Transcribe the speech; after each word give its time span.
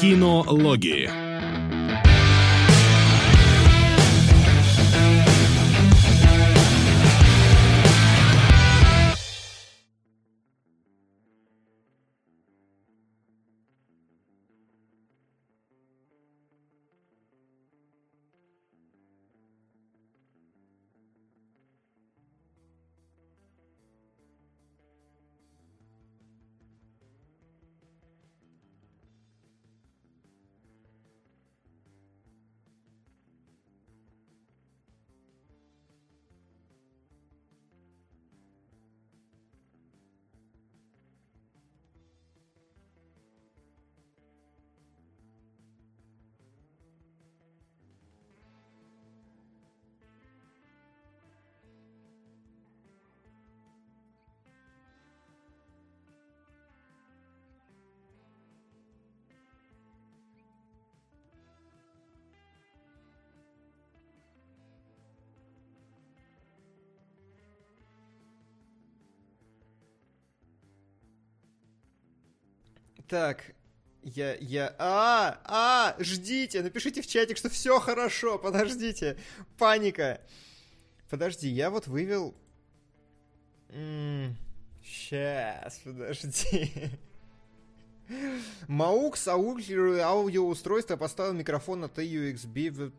Кинологии. 0.00 1.27
Так, 73.08 73.54
я, 74.02 74.34
я... 74.36 74.74
А, 74.78 75.40
а, 75.44 75.96
ждите, 75.98 76.62
напишите 76.62 77.00
в 77.00 77.06
чатик, 77.06 77.38
что 77.38 77.48
все 77.48 77.80
хорошо, 77.80 78.38
подождите. 78.38 79.16
Паника. 79.56 80.20
Подожди, 81.08 81.48
я 81.48 81.70
вот 81.70 81.86
вывел... 81.86 82.34
Сейчас, 84.82 85.80
подожди. 85.84 86.90
Маукс 88.66 89.28
аудиоустройство 89.28 90.96
поставил 90.96 91.34
микрофон 91.34 91.80
на 91.80 91.86
TUXB. 91.86 92.90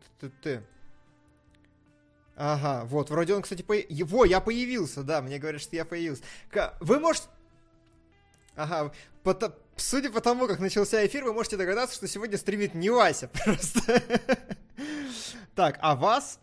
Ага, 2.36 2.84
вот, 2.86 3.10
вроде 3.10 3.34
он, 3.34 3.42
кстати, 3.42 3.62
по... 3.62 3.74
Во, 4.04 4.24
я 4.24 4.40
появился, 4.40 5.02
да, 5.02 5.20
мне 5.20 5.38
говорят, 5.38 5.60
что 5.60 5.76
я 5.76 5.84
появился. 5.84 6.22
Вы 6.80 6.98
можете... 7.00 7.28
Ага, 8.56 8.92
по 9.22 9.34
судя 9.80 10.10
по 10.10 10.20
тому, 10.20 10.46
как 10.46 10.60
начался 10.60 11.04
эфир, 11.06 11.24
вы 11.24 11.32
можете 11.32 11.56
догадаться, 11.56 11.96
что 11.96 12.06
сегодня 12.08 12.38
стримит 12.38 12.74
не 12.74 12.90
Вася 12.90 13.28
просто. 13.44 14.02
Так, 15.54 15.78
а 15.80 15.96
вас... 15.96 16.38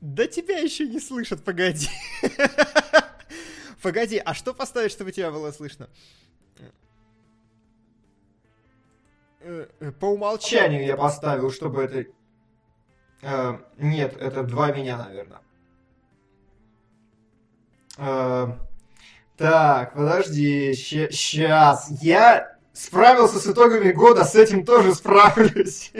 Да 0.00 0.26
тебя 0.26 0.58
еще 0.58 0.88
не 0.88 0.98
слышат, 0.98 1.44
погоди. 1.44 1.88
Погоди, 3.82 4.18
а 4.24 4.34
что 4.34 4.54
поставить, 4.54 4.92
чтобы 4.92 5.12
тебя 5.12 5.30
было 5.30 5.50
слышно? 5.52 5.88
Э, 9.40 9.66
э, 9.80 9.92
по 9.92 10.06
умолчанию 10.06 10.84
я 10.84 10.96
поставил, 10.96 11.50
чтобы 11.50 11.82
это... 11.82 12.06
Э, 13.22 13.58
нет, 13.78 14.16
это 14.20 14.44
два 14.44 14.72
меня, 14.72 14.96
наверное. 14.98 15.40
Так, 19.36 19.94
подожди, 19.94 20.74
сейчас. 20.74 21.88
Я 22.02 22.56
справился 22.72 23.38
с 23.38 23.46
итогами 23.46 23.92
года, 23.92 24.24
с 24.24 24.34
этим 24.34 24.64
тоже 24.64 24.94
справлюсь. 24.94 25.92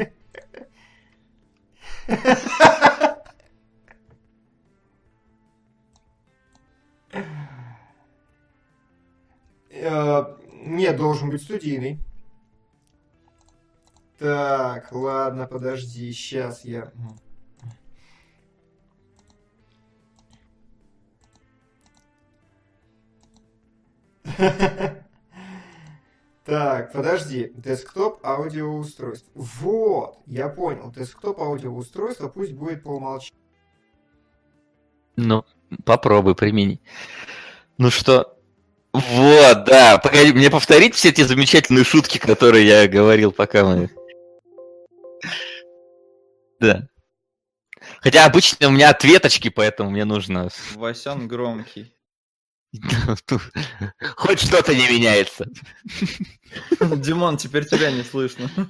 Э, 9.84 10.36
нет, 10.64 10.96
должен 10.96 11.30
быть 11.30 11.42
студийный. 11.42 11.98
Так, 14.18 14.92
ладно, 14.92 15.48
подожди, 15.48 16.12
сейчас 16.12 16.64
я... 16.64 16.92
Так, 26.44 26.92
подожди. 26.92 27.52
Десктоп 27.54 28.18
аудиоустройство. 28.26 29.30
Вот, 29.34 30.18
я 30.26 30.48
понял. 30.48 30.90
Десктоп 30.90 31.40
аудиоустройство 31.40 32.28
пусть 32.28 32.52
будет 32.52 32.82
по 32.82 32.88
умолчанию. 32.88 33.40
Ну, 35.14 35.44
попробуй 35.84 36.34
примени. 36.34 36.80
Ну 37.78 37.90
что, 37.90 38.36
вот, 38.92 39.64
да. 39.64 39.98
Погоди, 39.98 40.32
мне 40.32 40.50
повторить 40.50 40.94
все 40.94 41.08
эти 41.08 41.22
замечательные 41.22 41.84
шутки, 41.84 42.18
которые 42.18 42.66
я 42.66 42.88
говорил, 42.88 43.32
пока 43.32 43.64
мы... 43.64 43.90
Да. 46.60 46.86
Хотя 48.00 48.26
обычно 48.26 48.68
у 48.68 48.70
меня 48.70 48.90
ответочки, 48.90 49.48
поэтому 49.48 49.90
мне 49.90 50.04
нужно... 50.04 50.48
Васян 50.74 51.26
громкий. 51.26 51.94
Хоть 54.16 54.40
что-то 54.40 54.74
не 54.74 54.88
меняется. 54.88 55.46
Димон, 56.96 57.36
теперь 57.36 57.66
тебя 57.66 57.90
не 57.90 58.02
слышно. 58.02 58.50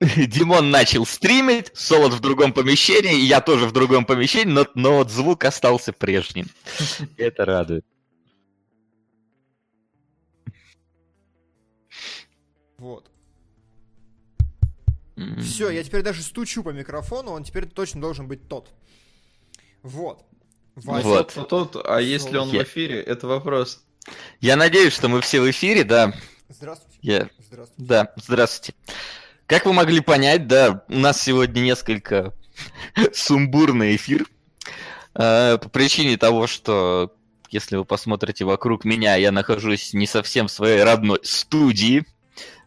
Димон 0.00 0.70
начал 0.70 1.06
стримить, 1.06 1.70
Солод 1.74 2.12
в 2.12 2.20
другом 2.20 2.52
помещении, 2.52 3.20
я 3.20 3.40
тоже 3.40 3.66
в 3.66 3.72
другом 3.72 4.04
помещении, 4.04 4.52
но, 4.52 4.66
но 4.74 4.98
вот 4.98 5.10
звук 5.10 5.44
остался 5.44 5.92
прежним. 5.92 6.48
Это 7.16 7.44
радует. 7.44 7.86
Вот. 12.78 13.08
Все, 15.38 15.70
я 15.70 15.84
теперь 15.84 16.02
даже 16.02 16.22
стучу 16.22 16.64
по 16.64 16.70
микрофону, 16.70 17.30
он 17.30 17.44
теперь 17.44 17.66
точно 17.66 18.00
должен 18.00 18.26
быть 18.26 18.48
тот. 18.48 18.70
Вот. 19.82 20.26
Вася, 20.76 21.06
вот. 21.06 21.48
Тот, 21.48 21.76
а 21.84 22.00
если 22.00 22.36
он 22.36 22.50
я... 22.50 22.60
в 22.60 22.62
эфире, 22.64 23.00
это 23.00 23.26
вопрос. 23.26 23.82
Я 24.40 24.56
надеюсь, 24.56 24.92
что 24.92 25.08
мы 25.08 25.20
все 25.20 25.40
в 25.40 25.50
эфире, 25.50 25.84
да. 25.84 26.12
Здравствуйте. 26.48 26.98
Я... 27.02 27.28
Здравствуйте. 27.38 27.88
Да, 27.88 28.12
здравствуйте. 28.16 28.74
Как 29.46 29.66
вы 29.66 29.72
могли 29.74 30.00
понять, 30.00 30.46
да, 30.46 30.84
у 30.88 30.96
нас 30.96 31.20
сегодня 31.20 31.60
несколько 31.60 32.32
сумбурный 33.12 33.96
эфир. 33.96 34.26
Э, 35.14 35.58
по 35.58 35.68
причине 35.68 36.16
того, 36.16 36.46
что 36.46 37.14
если 37.50 37.76
вы 37.76 37.84
посмотрите 37.84 38.44
вокруг 38.46 38.84
меня, 38.84 39.14
я 39.16 39.30
нахожусь 39.30 39.92
не 39.92 40.06
совсем 40.06 40.46
в 40.46 40.50
своей 40.50 40.82
родной 40.82 41.20
студии. 41.22 42.06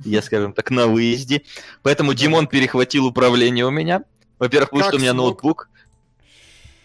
Я, 0.03 0.21
скажем 0.21 0.53
так, 0.53 0.69
на 0.69 0.85
выезде. 0.85 1.41
Поэтому 1.81 2.13
Димон 2.13 2.45
перехватил 2.45 3.07
управление 3.07 3.65
у 3.65 3.71
меня. 3.71 4.03
Во-первых, 4.37 4.69
потому 4.69 4.89
что 4.89 4.97
у 4.97 4.99
меня 4.99 5.13
ноутбук. 5.13 5.69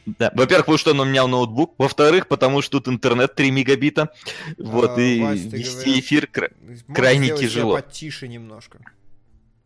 Да. 0.06 0.32
Во-первых, 0.34 0.66
потому 0.66 0.78
что 0.78 0.90
он 0.92 1.00
у 1.00 1.04
меня 1.04 1.26
ноутбук. 1.26 1.74
Во-вторых, 1.78 2.26
потому 2.26 2.62
что 2.62 2.80
тут 2.80 2.92
интернет 2.92 3.34
3 3.34 3.50
мегабита. 3.50 4.12
Вот, 4.58 4.96
а, 4.96 5.00
и 5.00 5.20
Вась, 5.20 5.40
вести 5.40 5.84
говоришь, 5.84 6.04
эфир 6.04 6.26
кра- 6.26 6.50
крайне 6.92 7.36
тяжело. 7.36 7.74
потише 7.74 8.28
немножко. 8.28 8.80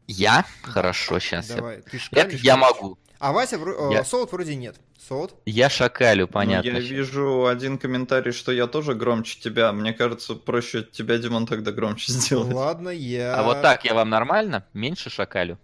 Я? 0.06 0.44
Хорошо, 0.62 1.18
сейчас. 1.18 1.48
Давай. 1.48 1.82
Я... 2.10 2.24
Ты 2.24 2.36
Это 2.36 2.36
я 2.36 2.56
могу. 2.56 2.98
А 3.18 3.32
Вася, 3.32 3.56
я... 3.90 4.00
Э, 4.00 4.04
Солод 4.04 4.32
вроде 4.32 4.54
нет. 4.54 4.76
Солод? 5.08 5.34
Я 5.46 5.70
шакалю, 5.70 6.28
понятно. 6.28 6.72
Ну, 6.72 6.78
я 6.78 6.82
вижу 6.82 7.46
один 7.46 7.78
комментарий, 7.78 8.32
что 8.32 8.52
я 8.52 8.66
тоже 8.66 8.94
громче 8.94 9.40
тебя. 9.40 9.72
Мне 9.72 9.94
кажется, 9.94 10.34
проще 10.34 10.82
тебя, 10.82 11.16
Димон, 11.16 11.46
тогда 11.46 11.72
громче 11.72 12.12
сделать. 12.12 12.52
Ладно, 12.52 12.90
я... 12.90 13.34
А 13.34 13.42
вот 13.42 13.62
так 13.62 13.84
я 13.84 13.94
вам 13.94 14.10
нормально? 14.10 14.66
Меньше 14.74 15.08
шакалю? 15.08 15.58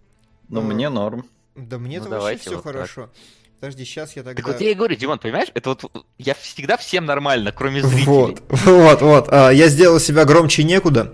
Ну, 0.49 0.61
ну 0.61 0.73
мне 0.73 0.89
норм. 0.89 1.27
Да 1.55 1.77
мне-то 1.77 2.09
ну, 2.09 2.19
вообще 2.19 2.37
все 2.37 2.55
вот 2.55 2.63
хорошо. 2.63 3.01
Так. 3.01 3.11
Подожди, 3.61 3.85
сейчас 3.85 4.15
я 4.15 4.23
тогда... 4.23 4.41
Так 4.41 4.51
вот 4.53 4.59
я 4.59 4.71
и 4.71 4.73
говорю, 4.73 4.95
Димон, 4.95 5.19
понимаешь, 5.19 5.49
это 5.53 5.69
вот 5.69 6.05
я 6.17 6.33
всегда 6.33 6.77
всем 6.77 7.05
нормально, 7.05 7.51
кроме 7.51 7.83
зрителей. 7.83 8.05
Вот, 8.07 8.41
вот, 8.65 9.01
вот. 9.03 9.27
А, 9.29 9.51
я 9.51 9.67
сделал 9.67 9.99
себя 9.99 10.25
громче 10.25 10.63
некуда. 10.63 11.13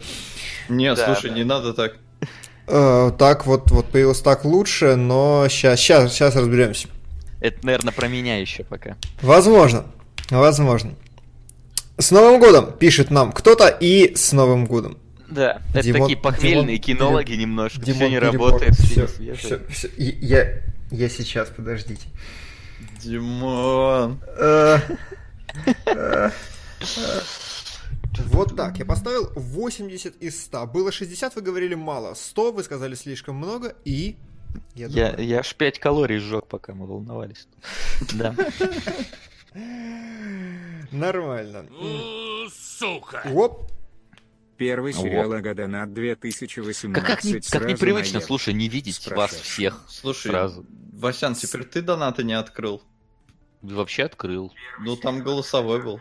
Не, 0.70 0.96
да, 0.96 1.08
слушай, 1.08 1.30
да. 1.30 1.36
не 1.36 1.44
надо 1.44 1.74
так. 1.74 1.98
А, 2.66 3.12
так 3.12 3.46
вот, 3.46 3.70
вот 3.72 3.88
появилось 3.88 4.22
так 4.22 4.46
лучше, 4.46 4.96
но 4.96 5.48
сейчас, 5.50 5.82
сейчас, 5.82 6.14
сейчас 6.14 6.38
разберемся. 6.38 6.88
Это, 7.42 7.66
наверное, 7.66 7.92
про 7.92 8.08
меня 8.08 8.40
еще 8.40 8.64
пока. 8.64 8.96
Возможно, 9.22 9.84
возможно. 10.30 10.94
С 11.98 12.12
Новым 12.12 12.40
годом 12.40 12.72
пишет 12.72 13.12
нам 13.12 13.34
кто-то 13.34 13.68
и 13.68 14.16
с 14.16 14.32
Новым 14.32 14.68
годом. 14.68 14.98
Да, 15.30 15.62
это 15.76 15.86
Димон- 15.86 16.00
такие 16.04 16.18
похмельные 16.18 16.78
Димон- 16.78 16.82
кинологи 16.98 17.34
немножко. 17.34 17.82
Все 17.82 17.92
Димон 17.92 18.10
не 18.10 18.20
перебор. 18.22 18.52
работает, 18.54 18.76
все 18.76 19.02
не 19.20 19.34
всё, 19.34 19.60
всё. 19.70 19.88
И- 19.98 20.18
Я, 20.26 20.62
я 20.92 21.10
сейчас, 21.10 21.50
подождите. 21.50 22.08
Димон. 23.02 24.20
Э, 24.38 24.80
э, 25.86 25.86
э. 25.86 26.32
Вот 28.28 28.56
так, 28.56 28.78
я 28.78 28.86
поставил 28.86 29.32
80 29.36 30.16
из 30.22 30.44
100. 30.46 30.68
Было 30.68 30.92
60, 30.92 31.36
вы 31.36 31.42
говорили 31.42 31.76
мало. 31.76 32.14
100 32.14 32.52
вы 32.52 32.64
сказали 32.64 32.96
слишком 32.96 33.36
много, 33.36 33.76
и... 33.86 34.18
Я 34.76 34.88
Я, 34.88 35.12
думаю, 35.12 35.28
я 35.28 35.40
аж 35.40 35.56
5 35.56 35.80
калорий 35.80 36.18
сжег, 36.20 36.48
пока 36.48 36.74
мы 36.74 36.88
волновались. 36.88 37.48
Да. 38.14 38.36
Нормально. 40.92 41.66
Сука! 42.52 43.24
Оп, 43.34 43.72
Первый 44.58 44.94
Вот. 44.94 45.04
сериал 45.04 45.32
Агаданат 45.34 45.94
2018. 45.94 46.94
Как, 46.94 47.06
как, 47.06 47.24
не- 47.24 47.40
как 47.40 47.66
непривычно, 47.68 48.16
наел. 48.16 48.28
слушай, 48.28 48.54
не 48.54 48.68
видеть 48.70 48.96
с 48.96 49.08
вас 49.08 49.32
всех 49.36 49.84
Слушай, 49.88 50.30
сразу. 50.32 50.66
Васян, 50.94 51.36
теперь 51.36 51.64
ты 51.64 51.82
донаты 51.82 52.24
не 52.24 52.34
открыл. 52.34 52.82
Вообще 53.62 54.04
открыл. 54.04 54.52
Ну 54.80 54.96
там 54.96 55.22
голосовой 55.22 55.82
был. 55.84 56.00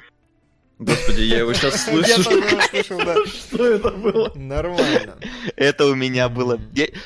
Господи, 0.78 1.22
я 1.22 1.38
его 1.38 1.52
сейчас 1.54 1.86
я 1.88 1.92
слышу. 1.92 2.24
тоже 2.24 2.38
его 2.38 2.60
слышал, 2.70 2.98
да. 2.98 3.16
Что 3.26 3.64
это 3.66 3.90
было? 3.90 4.32
Нормально. 4.34 5.18
Это 5.56 5.86
у 5.86 5.94
меня 5.94 6.28
было... 6.28 6.58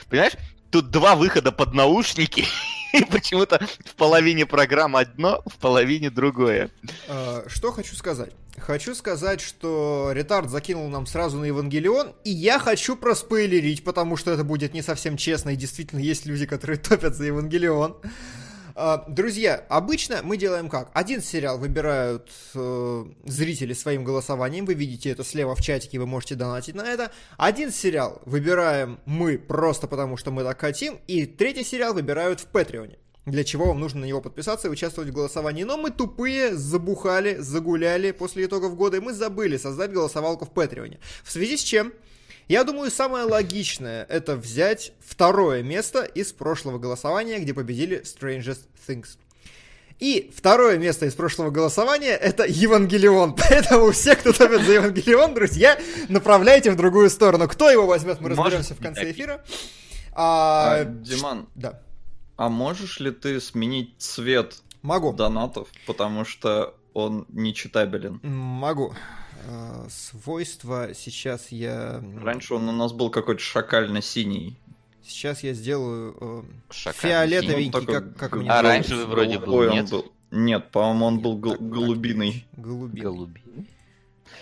Понимаешь, 0.09 0.33
тут 0.71 0.91
два 0.91 1.15
выхода 1.17 1.53
под 1.53 1.73
наушники, 1.75 2.45
и 2.93 3.05
почему-то 3.11 3.61
в 3.85 3.95
половине 3.95 4.47
программ 4.47 4.97
одно, 4.97 5.43
в 5.47 5.59
половине 5.59 6.11
другое. 6.11 6.71
А, 7.09 7.45
Что 7.47 7.73
хочу 7.73 7.95
сказать? 7.97 8.33
Хочу 8.59 8.95
сказать, 8.95 9.41
что 9.41 10.11
Ретард 10.13 10.51
закинул 10.51 10.89
нам 10.89 11.07
сразу 11.07 11.39
на 11.39 11.47
Евангелион, 11.47 12.13
и 12.25 12.31
я 12.31 12.59
хочу 12.59 12.95
проспойлерить, 12.95 13.85
потому 13.85 14.17
что 14.17 14.31
это 14.33 14.45
будет 14.45 14.75
не 14.75 14.83
совсем 14.83 15.17
честно, 15.17 15.51
и 15.51 15.57
действительно 15.57 16.01
есть 16.01 16.27
люди, 16.27 16.47
которые 16.47 16.79
топят 16.79 17.17
за 17.17 17.25
Евангелион. 17.25 17.97
А, 18.75 19.05
Друзья, 19.09 19.65
обычно 19.69 20.21
мы 20.23 20.37
делаем 20.37 20.69
как? 20.69 20.91
Один 20.95 21.23
сериал 21.23 21.59
выбирают 21.59 22.31
э, 22.55 23.05
зрители 23.25 23.73
своим 23.73 24.05
голосованием, 24.05 24.65
вы 24.65 24.75
видите 24.75 25.11
это 25.11 25.25
слева 25.25 25.55
в 25.55 25.61
чатике, 25.61 25.99
вы 25.99 26.07
можете 26.07 26.35
донатить 26.35 26.75
на 26.75 26.87
это. 26.87 27.11
Один 27.37 27.71
сериал 27.71 28.21
выбираем 28.25 29.01
мы 29.07 29.39
просто 29.39 29.87
потому, 29.87 30.17
что 30.17 30.31
мы 30.31 30.45
так 30.45 30.61
хотим, 30.61 30.99
и 31.07 31.27
третий 31.27 31.65
сериал 31.65 31.95
выбирают 31.95 32.41
в 32.41 32.47
Патреоне. 32.47 32.99
Для 33.27 33.45
чего 33.45 33.67
вам 33.67 33.81
нужно 33.81 34.01
на 34.01 34.05
него 34.07 34.21
подписаться 34.21 34.69
и 34.69 34.71
участвовать 34.71 35.11
в 35.11 35.15
голосовании. 35.15 35.65
Но 35.65 35.77
мы 35.77 35.91
тупые, 35.91 36.57
забухали, 36.57 37.37
загуляли 37.37 38.13
после 38.13 38.47
итогов 38.47 38.77
года, 38.77 38.97
и 38.97 39.01
мы 39.01 39.13
забыли 39.13 39.57
создать 39.57 39.93
голосовалку 39.93 40.47
в 40.47 40.53
Патреоне. 40.53 40.99
В 41.23 41.31
связи 41.31 41.57
с 41.57 41.63
чем, 41.63 41.93
я 42.51 42.65
думаю, 42.65 42.91
самое 42.91 43.27
логичное 43.27 44.05
это 44.09 44.35
взять 44.35 44.93
второе 44.99 45.63
место 45.63 46.03
из 46.03 46.33
прошлого 46.33 46.79
голосования, 46.79 47.39
где 47.39 47.55
победили 47.55 48.03
Strangest 48.03 48.67
Things. 48.89 49.19
И 50.01 50.33
второе 50.37 50.77
место 50.77 51.07
из 51.07 51.15
прошлого 51.15 51.51
голосования 51.51 52.11
это 52.11 52.45
Евангелион. 52.45 53.37
Поэтому 53.49 53.93
все, 53.93 54.17
кто 54.17 54.33
топит 54.33 54.63
за 54.63 54.73
Евангелион, 54.73 55.33
друзья, 55.33 55.79
направляйте 56.09 56.73
в 56.73 56.77
другую 56.77 57.09
сторону. 57.11 57.47
Кто 57.47 57.71
его 57.71 57.87
возьмет, 57.87 58.21
мы 58.21 58.31
разберемся 58.31 58.75
в 58.75 58.79
конце 58.81 59.03
так. 59.03 59.11
эфира. 59.13 59.45
А, 60.13 60.81
А, 60.81 60.85
Диман, 60.87 61.49
Да, 61.55 61.81
а 62.37 62.49
можешь 62.49 62.99
ли 62.99 63.13
ты 63.13 63.41
сменить 63.41 63.95
цвет 63.99 64.63
могу. 64.83 65.13
донатов, 65.13 65.69
потому 65.87 66.25
что 66.25 66.75
он 66.95 67.27
нечитабелен? 67.29 68.19
Могу. 68.25 68.93
Э, 69.49 69.87
Свойства 69.91 70.91
сейчас 70.95 71.51
я... 71.51 72.03
Раньше 72.23 72.55
он 72.55 72.69
у 72.69 72.73
нас 72.73 72.93
был 72.93 73.11
какой-то 73.11 73.41
шакально-синий. 73.41 74.59
Сейчас 75.03 75.43
я 75.43 75.55
сделаю 75.55 76.17
э, 76.71 76.93
фиолетовенький, 76.93 77.71
такой 77.73 77.95
как, 77.95 78.17
как 78.17 78.37
мне 78.37 78.51
А 78.51 78.63
раньше 78.63 78.97
вроде 79.07 79.39
был, 79.39 79.55
он 79.55 79.71
нет? 79.71 79.91
был. 79.91 80.05
Нет, 80.31 80.71
по-моему, 80.71 81.07
он 81.07 81.19
был 81.21 81.37
гол- 81.39 81.53
Так, 81.53 81.59
так, 81.61 81.69
голубиный. 81.71 82.47
Голубиный. 82.57 83.03
Голуби. 83.03 83.43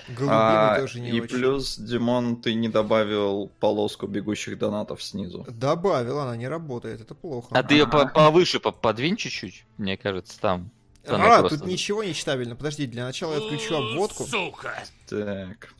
Голубиный 0.08 0.28
А, 0.30 0.80
тоже 0.80 1.00
не 1.00 1.10
и 1.10 1.20
очень. 1.20 1.34
плюс, 1.36 1.78
Димон, 1.78 2.36
ты 2.36 2.54
не 2.54 2.68
добавил 2.68 3.50
полоску 3.60 4.06
бегущих 4.06 4.58
донатов 4.58 5.02
снизу. 5.02 5.46
Добавил, 5.48 6.18
она 6.18 6.36
не 6.36 6.48
работает, 6.48 7.00
это 7.00 7.14
плохо. 7.14 7.48
А 7.52 7.62
ты 7.62 7.74
ее 7.74 7.86
повыше 7.86 8.58
по- 8.60 8.72
подвинь 8.72 9.16
чуть-чуть, 9.16 9.64
мне 9.78 9.96
кажется, 9.96 10.38
там. 10.40 10.70
А, 11.06 11.40
просто- 11.40 11.58
тут 11.58 11.68
ничего 11.68 12.04
не 12.04 12.14
читабельно. 12.14 12.56
Подожди, 12.56 12.86
для 12.86 13.04
начала 13.04 13.34
я 13.34 13.40
включу 13.40 13.76
обводку. 13.76 14.24
Сука! 14.24 14.84
Так. 15.08 15.72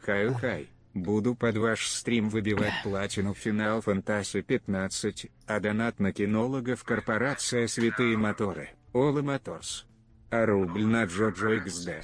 Хай-хай. 0.00 0.68
Буду 0.94 1.34
под 1.34 1.56
ваш 1.58 1.88
стрим 1.88 2.30
выбивать 2.30 2.72
платину 2.82 3.34
в 3.34 3.38
финал 3.38 3.82
Фантаси 3.82 4.40
15, 4.40 5.26
а 5.46 5.60
донат 5.60 6.00
на 6.00 6.12
кинологов 6.12 6.84
корпорация 6.84 7.66
Святые 7.68 8.16
Моторы. 8.16 8.70
Ола 8.94 9.20
Моторс. 9.20 9.84
А 10.30 10.46
рубль 10.46 10.84
на 10.84 11.04
Джоджо 11.04 11.56
XD. 11.56 12.02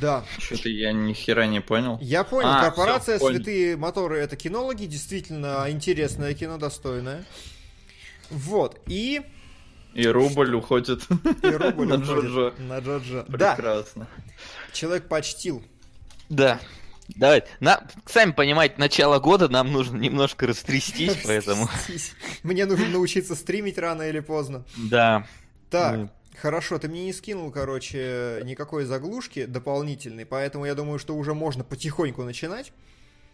Да. 0.00 0.24
Что-то 0.38 0.68
я 0.68 0.92
ни 0.92 1.12
хера 1.12 1.46
не 1.46 1.60
понял. 1.60 1.98
Я 2.00 2.24
понял, 2.24 2.48
А, 2.48 2.62
корпорация 2.64 3.16
всё, 3.18 3.26
понял. 3.26 3.36
Святые 3.36 3.76
Моторы 3.76 4.18
это 4.18 4.34
кинологи, 4.36 4.86
действительно 4.86 5.66
интересное 5.68 6.34
кино, 6.34 6.56
достойное. 6.58 7.24
Вот, 8.30 8.80
и, 8.86 9.20
И 9.94 10.06
рубль 10.06 10.54
уходит 10.54 11.02
и 11.42 11.46
рубль 11.46 11.86
на 11.86 11.94
уходит 11.96 12.06
Джоджо. 12.06 12.54
на 12.58 12.78
Джоджо. 12.80 13.24
Да, 13.28 13.54
Прекрасно. 13.54 14.06
человек 14.72 15.08
почтил. 15.08 15.62
Да. 16.28 16.60
Давай. 17.08 17.44
На, 17.60 17.86
сами 18.06 18.32
понимаете, 18.32 18.76
начало 18.78 19.18
года 19.18 19.48
нам 19.48 19.70
нужно 19.72 19.98
немножко 19.98 20.46
растрястись, 20.46 21.18
поэтому. 21.24 21.68
Мне 22.42 22.64
нужно 22.66 22.88
научиться 22.88 23.34
стримить 23.34 23.78
рано 23.78 24.02
или 24.02 24.20
поздно. 24.20 24.64
Да. 24.76 25.26
Так, 25.70 26.10
хорошо, 26.40 26.78
ты 26.78 26.88
мне 26.88 27.04
не 27.04 27.12
скинул, 27.12 27.50
короче, 27.50 28.40
никакой 28.44 28.84
заглушки 28.84 29.44
дополнительной, 29.44 30.24
поэтому 30.24 30.64
я 30.64 30.74
думаю, 30.74 30.98
что 30.98 31.14
уже 31.14 31.34
можно 31.34 31.62
потихоньку 31.64 32.22
начинать. 32.22 32.72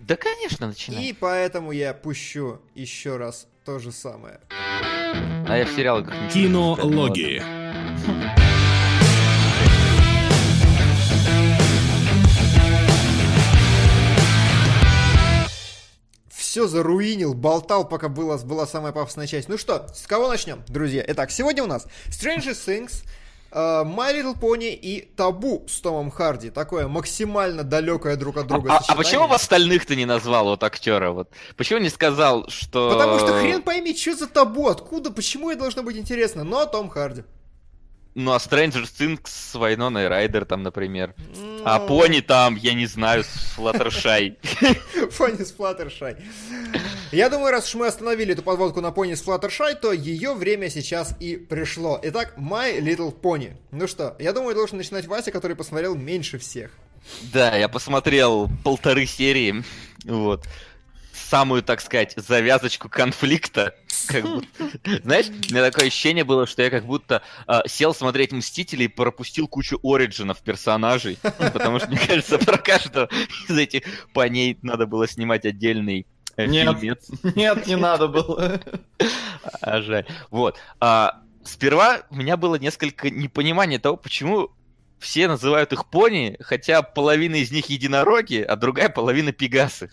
Да, 0.00 0.16
конечно, 0.16 0.66
начинай. 0.68 1.04
И 1.04 1.12
поэтому 1.12 1.72
я 1.72 1.92
пущу 1.92 2.60
еще 2.74 3.18
раз 3.18 3.46
то 3.64 3.78
же 3.78 3.92
самое. 3.92 4.40
А 5.12 5.56
я 5.56 5.64
в 5.66 5.70
сериалах 5.70 6.08
Кинологии. 6.32 7.42
Все 16.28 16.66
заруинил, 16.66 17.34
болтал, 17.34 17.88
пока 17.88 18.08
была, 18.08 18.36
была 18.38 18.66
самая 18.66 18.92
пафосная 18.92 19.26
часть. 19.26 19.48
Ну 19.48 19.56
что, 19.56 19.86
с 19.94 20.06
кого 20.06 20.28
начнем, 20.28 20.64
друзья? 20.66 21.04
Итак, 21.06 21.30
сегодня 21.30 21.62
у 21.62 21.66
нас 21.66 21.86
Stranger 22.08 22.54
Things, 22.54 23.04
My 23.52 24.14
Little 24.14 24.38
Pony 24.38 24.74
и 24.74 25.00
Табу 25.16 25.64
с 25.68 25.80
Томом 25.80 26.10
Харди. 26.10 26.50
Такое 26.50 26.86
максимально 26.88 27.64
далекое 27.64 28.16
друг 28.16 28.36
от 28.36 28.46
друга 28.46 28.70
А, 28.70 28.74
а- 28.74 28.76
а 28.76 28.80
сочетание. 28.80 29.04
почему 29.04 29.26
в 29.26 29.32
остальных 29.32 29.86
ты 29.86 29.96
не 29.96 30.06
назвал 30.06 30.44
вот 30.46 30.62
актера? 30.62 31.10
Вот? 31.10 31.30
Почему 31.56 31.80
не 31.80 31.88
сказал, 31.90 32.48
что... 32.48 32.90
Потому 32.92 33.18
что 33.18 33.40
хрен 33.40 33.62
пойми, 33.62 33.96
что 33.96 34.14
за 34.14 34.26
табу, 34.28 34.68
откуда, 34.68 35.10
почему 35.10 35.50
это 35.50 35.60
должно 35.60 35.82
быть 35.82 35.96
интересно, 35.96 36.44
но 36.44 36.64
Том 36.66 36.88
Харди. 36.88 37.22
Ну, 38.16 38.32
а 38.32 38.38
Stranger 38.38 38.82
Things 38.82 39.20
с 39.26 39.54
Вайноной 39.54 40.08
Райдер 40.08 40.44
там, 40.44 40.64
например. 40.64 41.14
Ну, 41.36 41.60
А 41.64 41.78
Пони 41.78 42.20
там, 42.20 42.56
я 42.56 42.74
не 42.74 42.86
знаю, 42.86 43.22
с 43.22 43.52
Флаттершай. 43.54 44.36
Пони 45.18 45.44
с 45.44 45.52
Флаттершай. 45.52 46.16
Я 47.12 47.28
думаю, 47.28 47.50
раз 47.50 47.66
уж 47.68 47.74
мы 47.74 47.86
остановили 47.88 48.34
эту 48.34 48.42
подводку 48.42 48.80
на 48.80 48.92
пони 48.92 49.14
с 49.14 49.22
Флаттершай, 49.22 49.74
то 49.74 49.92
ее 49.92 50.32
время 50.32 50.70
сейчас 50.70 51.16
и 51.18 51.36
пришло. 51.36 51.98
Итак, 52.04 52.34
My 52.38 52.78
Little 52.78 53.12
Pony. 53.18 53.54
Ну 53.72 53.88
что, 53.88 54.14
я 54.20 54.32
думаю, 54.32 54.54
должен 54.54 54.76
начинать 54.78 55.06
Вася, 55.06 55.32
который 55.32 55.56
посмотрел 55.56 55.96
меньше 55.96 56.38
всех. 56.38 56.70
Да, 57.32 57.56
я 57.56 57.68
посмотрел 57.68 58.48
полторы 58.62 59.06
серии, 59.06 59.64
вот. 60.04 60.44
Самую, 61.12 61.62
так 61.64 61.80
сказать, 61.80 62.14
завязочку 62.16 62.88
конфликта. 62.88 63.74
Как 64.06 64.22
будто- 64.22 64.70
Знаешь, 65.02 65.26
у 65.28 65.52
меня 65.52 65.68
такое 65.70 65.88
ощущение 65.88 66.22
было, 66.24 66.46
что 66.46 66.62
я 66.62 66.70
как 66.70 66.84
будто 66.86 67.22
а, 67.46 67.66
сел 67.66 67.92
смотреть 67.94 68.32
Мстителей 68.32 68.86
и 68.86 68.88
пропустил 68.88 69.46
кучу 69.48 69.78
ориджинов 69.82 70.40
персонажей. 70.42 71.18
Потому 71.22 71.78
что, 71.80 71.88
мне 71.88 71.98
кажется, 71.98 72.38
про 72.38 72.56
каждого 72.58 73.08
из 73.48 73.56
этих 73.58 73.82
поней 74.12 74.58
надо 74.62 74.86
было 74.86 75.06
снимать 75.08 75.44
отдельный 75.44 76.06
Нет. 76.46 77.02
Нет, 77.36 77.66
не 77.66 77.76
надо 77.76 78.08
было. 78.08 78.60
А 79.60 79.80
жаль. 79.82 80.06
Вот. 80.30 80.58
А, 80.80 81.20
сперва 81.44 82.02
у 82.10 82.16
меня 82.16 82.36
было 82.36 82.56
несколько 82.56 83.10
непонимания 83.10 83.78
того, 83.78 83.96
почему 83.96 84.50
все 84.98 85.28
называют 85.28 85.72
их 85.72 85.86
пони, 85.86 86.36
хотя 86.40 86.82
половина 86.82 87.36
из 87.36 87.50
них 87.50 87.66
единороги, 87.66 88.42
а 88.42 88.56
другая 88.56 88.88
половина 88.90 89.32
пегасы. 89.32 89.90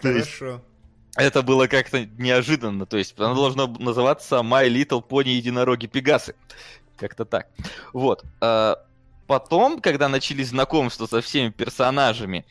Хорошо. 0.00 0.62
это 1.16 1.42
было 1.42 1.66
как-то 1.66 2.06
неожиданно. 2.18 2.86
То 2.86 2.96
есть 2.96 3.18
оно 3.18 3.34
должно 3.34 3.66
называться 3.66 4.36
My 4.36 4.68
Little 4.68 5.06
Pony 5.06 5.30
Единороги 5.30 5.86
Пегасы. 5.86 6.34
Как-то 6.96 7.24
так. 7.24 7.48
Вот. 7.92 8.24
э, 8.40 8.74
Потом, 9.28 9.80
когда 9.82 10.08
начались 10.08 10.48
знакомства 10.48 11.06
со 11.06 11.20
всеми 11.20 11.50
персонажами, 11.50 12.46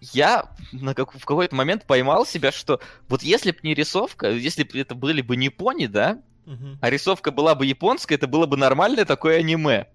я 0.00 0.50
на 0.72 0.94
как- 0.94 1.14
в 1.14 1.24
какой-то 1.24 1.54
момент 1.54 1.86
поймал 1.86 2.24
себя, 2.24 2.52
что 2.52 2.80
вот 3.08 3.22
если 3.22 3.50
бы 3.50 3.58
не 3.62 3.74
рисовка, 3.74 4.30
если 4.30 4.62
бы 4.62 4.78
это 4.78 4.94
были 4.94 5.22
бы 5.22 5.36
не 5.36 5.48
пони, 5.50 5.86
да, 5.86 6.20
Мгм. 6.46 6.78
а 6.80 6.90
рисовка 6.90 7.30
была 7.30 7.54
бы 7.54 7.66
японская, 7.66 8.16
это 8.16 8.26
было 8.26 8.46
бы 8.46 8.56
нормальное 8.56 9.04
такое 9.04 9.38
аниме. 9.38 9.86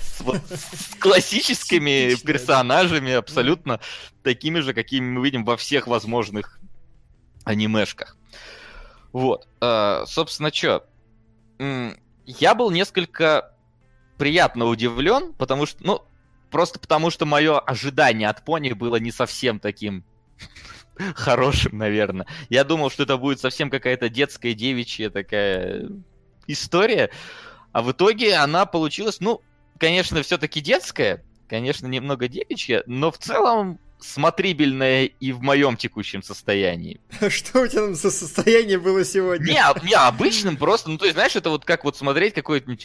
С, 0.00 0.20
вот, 0.22 0.40
с 0.48 0.94
классическими 0.98 2.14
персонажами, 2.24 3.12
абсолютно 3.12 3.80
такими 4.22 4.60
же, 4.60 4.74
какими 4.74 5.04
мы 5.06 5.24
видим 5.24 5.44
во 5.44 5.56
всех 5.56 5.86
возможных 5.86 6.58
анимешках. 7.44 8.16
Вот. 9.12 9.46
э, 9.60 10.04
собственно, 10.06 10.52
что? 10.52 10.86
Я 12.26 12.54
был 12.54 12.70
несколько 12.70 13.54
приятно 14.18 14.66
удивлен, 14.66 15.32
потому 15.34 15.66
что, 15.66 15.82
ну, 15.84 16.02
просто 16.50 16.78
потому 16.78 17.10
что 17.10 17.26
мое 17.26 17.58
ожидание 17.58 18.28
от 18.28 18.44
пони 18.44 18.72
было 18.72 18.96
не 18.96 19.10
совсем 19.12 19.60
таким 19.60 20.04
хорошим, 21.14 21.78
наверное. 21.78 22.26
Я 22.48 22.64
думал, 22.64 22.90
что 22.90 23.04
это 23.04 23.16
будет 23.16 23.40
совсем 23.40 23.70
какая-то 23.70 24.08
детская 24.08 24.54
девичья 24.54 25.10
такая 25.10 25.88
история, 26.46 27.10
а 27.72 27.82
в 27.82 27.92
итоге 27.92 28.34
она 28.34 28.66
получилась, 28.66 29.20
ну, 29.20 29.42
конечно, 29.78 30.22
все-таки 30.22 30.60
детская, 30.60 31.24
конечно, 31.48 31.86
немного 31.86 32.28
девичья, 32.28 32.82
но 32.86 33.10
в 33.10 33.18
целом 33.18 33.78
смотрибельная 34.00 35.06
и 35.06 35.32
в 35.32 35.42
моем 35.42 35.76
текущем 35.76 36.22
состоянии. 36.22 37.00
Что 37.28 37.62
у 37.62 37.66
тебя 37.66 37.82
там 37.82 37.94
за 37.94 38.10
состояние 38.10 38.78
было 38.78 39.04
сегодня? 39.04 39.52
Не, 39.52 39.62
а- 39.62 39.80
не 39.82 39.94
обычным 39.94 40.56
просто, 40.56 40.90
ну 40.90 40.98
то 40.98 41.04
есть, 41.04 41.14
знаешь, 41.14 41.36
это 41.36 41.50
вот 41.50 41.64
как 41.64 41.84
вот 41.84 41.96
смотреть 41.96 42.34
какой-то... 42.34 42.76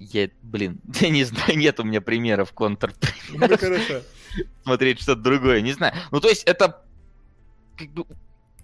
Я, 0.00 0.30
блин, 0.42 0.80
я 1.00 1.10
не 1.10 1.24
знаю, 1.24 1.56
нет 1.56 1.78
у 1.78 1.84
меня 1.84 2.00
примеров 2.00 2.52
контр 2.52 2.94
Ну, 3.28 3.38
хорошо. 3.38 4.02
смотреть 4.64 5.00
что-то 5.02 5.20
другое, 5.20 5.60
не 5.60 5.72
знаю. 5.72 5.94
Ну, 6.10 6.20
то 6.20 6.28
есть, 6.28 6.42
это 6.44 6.82
как 7.76 7.88
бы 7.90 8.06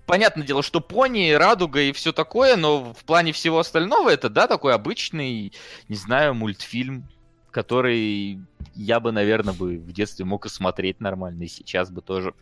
понятное 0.07 0.47
дело, 0.47 0.63
что 0.63 0.81
пони, 0.81 1.33
радуга 1.33 1.81
и 1.81 1.93
все 1.93 2.13
такое, 2.13 2.57
но 2.57 2.95
в 2.95 3.05
плане 3.05 3.33
всего 3.33 3.59
остального 3.59 4.09
это, 4.09 4.31
да, 4.31 4.47
такой 4.47 4.75
обычный, 4.75 5.53
не 5.89 5.97
знаю, 5.97 6.35
мультфильм, 6.35 7.09
который 7.57 8.39
я 8.75 9.01
бы, 9.01 9.11
наверное, 9.11 9.55
бы 9.55 9.79
в 9.79 9.93
детстве 9.93 10.25
мог 10.25 10.45
и 10.45 10.49
смотреть 10.49 11.01
нормально, 11.01 11.45
и 11.45 11.49
сейчас 11.49 11.91
бы 11.91 12.03
тоже. 12.03 12.35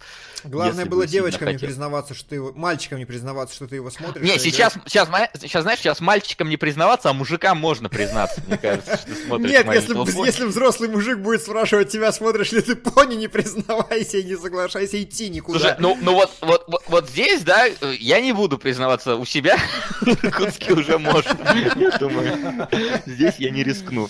Главное 0.43 0.85
было 0.85 1.03
бы 1.03 1.07
девочкам 1.07 1.49
не 1.49 1.59
признаваться, 1.59 2.15
что 2.15 2.31
ты 2.31 2.35
его... 2.37 2.53
Мальчикам 2.53 2.99
не 2.99 3.05
признаваться, 3.05 3.55
что 3.55 3.69
ты 3.69 3.77
его 3.77 3.91
смотришь. 3.91 4.25
Не, 4.27 4.39
сейчас, 4.39 4.73
играешь. 4.73 4.91
сейчас, 4.91 5.09
сейчас, 5.41 5.63
знаешь, 5.63 5.79
сейчас 5.79 6.01
мальчикам 6.01 6.49
не 6.49 6.57
признаваться, 6.57 7.11
а 7.11 7.13
мужикам 7.13 7.59
можно 7.59 7.89
признаться, 7.89 8.43
мне 8.47 8.59
кажется, 8.59 8.97
что 8.97 9.07
ты 9.07 9.15
смотришь 9.15 9.51
Нет, 9.51 9.67
если, 9.73 10.45
взрослый 10.45 10.89
мужик 10.89 11.19
будет 11.19 11.43
спрашивать 11.43 11.91
тебя, 11.91 12.11
смотришь 12.11 12.51
ли 12.51 12.61
ты 12.61 12.75
пони, 12.75 13.15
не 13.15 13.29
признавайся 13.29 14.19
и 14.19 14.25
не 14.25 14.37
соглашайся 14.37 15.01
идти 15.01 15.29
никуда. 15.29 15.61
Слушай, 15.61 15.77
ну, 15.79 15.97
ну 16.01 16.15
вот, 16.15 16.33
вот, 16.41 16.65
вот, 16.67 16.83
вот 16.89 17.09
здесь, 17.09 17.43
да, 17.43 17.67
я 18.01 18.21
не 18.21 18.33
буду 18.33 18.59
признаваться 18.59 19.15
у 19.15 19.25
себя, 19.25 19.57
в 20.01 20.09
Иркутске 20.09 20.73
уже 20.73 20.99
можно, 20.99 21.37
я 21.77 21.97
думаю. 21.99 22.69
Здесь 23.07 23.37
я 23.39 23.51
не 23.51 23.63
рискну. 23.63 24.09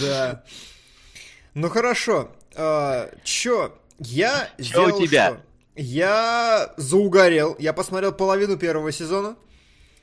Да. 0.00 0.44
Ну 1.54 1.68
хорошо. 1.68 2.30
А, 2.54 3.10
чё? 3.24 3.74
Я 3.98 4.50
Чё 4.58 4.64
сделал 4.64 4.96
у 4.96 5.06
тебя? 5.06 5.26
что? 5.28 5.40
Я 5.74 6.74
заугорел. 6.76 7.56
Я 7.58 7.72
посмотрел 7.72 8.12
половину 8.12 8.56
первого 8.56 8.92
сезона. 8.92 9.36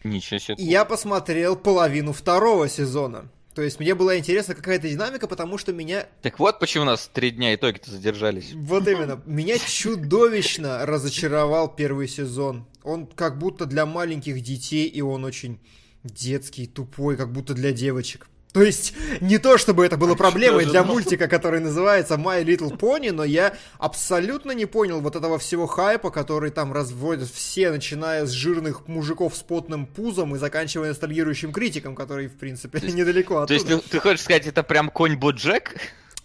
Ничего 0.04 0.40
себе. 0.40 0.56
И 0.56 0.66
я 0.66 0.86
посмотрел 0.86 1.56
половину 1.56 2.14
второго 2.14 2.70
сезона. 2.70 3.30
То 3.54 3.64
есть 3.64 3.80
мне 3.80 3.94
была 3.94 4.18
интересна 4.18 4.56
какая-то 4.56 4.88
динамика, 4.88 5.28
потому 5.28 5.58
что 5.58 5.74
меня 5.74 6.08
Так 6.22 6.40
вот 6.40 6.60
почему 6.60 6.84
у 6.84 6.88
нас 6.88 7.10
три 7.12 7.32
дня 7.32 7.54
итоги-то 7.56 7.92
задержались. 7.92 8.54
Вот 8.54 8.88
именно. 8.88 9.22
Меня 9.26 9.58
чудовищно 9.58 10.86
разочаровал 10.86 11.68
первый 11.76 12.08
сезон. 12.08 12.66
Он 12.84 13.06
как 13.06 13.38
будто 13.38 13.66
для 13.66 13.86
маленьких 13.86 14.42
детей, 14.42 14.88
и 14.88 15.02
он 15.02 15.26
очень 15.26 15.60
детский, 16.04 16.68
тупой, 16.68 17.18
как 17.18 17.34
будто 17.34 17.54
для 17.54 17.74
девочек. 17.74 18.29
То 18.52 18.64
есть, 18.64 18.94
не 19.22 19.38
то 19.38 19.60
чтобы 19.60 19.86
это 19.86 19.96
было 19.96 20.16
проблемой 20.16 20.64
же, 20.64 20.72
для 20.72 20.84
ну? 20.84 20.94
мультика, 20.94 21.28
который 21.28 21.60
называется 21.60 22.16
My 22.16 22.44
Little 22.44 22.76
Pony, 22.76 23.12
но 23.12 23.24
я 23.24 23.56
абсолютно 23.78 24.54
не 24.54 24.66
понял 24.66 25.02
вот 25.02 25.16
этого 25.16 25.38
всего 25.38 25.68
хайпа, 25.68 26.10
который 26.10 26.50
там 26.50 26.74
разводят 26.74 27.30
все, 27.30 27.70
начиная 27.70 28.26
с 28.26 28.32
жирных 28.32 28.88
мужиков 28.88 29.36
с 29.36 29.44
потным 29.44 29.86
пузом 29.86 30.36
и 30.36 30.40
заканчивая 30.40 30.90
ностальгирующим 30.90 31.54
критиком, 31.54 31.96
который, 31.96 32.28
в 32.28 32.38
принципе, 32.38 32.80
недалеко 32.92 33.46
То 33.46 33.54
есть 33.54 33.66
оттуда. 33.66 33.84
ты, 33.84 33.90
ты 33.90 34.00
хочешь 34.00 34.22
сказать, 34.22 34.48
это 34.48 34.64
прям 34.64 34.90
конь 34.90 35.16
Боджек? 35.16 35.76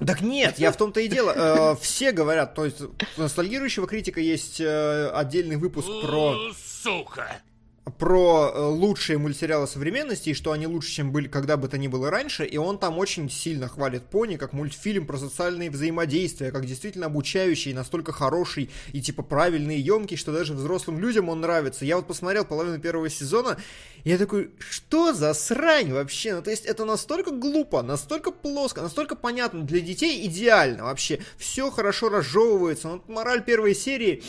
Так 0.05 0.23
нет, 0.23 0.59
я 0.59 0.73
в 0.73 0.77
том-то 0.77 1.01
и 1.01 1.09
дело. 1.09 1.33
Э, 1.37 1.77
Все 1.81 2.13
говорят, 2.13 2.55
то 2.55 2.65
есть 2.65 2.81
у 2.81 2.91
ностальгирующего 3.17 3.87
критика 3.87 4.21
есть 4.21 4.61
э, 4.61 5.11
отдельный 5.11 5.57
выпуск 5.57 5.89
про, 6.03 6.37
Сука. 6.83 7.43
Про 7.99 8.51
э, 8.55 8.61
лучшие 8.61 9.19
мультсериалы 9.19 9.67
современности, 9.67 10.31
и 10.31 10.35
что 10.35 10.53
они 10.53 10.67
лучше, 10.67 10.91
чем 10.91 11.13
были 11.13 11.29
когда 11.29 11.59
бы 11.59 11.69
то 11.69 11.77
ни 11.77 11.87
было 11.87 12.11
раньше, 12.11 12.47
и 12.47 12.57
он 12.57 12.79
там 12.79 12.99
очень 12.99 13.29
сильно 13.29 13.69
хвалит 13.69 14.05
Пони 14.05 14.37
как 14.37 14.55
мультфильм 14.55 15.07
про 15.07 15.19
социальные 15.19 15.71
взаимодействия, 15.71 16.51
как 16.51 16.65
действительно 16.65 17.07
обучающий, 17.07 17.75
настолько 17.75 18.13
хороший 18.13 18.71
и 18.93 19.03
типа 19.03 19.23
правильный 19.23 19.77
и 19.77 19.83
емкий, 19.83 20.17
что 20.17 20.33
даже 20.33 20.55
взрослым 20.55 20.99
людям 20.99 21.29
он 21.29 21.43
нравится. 21.43 21.85
Я 21.85 21.97
вот 21.97 22.07
посмотрел 22.07 22.47
половину 22.47 22.79
первого 22.79 23.11
сезона, 23.11 23.59
и 24.03 24.11
я 24.11 24.17
такой, 24.17 24.51
что 24.59 25.13
за 25.13 25.35
срань 25.35 25.93
вообще? 25.93 26.35
Ну, 26.35 26.43
то 26.43 26.51
есть 26.51 26.65
это 26.65 26.87
настолько 26.87 27.33
глупо, 27.33 27.83
настолько 27.83 28.31
плоско, 28.31 28.81
настолько 28.81 29.15
понятно 29.15 29.63
для 29.63 29.81
детей, 29.81 30.27
идеально 30.27 30.85
вообще. 30.85 31.21
Все 31.37 31.71
хорошо 31.71 32.09
разжевывается. 32.09 32.89
Вот 32.89 33.09
мораль 33.09 33.45
первой 33.45 33.75
серии. 33.75 34.23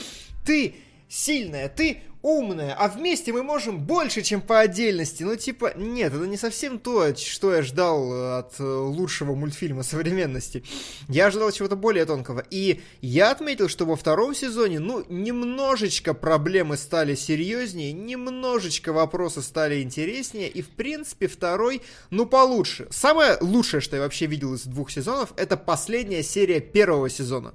Ты 0.45 0.75
сильная, 1.07 1.69
ты 1.69 2.01
умная, 2.25 2.73
а 2.73 2.87
вместе 2.87 3.31
мы 3.31 3.43
можем 3.43 3.77
больше, 3.77 4.23
чем 4.23 4.41
по 4.41 4.59
отдельности. 4.59 5.21
Ну, 5.21 5.35
типа, 5.35 5.73
нет, 5.75 6.11
это 6.11 6.25
не 6.25 6.37
совсем 6.37 6.79
то, 6.79 7.15
что 7.15 7.53
я 7.53 7.61
ждал 7.61 8.11
э, 8.11 8.37
от 8.39 8.59
э, 8.59 8.63
лучшего 8.63 9.35
мультфильма 9.35 9.83
современности. 9.83 10.63
Я 11.07 11.27
ожидал 11.27 11.51
чего-то 11.51 11.75
более 11.75 12.03
тонкого. 12.05 12.43
И 12.49 12.81
я 13.01 13.29
отметил, 13.29 13.69
что 13.69 13.85
во 13.85 13.95
втором 13.95 14.33
сезоне, 14.33 14.79
ну, 14.79 15.05
немножечко 15.07 16.15
проблемы 16.15 16.77
стали 16.77 17.13
серьезнее, 17.13 17.93
немножечко 17.93 18.91
вопросы 18.91 19.43
стали 19.43 19.83
интереснее, 19.83 20.49
и, 20.49 20.63
в 20.63 20.69
принципе, 20.69 21.27
второй, 21.27 21.83
ну, 22.09 22.25
получше. 22.25 22.87
Самое 22.89 23.37
лучшее, 23.39 23.81
что 23.81 23.97
я 23.97 24.01
вообще 24.01 24.25
видел 24.25 24.55
из 24.55 24.63
двух 24.63 24.89
сезонов, 24.89 25.31
это 25.37 25.57
последняя 25.57 26.23
серия 26.23 26.59
первого 26.59 27.07
сезона. 27.07 27.53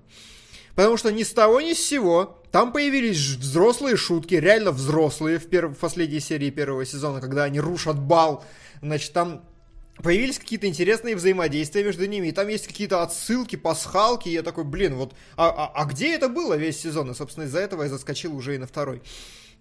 Потому 0.77 0.97
что 0.97 1.11
ни 1.11 1.25
с 1.25 1.33
того, 1.33 1.61
ни 1.61 1.73
с 1.73 1.85
сего 1.85 2.40
там 2.51 2.73
появились 2.73 3.17
взрослые 3.19 3.97
шутки, 3.97 4.35
реально 4.35 4.73
взрослые 4.73 5.39
в, 5.39 5.47
перв- 5.49 5.75
в 5.75 5.79
последней 5.79 6.21
серии 6.21 6.51
первого 6.51 6.85
сезона, 6.85 7.21
когда 7.21 7.45
они 7.45 7.61
рушат 7.61 7.99
бал. 7.99 8.45
Значит, 8.83 9.13
там 9.13 9.45
появились 10.03 10.39
какие-то 10.39 10.67
интересные 10.67 11.15
взаимодействия 11.17 11.85
между 11.85 12.07
ними, 12.07 12.29
и 12.29 12.33
там 12.33 12.49
есть 12.49 12.67
какие-то 12.67 13.03
отсылки, 13.03 13.57
пасхалки, 13.57 14.29
и 14.29 14.33
я 14.33 14.43
такой, 14.43 14.65
блин, 14.65 14.95
вот, 14.95 15.15
а, 15.37 15.49
а- 15.51 15.73
а 15.83 15.85
где 15.85 16.15
это 16.15 16.29
было 16.29 16.55
весь 16.55 16.81
сезон? 16.81 17.11
И, 17.11 17.15
собственно, 17.15 17.45
из-за 17.45 17.61
этого 17.61 17.83
я 17.85 17.89
заскочил 17.89 18.35
уже 18.35 18.55
и 18.55 18.59
на 18.59 18.67
второй. 18.67 19.03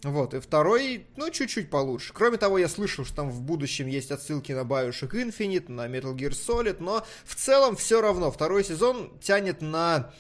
Вот, 0.02 0.34
и 0.34 0.40
второй, 0.40 1.08
ну, 1.18 1.30
чуть-чуть 1.30 1.70
получше. 1.70 2.14
Кроме 2.14 2.38
того, 2.38 2.58
я 2.58 2.70
слышал, 2.70 3.04
что 3.04 3.18
там 3.18 3.30
в 3.30 3.42
будущем 3.42 3.88
есть 3.88 4.12
отсылки 4.12 4.54
на 4.54 4.62
Bioshock 4.62 5.12
Infinite, 5.12 5.70
на 5.70 5.88
Metal 5.88 6.16
Gear 6.16 6.30
Solid, 6.32 6.78
но 6.80 7.06
в 7.26 7.36
целом 7.36 7.76
все 7.76 8.00
равно. 8.00 8.32
Второй 8.32 8.64
сезон 8.64 9.12
тянет 9.20 9.62
на 9.62 10.14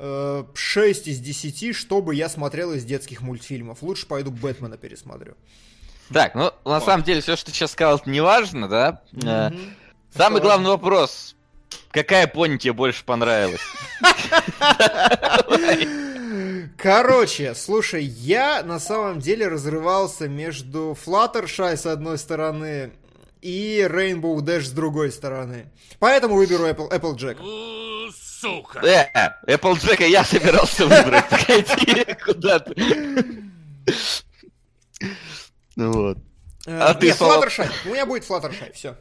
6 0.00 1.08
из 1.08 1.18
10, 1.20 1.76
чтобы 1.76 2.14
я 2.14 2.28
смотрел 2.28 2.72
из 2.72 2.84
детских 2.84 3.20
мультфильмов. 3.20 3.82
Лучше 3.82 4.06
пойду 4.06 4.30
Бэтмена 4.30 4.76
пересмотрю. 4.76 5.34
Так, 6.12 6.34
ну, 6.34 6.52
на 6.64 6.80
самом 6.80 7.04
деле, 7.04 7.20
все, 7.20 7.36
что 7.36 7.46
ты 7.46 7.52
сейчас 7.56 7.72
сказал, 7.72 7.98
это 7.98 8.10
не 8.10 8.20
важно, 8.20 8.68
да? 8.68 9.02
Э, 9.24 9.50
Мгм. 9.50 9.74
Самый 10.16 10.38
Что 10.38 10.46
главный 10.46 10.70
вопрос. 10.70 11.36
Какая 11.92 12.26
пони 12.26 12.56
тебе 12.56 12.72
больше 12.72 13.04
понравилась? 13.04 13.60
Короче, 16.76 17.54
слушай, 17.54 18.04
я 18.04 18.62
на 18.62 18.78
самом 18.80 19.20
деле 19.20 19.48
разрывался 19.48 20.28
между 20.28 20.96
Fluttershy 21.04 21.76
с 21.76 21.86
одной 21.86 22.18
стороны 22.18 22.92
и 23.42 23.86
Rainbow 23.88 24.36
Dash 24.38 24.62
с 24.62 24.70
другой 24.70 25.12
стороны. 25.12 25.66
Поэтому 25.98 26.36
выберу 26.36 26.66
Apple, 26.66 26.90
Applejack. 26.90 27.36
Сука. 28.40 28.80
Э, 28.80 29.30
Applejack 29.46 30.06
я 30.06 30.24
собирался 30.24 30.86
выбрать. 30.86 31.28
Погоди, 31.28 32.06
куда 32.24 32.58
ты? 32.58 32.74
Ну 35.76 35.92
вот. 35.92 36.18
А 36.66 36.92
Э, 36.92 36.94
ты, 36.98 37.06
нет, 37.06 37.16
Слава? 37.16 37.44
Fluttershy. 37.46 37.68
У 37.86 37.88
меня 37.90 38.06
будет 38.06 38.28
Fluttershy, 38.28 38.72
все. 38.72 38.96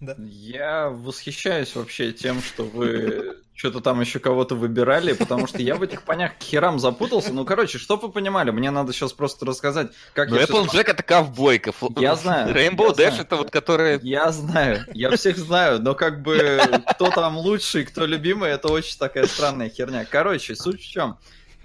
Я 0.00 0.88
восхищаюсь 0.88 1.74
вообще 1.74 2.12
тем, 2.12 2.42
что 2.42 2.64
вы 2.64 3.36
что-то 3.60 3.80
там 3.80 4.00
еще 4.00 4.20
кого-то 4.20 4.54
выбирали, 4.54 5.12
потому 5.12 5.46
что 5.46 5.58
я 5.58 5.76
в 5.76 5.82
этих 5.82 6.02
понях 6.02 6.38
к 6.38 6.42
херам 6.42 6.78
запутался. 6.78 7.30
Ну, 7.34 7.44
короче, 7.44 7.76
чтоб 7.76 8.02
вы 8.02 8.10
понимали, 8.10 8.50
мне 8.50 8.70
надо 8.70 8.94
сейчас 8.94 9.12
просто 9.12 9.44
рассказать, 9.44 9.90
как 10.14 10.30
Ну, 10.30 10.36
я 10.36 10.46
всё 10.46 10.64
Applejack 10.64 10.84
это 10.86 11.02
ковбойка. 11.02 11.74
Я 11.98 12.16
знаю, 12.16 12.54
Rainbow 12.54 12.94
я 12.96 13.08
Dash 13.08 13.10
знаю. 13.10 13.20
это 13.20 13.36
вот 13.36 13.50
которые... 13.50 14.00
Я 14.02 14.32
знаю, 14.32 14.86
я 14.94 15.14
всех 15.14 15.36
знаю, 15.36 15.78
но 15.82 15.94
как 15.94 16.22
бы 16.22 16.58
кто 16.88 17.10
там 17.10 17.36
лучший, 17.36 17.84
кто 17.84 18.06
любимый, 18.06 18.50
это 18.50 18.68
очень 18.68 18.98
такая 18.98 19.26
странная 19.26 19.68
херня. 19.68 20.06
Короче, 20.06 20.56
суть 20.56 20.80
в 20.80 20.90
чем. 20.90 21.18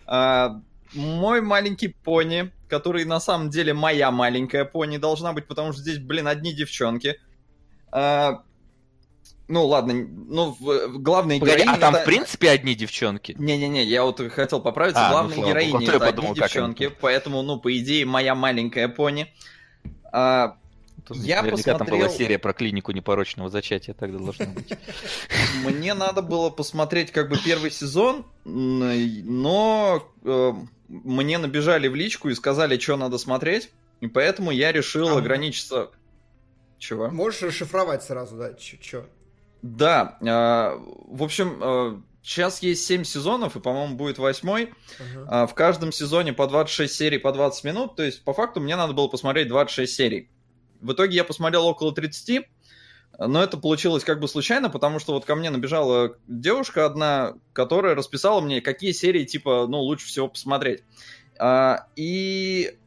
А, 0.06 0.60
мой 0.94 1.40
маленький 1.40 1.88
пони, 1.88 2.52
который 2.68 3.06
на 3.06 3.22
самом 3.22 3.50
деле 3.50 3.74
моя 3.74 4.12
маленькая 4.12 4.66
пони 4.66 4.98
должна 4.98 5.32
быть, 5.32 5.48
потому 5.48 5.72
что 5.72 5.82
здесь, 5.82 6.00
блин, 6.00 6.28
одни 6.28 6.52
девчонки. 6.52 7.22
А, 7.90 8.44
ну 9.48 9.66
ладно, 9.66 9.94
ну 9.94 10.56
в- 10.60 10.98
главной 11.00 11.40
Погоди, 11.40 11.64
а 11.68 11.78
там 11.78 11.96
это- 11.96 12.04
в 12.04 12.06
принципе 12.06 12.50
одни 12.50 12.76
девчонки? 12.76 13.36
не-не-не, 13.38 13.84
я 13.84 14.04
вот 14.04 14.20
хотел 14.32 14.60
поправиться. 14.62 15.02
А, 15.02 15.08
ну, 15.08 15.12
Главной 15.14 15.34
слава 15.36 15.48
богу, 15.48 15.52
героине 15.60 15.76
а 15.76 15.80
то 15.80 15.86
я 15.86 15.98
это 15.98 16.06
подумал, 16.06 16.32
одни 16.32 16.42
девчонки, 16.42 16.88
поэтому, 17.02 17.42
ну, 17.44 17.60
по 17.60 17.78
идее, 17.78 18.06
моя 18.06 18.36
маленькая 18.36 18.88
пони. 18.88 19.28
А, 20.12 20.58
Тут 21.08 21.18
Я 21.18 21.44
Наверняка 21.44 21.78
там 21.78 21.86
была 21.86 21.98
посмотрел- 22.00 22.18
серия 22.18 22.40
про 22.40 22.54
клинику 22.54 22.92
непорочного 22.92 23.48
зачатия, 23.52 23.94
тогда 23.94 24.18
должно 24.18 24.48
быть. 24.48 24.74
Мне 25.64 25.94
надо 25.94 26.24
было 26.24 26.50
посмотреть 26.50 27.12
как 27.12 27.30
бы 27.30 27.38
первый 27.38 27.70
сезон, 27.70 28.26
но 28.44 30.04
э, 30.24 30.52
мне 30.88 31.38
набежали 31.38 31.88
в 31.90 31.94
личку 31.96 32.30
и 32.30 32.34
сказали, 32.34 32.80
что 32.80 32.98
надо 32.98 33.20
смотреть, 33.20 33.70
и 34.02 34.08
поэтому 34.08 34.50
я 34.50 34.72
решил 34.72 35.10
А. 35.10 35.18
ограничиться... 35.20 35.92
Чего? 36.80 37.10
Можешь 37.10 37.44
расшифровать 37.44 38.04
сразу, 38.04 38.36
да? 38.38 38.54
Чё? 38.56 39.06
Да, 39.66 40.18
э, 40.22 40.26
в 41.08 41.24
общем, 41.24 41.60
э, 41.60 42.00
сейчас 42.22 42.62
есть 42.62 42.86
7 42.86 43.04
сезонов, 43.04 43.56
и, 43.56 43.60
по-моему, 43.60 43.96
будет 43.96 44.20
восьмой. 44.20 44.76
А, 45.28 45.48
В 45.48 45.56
каждом 45.56 45.92
сезоне 45.92 46.34
по 46.34 46.46
26 46.46 46.94
серий 46.94 47.18
по 47.18 47.32
20 47.32 47.64
минут, 47.64 47.96
то 47.96 48.04
есть 48.04 48.24
по 48.24 48.32
факту 48.32 48.62
мне 48.62 48.76
надо 48.76 48.94
было 48.94 49.08
посмотреть 49.08 49.48
26 49.48 49.92
серий. 49.92 50.30
В 50.82 50.92
итоге 50.94 51.16
я 51.16 51.24
посмотрел 51.24 51.66
около 51.66 51.96
30, 51.96 52.48
но 53.18 53.42
это 53.42 53.58
получилось 53.58 54.04
как 54.04 54.20
бы 54.20 54.28
случайно, 54.28 54.70
потому 54.70 55.00
что 55.00 55.14
вот 55.14 55.26
ко 55.26 55.34
мне 55.34 55.50
набежала 55.50 56.16
девушка 56.28 56.86
одна, 56.86 57.34
которая 57.52 57.96
расписала 57.96 58.42
мне, 58.42 58.62
какие 58.62 58.92
серии 58.92 59.26
типа, 59.26 59.66
ну, 59.68 59.80
лучше 59.80 60.06
всего 60.06 60.28
посмотреть. 60.28 60.84
А, 61.40 61.88
И 61.96 62.78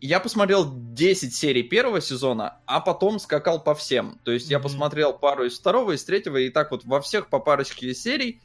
я 0.00 0.20
посмотрел 0.20 0.70
10 0.72 1.34
серий 1.34 1.62
первого 1.62 2.00
сезона, 2.00 2.58
а 2.66 2.80
потом 2.80 3.18
скакал 3.18 3.62
по 3.62 3.74
всем. 3.74 4.20
То 4.24 4.32
есть 4.32 4.50
я 4.50 4.60
посмотрел 4.60 5.12
пару 5.12 5.44
из 5.44 5.58
второго, 5.58 5.92
из 5.92 6.04
третьего, 6.04 6.36
и 6.36 6.50
так 6.50 6.70
вот 6.70 6.84
во 6.84 7.00
всех 7.00 7.28
по 7.28 7.38
парочке 7.40 7.94
серий. 7.94 8.40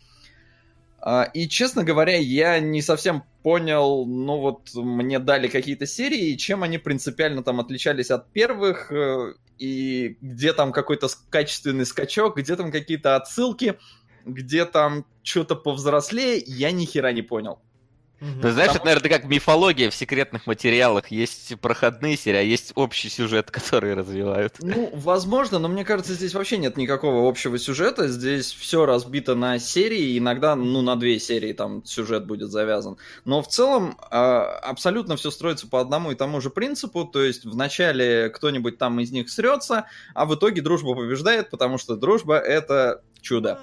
А, 1.00 1.24
И, 1.34 1.50
честно 1.50 1.84
говоря, 1.84 2.18
я 2.18 2.60
не 2.60 2.82
совсем 2.82 3.24
понял, 3.44 4.06
ну 4.06 4.40
вот 4.40 4.70
мне 4.74 5.20
дали 5.20 5.48
какие-то 5.48 5.86
серии, 5.86 6.30
и 6.30 6.38
чем 6.38 6.64
они 6.64 6.78
принципиально 6.78 7.44
там 7.44 7.60
отличались 7.60 8.10
от 8.10 8.32
первых, 8.32 8.90
э, 8.92 9.34
и 9.58 10.18
где 10.22 10.54
там 10.54 10.72
какой-то 10.72 11.10
качественный 11.30 11.86
скачок, 11.86 12.38
где 12.38 12.56
там 12.56 12.72
какие-то 12.72 13.18
отсылки, 13.18 13.78
где 14.26 14.66
там 14.66 15.06
что-то 15.24 15.56
повзрослее, 15.56 16.42
я 16.48 16.72
ни 16.72 16.86
хера 16.86 17.12
не 17.12 17.22
понял. 17.22 17.60
Ты 18.42 18.52
знаешь, 18.52 18.72
это, 18.72 18.86
наверное, 18.86 19.10
как 19.10 19.26
мифология 19.26 19.90
в 19.90 19.96
секретных 19.96 20.48
материалах. 20.48 21.08
Есть 21.08 21.60
проходные 21.60 22.18
серии, 22.18 22.38
а 22.38 22.42
есть 22.42 22.72
общий 22.76 23.10
сюжет, 23.10 23.52
который 23.52 23.94
развивают. 23.94 24.56
Ну, 24.62 24.90
возможно, 24.94 25.60
но 25.60 25.68
мне 25.68 25.84
кажется, 25.84 26.14
здесь 26.14 26.34
вообще 26.34 26.58
нет 26.58 26.78
никакого 26.78 27.28
общего 27.28 27.58
сюжета. 27.58 28.08
Здесь 28.08 28.52
все 28.52 28.86
разбито 28.86 29.36
на 29.36 29.60
серии, 29.60 30.18
иногда, 30.18 30.56
ну, 30.56 30.82
на 30.82 30.96
две 30.96 31.20
серии 31.20 31.54
там 31.54 31.84
сюжет 31.86 32.26
будет 32.26 32.52
завязан. 32.52 32.98
Но 33.26 33.42
в 33.42 33.48
целом 33.48 33.98
а, 34.10 34.44
абсолютно 34.60 35.16
все 35.16 35.32
строится 35.32 35.68
по 35.68 35.82
одному 35.82 36.12
и 36.12 36.16
тому 36.16 36.42
же 36.42 36.50
принципу. 36.50 37.06
То 37.06 37.24
есть 37.24 37.46
вначале 37.46 38.30
кто-нибудь 38.30 38.78
там 38.78 39.00
из 39.00 39.12
них 39.12 39.30
срется, 39.30 39.86
а 40.14 40.26
в 40.26 40.36
итоге 40.36 40.62
дружба 40.62 40.96
побеждает, 40.96 41.50
потому 41.50 41.78
что 41.78 41.96
дружба 41.96 42.38
это 42.38 43.02
чудо. 43.22 43.60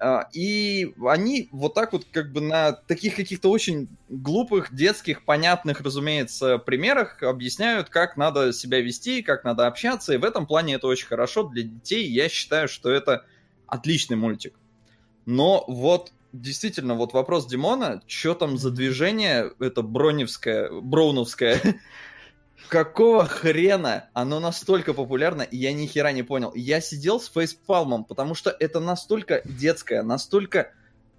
А, 0.00 0.28
И 0.32 0.94
они 1.06 1.48
вот 1.52 1.74
так 1.74 1.92
вот 1.92 2.06
как 2.10 2.32
бы 2.32 2.40
на 2.40 2.72
таких 2.72 3.16
каких-то 3.16 3.50
очень 3.50 3.88
глупых, 4.08 4.74
детских, 4.74 5.24
понятных, 5.24 5.80
разумеется, 5.80 6.58
примерах 6.58 7.22
объясняют, 7.22 7.88
как 7.88 8.16
надо 8.16 8.52
себя 8.52 8.80
вести, 8.80 9.22
как 9.22 9.44
надо 9.44 9.66
общаться. 9.66 10.14
И 10.14 10.18
в 10.18 10.24
этом 10.24 10.46
плане 10.46 10.74
это 10.74 10.86
очень 10.86 11.06
хорошо 11.06 11.44
для 11.44 11.62
детей. 11.62 12.08
Я 12.08 12.28
считаю, 12.28 12.68
что 12.68 12.90
это 12.90 13.24
отличный 13.66 14.16
мультик. 14.16 14.54
Но 15.26 15.64
вот 15.66 16.12
действительно, 16.32 16.94
вот 16.94 17.12
вопрос 17.12 17.46
Димона, 17.46 18.02
что 18.06 18.34
там 18.34 18.58
за 18.58 18.70
движение, 18.70 19.52
это 19.60 19.82
броневское, 19.82 20.70
броуновское, 20.70 21.60
Какого 22.68 23.24
хрена 23.24 24.10
оно 24.12 24.40
настолько 24.40 24.92
популярно, 24.92 25.42
и 25.42 25.56
я 25.56 25.72
ни 25.72 25.86
хера 25.86 26.12
не 26.12 26.22
понял. 26.22 26.52
Я 26.54 26.80
сидел 26.80 27.20
с 27.20 27.30
фейспалмом, 27.30 28.04
потому 28.04 28.34
что 28.34 28.50
это 28.50 28.80
настолько 28.80 29.42
детское, 29.44 30.02
настолько 30.02 30.72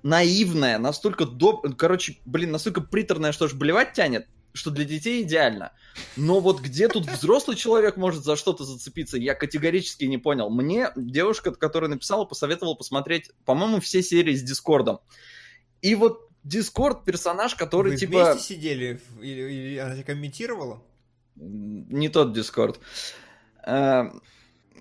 наивное, 0.03 0.77
настолько 0.77 1.25
доб... 1.25 1.65
Короче, 1.77 2.17
блин, 2.25 2.51
настолько 2.51 2.81
приторное, 2.81 3.31
что 3.31 3.45
аж 3.45 3.53
блевать 3.53 3.93
тянет, 3.93 4.27
что 4.53 4.69
для 4.69 4.85
детей 4.85 5.23
идеально. 5.23 5.71
Но 6.15 6.39
вот 6.39 6.61
где 6.61 6.87
тут 6.87 7.09
взрослый 7.09 7.57
человек 7.57 7.97
может 7.97 8.23
за 8.23 8.35
что-то 8.35 8.63
зацепиться, 8.63 9.17
я 9.17 9.33
категорически 9.33 10.05
не 10.05 10.17
понял. 10.17 10.49
Мне 10.49 10.91
девушка, 10.95 11.51
которая 11.51 11.89
написала, 11.89 12.25
посоветовала 12.25 12.75
посмотреть, 12.75 13.31
по-моему, 13.45 13.79
все 13.79 14.03
серии 14.03 14.35
с 14.35 14.43
Дискордом. 14.43 14.99
И 15.81 15.95
вот 15.95 16.29
Дискорд 16.43 17.03
персонаж, 17.05 17.55
который 17.55 17.93
Вы 17.93 17.97
типа... 17.97 18.31
вместе 18.33 18.55
сидели? 18.55 19.01
Или, 19.21 19.41
или 19.51 19.77
она 19.77 20.03
комментировала? 20.03 20.81
Не 21.35 22.09
тот 22.09 22.33
Дискорд. 22.33 22.79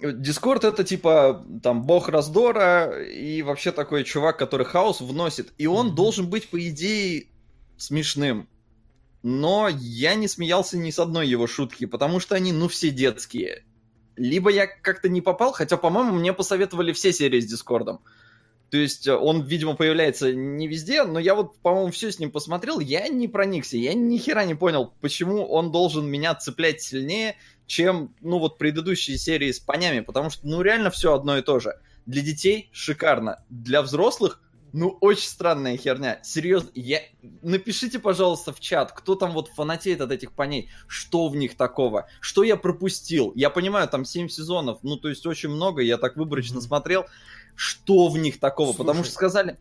Дискорд 0.02 0.64
это 0.64 0.84
типа 0.84 1.44
там 1.62 1.84
бог 1.84 2.08
раздора 2.08 3.02
и 3.02 3.42
вообще 3.42 3.72
такой 3.72 4.04
чувак, 4.04 4.38
который 4.38 4.66
хаос 4.66 5.00
вносит. 5.00 5.52
И 5.58 5.66
он 5.66 5.94
должен 5.94 6.30
быть, 6.30 6.48
по 6.48 6.68
идее, 6.68 7.26
смешным. 7.76 8.48
Но 9.22 9.68
я 9.68 10.14
не 10.14 10.28
смеялся 10.28 10.78
ни 10.78 10.90
с 10.90 10.98
одной 10.98 11.26
его 11.26 11.46
шутки, 11.46 11.86
потому 11.86 12.20
что 12.20 12.36
они, 12.36 12.52
ну, 12.52 12.68
все 12.68 12.90
детские. 12.90 13.64
Либо 14.16 14.50
я 14.50 14.66
как-то 14.66 15.08
не 15.08 15.20
попал, 15.20 15.52
хотя, 15.52 15.76
по-моему, 15.76 16.12
мне 16.12 16.32
посоветовали 16.32 16.92
все 16.92 17.12
серии 17.12 17.40
с 17.40 17.46
Дискордом. 17.46 18.00
То 18.70 18.76
есть 18.76 19.06
э, 19.06 19.16
он, 19.16 19.42
видимо, 19.42 19.74
появляется 19.74 20.32
не 20.34 20.68
везде, 20.68 21.04
но 21.04 21.18
я 21.18 21.34
вот, 21.34 21.58
по-моему, 21.60 21.90
все 21.90 22.12
с 22.12 22.18
ним 22.18 22.30
посмотрел, 22.30 22.80
я 22.80 23.08
не 23.08 23.28
проникся, 23.28 23.76
я 23.76 23.94
ни 23.94 24.18
хера 24.18 24.44
не 24.44 24.54
понял, 24.54 24.92
почему 25.00 25.46
он 25.46 25.72
должен 25.72 26.06
меня 26.06 26.34
цеплять 26.34 26.82
сильнее, 26.82 27.36
чем, 27.66 28.14
ну, 28.20 28.38
вот 28.38 28.58
предыдущие 28.58 29.18
серии 29.18 29.52
с 29.52 29.58
понями, 29.58 30.00
потому 30.00 30.30
что, 30.30 30.46
ну, 30.46 30.62
реально 30.62 30.90
все 30.90 31.14
одно 31.14 31.38
и 31.38 31.42
то 31.42 31.60
же. 31.60 31.78
Для 32.06 32.22
детей 32.22 32.70
шикарно, 32.72 33.44
для 33.50 33.82
взрослых, 33.82 34.40
ну, 34.72 34.98
очень 35.00 35.28
странная 35.28 35.76
херня. 35.76 36.20
Серьезно, 36.22 36.70
я... 36.74 37.00
напишите, 37.42 37.98
пожалуйста, 37.98 38.52
в 38.52 38.60
чат, 38.60 38.92
кто 38.92 39.14
там 39.14 39.32
вот 39.32 39.48
фанатеет 39.48 40.00
от 40.00 40.12
этих 40.12 40.32
поней, 40.32 40.70
что 40.86 41.28
в 41.28 41.36
них 41.36 41.56
такого, 41.56 42.08
что 42.20 42.42
я 42.42 42.56
пропустил. 42.56 43.32
Я 43.34 43.50
понимаю, 43.50 43.88
там 43.88 44.04
7 44.04 44.28
сезонов, 44.28 44.78
ну, 44.82 44.96
то 44.96 45.08
есть 45.08 45.26
очень 45.26 45.48
много, 45.48 45.82
я 45.82 45.96
так 45.96 46.16
выборочно 46.16 46.60
смотрел, 46.60 47.06
что 47.58 48.08
в 48.08 48.16
них 48.16 48.38
такого, 48.38 48.72
потому 48.72 48.98
Слушай. 48.98 49.08
что 49.08 49.14
сказали... 49.14 49.58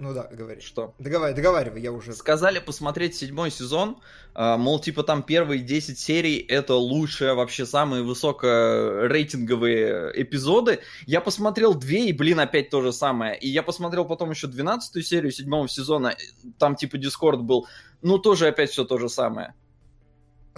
Ну 0.00 0.12
да, 0.14 0.28
говори. 0.32 0.60
Что? 0.60 0.94
Договаривай, 0.98 1.36
договаривай, 1.36 1.80
я 1.80 1.92
уже... 1.92 2.12
Сказали 2.12 2.58
посмотреть 2.58 3.14
седьмой 3.14 3.52
сезон, 3.52 3.98
а, 4.34 4.56
мол, 4.56 4.80
типа 4.80 5.04
там 5.04 5.22
первые 5.22 5.62
10 5.62 5.96
серий 5.96 6.38
это 6.38 6.74
лучшие, 6.74 7.34
вообще 7.34 7.66
самые 7.66 8.02
высокорейтинговые 8.02 10.10
эпизоды. 10.20 10.80
Я 11.06 11.20
посмотрел 11.20 11.74
две, 11.74 12.06
и, 12.06 12.12
блин, 12.12 12.40
опять 12.40 12.70
то 12.70 12.82
же 12.82 12.92
самое. 12.92 13.38
И 13.38 13.46
я 13.46 13.62
посмотрел 13.62 14.06
потом 14.06 14.30
еще 14.30 14.48
12 14.48 15.06
серию 15.06 15.30
седьмого 15.30 15.68
сезона, 15.68 16.16
там 16.58 16.74
типа 16.74 16.98
Дискорд 16.98 17.42
был, 17.42 17.68
ну 18.02 18.18
тоже 18.18 18.48
опять 18.48 18.70
все 18.70 18.84
то 18.84 18.98
же 18.98 19.08
самое. 19.08 19.54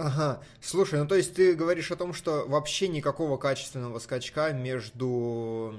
Ага, 0.03 0.41
слушай, 0.59 0.99
ну 0.99 1.07
то 1.07 1.15
есть 1.15 1.33
ты 1.33 1.53
говоришь 1.53 1.89
о 1.89 1.95
том, 1.95 2.13
что 2.13 2.43
вообще 2.45 2.89
никакого 2.89 3.37
качественного 3.37 3.99
скачка 3.99 4.51
между 4.51 5.73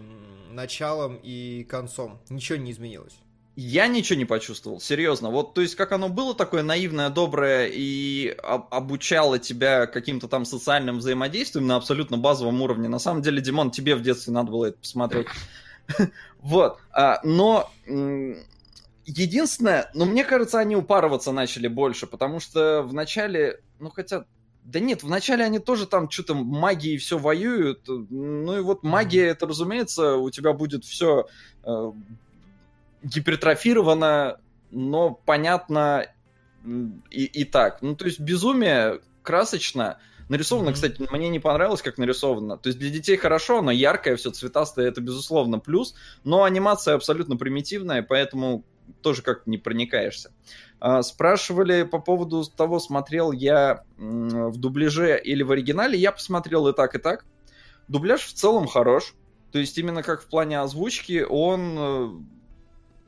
началом 0.50 1.20
и 1.22 1.62
концом. 1.64 2.18
Ничего 2.30 2.56
не 2.56 2.70
изменилось. 2.70 3.12
Я 3.54 3.86
ничего 3.86 4.18
не 4.18 4.24
почувствовал, 4.24 4.80
серьезно. 4.80 5.28
Вот, 5.28 5.52
то 5.52 5.60
есть, 5.60 5.74
как 5.74 5.92
оно 5.92 6.08
было 6.08 6.34
такое 6.34 6.62
наивное, 6.62 7.10
доброе 7.10 7.68
и 7.70 8.34
об- 8.42 8.72
обучало 8.72 9.38
тебя 9.38 9.86
каким-то 9.86 10.26
там 10.26 10.46
социальным 10.46 10.98
взаимодействием 10.98 11.66
на 11.66 11.76
абсолютно 11.76 12.16
базовом 12.16 12.62
уровне. 12.62 12.88
На 12.88 12.98
самом 12.98 13.20
деле, 13.20 13.42
Димон, 13.42 13.70
тебе 13.70 13.94
в 13.94 14.00
детстве 14.00 14.32
надо 14.32 14.50
было 14.50 14.64
это 14.66 14.78
посмотреть. 14.78 15.26
Вот. 16.40 16.78
а, 16.92 17.20
Но 17.24 17.70
единственное, 19.06 19.90
ну, 19.94 20.04
мне 20.04 20.24
кажется, 20.24 20.58
они 20.58 20.76
упарываться 20.76 21.32
начали 21.32 21.68
больше, 21.68 22.06
потому 22.06 22.40
что 22.40 22.82
в 22.82 22.92
начале, 22.94 23.60
ну, 23.84 23.90
хотя 23.90 24.24
да 24.64 24.80
нет, 24.80 25.02
вначале 25.02 25.44
они 25.44 25.58
тоже 25.58 25.86
там 25.86 26.10
что-то 26.10 26.34
магией 26.34 26.96
все 26.96 27.18
воюют. 27.18 27.82
Ну 27.86 28.56
и 28.56 28.62
вот 28.62 28.82
магия, 28.82 29.26
это, 29.26 29.46
разумеется, 29.46 30.16
у 30.16 30.30
тебя 30.30 30.54
будет 30.54 30.84
все 30.86 31.26
гипертрофировано, 33.02 34.40
но 34.70 35.10
понятно 35.10 36.06
и, 37.10 37.24
и 37.24 37.44
так. 37.44 37.82
Ну, 37.82 37.94
то 37.94 38.06
есть 38.06 38.18
безумие 38.20 39.00
красочно. 39.22 39.98
Нарисовано, 40.30 40.70
Мгм. 40.70 40.74
кстати, 40.74 41.06
мне 41.10 41.28
не 41.28 41.38
понравилось, 41.38 41.82
как 41.82 41.98
нарисовано. 41.98 42.56
То 42.56 42.68
есть 42.70 42.78
для 42.78 42.88
детей 42.88 43.18
хорошо, 43.18 43.60
но 43.60 43.70
яркое, 43.70 44.16
все 44.16 44.30
цветастое, 44.30 44.88
это 44.88 45.02
безусловно 45.02 45.58
плюс. 45.58 45.94
Но 46.24 46.44
анимация 46.44 46.94
абсолютно 46.94 47.36
примитивная, 47.36 48.02
поэтому 48.02 48.64
тоже 49.04 49.22
как 49.22 49.46
не 49.46 49.58
проникаешься. 49.58 50.32
А, 50.80 51.02
Спрашивали 51.02 51.84
по 51.84 52.00
поводу 52.00 52.44
того, 52.44 52.80
смотрел 52.80 53.30
я 53.30 53.84
в 53.96 54.56
дубляже 54.56 55.20
или 55.22 55.44
в 55.44 55.52
оригинале. 55.52 55.96
Я 55.96 56.10
посмотрел 56.10 56.66
и 56.66 56.74
так, 56.74 56.96
и 56.96 56.98
так. 56.98 57.24
Дубляж 57.86 58.22
в 58.22 58.32
целом 58.32 58.66
хорош. 58.66 59.14
То 59.52 59.60
есть 59.60 59.78
именно 59.78 60.02
как 60.02 60.22
в 60.22 60.26
плане 60.26 60.58
озвучки, 60.60 61.24
он... 61.28 61.78
э, 61.78 62.08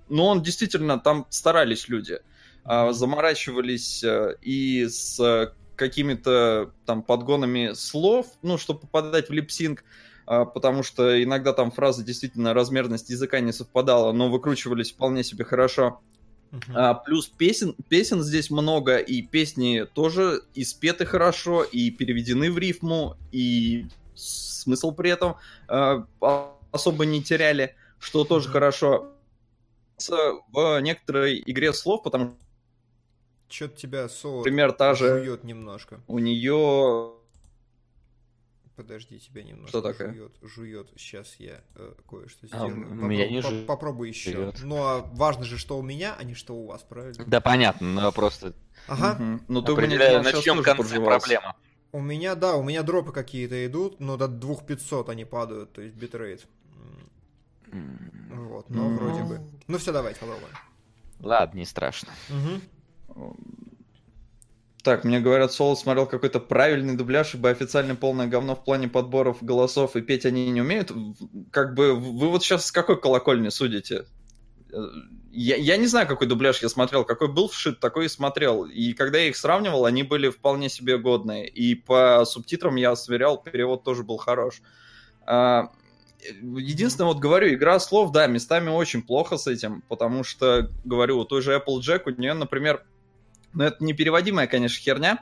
Ну, 0.09 0.25
он 0.25 0.43
действительно, 0.43 0.99
там 1.01 1.27
старались 1.31 1.89
люди. 1.89 2.21
А, 2.65 2.93
Заморачивались 2.93 4.05
э, 4.05 4.37
и 4.43 4.87
с 4.87 5.53
какими-то 5.75 6.73
там 6.85 7.03
подгонами 7.03 7.73
слов, 7.75 8.27
ну, 8.43 8.59
чтобы 8.59 8.81
попадать 8.81 9.29
в 9.29 9.33
липсинг, 9.33 9.85
потому 10.27 10.83
что 10.83 11.23
иногда 11.23 11.53
там 11.53 11.71
фразы 11.71 12.05
действительно 12.05 12.53
размерность 12.53 13.11
языка 13.11 13.41
не 13.41 13.53
совпадала, 13.53 14.13
но 14.13 14.29
выкручивались 14.29 14.93
вполне 14.93 15.23
себе 15.25 15.45
хорошо. 15.45 16.01
Мгм. 16.51 16.77
А, 16.77 16.95
плюс 16.95 17.27
песен, 17.29 17.75
песен 17.89 18.23
здесь 18.23 18.51
много, 18.51 18.97
и 18.99 19.23
песни 19.23 19.87
тоже 19.95 20.43
и 20.55 20.65
спеты 20.65 21.05
хорошо, 21.07 21.63
и 21.65 21.91
переведены 21.91 22.51
в 22.53 22.59
рифму, 22.59 23.17
и 23.33 23.87
смысл 24.15 24.93
при 24.93 25.11
этом 25.11 25.37
а, 25.69 26.05
а- 26.21 26.53
особо 26.73 27.05
не 27.07 27.23
теряли, 27.23 27.75
что 27.99 28.25
тоже 28.25 28.47
Мгм. 28.49 28.53
хорошо. 28.53 29.13
В 30.53 30.81
некоторой 30.81 31.43
игре 31.47 31.73
слов, 31.73 32.03
потому 32.03 32.27
что, 32.31 32.37
Чё-то 33.49 33.77
тебя 33.77 34.09
соло 34.09 34.39
например, 34.39 34.73
та 34.73 34.95
же 34.95 35.39
немножко. 35.43 36.01
у 36.09 36.19
нее... 36.19 37.13
Подожди, 38.77 39.19
тебя 39.19 39.43
немножко 39.43 39.69
Что 39.71 39.81
такое? 39.81 40.13
жует. 40.13 40.33
Жует. 40.43 40.89
Сейчас 40.97 41.37
я 41.39 41.63
э, 41.77 41.95
кое-что 42.09 42.47
А, 42.47 42.49
сделаю. 42.49 42.91
у 42.91 42.95
меня 43.07 43.27
не 43.29 43.41
по- 43.41 43.49
жует. 43.49 43.67
Попробуй 43.67 44.09
еще. 44.11 44.33
Жует. 44.33 44.61
Ну, 44.63 44.77
а 44.83 45.01
важно 45.15 45.45
же, 45.45 45.57
что 45.57 45.79
у 45.79 45.83
меня, 45.83 46.15
а 46.19 46.23
не 46.25 46.35
что 46.35 46.55
у 46.55 46.67
вас, 46.67 46.83
правильно? 46.83 47.25
Да, 47.27 47.41
понятно, 47.41 47.89
но 47.89 48.13
просто 48.13 48.53
Ага. 48.87 49.41
Ну, 49.49 49.63
ты 49.63 49.73
у 49.73 49.77
меня 49.77 49.87
определяю, 49.87 50.23
на 50.23 50.33
чем 50.33 50.63
конце 50.63 51.01
проблема. 51.01 51.57
У 51.93 52.01
меня, 52.03 52.35
да, 52.35 52.57
у 52.57 52.63
меня 52.63 52.83
дропы 52.83 53.13
какие-то 53.13 53.65
идут, 53.67 53.99
но 53.99 54.19
до 54.19 54.29
2500 54.29 55.09
они 55.09 55.25
падают, 55.25 55.73
то 55.73 55.81
есть 55.81 55.97
битрейт. 55.97 56.47
Вот, 58.31 58.69
но 58.69 58.85
Мгм. 58.89 58.97
вроде 58.97 59.23
бы. 59.25 59.41
Ну 59.67 59.79
все, 59.79 59.93
давайте 59.93 60.21
попробуем. 60.21 60.53
Ладно, 61.21 61.59
не 61.59 61.65
страшно. 61.65 62.11
Мгм. 62.29 62.61
Так, 64.87 65.03
мне 65.03 65.19
говорят, 65.19 65.53
Соло 65.53 65.75
смотрел 65.75 66.07
какой-то 66.07 66.39
правильный 66.39 66.97
дубляж, 66.97 67.35
ибо 67.35 67.51
официально 67.51 67.97
полное 67.97 68.29
говно 68.29 68.55
в 68.55 68.63
плане 68.63 68.87
подборов 68.87 69.43
голосов, 69.43 69.97
и 69.97 70.01
петь 70.01 70.25
они 70.25 70.49
не 70.53 70.61
умеют. 70.61 70.93
Как 71.51 71.75
бы 71.75 71.97
вы 71.97 72.29
вот 72.31 72.45
сейчас 72.45 72.67
с 72.67 72.71
какой 72.71 73.01
колокольни 73.01 73.49
судите? 73.49 74.05
Э, 74.73 74.77
Я, 75.33 75.57
я 75.57 75.77
не 75.77 75.89
знаю, 75.89 76.07
какой 76.07 76.29
дубляж 76.29 76.63
я 76.63 76.69
смотрел, 76.69 77.05
какой 77.05 77.27
был 77.27 77.49
вшит, 77.49 77.81
такой 77.81 78.07
и 78.07 78.09
смотрел. 78.09 78.65
И 78.65 78.93
когда 78.93 79.19
я 79.19 79.27
их 79.27 79.37
сравнивал, 79.37 79.87
они 79.87 80.05
были 80.05 80.29
вполне 80.29 80.69
себе 80.69 80.99
годные. 80.99 81.49
И 81.49 81.75
по 81.75 82.25
субтитрам 82.25 82.77
я 82.77 82.95
сверял, 82.95 83.43
перевод 83.43 83.83
тоже 83.83 84.05
был 84.05 84.19
хорош. 84.19 84.63
А, 85.27 85.73
Единственное, 86.31 87.09
вот 87.09 87.19
говорю, 87.19 87.53
игра 87.53 87.81
слов, 87.81 88.13
да, 88.13 88.29
местами 88.29 88.71
очень 88.71 89.03
плохо 89.03 89.37
с 89.37 89.49
этим, 89.49 89.83
потому 89.89 90.23
что, 90.23 90.71
говорю, 90.85 91.19
у 91.19 91.25
той 91.25 91.43
же 91.43 91.57
Applejack, 91.57 92.03
у 92.07 92.11
нее, 92.11 92.35
например, 92.35 92.85
ну 93.57 93.65
это 93.65 93.83
непереводимая, 93.83 94.47
конечно, 94.47 94.81
херня, 94.81 95.19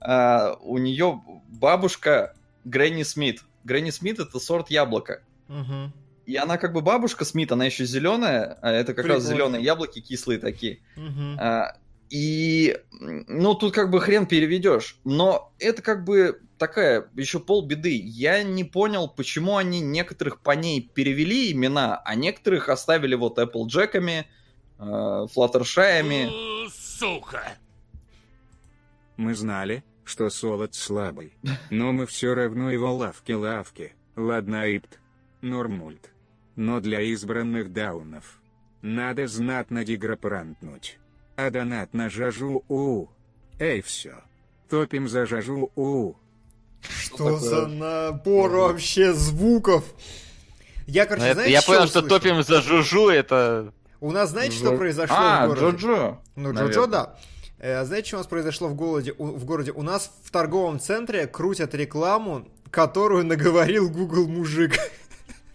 а, 0.00 0.56
у 0.60 0.78
нее 0.78 1.20
бабушка 1.48 2.34
Грэнни 2.64 3.02
Смит. 3.02 3.42
Грэнни 3.64 3.90
Смит 3.90 4.18
это 4.18 4.38
сорт 4.38 4.70
яблока. 4.70 5.22
Мгм. 5.48 5.92
И 6.26 6.36
она 6.36 6.58
как 6.58 6.72
бы 6.72 6.80
бабушка 6.80 7.24
Смит, 7.24 7.50
она 7.50 7.64
еще 7.64 7.84
зеленая, 7.84 8.58
а 8.62 8.70
это 8.70 8.94
как 8.94 9.06
раз 9.06 9.24
Прикольно. 9.24 9.36
зеленые 9.36 9.64
яблоки 9.64 10.00
кислые 10.00 10.38
такие. 10.38 10.78
Мгм. 10.96 11.36
А, 11.40 11.76
И, 12.10 12.76
ну, 13.00 13.54
тут 13.54 13.72
как 13.72 13.90
бы 13.90 14.00
хрен 14.00 14.26
переведешь. 14.26 14.96
Но 15.04 15.52
это 15.60 15.80
как 15.80 16.04
бы 16.04 16.40
такая 16.58 17.08
еще 17.14 17.38
полбеды. 17.38 17.96
Я 17.96 18.42
не 18.42 18.64
понял, 18.64 19.08
почему 19.08 19.56
они 19.56 19.80
некоторых 19.80 20.40
по 20.40 20.50
ней 20.50 20.90
перевели 20.92 21.52
имена, 21.52 22.02
а 22.04 22.14
некоторых 22.16 22.68
оставили 22.68 23.14
вот 23.14 23.38
Applejack'ами, 23.38 24.24
э, 24.78 25.26
Флаттершаями. 25.32 26.68
Сука. 26.68 27.42
Мы 29.20 29.34
знали, 29.34 29.84
что 30.02 30.30
Солод 30.30 30.74
слабый. 30.74 31.34
Но 31.68 31.92
мы 31.92 32.06
все 32.06 32.34
равно 32.34 32.70
его 32.70 32.94
лавки-лавки. 32.94 33.92
Ладно, 34.16 34.64
Ипт. 34.74 34.98
Нормульт. 35.42 36.08
Но 36.56 36.80
для 36.80 37.02
избранных 37.02 37.70
даунов. 37.70 38.40
Надо 38.80 39.26
знатно 39.26 39.84
деграпрантнуть. 39.84 40.98
А 41.36 41.50
донат 41.50 41.92
на 41.92 42.08
жажу 42.08 42.64
у. 42.70 43.08
Эй, 43.58 43.82
все. 43.82 44.14
Топим 44.70 45.06
за 45.06 45.26
жажу 45.26 45.70
у. 45.76 46.14
Что 46.80 47.16
такое? 47.18 47.36
за 47.40 47.66
набор 47.66 48.50
вообще 48.52 49.12
звуков? 49.12 49.84
Я, 50.86 51.04
короче, 51.04 51.26
это- 51.26 51.34
знаете, 51.34 51.52
я 51.52 51.60
что 51.60 51.72
понял, 51.72 51.86
что 51.88 52.00
топим 52.00 52.42
за 52.42 52.62
Жужу, 52.62 53.10
это... 53.10 53.74
У 54.00 54.12
нас, 54.12 54.30
знаете, 54.30 54.56
что 54.56 54.70
Жо- 54.70 54.78
произошло 54.78 55.14
А, 55.18 55.44
в 55.44 55.48
городе? 55.50 55.76
Джо-Джо. 55.76 56.16
Ну. 56.36 56.52
Джоджо, 56.54 56.86
да. 56.86 57.16
Э, 57.60 57.84
знаете, 57.84 58.08
что 58.08 58.16
у 58.16 58.20
нас 58.20 58.26
произошло 58.26 58.68
в 58.68 58.74
городе? 58.74 59.14
У, 59.18 59.26
в 59.26 59.44
городе? 59.44 59.72
У 59.72 59.82
нас 59.82 60.10
в 60.24 60.30
торговом 60.30 60.80
центре 60.80 61.26
крутят 61.26 61.74
рекламу, 61.74 62.48
которую 62.70 63.24
наговорил 63.26 63.90
Google 63.90 64.26
мужик. 64.26 64.76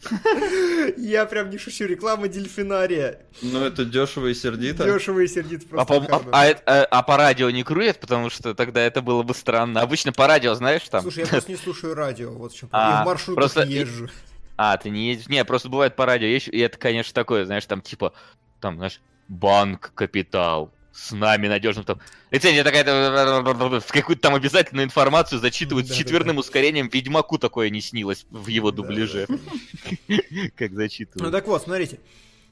Я 0.98 1.26
прям 1.26 1.50
не 1.50 1.58
шучу, 1.58 1.86
реклама 1.86 2.28
дельфинария. 2.28 3.22
Ну, 3.42 3.60
это 3.64 3.86
дешево 3.86 4.28
и 4.28 4.36
сердито. 4.36 4.84
Дешево 4.84 5.22
и 5.22 5.28
сердит 5.28 5.64
А 5.72 5.84
просто. 5.84 5.86
по, 5.88 5.96
а- 5.96 6.00
нахабно. 6.02 6.32
а 6.32 6.46
а- 6.66 6.86
а 6.92 7.04
по 7.04 7.18
радио 7.18 7.50
не 7.50 7.64
крутят, 7.64 8.00
потому 8.00 8.30
что 8.30 8.54
тогда 8.54 8.82
это 8.82 9.02
было 9.02 9.24
бы 9.24 9.34
странно. 9.34 9.82
Обычно 9.82 10.12
по 10.14 10.28
радио, 10.28 10.54
знаешь, 10.54 10.84
там... 10.90 11.02
Слушай, 11.02 11.22
я 11.24 11.28
просто 11.28 11.52
не 11.52 11.58
слушаю 11.58 11.96
радио, 11.96 12.32
вот 12.32 12.54
в 12.54 12.56
чем 12.56 12.70
А. 12.72 13.00
И 13.00 13.04
в 13.04 13.06
маршрутках 13.08 13.36
просто 13.36 13.66
не 13.66 13.74
и- 13.74 13.80
езжу. 13.80 14.10
А, 14.58 14.78
ты 14.78 14.92
не 14.92 15.08
едешь? 15.10 15.28
Не, 15.28 15.44
просто 15.44 15.70
бывает 15.70 15.96
по 15.96 16.06
радио, 16.06 16.28
и 16.28 16.60
это, 16.60 16.78
конечно, 16.78 17.14
такое, 17.14 17.46
знаешь, 17.46 17.66
там 17.66 17.82
типа, 17.82 18.14
там, 18.62 18.78
знаешь, 18.78 19.02
банк, 19.28 19.92
капитал, 19.96 20.72
с 20.96 21.12
нами 21.12 21.48
надежным 21.48 21.84
там. 21.84 22.00
Лицензия 22.32 22.64
такая, 22.64 22.84
какую-то 22.84 24.22
там 24.22 24.36
обязательную 24.36 24.86
информацию 24.86 25.40
зачитывают 25.40 25.88
с 25.90 25.92
четверным 25.94 26.38
ускорением. 26.38 26.88
Ведьмаку 26.88 27.38
такое 27.38 27.70
не 27.70 27.82
снилось 27.82 28.26
в 28.30 28.48
его 28.48 28.72
дубляже. 28.72 29.28
Как 30.56 30.72
Ну 30.72 30.78
зачитывают. 30.78 31.32
так 31.34 31.48
вот, 31.48 31.64
смотрите. 31.64 32.00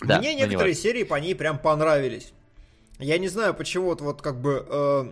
Мне 0.01 0.33
ну, 0.33 0.39
некоторые 0.39 0.75
серии 0.75 1.03
по 1.03 1.15
ней 1.15 1.35
прям 1.35 1.57
понравились. 1.57 2.33
Я 2.99 3.17
не 3.17 3.29
знаю, 3.29 3.53
почему 3.53 3.85
вот, 3.85 4.01
вот 4.01 4.21
как 4.21 4.41
бы... 4.41 4.65
э, 4.69 5.11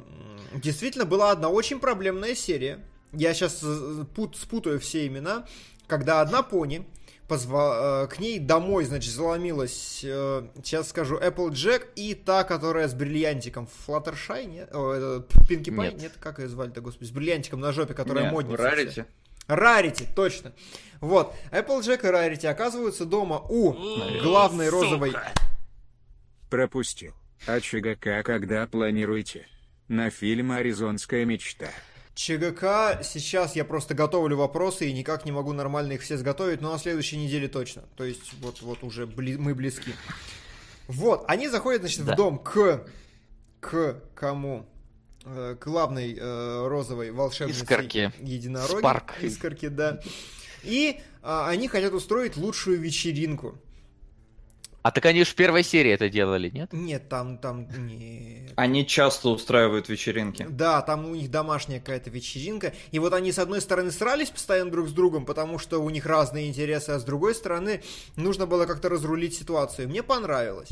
действительно, 0.56 1.06
была 1.06 1.32
одна 1.32 1.50
очень 1.50 1.80
проблемная 1.80 2.36
серия. 2.36 2.80
Я 3.14 3.34
сейчас 3.34 3.64
спутаю 4.42 4.80
все 4.82 5.08
имена. 5.08 5.46
Когда 5.88 6.22
одна 6.22 6.44
пони 6.44 6.86
позва- 7.32 8.04
э, 8.04 8.08
к 8.08 8.20
ней 8.20 8.40
домой, 8.40 8.84
значит, 8.86 9.14
заломилась, 9.14 10.02
э, 10.04 10.48
сейчас 10.64 10.90
скажу, 10.90 11.18
Applejack 11.18 11.88
и 11.96 12.14
та, 12.14 12.44
которая 12.44 12.88
с 12.88 12.94
бриллиантиком 12.94 13.70
Fluttershy, 13.88 14.46
нет? 14.46 14.70
О, 14.74 14.92
это 14.92 15.26
Пинки 15.48 15.70
Пай? 15.70 15.92
Нет. 15.92 16.02
Нет, 16.02 16.14
как 16.20 16.40
ее 16.40 16.50
звали-то, 16.50 16.82
господи, 16.82 17.08
с 17.08 17.12
бриллиантиком 17.12 17.62
на 17.62 17.72
жопе, 17.72 17.94
которая 17.94 18.32
модница. 18.32 18.62
Rarity. 18.62 19.06
Рарити, 19.48 20.08
точно. 20.16 20.54
Вот, 21.00 21.34
Applejack 21.52 22.06
и 22.06 22.10
Рарити 22.10 22.46
оказываются 22.46 23.06
дома 23.06 23.40
у 23.40 23.74
главной 24.22 24.70
розовой... 24.70 25.12
сука. 25.12 25.32
Пропустил. 26.50 27.14
А 27.48 27.60
ЧГК 27.60 28.24
когда 28.24 28.68
планируете? 28.68 29.48
На 29.88 30.10
фильм 30.10 30.52
«Аризонская 30.52 31.26
мечта». 31.26 31.70
ЧГК, 32.26 33.00
сейчас 33.04 33.56
я 33.56 33.66
просто 33.66 33.96
готовлю 33.96 34.38
вопросы 34.38 34.88
и 34.88 34.94
никак 34.94 35.26
не 35.26 35.32
могу 35.32 35.54
нормально 35.54 35.94
их 35.94 36.02
все 36.02 36.18
сготовить, 36.18 36.62
но 36.62 36.72
на 36.72 36.78
следующей 36.78 37.18
неделе 37.18 37.48
точно. 37.48 37.84
То 37.96 38.04
есть 38.04 38.34
вот, 38.42 38.62
вот 38.62 38.84
уже 38.84 39.06
бли- 39.08 39.40
мы 39.40 39.56
близки. 39.56 39.94
Вот, 40.88 41.26
они 41.28 41.48
заходят, 41.50 41.82
значит, 41.82 42.06
Да. 42.06 42.14
в 42.14 42.16
дом 42.18 42.38
к... 42.38 42.86
К 43.60 44.02
кому? 44.14 44.68
Э, 45.26 45.56
К 45.60 45.66
главной 45.66 46.16
э, 46.20 46.68
розовой 46.68 47.12
волшебнице 47.12 47.62
Искорке. 47.64 48.12
единороги. 48.20 48.80
Спарк. 48.80 49.14
Искорке, 49.22 49.70
да. 49.70 50.00
И 50.64 51.00
а, 51.24 51.48
они 51.50 51.68
хотят 51.68 51.94
устроить 51.94 52.38
лучшую 52.38 52.80
вечеринку. 52.80 53.58
А 54.84 54.92
так 54.92 55.06
они 55.06 55.24
же 55.24 55.32
в 55.32 55.36
первой 55.36 55.64
серии 55.64 55.92
это 55.92 56.10
делали, 56.10 56.50
нет? 56.50 56.74
Нет, 56.74 57.08
там, 57.08 57.38
там, 57.38 57.68
не... 57.86 58.50
Они 58.56 58.86
часто 58.86 59.30
устраивают 59.30 59.90
вечеринки. 59.90 60.48
Да, 60.50 60.82
там 60.82 61.06
у 61.06 61.16
них 61.16 61.30
домашняя 61.30 61.80
какая-то 61.80 62.10
вечеринка. 62.10 62.74
И 62.92 62.98
вот 62.98 63.14
они, 63.14 63.32
с 63.32 63.38
одной 63.38 63.62
стороны, 63.62 63.92
срались 63.92 64.30
постоянно 64.30 64.72
друг 64.72 64.90
с 64.90 64.92
другом, 64.92 65.26
потому 65.26 65.60
что 65.60 65.80
у 65.80 65.90
них 65.90 66.06
разные 66.06 66.48
интересы, 66.48 66.92
а 66.92 67.00
с 67.00 67.04
другой 67.04 67.36
стороны, 67.36 67.84
нужно 68.16 68.48
было 68.48 68.66
как-то 68.66 68.90
разрулить 68.90 69.36
ситуацию. 69.36 69.88
Мне 69.88 70.02
понравилось. 70.02 70.70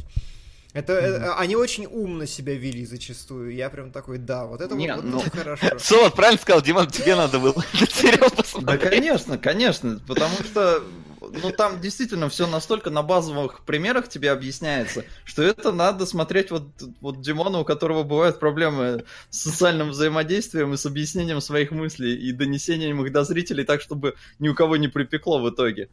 Это, 0.74 0.94
э, 0.94 1.32
они 1.38 1.56
очень 1.56 1.88
умно 1.88 2.28
себя 2.28 2.54
вели 2.54 2.86
зачастую. 2.86 3.56
Я 3.56 3.72
прям 3.72 3.92
такой, 3.92 4.20
да, 4.20 4.46
вот 4.46 4.62
это 4.62 4.76
Не, 4.76 4.94
вот, 4.94 5.04
ну- 5.04 5.22
это 5.22 5.38
хорошо. 5.38 5.68
Солод 5.80 6.16
правильно 6.16 6.40
сказал, 6.40 6.62
Димон, 6.62 6.88
тебе 6.88 7.16
надо 7.16 7.40
было 7.40 7.56
Да, 8.62 8.78
конечно, 8.78 9.38
конечно, 9.40 10.00
потому 10.08 10.36
что 10.44 10.84
ну 11.22 11.52
там 11.52 11.80
действительно 11.82 12.30
все 12.30 12.48
настолько 12.48 12.90
на 12.90 13.02
базовых 13.02 13.62
примерах 13.66 14.08
тебе 14.08 14.32
объясняется, 14.32 15.06
что 15.26 15.44
это 15.44 15.72
надо 15.72 16.06
смотреть 16.06 16.52
вот, 16.52 16.68
вот 17.02 17.22
Димона, 17.22 17.60
у 17.60 17.66
которого 17.66 18.04
бывают 18.04 18.40
проблемы 18.40 19.06
с 19.30 19.42
социальным 19.42 19.90
взаимодействием 19.90 20.74
и 20.74 20.78
с 20.78 20.86
объяснением 20.86 21.42
своих 21.42 21.72
мыслей 21.72 22.16
и 22.16 22.32
донесением 22.32 23.04
их 23.06 23.12
до 23.12 23.24
зрителей 23.24 23.64
так, 23.64 23.82
чтобы 23.82 24.16
ни 24.40 24.50
у 24.50 24.56
кого 24.56 24.78
не 24.78 24.88
припекло 24.88 25.40
в 25.40 25.50
итоге. 25.50 25.90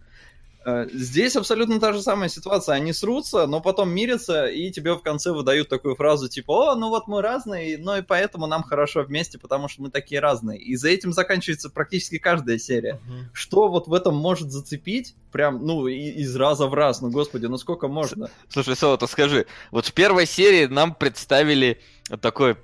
Э, 0.69 0.89
Здесь 0.93 1.37
абсолютно 1.37 1.79
та 1.79 1.93
же 1.93 2.03
самая 2.03 2.29
ситуация. 2.29 2.75
Они 2.75 2.93
срутся, 2.93 3.47
но 3.47 3.61
потом 3.61 3.91
мирятся, 3.91 4.47
и 4.47 4.73
тебе 4.73 4.95
в 4.95 5.01
конце 5.01 5.31
выдают 5.31 5.69
такую 5.69 5.95
фразу 5.95 6.29
типа 6.29 6.73
«О, 6.73 6.75
ну 6.75 6.89
вот 6.89 7.07
мы 7.07 7.23
разные, 7.23 7.79
но 7.79 7.97
и 7.97 8.03
поэтому 8.03 8.49
нам 8.49 8.65
хорошо 8.65 9.05
вместе, 9.05 9.39
потому 9.39 9.69
что 9.69 9.83
мы 9.83 9.91
такие 9.91 10.21
разные». 10.21 10.59
И 10.59 10.75
за 10.75 10.89
этим 10.89 11.13
заканчивается 11.13 11.71
практически 11.71 12.19
каждая 12.19 12.59
серия 12.59 12.99
Мгм. 13.07 13.29
что 13.33 13.69
вот 13.69 13.87
в 13.87 13.95
этом 13.95 14.17
может 14.17 14.51
зацепить, 14.51 15.15
прям, 15.31 15.65
ну, 15.65 15.87
и- 15.87 15.95
из 16.23 16.35
раза 16.35 16.67
в 16.67 16.75
раз, 16.75 17.01
ну, 17.01 17.11
господи, 17.11 17.47
ну 17.47 17.59
сколько 17.59 17.87
можно? 17.87 18.29
Слушай, 18.49 18.75
Солод, 18.75 19.03
а 19.05 19.07
скажи, 19.07 19.47
вот 19.71 19.87
в 19.87 19.93
первой 19.93 20.27
серии 20.27 20.67
нам 20.67 20.95
представили 20.97 21.81
такое 22.21 22.57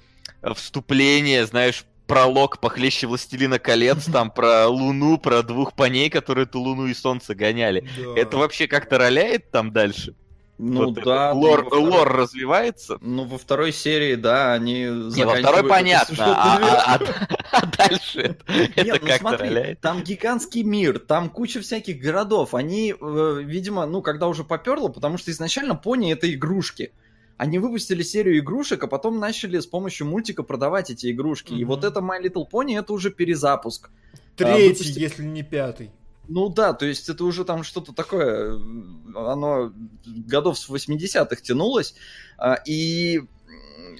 вступление, 0.56 1.46
знаешь, 1.46 1.84
пролог 2.06 2.58
похлеще 2.60 3.06
Властелина 3.06 3.58
колец, 3.58 4.04
там 4.04 4.30
про 4.30 4.66
Луну, 4.68 5.18
про 5.18 5.42
двух 5.42 5.72
парней, 5.74 6.10
которые 6.10 6.44
эту 6.44 6.60
Луну 6.60 6.86
и 6.86 6.94
Солнце 6.94 7.34
гоняли. 7.34 7.88
Да. 7.96 8.20
Это 8.20 8.36
вообще 8.36 8.66
как-то 8.66 8.98
роляет 8.98 9.50
там 9.50 9.72
дальше? 9.72 10.14
Ну 10.58 10.84
Вот 10.84 10.94
да, 10.94 11.00
этот 11.00 11.32
ты 11.32 11.38
лор, 11.38 11.66
второй- 11.66 11.90
лор 11.90 12.12
развивается? 12.12 12.98
Ну, 13.00 13.24
во 13.24 13.36
второй 13.38 13.72
серии, 13.72 14.14
да, 14.14 14.52
они 14.52 14.82
Не, 14.84 15.24
во 15.24 15.34
второй 15.34 15.64
понятно, 15.68 16.16
а, 16.20 16.58
а- 16.60 16.94
а- 16.94 17.26
а 17.62 17.66
дальше 17.66 18.20
это, 18.20 18.52
Нет, 18.52 18.70
это 18.76 18.98
ну 19.00 19.06
как-то 19.08 19.18
смотри, 19.18 19.48
роляет? 19.48 19.80
там 19.80 20.02
гигантский 20.04 20.62
мир, 20.62 21.00
там 21.00 21.30
куча 21.30 21.60
всяких 21.62 21.98
городов. 22.00 22.54
Они, 22.54 22.92
э, 22.92 23.40
видимо, 23.42 23.86
ну, 23.86 24.02
когда 24.02 24.28
уже 24.28 24.44
поперло, 24.44 24.88
потому 24.88 25.18
что 25.18 25.30
изначально 25.32 25.74
пони 25.74 26.12
это 26.12 26.32
игрушки. 26.32 26.92
Они 27.42 27.58
выпустили 27.58 28.04
серию 28.04 28.38
игрушек, 28.38 28.84
а 28.84 28.86
потом 28.86 29.18
начали 29.18 29.58
с 29.58 29.66
помощью 29.66 30.06
мультика 30.06 30.44
продавать 30.44 30.90
эти 30.90 31.10
игрушки. 31.10 31.52
И 31.52 31.64
Мгм. 31.64 31.66
вот 31.66 31.82
это 31.82 31.98
My 31.98 32.22
Little 32.22 32.44
Pony 32.48 32.78
это 32.78 32.92
уже 32.92 33.10
перезапуск. 33.10 33.90
Третий, 34.36 34.68
выпусти- 34.68 35.00
если 35.00 35.24
не 35.24 35.42
пятый. 35.42 35.90
Ну 36.28 36.48
да, 36.48 36.72
то 36.72 36.86
есть 36.86 37.08
это 37.08 37.24
уже 37.24 37.44
там 37.44 37.64
что-то 37.64 37.92
такое, 37.92 38.52
э, 38.52 38.58
оно 39.16 39.72
годов 40.06 40.56
с 40.56 40.68
80-х 40.68 41.42
тянулось, 41.42 41.96
а, 42.38 42.54
и 42.64 43.22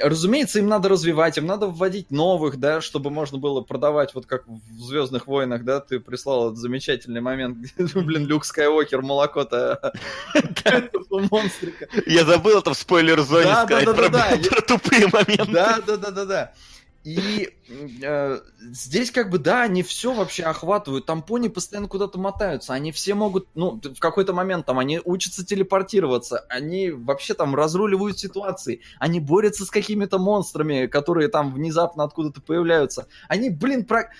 разумеется, 0.01 0.59
им 0.59 0.69
надо 0.69 0.89
развивать, 0.89 1.39
им 1.39 1.47
надо 1.47 1.67
вводить 1.67 2.11
новых, 2.11 2.59
да, 2.59 2.81
чтобы 2.81 3.11
можно 3.11 3.39
было 3.39 3.61
продавать, 3.61 4.15
вот 4.15 4.27
как 4.27 4.47
в 4.47 4.81
Звездных 4.81 5.27
войнах, 5.27 5.65
да, 5.65 5.81
ты 5.81 6.01
прислал 6.01 6.49
этот 6.49 6.59
замечательный 6.59 7.21
момент, 7.21 7.59
где, 7.59 7.73
блин, 8.01 8.27
Люк 8.27 8.45
Скайуокер 8.45 9.03
молоко-то 9.03 9.93
монстрика. 11.11 11.89
Я 12.07 12.25
забыл 12.25 12.59
это 12.59 12.73
в 12.75 12.79
спойлер-зоне 12.79 13.55
сказать 13.65 13.87
да, 13.87 13.95
про, 13.95 14.09
да, 14.09 14.37
да. 14.37 14.49
про 14.51 14.61
тупые 14.63 15.09
моменты. 15.09 15.53
Да, 15.53 15.79
да, 15.87 15.97
да, 15.97 16.11
да, 16.11 16.25
да. 16.25 16.53
И 17.05 17.49
э, 18.03 18.41
здесь 18.61 19.11
как 19.11 19.31
бы, 19.31 19.39
да, 19.39 19.63
они 19.63 19.83
все 19.83 20.13
вообще 20.15 20.45
охватывают. 20.45 21.05
Там 21.05 21.23
пони 21.23 21.49
постоянно 21.49 21.89
куда-то 21.89 22.19
мотаются. 22.19 22.75
Они 22.75 22.93
все 22.93 23.15
могут, 23.15 23.49
ну, 23.55 23.81
в 23.83 23.99
какой-то 23.99 24.33
момент 24.33 24.67
там 24.67 24.79
они 24.79 25.01
учатся 25.05 25.45
телепортироваться. 25.45 26.47
Они 26.49 26.91
вообще 26.91 27.35
там 27.35 27.57
разруливают 27.57 28.19
ситуации. 28.19 28.83
Они 29.01 29.19
борются 29.19 29.65
с 29.65 29.71
какими-то 29.71 30.19
монстрами, 30.19 30.87
которые 30.87 31.29
там 31.29 31.53
внезапно 31.53 32.05
откуда-то 32.05 32.41
появляются. 32.41 33.09
Они, 33.29 33.51
блин, 33.51 33.85
про... 33.85 34.11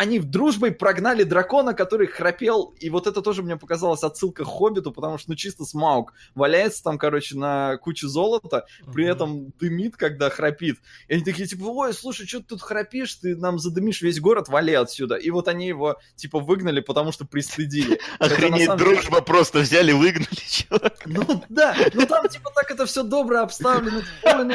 Они 0.00 0.18
в 0.18 0.24
дружбой 0.24 0.72
прогнали 0.72 1.24
дракона, 1.24 1.74
который 1.74 2.06
храпел, 2.06 2.74
и 2.80 2.88
вот 2.88 3.06
это 3.06 3.20
тоже 3.20 3.42
мне 3.42 3.58
показалось 3.58 4.02
отсылка 4.02 4.44
к 4.44 4.46
Хоббиту, 4.46 4.92
потому 4.92 5.18
что, 5.18 5.28
ну, 5.28 5.36
чисто 5.36 5.66
Смаук 5.66 6.14
валяется 6.34 6.82
там, 6.82 6.96
короче, 6.96 7.36
на 7.36 7.76
куче 7.76 8.08
золота, 8.08 8.64
при 8.94 9.02
Мгм. 9.02 9.12
этом 9.12 9.52
дымит, 9.60 9.98
когда 9.98 10.30
храпит. 10.30 10.78
И 11.08 11.12
они 11.12 11.22
такие, 11.22 11.46
типа, 11.46 11.64
ой, 11.64 11.92
слушай, 11.92 12.26
что 12.26 12.38
ты 12.38 12.46
тут 12.46 12.62
храпишь, 12.62 13.16
ты 13.16 13.36
нам 13.36 13.58
задымишь 13.58 14.00
весь 14.00 14.20
город, 14.20 14.48
вали 14.48 14.72
отсюда. 14.72 15.16
И 15.16 15.28
вот 15.28 15.48
они 15.48 15.68
его, 15.68 15.98
типа, 16.16 16.40
выгнали, 16.40 16.80
потому 16.80 17.12
что 17.12 17.26
пристыдили. 17.26 18.00
Охренеть, 18.18 18.74
дружба 18.76 19.20
просто 19.20 19.58
взяли, 19.58 19.92
выгнали 19.92 20.24
чувака. 20.48 20.94
Ну 21.04 21.44
да, 21.50 21.76
ну 21.92 22.06
там, 22.06 22.26
типа, 22.26 22.50
так 22.54 22.70
это 22.70 22.86
все 22.86 23.02
добро 23.02 23.42
обставлено. 23.42 24.00
Ну. 24.24 24.54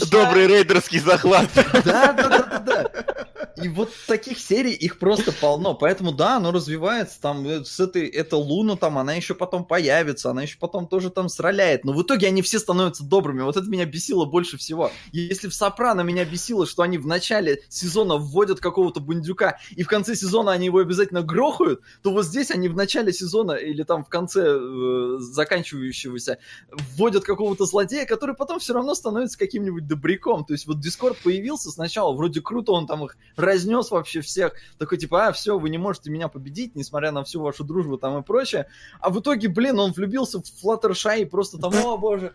Добрый 0.10 0.46
рейдерский 0.46 0.98
захват. 0.98 1.50
Да, 1.84 2.14
да, 2.14 2.14
да, 2.14 2.38
да, 2.38 2.58
да. 2.58 3.26
И 3.56 3.68
вот 3.68 3.90
таких 4.06 4.38
серий 4.38 4.72
их 4.72 4.98
просто 4.98 5.32
полно. 5.32 5.74
Поэтому 5.74 6.12
да, 6.12 6.36
оно 6.36 6.52
развивается. 6.52 7.20
Там 7.20 7.46
э, 7.46 7.64
с 7.64 7.80
этой, 7.80 8.06
эта 8.06 8.36
Луна 8.36 8.76
там, 8.76 8.98
она 8.98 9.14
еще 9.14 9.34
потом 9.34 9.64
появится, 9.64 10.30
она 10.30 10.42
еще 10.42 10.58
потом 10.58 10.86
тоже 10.86 11.10
там 11.10 11.28
сраляет. 11.28 11.84
Но 11.84 11.92
в 11.92 12.02
итоге 12.02 12.28
они 12.28 12.42
все 12.42 12.58
становятся 12.58 13.04
добрыми. 13.04 13.42
Вот 13.42 13.56
это 13.56 13.66
меня 13.66 13.84
бесило 13.84 14.24
больше 14.24 14.56
всего. 14.56 14.90
Если 15.12 15.48
в 15.48 15.54
Сопрано 15.54 16.02
меня 16.02 16.24
бесило, 16.24 16.66
что 16.66 16.82
они 16.82 16.98
в 16.98 17.06
начале 17.06 17.62
сезона 17.68 18.16
вводят 18.16 18.60
какого-то 18.60 19.00
бундюка, 19.00 19.58
и 19.70 19.82
в 19.82 19.88
конце 19.88 20.14
сезона 20.14 20.52
они 20.52 20.66
его 20.66 20.78
обязательно 20.78 21.22
грохают, 21.22 21.80
то 22.02 22.12
вот 22.12 22.24
здесь 22.24 22.50
они 22.50 22.68
в 22.68 22.76
начале 22.76 23.12
сезона 23.12 23.52
или 23.52 23.82
там 23.82 24.04
в 24.04 24.08
конце 24.08 24.58
э, 24.58 25.16
заканчивающегося 25.18 26.38
вводят 26.70 27.24
какого-то 27.24 27.66
злодея, 27.66 28.06
который 28.06 28.34
потом 28.34 28.58
все 28.60 28.74
равно 28.74 28.94
становится 28.94 29.38
каким-нибудь 29.38 29.86
добряком. 29.86 30.44
То 30.44 30.54
есть 30.54 30.66
вот 30.66 30.80
Дискорд 30.80 31.18
появился 31.18 31.70
сначала, 31.70 32.14
вроде 32.14 32.40
круто, 32.40 32.72
он 32.72 32.86
там 32.86 33.04
их 33.04 33.16
разнес 33.42 33.90
вообще 33.90 34.20
всех. 34.20 34.52
Такой 34.78 34.98
типа, 34.98 35.28
а, 35.28 35.32
все, 35.32 35.58
вы 35.58 35.70
не 35.70 35.78
можете 35.78 36.10
меня 36.10 36.28
победить, 36.28 36.74
несмотря 36.74 37.12
на 37.12 37.24
всю 37.24 37.40
вашу 37.40 37.64
дружбу 37.64 37.98
там 37.98 38.18
и 38.18 38.22
прочее. 38.22 38.66
А 39.00 39.10
в 39.10 39.20
итоге, 39.20 39.48
блин, 39.48 39.78
он 39.78 39.92
влюбился 39.92 40.40
в 40.40 40.44
Флаттершай 40.60 41.22
и 41.22 41.24
просто 41.24 41.58
там, 41.58 41.74
о 41.74 41.96
боже. 41.96 42.32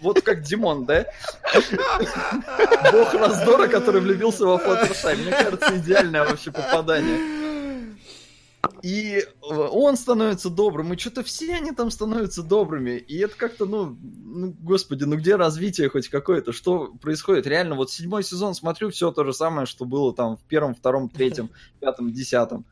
Вот 0.00 0.22
как 0.22 0.42
Димон, 0.42 0.86
да? 0.86 1.06
Бог 2.92 3.14
раздора, 3.14 3.68
который 3.68 4.00
влюбился 4.00 4.46
во 4.46 4.58
Флаттершай. 4.58 5.16
Мне 5.16 5.30
кажется, 5.30 5.76
идеальное 5.76 6.24
вообще 6.24 6.50
попадание. 6.50 7.39
И 8.82 9.18
э, 9.18 9.54
он 9.54 9.96
становится 9.96 10.48
добрым, 10.48 10.92
и 10.92 10.98
что-то 10.98 11.22
все 11.22 11.54
они 11.54 11.72
там 11.72 11.90
становятся 11.90 12.42
добрыми. 12.42 12.92
И 12.92 13.18
это 13.18 13.36
как-то, 13.36 13.66
ну, 13.66 13.96
ну, 14.00 14.54
господи, 14.60 15.04
ну 15.04 15.16
где 15.16 15.36
развитие 15.36 15.88
хоть 15.88 16.08
какое-то? 16.08 16.52
Что 16.52 16.92
происходит? 17.00 17.46
Реально, 17.46 17.74
вот 17.74 17.90
седьмой 17.90 18.22
сезон 18.22 18.54
смотрю, 18.54 18.90
все 18.90 19.12
то 19.12 19.24
же 19.24 19.32
самое, 19.32 19.66
что 19.66 19.84
было 19.84 20.14
там 20.14 20.36
в 20.36 20.42
первом, 20.42 20.74
втором, 20.74 21.08
третьем, 21.08 21.50
пятом, 21.80 22.12
десятом. 22.12 22.64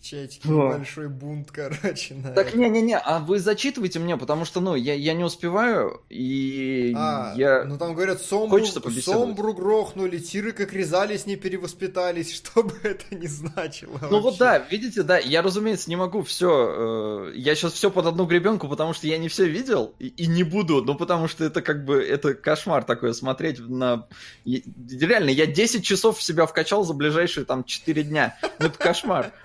В 0.00 0.04
чатике 0.04 0.48
О. 0.48 0.68
большой 0.68 1.08
бунт, 1.08 1.50
короче. 1.52 2.14
на 2.14 2.30
Так, 2.30 2.54
не-не-не, 2.54 2.96
а 2.96 3.18
вы 3.18 3.40
зачитывайте 3.40 3.98
мне, 3.98 4.16
потому 4.16 4.44
что, 4.44 4.60
ну, 4.60 4.76
я, 4.76 4.94
я 4.94 5.12
не 5.12 5.24
успеваю, 5.24 6.02
и 6.08 6.92
А, 6.96 7.34
я... 7.36 7.64
ну 7.64 7.76
там 7.78 7.94
говорят, 7.94 8.22
Сомбру. 8.22 8.64
Сомбру 8.64 9.54
грохнули, 9.54 10.18
Тиры 10.18 10.52
как 10.52 10.72
резались, 10.72 11.26
не 11.26 11.34
перевоспитались, 11.34 12.32
что 12.36 12.62
бы 12.62 12.74
это 12.84 13.12
ни 13.14 13.26
значило 13.26 13.98
Ну 14.02 14.20
вот 14.20 14.38
вообще. 14.38 14.38
да, 14.38 14.58
видите, 14.70 15.02
да, 15.02 15.18
я, 15.18 15.42
разумеется, 15.42 15.90
не 15.90 15.96
могу 15.96 16.22
все, 16.22 17.30
я 17.34 17.56
сейчас 17.56 17.72
все 17.72 17.90
под 17.90 18.06
одну 18.06 18.24
гребенку, 18.26 18.68
потому 18.68 18.94
что 18.94 19.08
я 19.08 19.18
не 19.18 19.28
все 19.28 19.46
видел 19.48 19.94
и, 19.98 20.06
и 20.06 20.26
не 20.28 20.44
буду, 20.44 20.80
ну 20.84 20.94
потому 20.94 21.26
что 21.26 21.44
это 21.44 21.60
как 21.60 21.84
бы, 21.84 22.00
это 22.00 22.34
кошмар 22.34 22.84
такое 22.84 23.12
смотреть 23.14 23.58
на... 23.58 24.06
и- 24.44 24.62
Реально, 25.00 25.30
я 25.30 25.46
10 25.46 25.84
часов 25.84 26.18
в 26.18 26.22
себя 26.22 26.46
вкачал 26.46 26.84
за 26.84 26.94
ближайшие 26.94 27.44
там 27.44 27.64
4 27.64 28.04
дня, 28.04 28.38
ну 28.60 28.66
это 28.66 28.78
кошмар. 28.78 29.32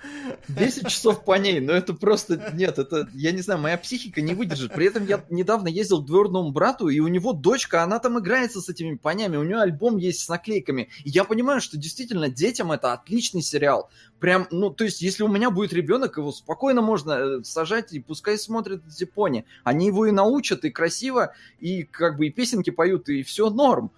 10 0.48 0.88
часов 0.88 1.24
по 1.24 1.36
ней, 1.38 1.60
ну 1.60 1.72
это 1.72 1.94
просто, 1.94 2.52
нет, 2.54 2.78
это, 2.78 3.08
я 3.14 3.32
не 3.32 3.40
знаю, 3.40 3.60
моя 3.60 3.78
психика 3.78 4.20
не 4.20 4.34
выдержит. 4.34 4.72
При 4.72 4.86
этом 4.86 5.06
я 5.06 5.24
недавно 5.30 5.68
ездил 5.68 6.02
к 6.02 6.06
двоюродному 6.06 6.52
брату, 6.52 6.88
и 6.88 7.00
у 7.00 7.08
него 7.08 7.32
дочка, 7.32 7.82
она 7.82 7.98
там 7.98 8.18
играется 8.18 8.60
с 8.60 8.68
этими 8.68 8.96
понями, 8.96 9.36
у 9.36 9.42
нее 9.42 9.58
альбом 9.58 9.96
есть 9.96 10.20
с 10.20 10.28
наклейками. 10.28 10.88
И 11.04 11.10
я 11.10 11.24
понимаю, 11.24 11.60
что 11.60 11.76
действительно 11.76 12.28
детям 12.28 12.72
это 12.72 12.92
отличный 12.92 13.42
сериал. 13.42 13.90
Прям, 14.20 14.46
ну, 14.50 14.70
то 14.70 14.84
есть, 14.84 15.02
если 15.02 15.22
у 15.22 15.28
меня 15.28 15.50
будет 15.50 15.72
ребенок, 15.72 16.16
его 16.16 16.32
спокойно 16.32 16.82
можно 16.82 17.12
э, 17.12 17.44
сажать, 17.44 17.92
и 17.92 18.00
пускай 18.00 18.38
смотрят 18.38 18.82
эти 18.86 19.04
пони. 19.04 19.44
Они 19.64 19.86
его 19.86 20.06
и 20.06 20.12
научат, 20.12 20.64
и 20.64 20.70
красиво, 20.70 21.34
и 21.60 21.82
как 21.82 22.16
бы 22.16 22.26
и 22.26 22.30
песенки 22.30 22.70
поют, 22.70 23.08
и 23.08 23.22
все 23.22 23.50
норм. 23.50 23.90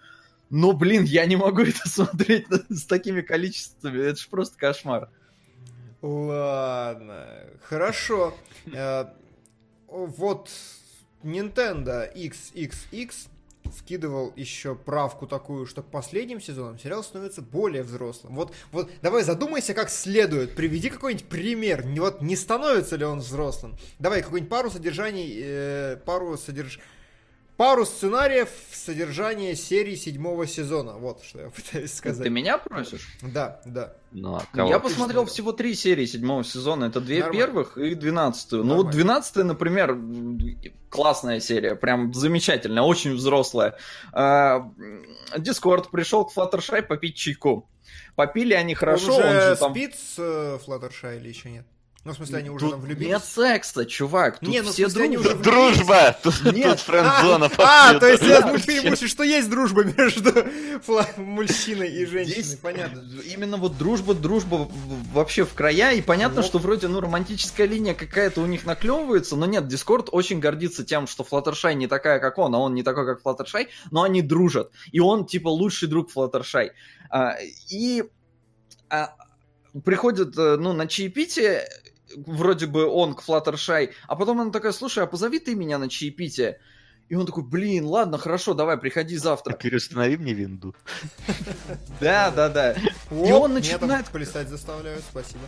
Но, 0.51 0.73
блин, 0.73 1.05
я 1.05 1.27
не 1.27 1.37
могу 1.37 1.63
это 1.63 1.89
смотреть 1.89 2.47
с 2.69 2.85
такими 2.87 3.21
количествами, 3.21 4.01
это 4.01 4.21
же 4.21 4.29
просто 4.29 4.59
кошмар. 4.59 5.11
Ладно, 6.07 7.27
хорошо. 7.62 8.33
Э, 8.73 9.07
Вот 9.88 10.51
Nintendo 11.25 12.09
XXX 12.14 13.12
вкидывал 13.64 14.33
еще 14.37 14.77
правку 14.77 15.27
такую, 15.27 15.66
что 15.66 15.83
последним 15.83 16.40
сезоном 16.40 16.79
сериал 16.79 17.03
становится 17.03 17.42
более 17.42 17.83
взрослым. 17.83 18.37
Вот, 18.37 18.55
вот 18.71 18.88
давай 19.03 19.25
задумайся 19.25 19.75
как 19.75 19.90
следует, 19.90 20.55
приведи 20.55 20.90
какой-нибудь 20.90 21.29
пример. 21.29 21.85
Не, 21.85 21.99
вот 21.99 22.23
не 22.23 22.37
становится 22.37 22.95
ли 22.95 23.05
он 23.05 23.19
взрослым? 23.19 23.75
Давай 23.99 24.23
какую-нибудь 24.23 24.51
пару 24.51 24.71
содержаний, 24.71 25.40
э, 25.42 25.97
пару 26.05 26.37
содерж... 26.38 26.79
Пару 27.57 27.87
сценариев 27.87 28.51
содержания 28.71 29.57
серии 29.57 29.95
седьмого 29.95 30.47
сезона. 30.47 30.92
Вот 30.92 31.23
что 31.23 31.40
я 31.40 31.51
пытаюсь 31.51 31.95
сказать. 31.95 32.23
Ты 32.23 32.29
меня 32.29 32.59
просишь? 32.59 33.09
Да, 33.23 33.62
да. 33.64 33.95
Ну, 34.12 34.37
а 34.37 34.45
кого 34.53 34.69
Я 34.69 34.79
посмотрел 34.79 35.23
смотрел? 35.23 35.25
всего 35.25 35.53
три 35.53 35.75
серии 35.75 36.05
седьмого 36.05 36.45
сезона. 36.45 36.85
Это 36.85 37.01
две 37.01 37.21
Нормально. 37.21 37.47
первых 37.47 37.79
и 37.79 37.95
двенадцатую. 37.95 38.62
Ну 38.64 38.77
вот 38.77 38.90
двенадцатая, 38.90 39.45
например, 39.45 39.99
классная 40.90 41.40
серия, 41.40 41.77
прям 41.77 42.12
замечательная, 42.12 42.83
очень 42.83 43.14
взрослая. 43.14 43.77
А, 44.12 44.71
Дискорд 45.38 45.90
пришел 45.90 46.27
к 46.27 46.37
Fluttershy 46.37 46.83
попить 46.83 47.16
чайку. 47.16 47.69
Попили 48.16 48.55
они 48.55 48.75
хорошо, 48.75 49.14
он 49.16 49.23
он 49.23 49.29
уже 49.29 49.51
же 49.51 49.57
там... 49.57 49.73
спит 49.73 49.95
с 49.95 50.14
э, 50.19 50.59
Флаттершай 50.64 51.19
или 51.19 51.29
еще 51.29 51.51
нет? 51.51 51.66
Ну, 52.07 52.12
в 52.12 52.16
смысле, 52.16 52.38
они 52.38 52.51
уже 52.51 52.61
Тут 52.66 52.71
там 52.71 52.81
влюбились? 52.83 53.09
Нет 53.14 53.25
секса, 53.25 53.85
чувак, 53.85 54.38
тут 54.38 54.49
Не, 54.49 54.62
ну, 54.62 54.71
все 54.71 54.88
смысле, 54.88 55.09
дружат. 55.19 55.35
уже 55.35 55.42
Дружба! 55.42 56.16
Тут, 56.23 56.55
Нет. 56.55 56.71
тут 56.71 56.81
френд-зона 56.81 57.47
А, 57.47 57.49
повсюду. 57.49 57.99
то 58.01 58.07
есть 58.09 58.23
вообще. 58.23 58.90
мысли, 58.90 59.07
что 59.09 59.25
есть 59.25 59.51
дружба 59.51 59.83
между 59.99 60.33
мужчиной 61.16 61.88
и 61.90 62.07
женщиной, 62.07 62.42
Здесь 62.42 62.55
понятно. 62.61 63.03
Именно 63.27 63.57
вот 63.57 63.77
дружба, 63.77 64.14
дружба 64.14 64.69
вообще 65.12 65.45
в 65.45 65.55
края, 65.55 65.95
и 65.95 66.01
понятно, 66.01 66.42
Ну. 66.42 66.47
что 66.47 66.59
вроде, 66.59 66.87
ну, 66.87 67.01
романтическая 67.01 67.66
линия 67.66 67.92
какая-то 67.95 68.40
у 68.40 68.47
них 68.47 68.64
наклевывается, 68.66 69.35
но 69.35 69.47
нет, 69.47 69.66
Дискорд 69.66 70.09
очень 70.12 70.38
гордится 70.38 70.85
тем, 70.85 71.09
что 71.09 71.25
Флаттершай 71.25 71.75
не 71.75 71.88
такая, 71.88 72.21
как 72.21 72.38
он, 72.38 72.55
а 72.55 72.59
он 72.59 72.75
не 72.75 72.85
такой, 72.85 73.05
как 73.05 73.21
Флаттершай, 73.21 73.66
но 73.90 74.05
они 74.05 74.23
дружат, 74.23 74.71
и 74.92 75.01
он, 75.01 75.27
типа, 75.27 75.49
лучший 75.49 75.88
друг 75.88 76.12
Флаттершай. 76.12 76.71
А, 77.11 77.35
и 77.69 78.05
а, 78.90 79.12
приходит, 79.85 80.38
э, 80.38 80.57
ну, 80.57 80.73
на 80.73 80.87
чаепитие, 80.87 81.66
вроде 82.14 82.66
бы 82.66 82.87
он 82.87 83.14
к 83.14 83.23
Флаттершай, 83.23 83.90
а 84.07 84.16
потом 84.16 84.40
она 84.40 84.51
такая, 84.51 84.73
слушай, 84.73 85.03
а 85.03 85.07
позови 85.07 85.38
ты 85.38 85.55
меня 85.55 85.79
на 85.79 85.88
чаепитие. 85.88 86.61
И 87.09 87.14
он 87.14 87.25
такой, 87.25 87.45
блин, 87.45 87.87
ладно, 87.87 88.19
хорошо, 88.19 88.55
давай, 88.55 88.79
приходи 88.79 89.16
завтра. 89.16 89.53
Переустанови 89.62 90.16
мне 90.16 90.33
винду. 90.35 90.75
Да, 92.01 92.31
да, 92.31 92.49
да. 92.49 92.73
И 93.11 93.33
он 93.33 93.55
начинает- 93.55 94.07
плясать 94.07 94.49
заставляют, 94.49 95.03
спасибо. 95.09 95.42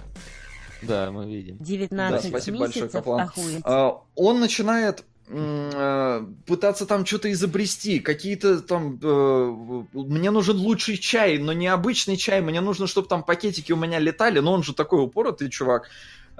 Да, 0.82 1.10
мы 1.10 1.26
видим. 1.26 1.56
19 1.58 2.22
Да, 2.22 2.28
спасибо 2.28 2.58
большое, 2.58 2.88
Каплан. 2.88 3.30
А, 3.64 4.00
он 4.14 4.38
начинает 4.38 5.04
э, 5.26 6.26
пытаться 6.46 6.86
там 6.86 7.04
что-то 7.04 7.30
изобрести, 7.32 7.98
какие-то 7.98 8.60
там... 8.60 8.98
э, 9.02 9.84
мне 9.92 10.30
нужен 10.30 10.56
лучший 10.56 10.96
чай, 10.96 11.38
но 11.38 11.52
не 11.52 11.66
обычный 11.66 12.16
чай, 12.16 12.40
мне 12.40 12.60
нужно, 12.60 12.86
чтобы 12.86 13.08
там 13.08 13.24
пакетики 13.24 13.72
у 13.72 13.76
меня 13.76 13.98
летали, 13.98 14.38
но 14.38 14.52
он 14.52 14.62
же 14.62 14.72
такой 14.72 15.02
упоротый 15.02 15.50
чувак. 15.50 15.88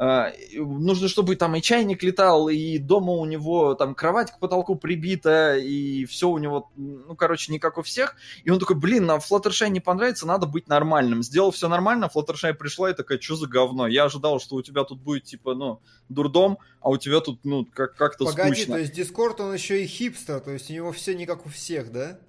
А, 0.01 0.33
нужно, 0.55 1.09
чтобы 1.09 1.35
там 1.35 1.57
и 1.57 1.61
чайник 1.61 2.05
летал, 2.05 2.49
и 2.49 2.79
дома 2.79 3.15
у 3.15 3.25
него 3.25 3.75
там 3.75 3.97
кровать 3.97 4.31
к 4.31 4.39
потолку 4.39 4.77
прибита, 4.77 5.57
и 5.57 6.05
все 6.05 6.29
у 6.29 6.39
него, 6.39 6.71
ну, 6.77 7.17
короче, 7.17 7.51
не 7.51 7.59
как 7.59 7.79
у 7.79 7.83
всех. 7.83 8.15
И 8.45 8.51
он 8.51 8.61
такой, 8.61 8.77
блин, 8.77 9.07
нам 9.07 9.19
Fluttershy 9.19 9.69
не 9.71 9.81
понравится, 9.81 10.25
надо 10.25 10.47
быть 10.47 10.69
нормальным. 10.69 11.25
Сделал 11.25 11.51
все 11.51 11.69
нормально, 11.69 12.09
Fluttershy 12.15 12.55
пришла 12.55 12.91
и 12.91 12.95
такая, 12.95 13.19
что 13.21 13.35
за 13.35 13.49
говно? 13.49 13.89
Я 13.89 14.05
ожидал, 14.05 14.39
что 14.39 14.55
у 14.55 14.63
тебя 14.63 14.85
тут 14.85 15.01
будет, 15.01 15.25
типа, 15.25 15.55
ну, 15.55 15.81
дурдом, 16.09 16.59
а 16.81 16.91
у 16.91 16.97
тебя 16.97 17.21
тут, 17.21 17.41
ну, 17.45 17.65
как- 17.65 17.97
как-то 17.97 18.25
Погоди, 18.25 18.55
скучно. 18.55 18.75
то 18.75 18.81
есть 18.81 18.93
Дискорд, 18.93 19.41
он 19.41 19.53
еще 19.53 19.83
и 19.83 19.87
хипстер, 19.89 20.39
то 20.39 20.53
есть 20.53 20.71
у 20.71 20.75
него 20.75 20.93
все 20.93 21.17
не 21.17 21.27
как 21.27 21.45
у 21.45 21.49
всех, 21.49 21.91
да? 21.91 22.21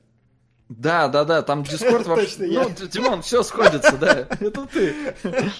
Да, 0.70 1.08
да, 1.08 1.26
да, 1.26 1.42
там 1.42 1.64
Дискорд 1.64 2.06
вообще... 2.08 2.30
Ну, 2.40 2.70
Димон, 2.70 3.24
все 3.24 3.42
сходится, 3.42 3.98
да. 3.98 4.28
Это 4.40 4.68
ты. 4.68 4.96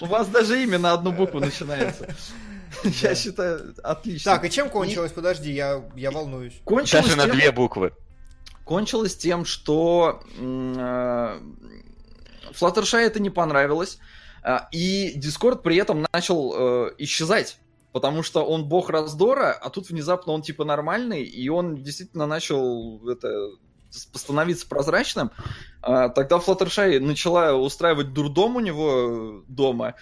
У 0.02 0.06
вас 0.06 0.28
даже 0.28 0.62
имя 0.62 0.78
на 0.78 0.94
одну 0.94 1.12
букву 1.12 1.40
начинается. 1.40 2.08
Я 3.02 3.16
считаю, 3.16 3.74
отлично. 3.84 4.34
Так, 4.34 4.46
и 4.46 4.52
чем 4.52 4.70
кончилось? 4.70 5.12
Подожди, 5.12 5.52
я, 5.52 5.84
я 5.96 6.12
волнуюсь. 6.12 6.62
кончилось 6.64 7.06
Даже 7.06 7.18
на 7.18 7.28
две 7.28 7.52
буквы. 7.52 7.94
кончилось 8.64 9.18
тем, 9.18 9.44
что 9.44 10.22
э, 10.38 11.40
Fluttershy 12.52 13.00
это 13.00 13.20
не 13.20 13.32
понравилось, 13.32 13.98
а, 14.44 14.68
и 14.72 15.20
Discord 15.20 15.64
при 15.64 15.78
этом 15.78 16.06
начал 16.14 16.54
э, 16.54 16.94
исчезать. 17.00 17.58
Потому 17.92 18.22
что 18.22 18.46
он 18.46 18.70
бог 18.70 18.92
раздора, 18.92 19.52
а 19.52 19.72
тут 19.72 19.90
внезапно 19.90 20.34
он 20.34 20.44
типа 20.44 20.64
нормальный, 20.64 21.24
и 21.24 21.50
он 21.50 21.82
действительно 21.82 22.28
начал 22.28 23.02
это 23.10 23.50
становиться 23.90 24.68
прозрачным. 24.68 25.32
А, 25.82 26.10
Тогда 26.10 26.38
Fluttershy 26.38 27.00
начала 27.00 27.54
устраивать 27.54 28.14
дурдом 28.14 28.56
у 28.56 28.60
него 28.60 29.44
дома, 29.48 29.96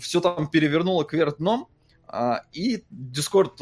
все 0.00 0.20
там 0.20 0.48
перевернуло 0.48 1.04
кверх 1.04 1.38
дном, 1.38 1.68
а, 2.08 2.42
и 2.52 2.84
Дискорд 2.90 3.60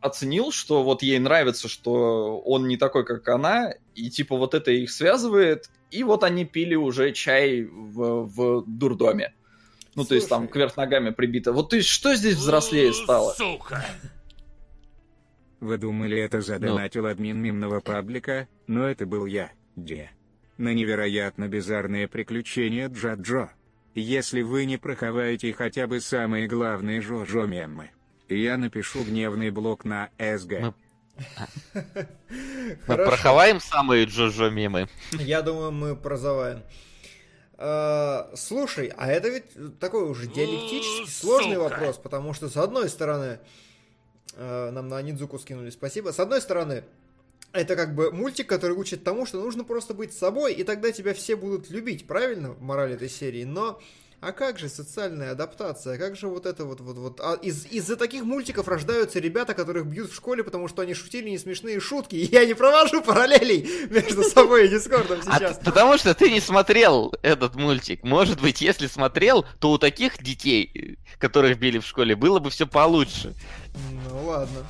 оценил, 0.00 0.52
что 0.52 0.82
вот 0.82 1.02
ей 1.02 1.18
нравится, 1.18 1.68
что 1.68 2.38
он 2.40 2.68
не 2.68 2.76
такой, 2.76 3.04
как 3.04 3.26
она, 3.28 3.72
и 3.94 4.10
типа 4.10 4.36
вот 4.36 4.54
это 4.54 4.70
их 4.70 4.90
связывает, 4.90 5.70
и 5.90 6.04
вот 6.04 6.22
они 6.22 6.44
пили 6.44 6.74
уже 6.74 7.12
чай 7.12 7.62
в, 7.62 8.26
в 8.26 8.64
дурдоме. 8.66 9.34
Ну, 9.94 10.04
то 10.04 10.14
есть 10.14 10.28
там 10.28 10.42
Слушай. 10.42 10.52
кверх 10.52 10.76
ногами 10.76 11.10
прибито. 11.10 11.52
Вот 11.52 11.70
ты 11.70 11.80
что 11.80 12.14
здесь 12.14 12.36
взрослее 12.36 12.92
стало? 12.92 13.32
Сука. 13.32 13.82
Вы 15.60 15.78
думали, 15.78 16.18
это 16.18 16.40
задонатил 16.42 17.06
админ 17.06 17.38
мемного 17.38 17.80
паблика, 17.80 18.46
но 18.66 18.86
это 18.86 19.06
был 19.06 19.26
я, 19.26 19.52
Де. 19.74 20.10
На 20.58 20.74
невероятно 20.74 21.48
bizarные 21.48 22.08
приключения 22.08 22.88
Джа-Джо. 22.88 23.48
Если 23.94 24.42
вы 24.42 24.66
не 24.66 24.76
прохаваете 24.76 25.52
хотя 25.52 25.86
бы 25.86 26.00
самые 26.00 26.46
главные 26.46 27.00
Жо-Жо 27.00 27.46
мемы, 27.46 27.90
я 28.28 28.56
напишу 28.58 29.02
гневный 29.04 29.50
блок 29.50 29.84
на 29.84 30.10
СГ. 30.18 30.52
Мы- 30.60 30.74
Мы 32.86 32.96
прохаваем 32.96 33.60
самые 33.60 34.04
Джоджо 34.04 34.50
мемы. 34.50 34.88
Я 35.12 35.40
думаю, 35.42 35.72
мы 35.72 35.96
прозоваем. 35.96 36.62
А, 37.58 38.30
Слушай, 38.34 38.92
а 38.96 39.08
это 39.10 39.30
ведь 39.30 39.78
такой 39.78 40.04
уже 40.10 40.26
диалектически 40.26 41.04
О, 41.04 41.06
сложный 41.06 41.56
вопрос, 41.56 41.96
потому 41.96 42.34
что 42.34 42.50
с 42.50 42.56
одной 42.58 42.90
стороны 42.90 43.24
э, 43.24 43.38
нам 44.36 44.88
на 44.88 45.00
Нидзуку 45.02 45.38
скинули 45.38 45.70
спасибо. 45.70 46.12
С 46.12 46.20
одной 46.20 46.40
стороны, 46.40 46.84
это 47.52 47.76
как 47.76 47.94
бы 47.94 48.10
мультик, 48.10 48.48
который 48.48 48.76
учит 48.76 49.02
тому, 49.02 49.26
что 49.26 49.40
нужно 49.40 49.64
просто 49.64 49.94
быть 49.94 50.12
собой, 50.12 50.52
и 50.52 50.62
тогда 50.62 50.92
тебя 50.92 51.14
все 51.14 51.36
будут 51.36 51.70
любить, 51.70 52.06
правильно, 52.06 52.50
в 52.52 52.62
морали 52.62 52.94
этой 52.94 53.08
серии. 53.08 53.44
Но 53.44 53.80
а 54.20 54.32
как 54.32 54.58
же 54.58 54.68
социальная 54.68 55.32
адаптация? 55.32 55.98
Как 55.98 56.16
же 56.16 56.26
вот 56.26 56.46
это 56.46 56.64
вот 56.64 56.80
вот 56.80 56.96
вот? 56.96 57.20
А 57.20 57.34
из, 57.34 57.66
из-за 57.66 57.96
таких 57.96 58.24
мультиков 58.24 58.66
рождаются 58.66 59.18
ребята, 59.20 59.54
которых 59.54 59.86
бьют 59.86 60.10
в 60.10 60.14
школе, 60.14 60.42
потому 60.42 60.68
что 60.68 60.82
они 60.82 60.94
шутили 60.94 61.28
несмешные 61.30 61.78
шутки. 61.80 62.16
И 62.16 62.24
я 62.24 62.44
не 62.46 62.54
провожу 62.54 63.02
параллелей 63.02 63.68
между 63.90 64.22
собой 64.24 64.66
и 64.66 64.68
Дискордом 64.68 65.20
А 65.26 65.38
сейчас. 65.38 65.58
потому 65.64 65.98
что 65.98 66.14
ты 66.14 66.30
не 66.30 66.40
смотрел 66.40 67.14
этот 67.22 67.54
мультик. 67.54 68.02
Может 68.04 68.40
быть, 68.40 68.60
если 68.60 68.86
смотрел, 68.86 69.44
то 69.58 69.70
у 69.72 69.78
таких 69.78 70.22
детей, 70.22 70.70
э, 70.74 71.18
которых 71.18 71.58
били 71.58 71.78
в 71.78 71.86
школе, 71.86 72.16
было 72.16 72.38
бы 72.38 72.50
все 72.50 72.66
получше. 72.66 73.34
Ну 74.10 74.26
ладно. 74.26 74.66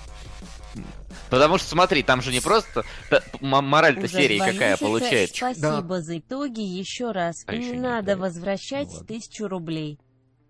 Потому 1.30 1.58
что 1.58 1.68
смотри, 1.68 2.02
там 2.02 2.22
же 2.22 2.32
не 2.32 2.40
просто 2.40 2.84
та- 3.10 3.22
м- 3.40 3.64
мораль-то 3.64 4.04
Уже 4.04 4.08
серии 4.08 4.38
какая 4.38 4.76
получается. 4.76 5.36
Спасибо 5.36 6.00
за 6.00 6.18
итоги 6.18 6.60
еще 6.60 7.10
раз. 7.12 7.44
А 7.46 7.54
не 7.56 7.70
не 7.70 7.78
надо 7.78 8.12
отправили. 8.12 8.20
возвращать 8.20 8.88
Ну 8.92 9.04
тысячу 9.04 9.48
рублей. 9.48 9.98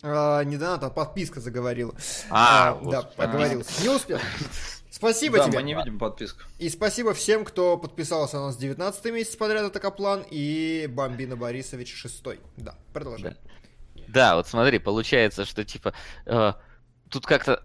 А, 0.03 0.43
не 0.45 0.57
донат, 0.57 0.83
а 0.85 0.91
подписка 0.91 1.41
заговорила. 1.41 1.95
А, 2.31 2.73
да, 2.75 3.03
вот. 3.03 3.07
оговорился. 3.17 3.83
Не 3.83 3.89
успел. 3.89 4.19
Спасибо 4.91 5.39
Да, 5.39 5.45
тебе. 5.47 5.59
мы 5.59 5.63
не 5.63 5.75
видим 5.75 5.99
подписку. 5.99 6.41
И 6.59 6.69
спасибо 6.71 7.13
всем, 7.13 7.45
кто 7.45 7.77
подписался 7.77 8.37
на 8.37 8.47
нас 8.47 8.57
19 8.57 9.05
месяц 9.13 9.37
подряд 9.37 9.65
от 9.65 9.77
Акаплан 9.77 10.25
и 10.31 10.87
Бомбина 10.91 11.37
Борисович 11.37 11.95
6. 11.95 12.25
Да, 12.57 12.75
продолжай. 12.93 13.37
Да, 14.09 14.37
вот 14.37 14.47
смотри, 14.49 14.79
получается, 14.79 15.45
что 15.45 15.65
типа 15.65 15.93
э, 16.27 16.53
тут 17.11 17.27
как-то 17.27 17.63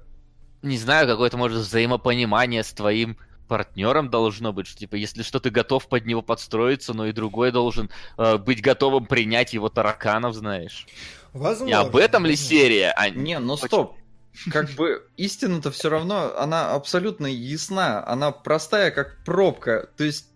не 0.62 0.78
знаю, 0.78 1.08
какое-то 1.08 1.38
может 1.38 1.60
взаимопонимание 1.60 2.64
с 2.64 2.74
твоим 2.74 3.18
партнером 3.48 4.10
должно 4.10 4.54
быть, 4.54 4.68
что 4.68 4.80
типа 4.80 4.96
если 4.96 5.24
что 5.24 5.42
ты 5.42 5.50
готов 5.50 5.88
под 5.90 6.06
него 6.06 6.22
подстроиться, 6.22 6.94
но 6.94 7.08
и 7.08 7.12
другой 7.12 7.52
должен 7.52 7.90
э, 8.18 8.38
быть 8.38 8.62
готовым 8.62 9.06
принять 9.06 9.54
его 9.54 9.68
тараканов, 9.68 10.36
знаешь. 10.36 10.88
Возможно. 11.34 11.66
Не 11.66 11.74
об 11.74 11.96
этом 11.96 12.26
ли 12.26 12.36
серия? 12.36 12.92
А 12.92 13.10
Не, 13.10 13.40
ну 13.40 13.58
стоп. 13.58 13.98
Как 14.52 14.70
бы 14.72 15.06
истина-то 15.18 15.72
все 15.72 15.90
равно, 15.90 16.34
она 16.38 16.74
абсолютно 16.74 17.28
ясна, 17.28 18.06
она 18.08 18.32
простая, 18.32 18.92
как 18.92 19.18
пробка. 19.26 19.90
То 19.98 20.06
есть 20.06 20.31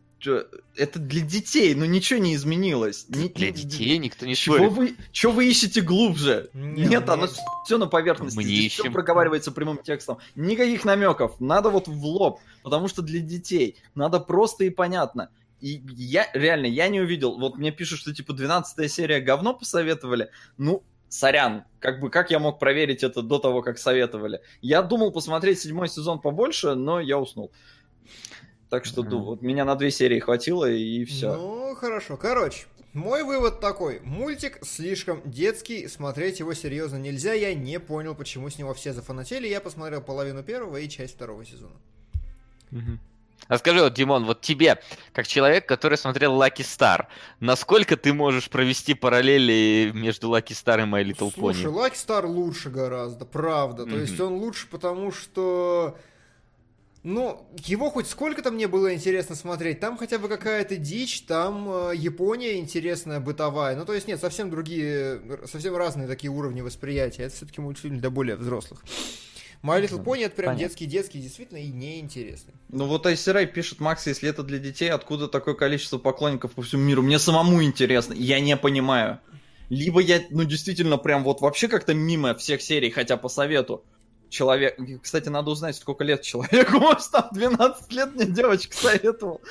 это 0.76 1.00
для 1.00 1.22
детей, 1.22 1.76
но 1.76 1.86
ничего 1.86 2.20
не 2.20 2.36
изменилось. 2.36 3.06
Ни- 3.10 3.28
Для 3.28 3.52
детей 3.52 3.98
никто 3.98 4.26
не 4.26 4.36
Чего 4.36 4.56
спорит. 4.56 4.72
вы, 4.74 4.96
чего 5.12 5.32
вы 5.34 5.48
ищете 5.48 5.82
глубже? 5.82 6.50
Не, 6.54 6.86
Нет, 6.88 7.04
ну- 7.08 7.14
оно 7.14 7.28
все 7.66 7.78
на 7.78 7.86
поверхности. 7.88 8.36
Мы 8.38 8.44
Здесь 8.44 8.72
все 8.74 8.82
ищем. 8.84 8.94
проговаривается 8.94 9.52
прямым 9.52 9.78
текстом. 9.84 10.18
Никаких 10.36 10.84
намеков. 10.86 11.40
Надо 11.40 11.70
вот 11.70 11.88
в 11.88 12.06
лоб. 12.06 12.40
Потому 12.64 12.88
что 12.88 13.02
для 13.02 13.20
детей 13.20 13.76
надо 13.94 14.20
просто 14.20 14.64
и 14.64 14.70
понятно. 14.70 15.30
И 15.62 15.82
я 15.96 16.28
реально, 16.34 16.66
я 16.66 16.88
не 16.90 17.00
увидел. 17.02 17.38
Вот 17.40 17.58
мне 17.58 17.72
пишут, 17.72 18.00
что 18.00 18.14
типа 18.14 18.34
12 18.34 18.92
серия 18.92 19.20
говно 19.20 19.54
посоветовали. 19.54 20.30
Ну, 20.58 20.84
сорян, 21.08 21.64
как 21.80 22.00
бы 22.00 22.10
как 22.10 22.32
я 22.32 22.40
мог 22.40 22.60
проверить 22.60 23.04
это 23.04 23.22
до 23.22 23.38
того, 23.40 23.62
как 23.62 23.78
советовали? 23.78 24.42
Я 24.62 24.82
думал 24.82 25.12
посмотреть 25.12 25.60
седьмой 25.60 25.88
сезон 25.88 26.20
побольше, 26.20 26.74
но 26.76 27.00
я 27.00 27.18
уснул. 27.20 27.52
Так 28.70 28.86
что 28.86 29.04
ду- 29.04 29.20
вот 29.24 29.42
меня 29.42 29.64
на 29.66 29.76
две 29.76 29.92
серии 29.92 30.20
хватило 30.20 30.70
и 30.70 31.06
все. 31.06 31.36
Ну, 31.36 31.76
хорошо. 31.76 32.18
Короче, 32.18 32.66
мой 32.94 33.24
вывод 33.24 33.60
такой. 33.60 34.00
Мультик 34.02 34.58
слишком 34.64 35.22
детский, 35.24 35.88
смотреть 35.88 36.40
его 36.40 36.54
серьезно 36.54 36.98
нельзя. 36.98 37.34
Я 37.34 37.54
не 37.54 37.80
понял, 37.80 38.16
почему 38.16 38.50
с 38.50 38.58
него 38.58 38.74
все 38.74 38.92
зафанатели. 38.94 39.48
Я 39.48 39.62
посмотрел 39.62 40.02
половину 40.02 40.44
первого 40.44 40.78
и 40.78 40.90
часть 40.90 41.16
второго 41.16 41.46
сезона. 41.46 41.76
Мгм. 42.72 43.00
А 43.48 43.58
скажи, 43.60 43.80
вот, 43.82 43.94
Димон, 43.94 44.26
вот 44.26 44.42
тебе, 44.42 44.80
как 45.14 45.28
человек, 45.28 45.68
который 45.68 45.98
смотрел 46.00 46.34
Лаки 46.34 46.64
Стар, 46.64 47.10
насколько 47.40 47.96
ты 47.96 48.12
можешь 48.12 48.50
провести 48.50 48.96
параллели 48.96 49.92
между 49.94 50.30
Лаки 50.30 50.54
Стар 50.54 50.80
и 50.80 50.84
My 50.84 51.04
Little 51.04 51.32
Слушай, 51.32 51.66
Pony? 51.66 51.70
Лаки 51.70 51.96
Стар 51.98 52.26
лучше 52.26 52.72
гораздо, 52.72 53.26
правда. 53.26 53.84
То 53.84 53.90
Мгм. 53.92 54.00
есть 54.02 54.20
он 54.20 54.34
лучше, 54.34 54.68
потому 54.68 55.12
что... 55.12 55.96
Ну, 57.06 57.48
его 57.66 57.92
хоть 57.92 58.08
сколько-то 58.08 58.50
мне 58.50 58.68
было 58.68 58.92
интересно 58.92 59.36
смотреть. 59.36 59.80
Там 59.80 59.96
хотя 59.96 60.18
бы 60.18 60.28
какая-то 60.28 60.76
дичь, 60.76 61.22
там 61.22 61.70
э, 61.70 61.92
Япония 61.96 62.58
интересная, 62.58 63.20
бытовая. 63.20 63.76
Ну, 63.76 63.86
то 63.86 63.94
есть 63.94 64.08
нет, 64.08 64.20
совсем 64.20 64.50
другие, 64.50 65.22
совсем 65.46 65.76
разные 65.76 66.08
такие 66.08 66.32
уровни 66.32 66.62
восприятия. 66.62 67.26
Это 67.26 67.36
все-таки 67.36 67.62
мультфильм 67.62 68.00
для 68.00 68.10
более 68.10 68.36
взрослых. 68.36 68.84
My 69.62 69.80
Little 69.80 70.04
Pony 70.04 70.26
это 70.26 70.36
прям 70.36 70.58
детский-детский, 70.58 71.22
действительно, 71.22 71.60
и 71.60 71.68
неинтересный. 71.68 72.56
Ну 72.70 72.88
вот 72.88 73.06
Айсерай 73.06 73.46
пишет, 73.46 73.80
Макс, 73.80 74.08
если 74.08 74.28
это 74.28 74.42
для 74.42 74.58
детей, 74.58 74.90
откуда 74.90 75.28
такое 75.28 75.54
количество 75.54 76.00
поклонников 76.00 76.54
по 76.54 76.64
всему 76.64 76.82
миру? 76.82 77.04
Мне 77.04 77.20
самому 77.20 77.64
интересно, 77.64 78.14
я 78.14 78.40
не 78.40 78.58
понимаю. 78.58 79.20
Либо 79.70 80.00
я, 80.00 80.24
ну 80.32 80.44
действительно, 80.44 80.98
прям 80.98 81.24
вот 81.24 81.42
вообще 81.42 81.68
как-то 81.68 81.94
мимо 81.94 82.34
всех 82.34 82.64
серий, 82.64 82.90
хотя 82.90 83.16
по 83.16 83.30
совету. 83.30 83.84
Человек, 84.30 84.78
кстати, 85.02 85.30
надо 85.30 85.52
узнать, 85.52 85.76
сколько 85.76 86.04
лет 86.04 86.22
человеку, 86.22 86.74
может, 86.80 87.12
там 87.12 87.30
12 87.32 87.92
лет 87.94 88.16
мне 88.16 88.26
девочка 88.26 88.76
советовал. 88.76 89.42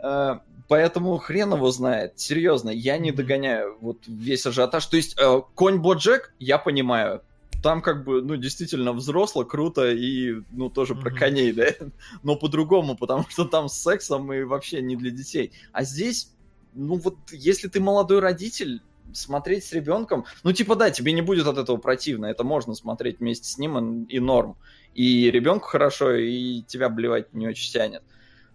Э, 0.00 0.38
Поэтому 0.68 1.16
хрен 1.16 1.54
его 1.54 1.70
знает. 1.70 2.20
Серьезно, 2.20 2.68
я 2.68 2.98
не 2.98 3.10
догоняю 3.10 3.78
вот 3.80 4.06
весь 4.06 4.46
ажиотаж. 4.46 4.84
То 4.86 4.96
есть 4.96 5.18
э, 5.18 5.40
конь 5.54 5.78
Боджек, 5.78 6.34
я 6.38 6.58
понимаю. 6.58 7.22
Там 7.62 7.80
как 7.80 8.04
бы, 8.04 8.22
ну, 8.22 8.36
действительно 8.36 8.92
взросло, 8.92 9.44
круто 9.44 9.90
и, 9.90 10.42
ну, 10.52 10.68
тоже 10.68 10.94
про 10.94 11.10
коней, 11.10 11.52
да? 11.52 11.68
Но 12.22 12.36
по-другому, 12.36 12.96
потому 12.96 13.24
что 13.30 13.46
там 13.46 13.68
с 13.68 13.82
сексом 13.82 14.30
и 14.32 14.42
вообще 14.42 14.82
не 14.82 14.94
для 14.94 15.10
детей. 15.10 15.52
А 15.72 15.84
здесь, 15.84 16.30
ну, 16.74 16.96
вот, 16.96 17.16
если 17.32 17.68
ты 17.68 17.80
молодой 17.80 18.20
родитель, 18.20 18.82
смотреть 19.12 19.64
с 19.64 19.72
ребенком, 19.72 20.24
ну, 20.42 20.52
типа, 20.52 20.76
да, 20.76 20.90
тебе 20.90 21.12
не 21.12 21.22
будет 21.22 21.46
от 21.46 21.58
этого 21.58 21.76
противно, 21.76 22.26
это 22.26 22.44
можно 22.44 22.74
смотреть 22.74 23.20
вместе 23.20 23.48
с 23.48 23.58
ним 23.58 24.04
и, 24.04 24.14
и 24.14 24.20
норм. 24.20 24.56
И 24.94 25.30
ребенку 25.30 25.66
хорошо, 25.66 26.14
и 26.14 26.62
тебя 26.62 26.88
блевать 26.88 27.32
не 27.32 27.46
очень 27.46 27.72
тянет. 27.72 28.02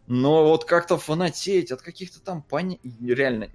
Но 0.06 0.46
вот 0.50 0.66
как-то 0.66 0.98
фанатеть 0.98 1.72
от 1.72 1.82
каких-то 1.82 2.20
там 2.20 2.42
пони... 2.42 2.80
Реально. 3.02 3.50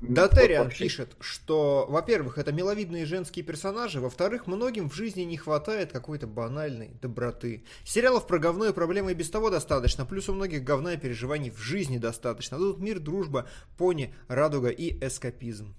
Да, 0.00 0.26
Терриан 0.26 0.64
вообще. 0.64 0.84
пишет, 0.84 1.16
что, 1.20 1.86
во-первых, 1.88 2.38
это 2.38 2.50
миловидные 2.50 3.06
женские 3.06 3.44
персонажи, 3.44 4.00
во-вторых, 4.00 4.48
многим 4.48 4.90
в 4.90 4.94
жизни 4.94 5.22
не 5.22 5.36
хватает 5.36 5.92
какой-то 5.92 6.26
банальной 6.26 6.90
доброты. 7.00 7.64
Сериалов 7.84 8.26
про 8.26 8.40
говно 8.40 8.66
и 8.66 8.72
проблемы 8.72 9.12
и 9.12 9.14
без 9.14 9.30
того 9.30 9.50
достаточно, 9.50 10.04
плюс 10.04 10.28
у 10.28 10.34
многих 10.34 10.64
говна 10.64 10.94
и 10.94 10.96
переживаний 10.96 11.50
в 11.50 11.58
жизни 11.58 11.98
достаточно. 11.98 12.58
Тут 12.58 12.80
мир, 12.80 12.98
дружба, 12.98 13.48
пони, 13.78 14.12
радуга 14.26 14.70
и 14.70 14.98
эскапизм. 15.04 15.76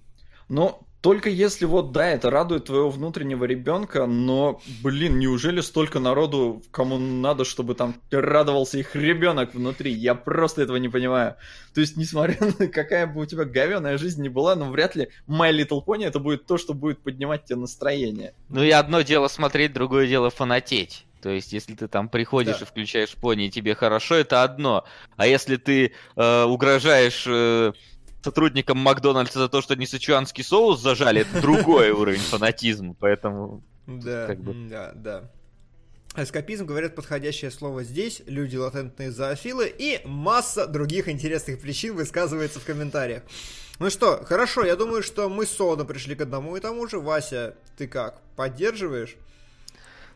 Но 0.53 0.85
только 1.01 1.29
если 1.29 1.65
вот, 1.65 1.91
да, 1.91 2.07
это 2.09 2.29
радует 2.29 2.65
твоего 2.65 2.89
внутреннего 2.89 3.43
ребенка, 3.43 4.05
но, 4.05 4.61
блин, 4.83 5.17
неужели 5.17 5.61
столько 5.61 5.99
народу, 5.99 6.61
кому 6.69 6.99
надо, 6.99 7.43
чтобы 7.43 7.73
там 7.73 7.95
радовался 8.11 8.77
их 8.77 8.95
ребенок 8.95 9.55
внутри? 9.55 9.91
Я 9.91 10.13
просто 10.13 10.61
этого 10.61 10.77
не 10.77 10.89
понимаю. 10.89 11.35
То 11.73 11.81
есть, 11.81 11.97
несмотря 11.97 12.37
на 12.59 12.67
какая 12.67 13.07
бы 13.07 13.21
у 13.21 13.25
тебя 13.25 13.45
говеная 13.45 13.97
жизнь 13.97 14.21
не 14.21 14.29
была, 14.29 14.55
но 14.55 14.69
вряд 14.69 14.95
ли 14.95 15.09
My 15.27 15.51
Little 15.51 15.83
Pony 15.83 16.05
это 16.05 16.19
будет 16.19 16.45
то, 16.45 16.59
что 16.59 16.75
будет 16.75 16.99
поднимать 16.99 17.45
тебе 17.45 17.57
настроение. 17.57 18.35
Ну 18.49 18.63
и 18.63 18.69
одно 18.69 19.01
дело 19.01 19.27
смотреть, 19.27 19.73
другое 19.73 20.07
дело 20.07 20.29
фанатеть. 20.29 21.05
То 21.23 21.29
есть, 21.29 21.51
если 21.51 21.73
ты 21.73 21.87
там 21.87 22.09
приходишь 22.09 22.59
Да. 22.59 22.65
и 22.65 22.67
включаешь 22.67 23.13
пони, 23.15 23.47
и 23.47 23.49
тебе 23.49 23.75
хорошо, 23.75 24.15
это 24.15 24.43
одно. 24.43 24.83
А 25.15 25.25
если 25.25 25.55
ты 25.55 25.93
э, 26.15 26.43
угрожаешь 26.43 27.23
э, 27.25 27.71
сотрудникам 28.23 28.77
Макдональдса 28.77 29.39
за 29.39 29.49
то, 29.49 29.61
что 29.61 29.73
они 29.73 29.85
сычуанский 29.85 30.43
соус 30.43 30.81
зажали, 30.81 31.21
это 31.21 31.41
другой 31.41 31.91
уровень 31.91 32.19
фанатизма. 32.19 32.95
Поэтому 32.99 33.63
Да, 33.87 34.27
Как 34.27 34.39
бы. 34.41 34.53
да, 34.69 34.91
да. 34.95 35.31
Эскапизм, 36.15 36.67
говорят, 36.67 36.95
подходящее 36.95 37.49
слово 37.49 37.83
здесь, 37.83 38.21
люди 38.27 38.55
латентные 38.55 39.11
зоофилы 39.11 39.73
и 39.75 39.99
масса 40.05 40.67
других 40.67 41.09
интересных 41.09 41.59
причин 41.59 41.95
высказывается 41.95 42.59
в 42.59 42.65
комментариях. 42.65 43.23
Ну 43.79 43.89
что, 43.89 44.23
хорошо, 44.23 44.63
я 44.63 44.75
думаю, 44.75 45.01
что 45.01 45.27
мы 45.27 45.47
с 45.47 45.57
пришли 45.85 46.13
к 46.15 46.21
одному 46.21 46.55
и 46.55 46.59
тому 46.59 46.87
же. 46.87 46.99
Вася, 46.99 47.55
ты 47.77 47.87
как, 47.87 48.21
поддерживаешь? 48.35 49.15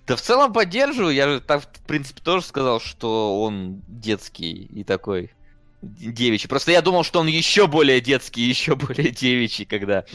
Да 0.06 0.16
в 0.16 0.22
целом 0.22 0.54
поддерживаю. 0.54 1.14
Я 1.14 1.28
же 1.28 1.42
так, 1.42 1.64
в 1.64 1.82
принципе, 1.86 2.22
тоже 2.22 2.46
сказал, 2.46 2.80
что 2.80 3.42
он 3.42 3.82
детский 3.88 4.54
и 4.54 4.84
такой 4.84 5.34
девичий. 5.82 6.50
Просто 6.50 6.72
я 6.72 6.82
думал, 6.82 7.04
что 7.04 7.20
он 7.20 7.28
еще 7.28 7.68
более 7.68 8.02
детский, 8.02 8.42
еще 8.50 8.76
более 8.76 9.12
девичий, 9.12 9.66
когда 9.66 10.06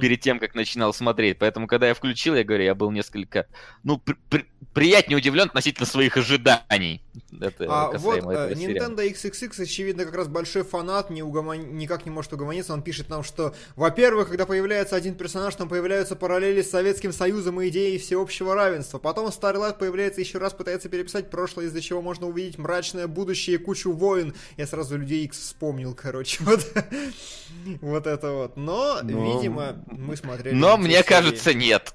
перед 0.00 0.20
тем, 0.20 0.38
как 0.38 0.54
начинал 0.54 0.92
смотреть. 0.92 1.38
Поэтому, 1.38 1.66
когда 1.66 1.88
я 1.88 1.94
включил, 1.94 2.34
я 2.34 2.44
говорю, 2.44 2.64
я 2.64 2.74
был 2.74 2.90
несколько, 2.90 3.46
ну, 3.84 3.98
при- 3.98 4.16
при- 4.28 4.46
приятнее 4.74 5.18
удивлен 5.18 5.46
относительно 5.48 5.86
своих 5.86 6.16
ожиданий. 6.16 7.02
Это 7.40 7.66
А 7.68 7.90
вот 7.98 8.14
э, 8.14 8.18
этого. 8.18 8.48
Nintendo 8.48 9.10
XXX, 9.12 9.62
очевидно, 9.62 10.04
как 10.04 10.14
раз 10.14 10.28
большой 10.28 10.64
фанат, 10.64 11.10
не 11.10 11.22
угомон- 11.22 11.72
никак 11.72 12.04
не 12.04 12.10
может 12.10 12.32
угомониться. 12.32 12.72
Он 12.72 12.82
пишет 12.82 13.08
нам, 13.08 13.22
что, 13.22 13.54
во-первых, 13.76 14.28
когда 14.28 14.46
появляется 14.46 14.96
один 14.96 15.14
персонаж, 15.14 15.54
там 15.54 15.68
появляются 15.68 16.16
параллели 16.16 16.62
с 16.62 16.70
Советским 16.70 17.12
Союзом 17.12 17.60
и 17.60 17.68
идеей 17.68 17.98
всеобщего 17.98 18.54
равенства. 18.54 18.98
Потом 18.98 19.28
Starlight 19.28 19.78
появляется 19.78 20.20
еще 20.20 20.38
раз, 20.38 20.52
пытается 20.54 20.88
переписать 20.88 21.30
прошлое, 21.30 21.66
из-за 21.66 21.80
чего 21.80 22.00
можно 22.02 22.26
увидеть 22.26 22.58
мрачное 22.58 23.06
будущее 23.06 23.56
и 23.56 23.58
кучу 23.58 23.92
войн. 23.92 24.34
Я 24.56 24.66
сразу 24.66 24.96
Людей 24.96 25.11
X 25.14 25.38
вспомнил, 25.38 25.94
короче. 25.94 26.42
Вот, 26.44 26.60
вот 27.80 28.06
это 28.06 28.32
вот. 28.32 28.56
Но, 28.56 29.00
Ну, 29.02 29.38
видимо, 29.38 29.76
мы 29.86 30.16
смотрели... 30.16 30.54
Но 30.54 30.76
мне 30.76 30.94
серии. 30.96 31.06
кажется, 31.06 31.54
нет. 31.54 31.92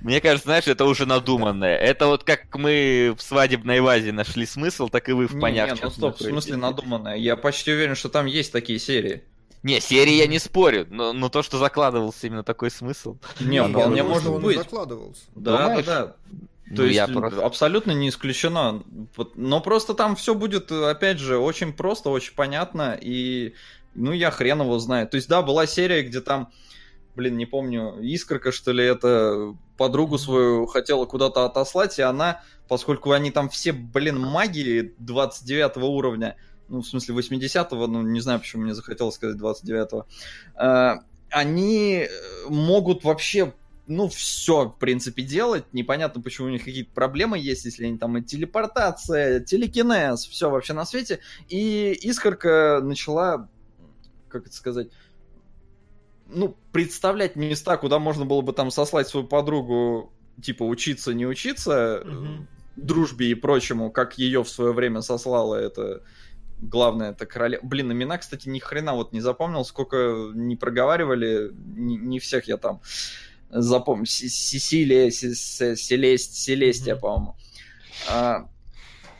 Мне 0.00 0.20
кажется, 0.20 0.48
знаешь, 0.48 0.66
это 0.66 0.84
уже 0.84 1.06
надуманное. 1.06 1.76
Это 1.76 2.06
вот 2.06 2.24
как 2.24 2.56
мы 2.56 3.14
в 3.16 3.22
свадебной 3.22 3.80
вазе 3.80 4.10
нашли 4.10 4.46
смысл, 4.46 4.88
так 4.88 5.08
и 5.08 5.12
вы 5.12 5.26
в 5.28 5.38
понях. 5.38 5.74
не, 5.74 5.80
ну 5.80 5.90
стоп, 5.90 6.18
в 6.18 6.22
смысле 6.22 6.56
надуманное. 6.56 7.16
Я 7.16 7.36
почти 7.36 7.72
уверен, 7.72 7.94
что 7.94 8.08
там 8.08 8.26
есть 8.26 8.52
такие 8.52 8.78
серии. 8.80 9.22
Не, 9.62 9.80
серии 9.80 10.14
я 10.14 10.26
не 10.26 10.40
спорю, 10.40 10.88
но, 10.90 11.12
но 11.12 11.28
то, 11.28 11.42
что 11.42 11.58
закладывался 11.58 12.26
именно 12.26 12.42
такой 12.42 12.70
смысл. 12.70 13.16
Не, 13.38 13.62
вполне 13.62 14.02
может 14.02 14.40
быть. 14.40 14.58
закладывался. 14.58 15.22
Да, 15.36 15.52
да, 15.52 15.68
Думаешь? 15.68 16.14
Ну, 16.72 16.76
То 16.76 16.84
есть 16.84 16.96
я 16.96 17.06
просто- 17.06 17.44
абсолютно 17.44 17.92
не 17.92 18.08
исключено. 18.08 18.82
Но 19.34 19.60
просто 19.60 19.92
там 19.92 20.16
все 20.16 20.34
будет, 20.34 20.72
опять 20.72 21.18
же, 21.18 21.36
очень 21.36 21.74
просто, 21.74 22.08
очень 22.08 22.34
понятно. 22.34 22.98
И 23.00 23.54
ну 23.94 24.12
я 24.12 24.30
хрен 24.30 24.62
его 24.62 24.78
знаю. 24.78 25.06
То 25.06 25.16
есть, 25.16 25.28
да, 25.28 25.42
была 25.42 25.66
серия, 25.66 26.02
где 26.02 26.20
там, 26.20 26.50
блин, 27.14 27.36
не 27.36 27.46
помню, 27.46 27.98
искорка, 28.00 28.52
что 28.52 28.72
ли, 28.72 28.84
это 28.84 29.54
подругу 29.76 30.16
свою 30.16 30.66
хотела 30.66 31.04
куда-то 31.04 31.44
отослать, 31.44 31.98
и 31.98 32.02
она, 32.02 32.42
поскольку 32.68 33.12
они 33.12 33.30
там 33.30 33.48
все, 33.50 33.72
блин, 33.72 34.18
маги 34.18 34.94
29 34.98 35.76
уровня, 35.76 36.36
ну, 36.68 36.80
в 36.80 36.86
смысле 36.86 37.14
80-го, 37.16 37.86
ну, 37.86 38.02
не 38.02 38.20
знаю, 38.20 38.40
почему 38.40 38.62
мне 38.62 38.74
захотелось 38.74 39.16
сказать 39.16 39.36
29-го, 39.36 40.06
э, 40.58 40.94
они 41.30 42.06
э, 42.06 42.08
могут 42.48 43.04
вообще 43.04 43.52
ну, 43.86 44.08
все, 44.08 44.68
в 44.68 44.78
принципе, 44.78 45.22
делать. 45.22 45.64
Непонятно, 45.72 46.22
почему 46.22 46.48
у 46.48 46.50
них 46.50 46.64
какие-то 46.64 46.92
проблемы 46.92 47.38
есть, 47.38 47.64
если 47.64 47.86
они 47.86 47.98
там 47.98 48.16
и 48.16 48.22
телепортация, 48.22 49.40
телекинез, 49.40 50.26
все 50.26 50.50
вообще 50.50 50.72
на 50.72 50.84
свете. 50.84 51.20
И 51.48 51.92
Искорка 52.02 52.80
начала, 52.82 53.48
как 54.28 54.46
это 54.46 54.54
сказать, 54.54 54.88
ну, 56.26 56.56
представлять 56.72 57.36
места, 57.36 57.76
куда 57.76 57.98
можно 57.98 58.24
было 58.24 58.40
бы 58.40 58.52
там 58.52 58.70
сослать 58.70 59.08
свою 59.08 59.26
подругу, 59.26 60.12
типа, 60.40 60.62
учиться, 60.62 61.12
не 61.12 61.26
учиться, 61.26 62.02
Мгм. 62.04 62.48
дружбе 62.76 63.30
и 63.30 63.34
прочему, 63.34 63.90
как 63.90 64.16
ее 64.16 64.42
в 64.42 64.48
свое 64.48 64.72
время 64.72 65.02
сослала 65.02 65.56
это 65.56 66.02
главное, 66.62 67.10
это 67.10 67.26
королева. 67.26 67.60
Блин, 67.66 67.92
имена, 67.92 68.18
кстати, 68.18 68.48
ни 68.48 68.60
хрена 68.60 68.94
вот 68.94 69.12
не 69.12 69.20
запомнил, 69.20 69.64
сколько 69.64 70.30
не 70.32 70.56
проговаривали, 70.56 71.50
не, 71.52 71.96
не 71.96 72.18
всех 72.20 72.46
я 72.46 72.56
там 72.56 72.80
запомнил. 73.52 74.06
Сесилия, 74.06 75.10
Селест, 75.10 76.34
Селестия, 76.34 76.96
по-моему. 76.96 77.36
А, 78.10 78.48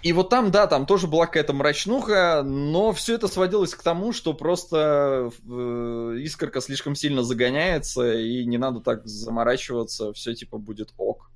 И 0.03 0.13
вот 0.13 0.31
там, 0.31 0.51
да, 0.51 0.67
там 0.67 0.85
тоже 0.87 1.07
была 1.07 1.27
какая-то 1.27 1.53
мрачнуха, 1.53 2.43
но 2.45 2.93
все 2.93 3.15
это 3.15 3.29
сводилось 3.29 3.75
к 3.75 3.83
тому, 3.83 4.13
что 4.13 4.35
просто 4.35 5.31
э, 5.49 6.17
искорка 6.23 6.61
слишком 6.61 6.97
сильно 6.97 7.23
загоняется, 7.23 8.13
и 8.19 8.45
не 8.45 8.59
надо 8.59 8.81
так 8.81 9.07
заморачиваться, 9.07 10.13
все 10.13 10.35
типа 10.35 10.59
будет 10.59 10.93
ок. 10.97 11.31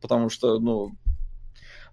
Потому 0.00 0.28
что, 0.28 0.58
ну, 0.60 0.92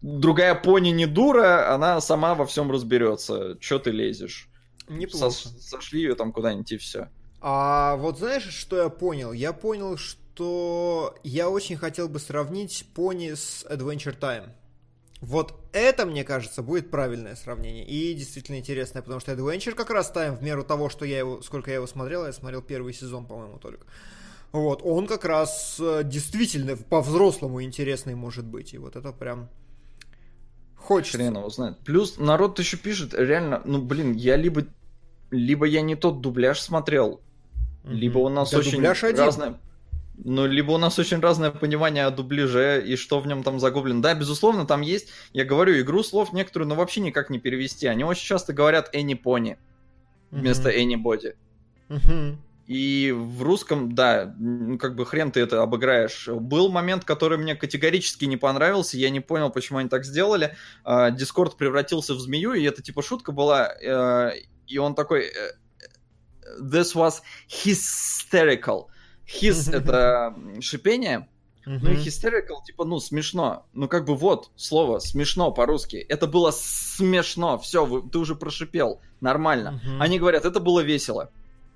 другая 0.02 0.54
пони 0.56 0.90
не 0.90 1.06
дура, 1.08 1.74
она 1.74 2.00
сама 2.02 2.36
во 2.36 2.46
всем 2.46 2.70
разберется. 2.72 3.58
Че 3.60 3.80
ты 3.80 3.92
лезешь? 3.92 4.50
Неплохо. 4.88 5.28
Сош- 5.28 5.60
сошли 5.60 6.02
ее 6.02 6.16
там 6.16 6.32
куда-нибудь 6.32 6.72
и 6.72 6.78
все. 6.78 7.10
А 7.42 7.96
вот 7.96 8.18
знаешь, 8.18 8.48
что 8.50 8.78
я 8.78 8.90
понял? 8.90 9.32
Я 9.34 9.54
понял, 9.54 9.98
что 9.98 10.20
я 11.24 11.50
очень 11.50 11.78
хотел 11.78 12.08
бы 12.10 12.20
сравнить 12.20 12.86
пони 12.94 13.34
с 13.34 13.66
Adventure 13.70 14.18
Time. 14.18 14.50
Вот 15.22 15.54
это, 15.74 16.06
мне 16.06 16.24
кажется, 16.24 16.64
будет 16.64 16.90
правильное 16.90 17.36
сравнение. 17.36 17.86
И 17.86 18.14
действительно 18.14 18.58
интересное, 18.58 19.02
потому 19.02 19.20
что 19.20 19.34
Adventure 19.34 19.74
как 19.74 19.90
раз 19.90 20.12
Time, 20.16 20.38
в 20.38 20.44
меру 20.44 20.64
того, 20.64 20.90
что 20.90 21.06
я 21.06 21.20
его, 21.20 21.42
сколько 21.42 21.72
я 21.72 21.76
его 21.76 21.88
смотрел, 21.88 22.26
я 22.26 22.32
смотрел 22.32 22.62
первый 22.62 22.94
сезон, 22.94 23.26
по-моему, 23.26 23.58
только. 23.58 23.86
Вот, 24.52 24.82
он 24.84 25.08
как 25.08 25.26
раз 25.26 25.78
э, 25.80 26.02
действительно 26.04 26.76
по-взрослому 26.76 27.62
интересный 27.62 28.16
может 28.16 28.46
быть. 28.46 28.74
И 28.74 28.78
вот 28.78 28.96
это 28.96 29.12
прям 29.12 29.50
хочется. 30.76 31.18
Хрен 31.18 31.38
его 31.38 31.50
знает. 31.50 31.78
Плюс 31.80 32.18
народ 32.18 32.58
еще 32.58 32.78
пишет, 32.78 33.14
реально, 33.14 33.62
ну 33.66 33.82
блин, 33.82 34.14
я 34.14 34.38
либо 34.38 34.66
либо 35.32 35.66
я 35.66 35.82
не 35.82 35.96
тот 35.96 36.22
дубляж 36.22 36.60
смотрел, 36.60 37.22
либо 37.84 38.18
у 38.20 38.30
нас 38.30 38.52
Да, 38.52 38.58
очень 38.58 38.82
разное... 39.26 39.60
Ну, 40.24 40.46
либо 40.48 40.72
у 40.72 40.78
нас 40.78 41.00
очень 41.00 41.20
разное 41.20 41.50
понимание 41.50 42.06
о 42.06 42.12
дубляже 42.12 42.84
и 42.86 42.96
что 42.98 43.20
в 43.20 43.28
нем 43.28 43.42
там 43.44 43.60
загублено. 43.60 44.02
Да, 44.02 44.14
безусловно, 44.14 44.66
там 44.66 44.82
есть, 44.82 45.10
я 45.32 45.46
говорю, 45.46 45.80
игру 45.80 46.04
слов 46.04 46.34
некоторую, 46.34 46.68
но 46.68 46.76
вообще 46.76 47.00
никак 47.00 47.30
не 47.30 47.40
перевести. 47.40 47.88
Они 47.88 48.04
очень 48.04 48.26
часто 48.26 48.52
говорят 48.52 48.94
Anypony 48.94 49.58
вместо 50.32 50.70
Anybody. 50.70 51.36
Мгм. 51.88 52.44
И 52.68 53.12
в 53.12 53.42
русском, 53.42 53.96
да, 53.96 54.36
как 54.80 54.96
бы 54.96 55.06
хрен 55.06 55.32
ты 55.32 55.40
это 55.40 55.64
обыграешь. 55.64 56.28
Был 56.28 56.70
момент, 56.70 57.04
который 57.04 57.38
мне 57.38 57.56
категорически 57.56 58.26
не 58.26 58.38
понравился, 58.38 58.98
я 58.98 59.10
не 59.10 59.22
понял, 59.22 59.50
почему 59.50 59.80
они 59.80 59.90
так 59.90 60.06
сделали. 60.06 60.56
А, 60.84 61.10
Дискорд 61.10 61.58
превратился 61.58 62.14
в 62.14 62.20
змею, 62.20 62.54
и 62.54 62.64
это 62.64 62.84
типа 62.84 63.02
шутка 63.02 63.32
была, 63.32 63.74
э, 63.74 64.34
и 64.68 64.78
он 64.78 64.94
такой... 64.94 65.28
э, 65.28 65.52
This 66.62 66.96
was 66.96 67.22
hysterical. 67.48 68.88
His— 69.30 69.72
это 69.74 70.36
шипение, 70.62 71.28
ну 71.66 71.92
и 71.92 71.96
hysterical, 71.96 72.64
типа, 72.66 72.84
ну, 72.84 73.00
смешно. 73.00 73.66
Ну, 73.74 73.88
как 73.88 74.06
бы 74.06 74.16
вот 74.16 74.50
слово 74.56 75.00
смешно 75.00 75.52
по-русски. 75.52 75.98
Это 75.98 76.26
было 76.26 76.52
смешно. 76.52 77.60
Все, 77.60 78.02
ты 78.12 78.18
уже 78.18 78.36
прошипел. 78.36 79.02
Нормально. 79.22 79.80
Мгм. 79.84 80.02
Они 80.02 80.18
говорят, 80.18 80.46
это 80.46 80.60
было 80.60 80.80
весело. 80.80 81.32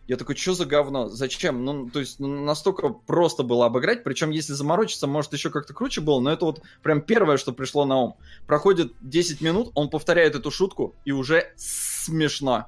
Я 0.08 0.18
такой, 0.18 0.36
что 0.36 0.54
за 0.54 0.66
говно? 0.66 1.08
Зачем? 1.10 1.64
Ну, 1.64 1.90
то 1.90 2.00
есть, 2.00 2.20
ну, 2.20 2.28
настолько 2.44 2.90
просто 2.90 3.44
было 3.44 3.68
обыграть. 3.68 4.04
Причем, 4.04 4.32
если 4.32 4.54
заморочиться, 4.54 5.08
может, 5.08 5.32
еще 5.32 5.50
как-то 5.50 5.74
круче 5.74 6.02
было. 6.02 6.20
Но 6.20 6.32
это 6.32 6.46
вот 6.46 6.62
прям 6.82 7.00
первое, 7.00 7.38
что 7.38 7.54
пришло 7.54 7.86
на 7.86 7.98
ум. 7.98 8.18
Проходит 8.46 8.94
10 9.02 9.42
минут, 9.42 9.72
он 9.76 9.90
повторяет 9.90 10.36
эту 10.36 10.52
шутку, 10.52 10.96
и 11.06 11.12
уже 11.12 11.54
смешно. 11.56 12.68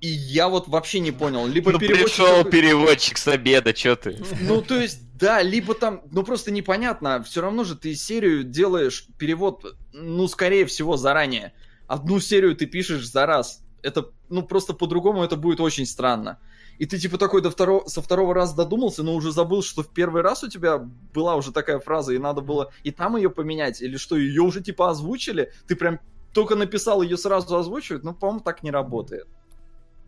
И 0.00 0.08
я 0.08 0.48
вот 0.48 0.66
вообще 0.68 1.00
не 1.00 1.12
понял. 1.12 1.46
Либо 1.46 1.72
Ну, 1.72 1.78
переводчик 1.78 2.16
пришел 2.16 2.44
переводчик 2.44 3.18
с 3.18 3.28
обеда, 3.28 3.76
что 3.76 3.96
ты? 3.96 4.24
ну, 4.40 4.62
то 4.62 4.80
есть, 4.80 5.00
да, 5.18 5.42
либо 5.42 5.74
там, 5.74 6.02
ну, 6.10 6.22
просто 6.22 6.50
непонятно, 6.50 7.22
все 7.22 7.42
равно 7.42 7.64
же 7.64 7.76
ты 7.76 7.94
серию 7.94 8.44
делаешь, 8.44 9.06
перевод, 9.18 9.76
ну, 9.92 10.26
скорее 10.26 10.64
всего, 10.64 10.96
заранее. 10.96 11.52
Одну 11.86 12.18
серию 12.20 12.56
ты 12.56 12.66
пишешь 12.66 13.10
за 13.10 13.26
раз. 13.26 13.62
Это, 13.82 14.10
ну, 14.30 14.42
просто 14.42 14.72
по-другому 14.72 15.22
это 15.22 15.36
будет 15.36 15.60
очень 15.60 15.84
странно. 15.84 16.38
И 16.78 16.86
ты, 16.86 16.98
типа, 16.98 17.18
такой 17.18 17.42
до 17.42 17.50
второго, 17.50 17.86
со 17.86 18.00
второго 18.00 18.32
раза 18.32 18.56
додумался, 18.56 19.02
но 19.02 19.14
уже 19.14 19.32
забыл, 19.32 19.62
что 19.62 19.82
в 19.82 19.92
первый 19.92 20.22
раз 20.22 20.42
у 20.44 20.48
тебя 20.48 20.78
была 20.78 21.36
уже 21.36 21.52
такая 21.52 21.78
фраза, 21.78 22.14
и 22.14 22.18
надо 22.18 22.40
было 22.40 22.72
и 22.84 22.90
там 22.90 23.16
ее 23.16 23.28
поменять, 23.28 23.82
или 23.82 23.98
что, 23.98 24.16
ее 24.16 24.40
уже, 24.40 24.62
типа, 24.62 24.88
озвучили, 24.88 25.52
ты 25.68 25.76
прям 25.76 26.00
только 26.32 26.56
написал, 26.56 27.02
ее 27.02 27.18
сразу 27.18 27.54
озвучивают, 27.54 28.02
ну, 28.02 28.14
по-моему, 28.14 28.40
так 28.40 28.62
не 28.62 28.70
работает. 28.70 29.26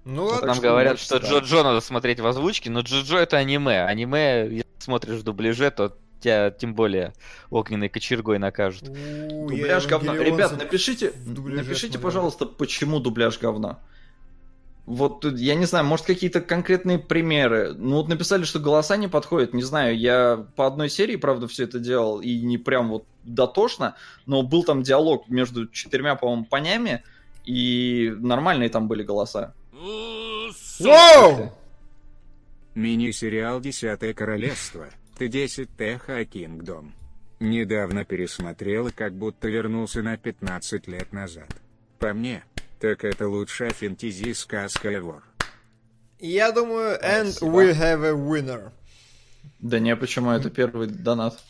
Ну 0.04 0.24
Вот 0.24 0.32
ладно. 0.32 0.48
Нам 0.48 0.60
говорят, 0.60 0.98
что 0.98 1.20
да. 1.20 1.28
Джо-Джо 1.28 1.62
надо 1.62 1.80
смотреть 1.80 2.20
в 2.20 2.26
озвучке, 2.26 2.70
но 2.70 2.80
Джо-Джо 2.80 3.18
это 3.18 3.36
аниме. 3.36 3.84
Аниме, 3.84 4.48
если 4.50 4.66
смотришь 4.78 5.16
в 5.16 5.22
дубляже, 5.22 5.70
то 5.70 5.96
тебя 6.20 6.50
тем 6.50 6.74
более 6.74 7.12
огненной 7.50 7.88
кочергой 7.88 8.38
накажут. 8.38 8.88
У, 8.88 9.48
Дубляж 9.48 9.86
говна. 9.86 10.16
Ребят, 10.16 10.56
напишите, 10.56 11.12
напишите, 11.26 11.92
смотрел. 11.92 12.02
пожалуйста, 12.02 12.46
почему 12.46 13.00
дубляж 13.00 13.38
говна. 13.38 13.80
Вот, 14.84 15.24
я 15.24 15.54
не 15.54 15.64
знаю, 15.64 15.84
может, 15.84 16.06
какие-то 16.06 16.40
конкретные 16.40 16.98
примеры. 16.98 17.72
Ну, 17.72 17.96
вот 17.96 18.08
написали, 18.08 18.42
что 18.42 18.58
голоса 18.58 18.96
не 18.96 19.06
подходят. 19.06 19.54
Не 19.54 19.62
знаю, 19.62 19.96
я 19.96 20.44
по 20.56 20.66
одной 20.66 20.90
серии, 20.90 21.14
правда, 21.14 21.46
все 21.46 21.64
это 21.64 21.78
делал, 21.78 22.20
и 22.20 22.40
не 22.40 22.58
прям 22.58 22.88
вот 22.88 23.04
дотошно, 23.22 23.94
но 24.26 24.42
был 24.42 24.64
там 24.64 24.82
диалог 24.82 25.28
между 25.28 25.68
четырьмя, 25.68 26.16
по-моему, 26.16 26.46
понями, 26.46 27.04
и 27.44 28.12
нормальные 28.18 28.70
там 28.70 28.88
были 28.88 29.04
голоса. 29.04 29.54
Воу! 29.82 31.52
Мини-сериал 32.74 33.60
«Десятое 33.60 34.14
королевство». 34.14 34.86
Т10 35.18 35.68
Теха 35.76 36.24
Кингдом. 36.24 36.94
Недавно 37.40 38.04
пересмотрел 38.04 38.88
и 38.88 38.92
как 38.92 39.12
будто 39.14 39.48
вернулся 39.48 40.02
на 40.02 40.16
15 40.16 40.86
лет 40.86 41.12
назад. 41.12 41.48
По 41.98 42.12
мне, 42.14 42.44
так 42.80 43.04
это 43.04 43.28
лучшая 43.28 43.70
фэнтези-сказка 43.70 44.92
ever. 44.92 45.20
Я 46.20 46.52
думаю, 46.52 46.98
and 47.02 47.32
we 47.40 47.72
have 47.76 48.04
a 48.04 48.12
winner. 48.12 48.70
Да 49.58 49.80
не, 49.80 49.96
почему 49.96 50.30
это 50.30 50.50
первый 50.50 50.86
донат? 50.86 51.42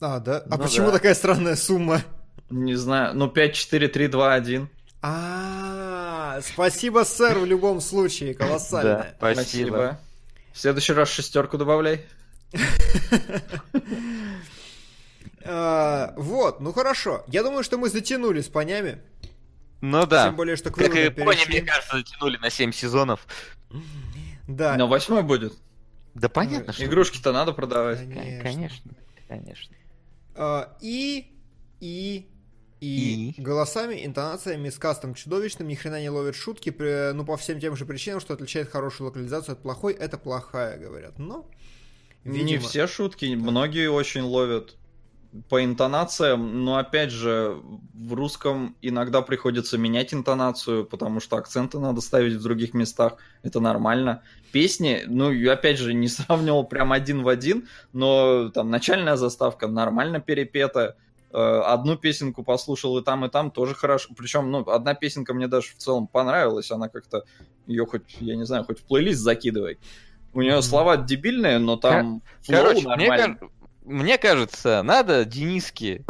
А, 0.00 0.20
да? 0.20 0.44
А 0.48 0.56
Ну 0.56 0.62
почему 0.62 0.86
да. 0.86 0.92
такая 0.92 1.14
странная 1.14 1.56
сумма? 1.56 2.02
Не 2.50 2.76
знаю, 2.76 3.14
ну 3.16 3.28
5, 3.28 3.54
4, 3.54 3.88
3, 3.88 4.08
2, 4.08 4.34
1. 4.34 4.68
А, 5.00 6.40
спасибо, 6.42 7.04
сэр, 7.04 7.38
в 7.38 7.44
любом 7.46 7.80
случае, 7.80 8.34
колоссальное. 8.34 9.14
спасибо. 9.16 9.98
В 10.52 10.58
следующий 10.58 10.92
раз 10.92 11.08
шестерку 11.10 11.56
добавляй. 11.58 12.04
А, 15.50 16.12
Вот, 16.16 16.60
ну 16.60 16.72
хорошо. 16.72 17.24
Я 17.28 17.42
думаю, 17.42 17.62
что 17.64 17.78
мы 17.78 17.88
затянули 17.88 18.40
с 18.42 18.48
понями. 18.48 18.98
Ну 19.80 20.04
да. 20.06 20.26
Тем 20.26 20.36
более, 20.36 20.56
что 20.56 20.70
к 20.70 20.74
Как 20.74 20.94
и 20.94 21.08
пони, 21.08 21.48
мне 21.48 21.62
кажется, 21.62 21.96
затянули 21.98 22.36
на 22.36 22.50
7 22.50 22.72
сезонов. 22.72 23.26
Да. 24.46 24.76
Но 24.76 24.86
восьмой 24.88 25.22
будет. 25.22 25.54
Да 26.14 26.28
понятно, 26.28 26.72
что... 26.72 26.84
Игрушки-то 26.84 27.32
надо 27.32 27.52
продавать. 27.52 28.00
Кон- 28.00 28.40
Конечно, 28.42 28.90
конечно. 29.28 29.74
А, 30.34 30.76
И, 30.82 31.32
и, 31.80 32.28
и, 32.80 33.24
И? 33.32 33.34
голосами, 33.36 34.04
интонациями, 34.06 34.70
с 34.70 34.78
кастом 34.78 35.14
чудовищным, 35.14 35.68
ни 35.68 35.74
хрена 35.74 36.00
не 36.00 36.10
ловят 36.10 36.34
шутки, 36.36 36.70
при- 36.70 37.12
ну, 37.12 37.24
по 37.24 37.36
всем 37.36 37.60
тем 37.60 37.76
же 37.76 37.86
причинам, 37.86 38.20
что 38.20 38.34
отличает 38.34 38.70
хорошую 38.70 39.08
локализацию 39.08 39.54
от 39.54 39.62
плохой, 39.62 39.94
это 39.94 40.18
плохая, 40.18 40.78
говорят. 40.78 41.18
Но, 41.18 41.50
Не 42.24 42.58
видимо, 42.58 42.58
все 42.58 42.86
шутки, 42.86 43.34
многие 43.34 43.88
очень 43.90 44.20
ловят 44.22 44.76
по 45.48 45.64
интонациям, 45.64 46.64
но 46.64 46.76
опять 46.78 47.10
же, 47.10 47.60
в 47.94 48.14
русском 48.14 48.76
иногда 48.82 49.22
приходится 49.22 49.78
менять 49.78 50.14
интонацию, 50.14 50.86
потому 50.86 51.20
что 51.20 51.36
акценты 51.36 51.78
надо 51.78 52.00
ставить 52.00 52.34
в 52.34 52.42
других 52.42 52.74
местах, 52.74 53.18
это 53.42 53.60
нормально. 53.60 54.22
Песни, 54.52 55.02
ну, 55.06 55.30
и 55.30 55.46
опять 55.46 55.78
же, 55.78 55.94
не 55.94 56.08
сравнивал 56.08 56.64
прям 56.66 56.92
один 56.92 57.22
в 57.22 57.28
один, 57.28 57.68
но 57.92 58.50
там 58.50 58.70
начальная 58.70 59.16
заставка 59.16 59.68
нормально 59.68 60.20
перепета, 60.20 60.96
одну 61.32 61.96
песенку 61.96 62.42
послушал 62.42 62.98
и 62.98 63.04
там, 63.04 63.24
и 63.24 63.28
там 63.28 63.50
тоже 63.50 63.74
хорошо. 63.74 64.10
Причем, 64.16 64.50
ну, 64.50 64.68
одна 64.68 64.94
песенка 64.94 65.34
мне 65.34 65.46
даже 65.48 65.68
в 65.68 65.76
целом 65.76 66.06
понравилась, 66.06 66.70
она 66.70 66.88
как-то 66.88 67.24
ее 67.66 67.84
хоть, 67.86 68.16
я 68.20 68.36
не 68.36 68.44
знаю, 68.46 68.64
хоть 68.64 68.80
в 68.80 68.84
плейлист 68.84 69.20
закидывай. 69.20 69.78
У 70.32 70.40
нее 70.42 70.62
слова 70.62 70.96
дебильные, 70.96 71.58
но 71.58 71.76
там 71.76 72.22
flow 72.42 72.58
Короче, 72.58 72.80
мне, 72.80 72.88
нормальный. 73.08 73.36
каж- 73.38 73.50
мне 73.84 74.18
кажется, 74.18 74.82
надо 74.82 75.24
Дениске 75.24 76.04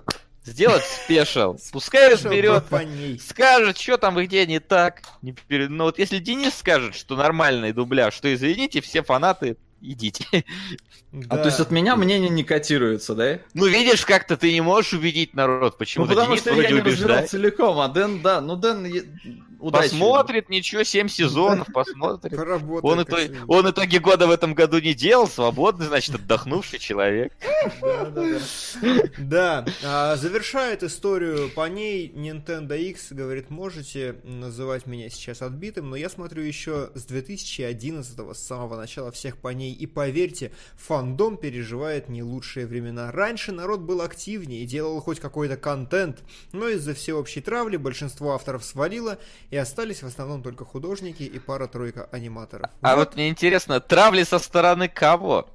сделать 0.45 0.85
special. 0.85 1.57
Пускай 1.73 2.13
разберет, 2.13 2.65
скажет, 3.21 3.79
что 3.79 3.97
там 3.99 4.19
и 4.21 4.27
где 4.27 4.47
не 4.47 4.61
так. 4.61 5.03
Не 5.23 5.33
пере- 5.33 5.69
Ну 5.69 5.85
вот 5.85 5.99
если 5.99 6.19
Денис 6.19 6.55
скажет, 6.55 6.95
что 6.95 7.17
нормальный 7.17 7.73
дубляж, 7.73 8.15
что 8.15 8.33
извините, 8.33 8.81
все 8.81 9.03
фанаты, 9.03 9.57
идите. 9.81 10.25
А 11.31 11.37
Да. 11.37 11.39
то 11.39 11.47
есть 11.47 11.61
от 11.61 11.71
меня 11.71 11.97
мнение 11.97 12.29
не 12.29 12.45
котируется, 12.45 13.15
да? 13.15 13.39
Ну 13.55 13.67
видишь, 13.67 14.05
как-то 14.05 14.37
ты 14.37 14.53
не 14.53 14.61
можешь 14.61 14.93
убедить 14.93 15.35
народ, 15.35 15.73
Ну, 15.75 15.79
почему-то 15.79 16.11
потому 16.15 16.31
Денис 16.33 16.41
что 16.43 16.51
я 16.51 16.57
не 16.57 16.63
разбирал 16.81 16.87
убеждает. 16.93 17.31
целиком, 17.31 17.79
а 17.81 17.89
Дэн, 17.89 18.21
да, 18.21 18.41
ну 18.41 18.57
Дэн, 18.57 18.87
Удачи. 19.59 19.91
Посмотрит, 19.91 20.49
ничего, 20.49 20.85
7 20.85 21.09
сезонов, 21.09 21.67
посмотрит. 21.73 22.33
Он, 22.33 22.99
как 22.99 23.09
ито- 23.09 23.17
следует. 23.17 23.43
он 23.49 23.71
итоги 23.71 23.97
года 23.99 24.27
в 24.27 24.31
этом 24.31 24.55
году 24.55 24.79
не 24.79 24.95
делал, 24.95 25.27
свободный, 25.27 25.87
значит, 25.87 26.15
отдохнувший 26.15 26.79
человек. 26.79 27.33
Да, 29.19 29.65
а, 29.85 30.17
завершает 30.17 30.83
историю 30.83 31.51
по 31.51 31.69
ней 31.69 32.11
Nintendo 32.15 32.79
X, 32.79 33.13
говорит, 33.13 33.51
можете 33.51 34.17
называть 34.25 34.87
меня 34.87 35.09
сейчас 35.11 35.43
отбитым, 35.43 35.91
но 35.91 35.97
я 35.97 36.09
смотрю 36.09 36.43
еще 36.43 36.91
с 36.95 37.05
2011 37.05 38.37
с 38.37 38.39
самого 38.39 38.77
начала 38.77 39.11
всех 39.11 39.39
по 39.39 39.49
ней, 39.49 39.73
и 39.73 39.87
поверьте, 39.87 40.53
фандом 40.77 41.37
переживает 41.37 42.09
не 42.09 42.23
лучшие 42.23 42.67
времена. 42.67 43.11
Раньше 43.11 43.53
народ 43.53 43.81
был 43.81 44.03
активнее 44.03 44.63
и 44.63 44.67
делал 44.67 45.01
хоть 45.01 45.21
какой-то 45.21 45.57
контент, 45.57 46.21
но 46.53 46.69
из-за 46.69 46.95
всеобщей 46.95 47.41
травли 47.41 47.77
большинство 47.77 48.33
авторов 48.35 48.65
свалило, 48.65 49.19
и 49.51 49.57
остались 49.57 50.03
в 50.03 50.07
основном 50.07 50.43
только 50.43 50.65
художники 50.65 51.23
и 51.23 51.39
пара-тройка 51.39 52.09
аниматоров. 52.13 52.71
А 52.81 52.97
вот 52.97 53.15
мне 53.15 53.29
интересно, 53.29 53.81
травли 53.81 54.23
со 54.25 54.39
стороны 54.39 54.89
кого? 54.89 55.49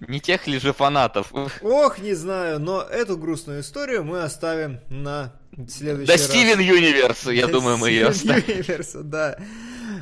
Не 0.00 0.20
тех 0.20 0.46
ли 0.46 0.58
же 0.60 0.72
фанатов? 0.72 1.32
Ох, 1.62 1.98
не 1.98 2.14
знаю, 2.14 2.60
но 2.60 2.82
эту 2.82 3.16
грустную 3.16 3.62
историю 3.62 4.04
мы 4.04 4.22
оставим 4.22 4.80
на 4.88 5.32
следующий 5.68 6.06
Да 6.06 6.12
раз. 6.12 6.22
Стивен 6.22 6.60
Юниверс, 6.60 7.26
я 7.26 7.46
Да, 7.46 7.52
думаю, 7.52 7.78
мы 7.78 7.90
ее 7.90 8.12
Стивен 8.14 8.36
оставим. 8.36 8.58
Юниверса, 8.58 9.02
да. 9.02 9.38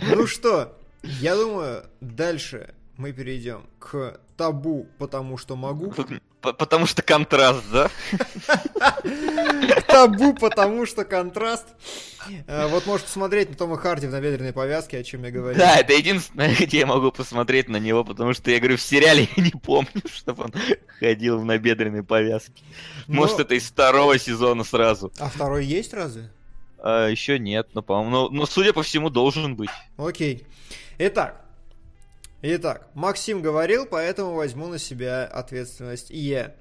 Ну 0.02 0.26
что, 0.26 0.76
я 1.02 1.34
думаю, 1.34 1.84
дальше 2.02 2.74
мы 2.96 3.12
перейдем 3.12 3.66
к 3.78 4.18
табу, 4.36 4.86
потому 4.98 5.38
что 5.38 5.56
могу. 5.56 5.92
Потому 6.40 6.86
что 6.86 7.02
контраст, 7.02 7.64
да? 7.72 7.90
Табу, 9.88 10.34
потому 10.34 10.86
что 10.86 11.04
контраст. 11.04 11.66
Э, 12.46 12.68
Вот 12.68 12.86
можешь 12.86 13.06
посмотреть 13.06 13.50
на 13.50 13.56
Тома 13.56 13.76
Харди 13.76 14.06
в 14.06 14.10
набедренной 14.10 14.52
повязке, 14.52 14.98
о 14.98 15.02
чем 15.02 15.24
я 15.24 15.30
говорил. 15.30 15.58
Да, 15.58 15.76
это 15.76 15.92
единственное, 15.94 16.54
где 16.60 16.80
я 16.80 16.86
могу 16.86 17.10
посмотреть 17.10 17.68
на 17.68 17.78
него, 17.78 18.04
потому 18.04 18.32
что 18.32 18.50
я 18.50 18.58
говорю, 18.58 18.76
в 18.76 18.82
сериале 18.82 19.28
я 19.36 19.42
не 19.42 19.50
помню, 19.50 19.90
чтобы 20.12 20.44
он 20.44 20.52
ходил 21.00 21.38
в 21.38 21.44
набедренной 21.44 22.02
повязке. 22.04 22.62
Может, 23.08 23.40
это 23.40 23.54
из 23.54 23.64
второго 23.64 24.18
сезона 24.18 24.64
сразу. 24.64 25.12
А 25.18 25.28
второй 25.28 25.64
есть 25.64 25.94
разве? 25.94 26.30
А, 26.78 27.08
еще 27.08 27.38
нет, 27.38 27.68
но, 27.74 27.82
по-моему, 27.82 28.28
но, 28.30 28.46
судя 28.46 28.72
по 28.72 28.82
всему, 28.82 29.10
должен 29.10 29.56
быть. 29.56 29.70
Окей. 29.96 30.46
Итак. 30.98 31.45
Итак, 32.48 32.88
Максим 32.94 33.42
говорил, 33.42 33.86
поэтому 33.86 34.34
возьму 34.34 34.68
на 34.68 34.78
себя 34.78 35.24
ответственность 35.24 36.10
я. 36.10 36.54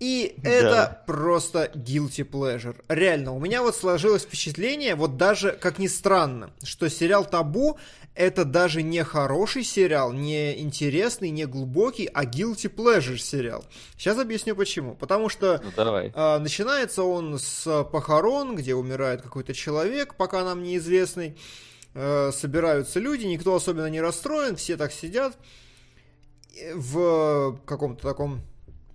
И 0.00 0.34
Да. 0.38 0.50
это 0.50 1.02
просто 1.06 1.70
guilty 1.76 2.28
pleasure. 2.28 2.74
Реально, 2.88 3.32
у 3.32 3.38
меня 3.38 3.62
вот 3.62 3.76
сложилось 3.76 4.22
впечатление, 4.22 4.96
вот 4.96 5.16
даже, 5.16 5.52
как 5.52 5.78
ни 5.78 5.86
странно, 5.86 6.50
что 6.64 6.90
сериал 6.90 7.24
Табу 7.24 7.78
это 8.16 8.44
даже 8.44 8.82
не 8.82 9.04
хороший 9.04 9.62
сериал, 9.62 10.12
не 10.12 10.60
интересный, 10.60 11.30
не 11.30 11.46
глубокий, 11.46 12.10
а 12.12 12.24
guilty 12.24 12.68
pleasure 12.68 13.16
сериал. 13.16 13.64
Сейчас 13.96 14.18
объясню 14.18 14.56
почему. 14.56 14.96
Потому 14.96 15.28
что 15.28 15.60
Ну, 15.62 15.70
давай. 15.76 16.10
а, 16.16 16.40
начинается 16.40 17.04
он 17.04 17.38
с 17.38 17.84
похорон, 17.84 18.56
где 18.56 18.74
умирает 18.74 19.22
какой-то 19.22 19.54
человек, 19.54 20.16
пока 20.16 20.42
нам 20.44 20.64
неизвестный. 20.64 21.38
Э, 21.94 22.30
собираются 22.32 23.00
люди, 23.00 23.26
никто 23.26 23.54
особенно 23.54 23.86
не 23.86 24.00
расстроен, 24.00 24.56
все 24.56 24.76
так 24.76 24.92
сидят 24.92 25.36
э, 26.58 26.74
в 26.74 27.58
каком-то 27.66 28.02
таком, 28.02 28.40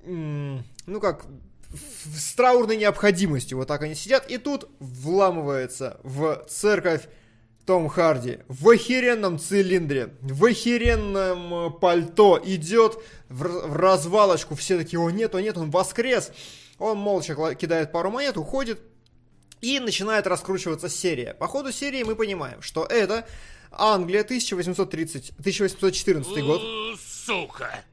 ну 0.04 1.00
как, 1.00 1.26
с 1.72 2.34
траурной 2.34 2.78
необходимостью, 2.78 3.60
вот 3.60 3.68
так 3.68 3.84
они 3.84 3.94
сидят, 3.94 4.30
и 4.32 4.38
тут 4.38 4.68
вламывается 4.80 6.00
в 6.04 6.46
церковь 6.48 7.08
том 7.68 7.90
Харди. 7.90 8.40
В 8.48 8.70
охеренном 8.70 9.38
цилиндре, 9.38 10.16
в 10.22 10.46
охеренном 10.46 11.54
э, 11.54 11.70
пальто 11.70 12.40
идет 12.44 12.98
в, 13.30 13.44
в 13.44 13.76
развалочку, 13.76 14.56
все 14.56 14.78
такие, 14.78 15.00
о 15.00 15.10
нет, 15.12 15.36
о 15.36 15.42
нет, 15.42 15.58
он 15.58 15.70
воскрес. 15.70 16.32
Он 16.80 16.98
молча 16.98 17.36
кидает 17.56 17.92
пару 17.92 18.10
монет, 18.10 18.38
уходит, 18.38 18.80
и 19.62 19.80
начинает 19.80 20.28
раскручиваться 20.28 20.90
серия. 20.90 21.34
По 21.34 21.48
ходу 21.48 21.72
серии 21.72 22.04
мы 22.04 22.16
понимаем, 22.16 22.62
что 22.62 22.86
это 22.86 23.28
Англия 23.72 24.22
1830, 24.22 25.32
1814 25.40 26.44
год. 26.44 26.62
Э, 26.62 26.98
Сука. 27.00 27.84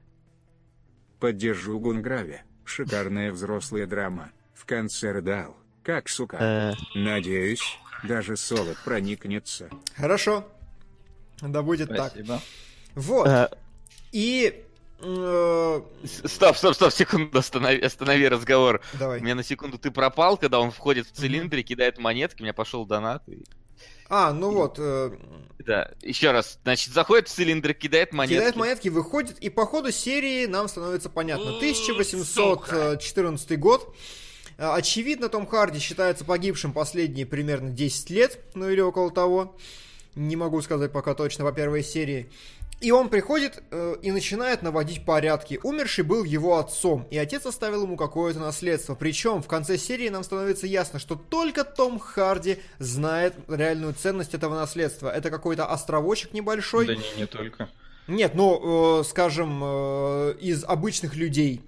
Поддержу 1.20 1.78
Гунграве. 1.78 2.44
Шикарная 2.64 3.32
взрослая 3.32 3.86
драма. 3.86 4.30
В 4.54 4.64
конце 4.66 5.12
рыдал. 5.12 5.56
Как 5.82 6.08
сука. 6.08 6.36
Э, 6.40 6.72
Надеюсь, 6.94 7.62
даже 8.04 8.36
Солод 8.36 8.78
проникнется. 8.84 9.68
Хорошо. 9.96 10.48
Да 11.40 11.62
будет 11.62 11.88
так. 11.88 12.12
Спасибо. 12.12 12.40
Вот. 12.94 13.26
э, 13.28 13.48
И... 14.12 14.63
э, 15.05 15.80
Стоп, 16.26 16.57
стоп, 16.57 16.74
стоп, 16.74 16.92
секунду, 16.92 17.38
останови, 17.38 17.80
останови 17.80 18.28
разговор. 18.28 18.80
давай. 18.98 19.20
У 19.20 19.22
меня 19.22 19.34
на 19.34 19.42
секунду 19.44 19.78
ты 19.78 19.90
пропал, 19.90 20.36
когда 20.36 20.61
он 20.61 20.70
входит 20.70 21.07
в 21.07 21.12
цилиндр 21.12 21.59
и 21.59 21.62
кидает 21.62 21.98
монетки, 21.98 22.40
у 22.40 22.44
меня 22.44 22.55
пошел 22.55 22.84
донат. 22.86 23.22
и- 23.28 23.44
А, 24.09 24.32
ну 24.32 24.50
вот. 24.52 24.76
э, 24.78 25.12
Да, 25.61 25.90
еще 26.02 26.30
раз. 26.32 26.59
Значит, 26.62 26.92
заходит 26.92 27.28
в 27.28 27.32
цилиндр, 27.32 27.72
кидает 27.74 28.12
монетки. 28.12 28.36
Кидает 28.36 28.57
монетки, 28.57 28.88
выходит, 28.88 29.38
и 29.38 29.48
по 29.50 29.64
ходу 29.66 29.90
серии 29.92 30.46
нам 30.46 30.68
становится 30.68 31.09
понятно. 31.09 31.52
О, 31.52 31.59
1814 31.59 33.57
год. 33.59 33.94
А, 34.59 34.74
Очевидно, 34.76 35.28
Том 35.28 35.46
Харди 35.46 35.78
считается 35.80 36.24
погибшим 36.24 36.72
последние 36.72 37.26
примерно 37.26 37.70
10 37.70 38.11
лет, 38.11 38.38
ну 38.55 38.68
или 38.68 38.80
около 38.80 39.11
того. 39.11 39.57
Не 40.14 40.36
могу 40.36 40.62
сказать 40.62 40.92
пока 40.92 41.14
точно 41.14 41.44
по 41.44 41.52
первой 41.52 41.82
серии. 41.82 42.30
И 42.80 42.90
он 42.90 43.08
приходит 43.08 43.62
э, 43.70 43.96
и 44.02 44.10
начинает 44.10 44.62
наводить 44.62 45.04
порядки. 45.04 45.58
Умерший 45.62 46.04
был 46.04 46.24
его 46.24 46.58
отцом, 46.58 47.06
и 47.10 47.16
отец 47.16 47.46
оставил 47.46 47.84
ему 47.84 47.96
какое-то 47.96 48.40
наследство. 48.40 48.94
Причем 48.94 49.42
в 49.42 49.46
конце 49.46 49.78
серии 49.78 50.08
нам 50.08 50.22
становится 50.22 50.66
ясно, 50.66 50.98
что 50.98 51.14
только 51.14 51.64
Том 51.64 51.98
Харди 51.98 52.58
знает 52.78 53.34
реальную 53.48 53.94
ценность 53.94 54.34
этого 54.34 54.54
наследства. 54.54 55.08
Это 55.08 55.30
какой-то 55.30 55.66
островочек 55.66 56.32
небольшой. 56.32 56.86
Да 56.86 56.94
не, 56.94 57.20
не 57.20 57.26
только. 57.26 57.70
Нет, 58.06 58.34
ну, 58.34 59.00
э, 59.00 59.04
скажем, 59.04 59.60
э, 59.62 60.34
из 60.40 60.64
обычных 60.64 61.16
людей. 61.16 61.62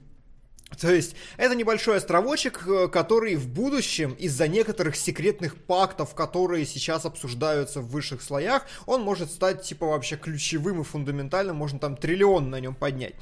То 0.81 0.93
есть, 0.93 1.17
это 1.37 1.55
небольшой 1.55 1.97
островочек, 1.97 2.67
э, 2.67 2.89
который 2.89 3.37
в 3.37 3.49
будущем, 3.49 4.13
из-за 4.13 4.49
некоторых 4.49 4.97
секретных 4.97 5.57
пактов, 5.57 6.15
которые 6.15 6.67
сейчас 6.67 7.05
обсуждаются 7.07 7.81
в 7.81 7.89
высших 7.89 8.23
слоях, 8.23 8.67
он 8.87 9.03
может 9.03 9.31
стать, 9.31 9.63
типа, 9.63 9.87
вообще 9.87 10.17
ключевым 10.17 10.81
и 10.81 10.85
фундаментальным, 10.85 11.57
можно 11.57 11.79
там 11.79 11.97
триллион 11.97 12.51
на 12.51 12.61
нем 12.61 12.75
поднять. 12.75 13.15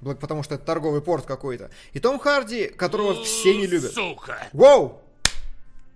Потому 0.00 0.42
что 0.42 0.56
это 0.56 0.64
торговый 0.64 1.00
порт 1.00 1.24
какой-то. 1.24 1.70
И 1.92 2.00
Том 2.00 2.18
Харди, 2.18 2.66
которого 2.66 3.24
все 3.24 3.56
не 3.56 3.66
любят. 3.66 3.92
Сука. 3.92 4.46
Воу! 4.52 5.00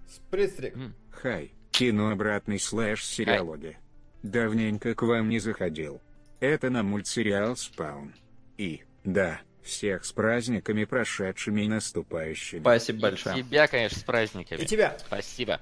Спритстрик. 0.09 0.75
Хай, 1.11 1.53
кино 1.71 2.11
обратный 2.11 2.59
слэш 2.59 3.05
сериалоги. 3.05 3.77
Давненько 4.23 4.95
к 4.95 5.03
вам 5.03 5.29
не 5.29 5.39
заходил. 5.39 6.01
Это 6.41 6.71
на 6.71 6.83
мультсериал 6.83 7.57
Спаун. 7.57 8.15
И, 8.57 8.83
да, 9.05 9.41
всех 9.63 10.05
с 10.05 10.13
праздниками 10.13 10.85
прошедшими 10.85 11.63
и 11.63 11.69
наступающими. 11.69 12.61
Спасибо 12.61 13.01
большое. 13.01 13.37
Тебя, 13.37 13.67
конечно, 13.67 13.99
с 13.99 14.03
праздниками. 14.03 14.61
И 14.61 14.67
тебя. 14.67 14.97
Спасибо. 15.07 15.61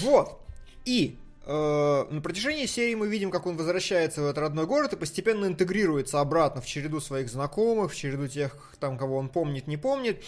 Вот. 0.00 0.40
И 0.84 1.18
э, 1.44 2.06
на 2.10 2.20
протяжении 2.20 2.66
серии 2.66 2.94
мы 2.94 3.08
видим, 3.08 3.30
как 3.30 3.46
он 3.46 3.56
возвращается 3.56 4.22
в 4.22 4.26
этот 4.26 4.38
родной 4.38 4.66
город 4.66 4.92
и 4.92 4.96
постепенно 4.96 5.46
интегрируется 5.46 6.20
обратно 6.20 6.60
в 6.60 6.66
череду 6.66 7.00
своих 7.00 7.28
знакомых, 7.28 7.92
в 7.92 7.96
череду 7.96 8.28
тех, 8.28 8.74
там, 8.80 8.98
кого 8.98 9.16
он 9.16 9.28
помнит, 9.28 9.66
не 9.66 9.76
помнит, 9.76 10.24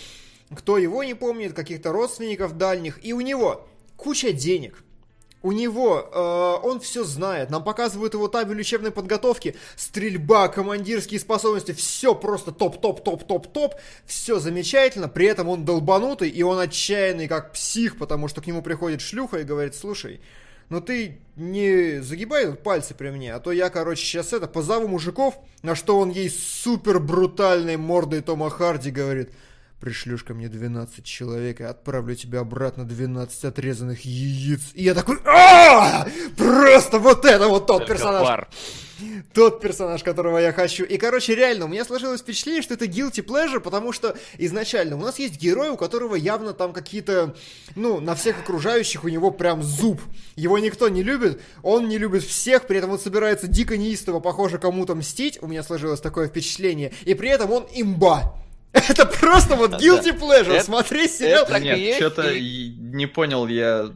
кто 0.55 0.79
его 0.79 1.05
не 1.05 1.15
помнит, 1.15 1.53
каких-то 1.53 1.93
родственников 1.93 2.57
дальних. 2.57 3.05
И 3.05 3.13
у 3.13 3.21
него 3.21 3.69
куча 3.97 4.33
денег. 4.33 4.83
У 5.43 5.53
него, 5.53 6.07
э, 6.13 6.67
он 6.67 6.81
все 6.81 7.03
знает, 7.03 7.49
нам 7.49 7.65
показывают 7.65 8.13
его 8.13 8.29
табель 8.29 8.61
учебной 8.61 8.91
подготовки, 8.91 9.57
стрельба, 9.75 10.49
командирские 10.49 11.19
способности, 11.19 11.73
все 11.73 12.15
просто 12.15 12.53
топ-топ-топ-топ-топ, 12.53 13.75
все 14.05 14.39
замечательно, 14.39 15.09
при 15.09 15.27
этом 15.27 15.49
он 15.49 15.65
долбанутый, 15.65 16.29
и 16.29 16.43
он 16.43 16.59
отчаянный 16.59 17.27
как 17.27 17.53
псих, 17.53 17.97
потому 17.97 18.29
что 18.29 18.43
к 18.43 18.47
нему 18.47 18.61
приходит 18.61 19.01
шлюха 19.01 19.39
и 19.39 19.45
говорит, 19.45 19.75
слушай, 19.75 20.21
ну 20.69 20.83
ты 20.83 21.19
не 21.37 22.03
загибай 22.03 22.53
пальцы 22.53 22.95
при 22.95 23.09
мне, 23.09 23.35
а 23.35 23.41
то 23.41 23.51
я, 23.51 23.71
короче, 23.71 24.05
сейчас 24.05 24.35
это, 24.35 24.47
позову 24.47 24.89
мужиков, 24.89 25.39
на 25.63 25.75
что 25.75 25.99
он 25.99 26.11
ей 26.11 26.29
супер 26.29 27.01
брутальной 27.01 27.79
мордой 27.79 28.21
Тома 28.21 28.51
Харди 28.51 28.91
говорит, 28.91 29.31
пришлешь 29.81 30.23
ко 30.23 30.35
мне 30.35 30.49
12 30.49 31.05
человек, 31.05 31.61
и 31.61 31.65
отправлю 31.65 32.15
тебе 32.15 32.39
обратно 32.39 32.85
12 32.85 33.45
отрезанных 33.45 34.05
яиц. 34.05 34.61
И 34.75 34.85
я 34.85 34.95
такой, 34.95 35.19
«А! 35.25 36.07
Просто 36.37 36.99
вот 36.99 37.25
это 37.25 37.49
вот 37.49 37.67
тот 37.67 37.79
Только 37.79 37.95
персонаж, 37.95 38.23
пар. 38.23 38.49
тот 39.33 39.61
персонаж, 39.61 40.03
которого 40.03 40.39
я 40.39 40.53
хочу. 40.53 40.85
И, 40.85 40.99
короче, 40.99 41.35
реально, 41.35 41.65
у 41.65 41.69
меня 41.69 41.85
сложилось 41.87 42.21
впечатление, 42.21 42.63
что 42.63 42.75
это 42.75 42.85
guilty 42.85 43.25
pleasure, 43.25 43.61
потому 43.61 43.93
что 43.93 44.17
изначально 44.37 44.97
у 44.97 45.01
нас 45.01 45.19
есть 45.19 45.41
герой, 45.41 45.71
у 45.71 45.77
которого 45.79 46.15
явно 46.15 46.53
там 46.53 46.75
какие-то, 46.75 47.35
ну, 47.75 48.01
на 48.01 48.15
всех 48.15 48.39
окружающих 48.41 49.05
у 49.05 49.09
него 49.09 49.31
прям 49.31 49.63
зуб. 49.63 50.03
Его 50.37 50.59
никто 50.59 50.89
не 50.91 51.03
любит, 51.03 51.41
он 51.63 51.89
не 51.89 51.97
любит 51.97 52.23
всех, 52.23 52.67
при 52.67 52.77
этом 52.77 52.91
он 52.91 52.99
собирается 52.99 53.47
дико 53.49 53.79
неистово, 53.79 54.21
похоже, 54.21 54.59
кому-то 54.59 54.95
мстить. 54.95 55.39
У 55.41 55.47
меня 55.47 55.63
сложилось 55.63 56.01
такое 56.01 56.29
впечатление. 56.29 56.93
И 57.05 57.15
при 57.15 57.31
этом 57.31 57.51
он 57.51 57.67
имба. 57.73 58.35
Это 58.89 59.05
просто 59.07 59.57
вот 59.57 59.73
guilty 59.75 60.17
pleasure, 60.19 60.55
Это- 60.55 60.65
смотреть 60.65 61.13
сериал. 61.15 61.43
это- 61.45 61.53
Так 61.53 61.63
и 61.63 61.65
Нет, 61.65 61.97
что-то 61.97 62.31
и- 62.31 62.69
не 62.71 63.07
понял 63.07 63.47
я. 63.49 63.91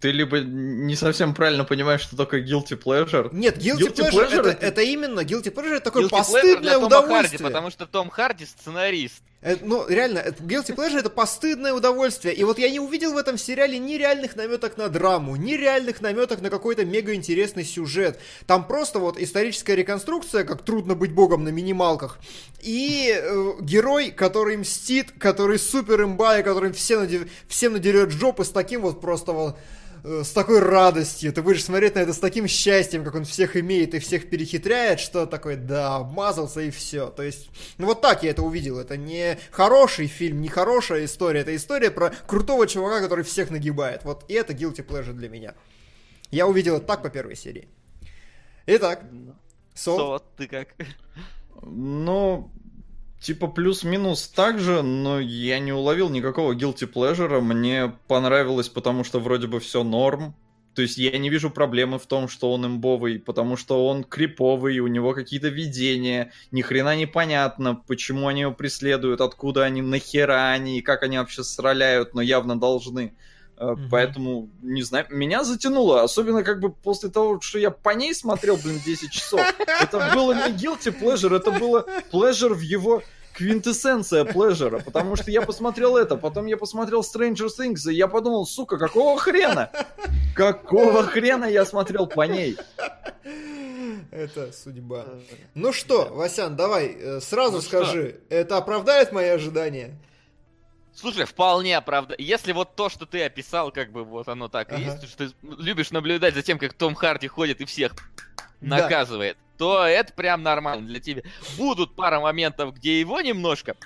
Ты 0.00 0.12
либо 0.12 0.40
не 0.40 0.96
совсем 0.96 1.34
правильно 1.34 1.64
понимаешь, 1.64 2.00
что 2.00 2.16
такое 2.16 2.42
guilty 2.42 2.80
pleasure. 2.82 3.28
Нет, 3.32 3.58
guilty, 3.58 3.88
Guilty 3.92 3.96
pleasure, 3.96 4.10
pleasure 4.12 4.40
это, 4.40 4.48
это- 4.50 4.66
это 4.66 4.82
именно, 4.82 5.20
guilty 5.20 5.52
pleasure 5.54 5.74
это 5.74 5.80
такое 5.84 6.04
Guilty 6.04 6.08
pleasure 6.10 6.16
постыдное 6.18 6.60
для 6.60 6.72
Тома 6.72 6.88
Харди, 6.88 7.04
удовольствие. 7.04 7.38
потому 7.40 7.70
что 7.70 7.86
Том 7.86 8.08
Харди 8.10 8.46
сценарист. 8.46 9.22
Это, 9.42 9.64
ну, 9.64 9.88
реально, 9.88 10.18
это- 10.18 10.42
guilty 10.42 10.74
pleasure 10.74 10.98
это 10.98 11.08
постыдное 11.08 11.72
удовольствие. 11.72 12.34
И 12.34 12.44
вот 12.44 12.58
я 12.58 12.68
не 12.68 12.78
увидел 12.78 13.14
в 13.14 13.16
этом 13.16 13.38
сериале 13.38 13.78
ни 13.78 13.94
реальных 13.94 14.36
наметок 14.36 14.76
на 14.76 14.90
драму, 14.90 15.34
ни 15.36 15.54
реальных 15.54 16.02
наметок 16.02 16.42
на 16.42 16.50
какой-то 16.50 16.84
мега 16.84 17.14
интересный 17.14 17.64
сюжет. 17.64 18.18
Там 18.46 18.66
просто 18.66 18.98
вот 18.98 19.18
историческая 19.18 19.76
реконструкция, 19.76 20.44
как 20.44 20.62
трудно 20.62 20.94
быть 20.94 21.12
богом 21.14 21.44
на 21.44 21.48
минималках. 21.48 22.18
И 22.60 23.14
э, 23.16 23.52
герой, 23.62 24.10
который 24.10 24.58
мстит, 24.58 25.12
который 25.18 25.58
супер 25.58 26.02
имба, 26.02 26.40
и 26.40 26.42
который 26.42 26.72
всем, 26.72 27.04
наде- 27.04 27.26
всем 27.48 27.72
надерет 27.72 28.10
жопы 28.10 28.44
с 28.44 28.50
таким 28.50 28.82
вот 28.82 29.00
просто 29.00 29.32
вот 29.32 29.56
с 30.02 30.30
такой 30.32 30.60
радостью, 30.60 31.32
ты 31.32 31.42
будешь 31.42 31.64
смотреть 31.64 31.94
на 31.94 32.00
это 32.00 32.12
с 32.12 32.18
таким 32.18 32.46
счастьем, 32.46 33.04
как 33.04 33.14
он 33.14 33.24
всех 33.24 33.56
имеет 33.56 33.94
и 33.94 33.98
всех 33.98 34.30
перехитряет, 34.30 35.00
что 35.00 35.26
такое, 35.26 35.56
да, 35.56 35.96
обмазался 35.96 36.60
и 36.60 36.70
все. 36.70 37.08
То 37.08 37.22
есть, 37.22 37.50
ну 37.78 37.86
вот 37.86 38.00
так 38.00 38.22
я 38.22 38.30
это 38.30 38.42
увидел. 38.42 38.78
Это 38.78 38.96
не 38.96 39.38
хороший 39.50 40.06
фильм, 40.06 40.40
не 40.40 40.48
хорошая 40.48 41.04
история, 41.04 41.40
это 41.40 41.54
история 41.54 41.90
про 41.90 42.10
крутого 42.26 42.66
чувака, 42.66 43.00
который 43.00 43.24
всех 43.24 43.50
нагибает. 43.50 44.04
Вот 44.04 44.24
и 44.28 44.34
это 44.34 44.52
guilty 44.52 44.86
pleasure 44.86 45.12
для 45.12 45.28
меня. 45.28 45.54
Я 46.30 46.46
увидел 46.46 46.76
это 46.76 46.86
так 46.86 47.02
по 47.02 47.10
первой 47.10 47.36
серии. 47.36 47.68
Итак, 48.66 49.04
Сол, 49.74 49.98
Сол, 49.98 50.20
ты 50.36 50.46
как? 50.46 50.68
Ну, 51.62 52.50
типа 53.20 53.46
плюс-минус 53.46 54.28
так 54.28 54.58
же, 54.58 54.82
но 54.82 55.20
я 55.20 55.58
не 55.58 55.72
уловил 55.72 56.08
никакого 56.08 56.54
guilty 56.54 56.90
pleasure. 56.90 57.40
Мне 57.40 57.92
понравилось, 58.08 58.68
потому 58.68 59.04
что 59.04 59.20
вроде 59.20 59.46
бы 59.46 59.60
все 59.60 59.84
норм. 59.84 60.34
То 60.74 60.82
есть 60.82 60.98
я 60.98 61.18
не 61.18 61.30
вижу 61.30 61.50
проблемы 61.50 61.98
в 61.98 62.06
том, 62.06 62.28
что 62.28 62.52
он 62.52 62.64
имбовый, 62.64 63.18
потому 63.18 63.56
что 63.56 63.86
он 63.86 64.04
криповый, 64.04 64.78
у 64.78 64.86
него 64.86 65.12
какие-то 65.14 65.48
видения, 65.48 66.32
ни 66.52 66.62
хрена 66.62 66.96
непонятно, 66.96 67.74
почему 67.74 68.28
они 68.28 68.42
его 68.42 68.52
преследуют, 68.52 69.20
откуда 69.20 69.64
они, 69.64 69.82
нахера 69.82 70.50
они, 70.50 70.78
и 70.78 70.82
как 70.82 71.02
они 71.02 71.18
вообще 71.18 71.42
сраляют, 71.42 72.14
но 72.14 72.22
явно 72.22 72.58
должны. 72.58 73.14
Э, 73.60 73.72
Мгм. 73.72 73.88
Поэтому, 73.90 74.48
не 74.62 74.82
знаю, 74.82 75.04
меня 75.10 75.44
затянуло, 75.44 76.02
особенно 76.02 76.42
как 76.42 76.60
бы 76.60 76.70
после 76.72 77.10
того, 77.10 77.42
что 77.42 77.58
я 77.58 77.70
по 77.70 77.90
ней 77.90 78.14
смотрел, 78.14 78.56
блин, 78.56 78.80
10 78.86 79.12
часов. 79.12 79.40
Это 79.58 80.12
было 80.14 80.32
не 80.32 80.54
guilty 80.56 80.98
pleasure, 80.98 81.36
это 81.36 81.50
было 81.50 81.84
pleasure 82.10 82.54
в 82.54 82.60
его 82.60 83.02
квинтэссенция 83.34 84.24
плежера, 84.24 84.78
потому 84.78 85.14
что 85.16 85.30
я 85.30 85.42
посмотрел 85.42 85.98
это, 85.98 86.16
потом 86.16 86.46
я 86.46 86.56
посмотрел 86.56 87.00
Stranger 87.02 87.48
Things, 87.48 87.90
и 87.90 87.94
я 87.94 88.08
подумал, 88.08 88.46
сука, 88.46 88.78
какого 88.78 89.18
хрена? 89.18 89.70
Какого 90.34 91.02
хрена 91.02 91.44
я 91.44 91.66
смотрел 91.66 92.06
по 92.06 92.22
ней? 92.26 92.56
это 94.10 94.52
судьба. 94.52 95.04
Ну 95.54 95.72
что, 95.72 96.06
Васян, 96.12 96.56
давай, 96.56 96.96
э, 96.98 97.20
сразу 97.20 97.56
Ну 97.56 97.60
что? 97.60 97.68
скажи, 97.68 98.20
это 98.30 98.56
оправдает 98.56 99.12
мои 99.12 99.28
ожидания? 99.28 99.98
Слушай, 101.00 101.24
вполне 101.24 101.76
оправда. 101.76 102.14
Если 102.18 102.52
вот 102.52 102.76
то, 102.76 102.88
что 102.88 103.06
ты 103.06 103.24
описал, 103.24 103.70
как 103.72 103.90
бы 103.90 104.04
вот 104.04 104.28
оно 104.28 104.48
так 104.48 104.70
и 104.72 104.74
Ага. 104.74 104.82
есть, 104.84 105.08
что 105.08 105.28
ты 105.28 105.34
любишь 105.58 105.90
наблюдать 105.90 106.34
за 106.34 106.42
тем, 106.42 106.58
как 106.58 106.74
Том 106.74 106.94
Харди 106.94 107.26
ходит 107.26 107.60
и 107.60 107.64
всех 107.64 107.92
Да. 108.60 108.76
наказывает, 108.78 109.36
то 109.56 109.84
это 109.84 110.12
прям 110.12 110.42
нормально 110.42 110.86
для 110.86 111.00
тебя. 111.00 111.22
Будут 111.56 111.96
пара 111.96 112.20
моментов, 112.20 112.74
где 112.74 113.00
его 113.00 113.20
немножко, 113.20 113.76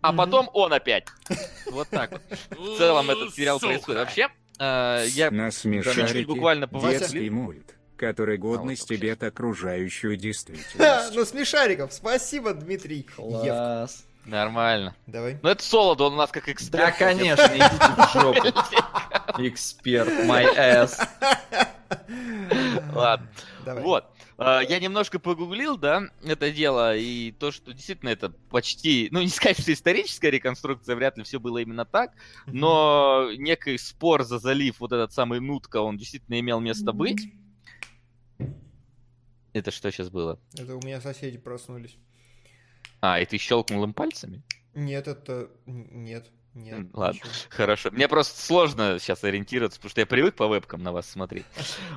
а 0.00 0.12
потом 0.12 0.50
он 0.52 0.72
опять. 0.72 1.06
Вот 1.70 1.88
так 1.88 2.10
вот. 2.12 2.22
В 2.50 2.76
целом 2.78 3.10
этот 3.10 3.34
сериал 3.34 3.58
Сука. 3.60 3.72
происходит. 3.72 4.00
Вообще, 4.00 4.28
э, 4.58 5.04
я 5.10 5.30
На 5.30 5.50
чуть-чуть 5.50 5.84
смешарики 5.84 6.24
буквально 6.26 6.68
мульт, 7.30 7.74
который 7.96 8.38
годный 8.38 8.74
вот 8.74 8.78
стебет 8.80 9.22
окружающую 9.22 10.16
Ха, 10.16 10.20
действительность. 10.22 11.14
ну 11.14 11.24
смешариков, 11.24 11.92
спасибо, 11.92 12.54
Дмитрий. 12.54 13.02
Класс. 13.04 14.04
Нормально. 14.26 14.94
Давай. 15.06 15.38
Ну 15.42 15.48
это 15.48 15.62
солодо, 15.62 16.04
он 16.04 16.14
у 16.14 16.16
нас 16.16 16.30
как 16.30 16.46
Да, 16.46 16.52
эксперт. 16.52 16.96
конечно, 16.96 17.46
идите 17.46 17.68
в 17.78 18.12
жопу. 18.12 19.42
Эксперт, 19.42 20.08
my 20.26 20.46
ass. 20.56 21.06
Ладно. 22.94 23.28
Давай. 23.64 23.82
Вот. 23.84 24.04
А, 24.38 24.60
Я 24.60 24.78
немножко 24.80 25.18
погуглил, 25.18 25.76
да, 25.76 26.02
это 26.24 26.50
дело, 26.50 26.96
и 26.96 27.32
то, 27.32 27.50
что 27.50 27.72
действительно 27.72 28.10
это 28.10 28.30
почти, 28.50 29.08
ну, 29.10 29.20
не 29.22 29.28
сказать, 29.28 29.58
что 29.60 29.72
историческая 29.72 30.30
реконструкция, 30.30 30.94
вряд 30.94 31.16
ли 31.16 31.24
все 31.24 31.38
было 31.40 31.58
именно 31.58 31.84
так, 31.84 32.12
но 32.46 33.30
некий 33.36 33.78
спор 33.78 34.24
за 34.24 34.38
залив, 34.38 34.78
вот 34.80 34.92
этот 34.92 35.12
самый 35.12 35.40
Нутка, 35.40 35.78
он 35.80 35.96
действительно 35.96 36.38
имел 36.40 36.60
место 36.60 36.92
быть. 36.92 37.32
Это 39.52 39.70
что 39.70 39.90
сейчас 39.90 40.10
было? 40.10 40.38
Это 40.54 40.76
у 40.76 40.80
меня 40.82 41.00
соседи 41.00 41.38
проснулись. 41.38 41.96
А, 43.00 43.20
и 43.20 43.26
ты 43.26 43.38
щелкнул 43.38 43.84
им 43.84 43.92
пальцами? 43.92 44.42
Нет, 44.74 45.08
это... 45.08 45.48
Нет, 45.66 46.30
нет. 46.54 46.86
Ладно. 46.92 47.18
ничего. 47.18 47.30
Хорошо. 47.50 47.90
Мне 47.90 48.08
просто 48.08 48.40
сложно 48.40 48.98
сейчас 48.98 49.24
ориентироваться, 49.24 49.78
потому 49.78 49.90
что 49.90 50.00
я 50.00 50.06
привык 50.06 50.34
по 50.34 50.46
вебкам 50.48 50.82
на 50.82 50.92
вас 50.92 51.08
смотреть. 51.08 51.46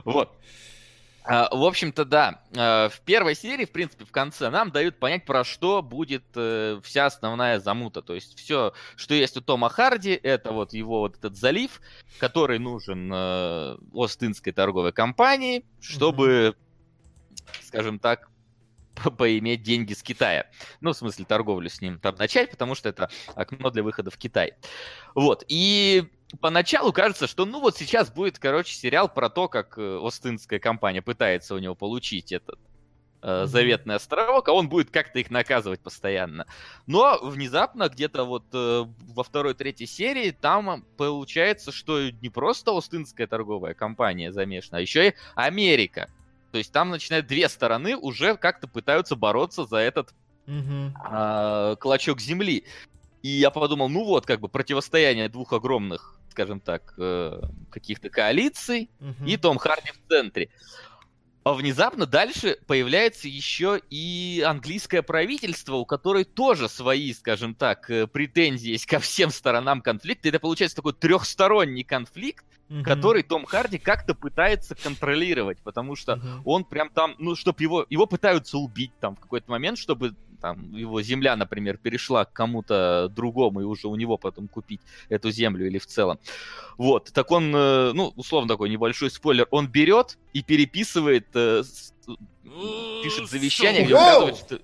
Вот. 0.03 0.37
А, 1.23 1.47
В 1.55 1.63
общем-то, 1.63 2.05
да. 2.05 2.41
А, 2.55 2.89
В 2.89 3.01
первой 3.01 3.35
серии, 3.35 3.65
в 3.65 3.71
принципе, 3.71 4.05
в 4.05 4.11
конце 4.11 4.49
нам 4.49 4.71
дают 4.71 4.97
понять, 4.97 5.25
про 5.25 5.43
что 5.43 5.81
будет 5.81 6.23
э, 6.35 6.79
вся 6.83 7.05
основная 7.05 7.59
замута. 7.59 8.01
То 8.01 8.15
есть 8.15 8.37
все, 8.39 8.73
что 8.95 9.13
есть 9.13 9.37
у 9.37 9.41
Тома 9.41 9.69
Харди, 9.69 10.11
это 10.11 10.51
вот 10.51 10.73
его 10.73 10.99
вот 10.99 11.17
этот 11.17 11.35
залив, 11.35 11.81
который 12.19 12.59
нужен 12.59 13.11
э, 13.13 13.77
Остинской 13.93 14.53
торговой 14.53 14.91
компании, 14.91 15.65
чтобы, 15.79 16.55
скажем 17.61 17.99
так, 17.99 18.29
поиметь 19.17 19.63
деньги 19.63 19.93
с 19.93 20.03
Китая. 20.03 20.47
Ну, 20.81 20.91
в 20.91 20.97
смысле, 20.97 21.25
торговлю 21.25 21.69
с 21.69 21.81
ним 21.81 21.99
там 21.99 22.15
начать, 22.15 22.51
потому 22.51 22.75
что 22.75 22.89
это 22.89 23.09
окно 23.35 23.69
для 23.69 23.83
выхода 23.83 24.11
в 24.11 24.17
Китай. 24.17 24.53
Вот. 25.15 25.43
И 25.47 26.05
поначалу 26.41 26.93
кажется, 26.93 27.27
что 27.27 27.45
ну 27.45 27.59
вот 27.59 27.77
сейчас 27.77 28.11
будет, 28.11 28.39
короче, 28.39 28.73
сериал 28.73 29.09
про 29.09 29.29
то, 29.29 29.47
как 29.47 29.77
э, 29.77 29.99
Остинская 30.01 30.59
компания 30.59 31.01
пытается 31.01 31.55
у 31.55 31.59
него 31.59 31.75
получить 31.75 32.31
этот 32.31 32.59
э, 33.21 33.45
заветный 33.45 33.95
островок, 33.95 34.47
а 34.49 34.53
он 34.53 34.69
будет 34.69 34.91
как-то 34.91 35.19
их 35.19 35.31
наказывать 35.31 35.81
постоянно. 35.81 36.45
Но 36.85 37.19
внезапно 37.21 37.89
где-то 37.89 38.23
вот 38.25 38.45
э, 38.53 38.85
во 39.13 39.23
второй-третьей 39.23 39.87
серии 39.87 40.31
там 40.31 40.85
получается, 40.97 41.71
что 41.71 42.09
не 42.09 42.29
просто 42.29 42.77
Остинская 42.77 43.27
торговая 43.27 43.73
компания 43.73 44.31
замешана, 44.31 44.77
а 44.77 44.81
еще 44.81 45.09
и 45.09 45.13
Америка. 45.35 46.09
То 46.51 46.57
есть 46.57 46.71
там 46.71 46.89
начинают 46.89 47.27
две 47.27 47.47
стороны 47.49 47.95
уже 47.95 48.35
как-то 48.37 48.67
пытаются 48.67 49.15
бороться 49.15 49.65
за 49.65 49.77
этот 49.77 50.13
Мгм. 50.45 50.95
а, 51.03 51.75
клочок 51.75 52.19
земли. 52.19 52.65
И 53.21 53.29
я 53.29 53.51
подумал, 53.51 53.89
ну 53.89 54.05
вот, 54.05 54.25
как 54.25 54.39
бы 54.39 54.47
противостояние 54.47 55.29
двух 55.29 55.53
огромных, 55.53 56.19
скажем 56.31 56.59
так, 56.59 56.93
э, 56.97 57.41
каких-то 57.69 58.09
коалиций, 58.09 58.89
и 59.25 59.37
Том 59.37 59.57
Харди 59.57 59.91
в 59.91 60.09
центре. 60.09 60.49
А 61.43 61.53
внезапно 61.53 62.05
дальше 62.05 62.57
появляется 62.67 63.27
еще 63.27 63.81
и 63.89 64.43
английское 64.45 65.01
правительство, 65.01 65.75
у 65.75 65.85
которой 65.85 66.23
тоже 66.23 66.67
свои, 66.69 67.13
скажем 67.13 67.55
так, 67.55 67.89
э, 67.89 68.07
претензии 68.07 68.71
есть 68.71 68.85
ко 68.85 68.99
всем 68.99 69.31
сторонам 69.31 69.81
конфликта. 69.81 70.29
Это 70.29 70.39
получается 70.39 70.75
такой 70.77 70.93
трехсторонний 70.93 71.83
конфликт, 71.83 72.45
Мгм. 72.69 72.83
который 72.83 73.23
Том 73.23 73.45
Харди 73.45 73.79
как-то 73.79 74.13
пытается 74.13 74.75
контролировать, 74.75 75.57
потому 75.63 75.95
что 75.95 76.17
Мгм. 76.17 76.41
он 76.45 76.63
прям 76.63 76.89
там, 76.89 77.15
ну, 77.17 77.35
чтобы 77.35 77.63
его, 77.63 77.85
его 77.89 78.05
пытаются 78.05 78.59
убить 78.59 78.91
там 78.99 79.15
в 79.15 79.19
какой-то 79.19 79.49
момент, 79.49 79.79
чтобы 79.79 80.13
там 80.39 80.71
его 80.71 81.01
земля, 81.01 81.35
например, 81.35 81.77
перешла 81.77 82.25
к 82.25 82.31
кому-то 82.31 83.09
другому 83.09 83.61
и 83.61 83.63
уже 83.63 83.87
у 83.87 83.95
него 83.95 84.17
потом 84.17 84.47
купить 84.47 84.81
эту 85.09 85.31
землю 85.31 85.67
или 85.67 85.79
в 85.79 85.85
целом. 85.85 86.19
Вот, 86.77 87.11
так 87.11 87.31
он, 87.31 87.53
э, 87.53 87.91
ну, 87.93 88.13
условно 88.15 88.47
такой 88.47 88.69
небольшой 88.69 89.09
спойлер, 89.09 89.47
он 89.51 89.67
берет 89.67 90.17
и 90.33 90.41
переписывает, 90.41 91.27
э, 91.33 91.63
пишет 93.03 93.29
завещание, 93.29 93.83
где 93.83 93.95
указывает, 93.95 94.37
что... 94.37 94.59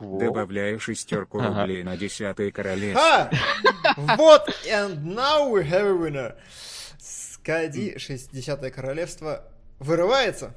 Добавляю 0.00 0.78
шестерку 0.80 1.38
Ага. 1.40 1.60
рублей 1.62 1.82
на 1.82 1.96
десятое 1.96 2.50
королевство. 2.50 3.02
А! 3.02 3.30
Вот, 4.16 4.48
and 4.70 5.02
now 5.04 5.50
we 5.50 5.62
have 5.68 5.86
a 5.86 5.92
winner. 5.94 6.34
Скади, 6.98 7.98
60 7.98 8.70
королевство, 8.74 9.44
вырывается? 9.78 10.54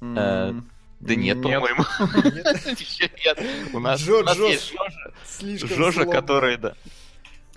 Э, 0.00 0.52
Да 1.00 1.14
нет, 1.14 1.40
по-моему. 1.42 1.84
Нет? 2.24 2.46
Ещё 2.80 3.08
нет. 3.24 3.38
У 3.74 3.78
нас, 3.80 4.00
Джо- 4.00 4.20
у 4.20 4.24
нас 4.24 4.36
Джо- 4.36 4.48
есть 4.48 4.70
Жожа, 4.72 5.14
Слишком 5.24 5.68
Жожа, 5.70 6.04
который, 6.06 6.56
да, 6.56 6.74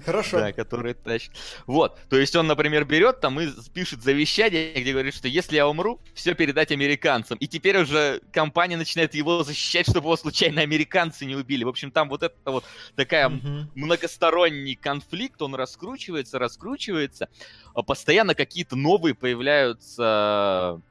Хорошо. 0.06 0.38
да, 0.40 0.54
который 0.54 0.94
тащит. 0.94 1.32
Вот, 1.68 2.00
то 2.10 2.18
есть 2.18 2.36
он, 2.36 2.48
например, 2.48 2.86
берет 2.86 3.20
там 3.20 3.40
и 3.40 3.48
пишет 3.74 4.04
завещание, 4.04 4.74
где 4.74 4.92
говорит, 4.92 5.14
что 5.14 5.28
если 5.28 5.56
я 5.56 5.68
умру, 5.68 6.00
все 6.14 6.34
передать 6.34 6.72
американцам. 6.72 7.38
И 7.38 7.48
теперь 7.48 7.78
уже 7.80 8.22
компания 8.32 8.78
начинает 8.78 9.14
его 9.14 9.44
защищать, 9.44 9.90
чтобы 9.90 10.06
его 10.08 10.18
случайно 10.18 10.62
американцы 10.62 11.26
не 11.26 11.36
убили. 11.36 11.64
В 11.64 11.70
общем, 11.70 11.92
там 11.92 12.10
вот 12.10 12.24
это 12.24 12.36
вот 12.46 12.64
такая 12.96 13.30
Мгм. 13.30 13.72
многосторонний 13.76 14.76
конфликт, 14.76 15.42
он 15.42 15.56
раскручивается, 15.56 16.40
раскручивается, 16.40 17.30
а 17.74 17.84
постоянно 17.84 18.36
какие-то 18.36 18.76
новые 18.76 19.16
появляются, 19.16 20.82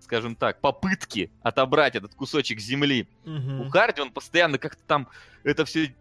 скажем 0.00 0.36
так, 0.36 0.60
попытки 0.60 1.30
отобрать 1.42 1.96
этот 1.96 2.14
кусочек 2.14 2.60
земли 2.60 3.08
Мгм. 3.24 3.60
у 3.60 3.68
Харди, 3.68 4.00
он 4.00 4.10
постоянно 4.10 4.58
как-то 4.58 4.82
там 4.86 5.08
это 5.44 5.64
все 5.64 5.94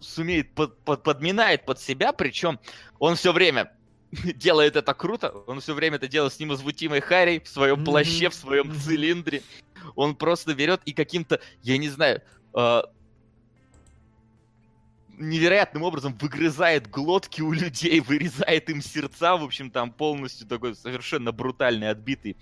сумеет, 0.00 0.54
под- 0.54 0.78
под- 0.84 1.02
подминает 1.02 1.64
под 1.64 1.80
себя, 1.80 2.12
причем 2.12 2.58
он 2.98 3.16
все 3.16 3.32
время 3.32 3.72
делает 4.12 4.76
это 4.76 4.94
круто, 4.94 5.30
он 5.46 5.60
все 5.60 5.74
время 5.74 5.96
это 5.96 6.08
делает 6.08 6.32
с 6.32 6.38
невозмутимой 6.38 7.00
Харри 7.00 7.42
в 7.44 7.48
своем 7.48 7.84
плаще, 7.84 8.28
в 8.28 8.34
своем 8.34 8.74
цилиндре. 8.74 9.42
Он 9.96 10.14
просто 10.14 10.54
берет 10.54 10.80
и 10.84 10.92
каким-то, 10.92 11.40
я 11.62 11.76
не 11.78 11.88
знаю, 11.88 12.22
э, 12.54 12.82
невероятным 15.18 15.82
образом 15.82 16.14
выгрызает 16.20 16.88
глотки 16.90 17.40
у 17.40 17.52
людей, 17.52 18.00
вырезает 18.06 18.68
им 18.70 18.82
сердца, 18.82 19.36
в 19.36 19.44
общем, 19.44 19.70
там 19.70 19.92
полностью 19.92 20.46
такой 20.46 20.74
совершенно 20.74 21.32
брутальный, 21.32 21.90
отбитый 21.90 22.36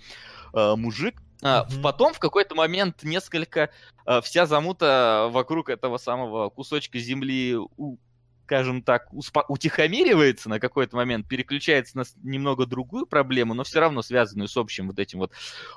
э, 0.53 0.75
мужик. 0.75 1.21
А, 1.41 1.65
Мгм. 1.69 1.81
Потом 1.81 2.13
в 2.13 2.19
какой-то 2.19 2.55
момент 2.55 3.03
несколько 3.03 3.69
э, 4.05 4.21
вся 4.21 4.45
замута 4.45 5.27
вокруг 5.31 5.69
этого 5.69 5.97
самого 5.97 6.49
кусочка 6.49 6.99
земли, 6.99 7.55
у- 7.55 7.97
скажем 8.45 8.83
так, 8.83 9.07
успо- 9.13 9.45
утихомиривается 9.47 10.49
на 10.49 10.59
какой-то 10.59 10.97
момент, 10.97 11.27
переключается 11.27 11.97
на 11.97 12.03
немного 12.21 12.65
другую 12.65 13.05
проблему, 13.05 13.53
но 13.53 13.63
все 13.63 13.79
равно 13.79 14.01
связанную 14.01 14.49
с 14.49 14.57
общим 14.57 14.87
вот 14.87 14.99
этим 14.99 15.19
вот 15.19 15.31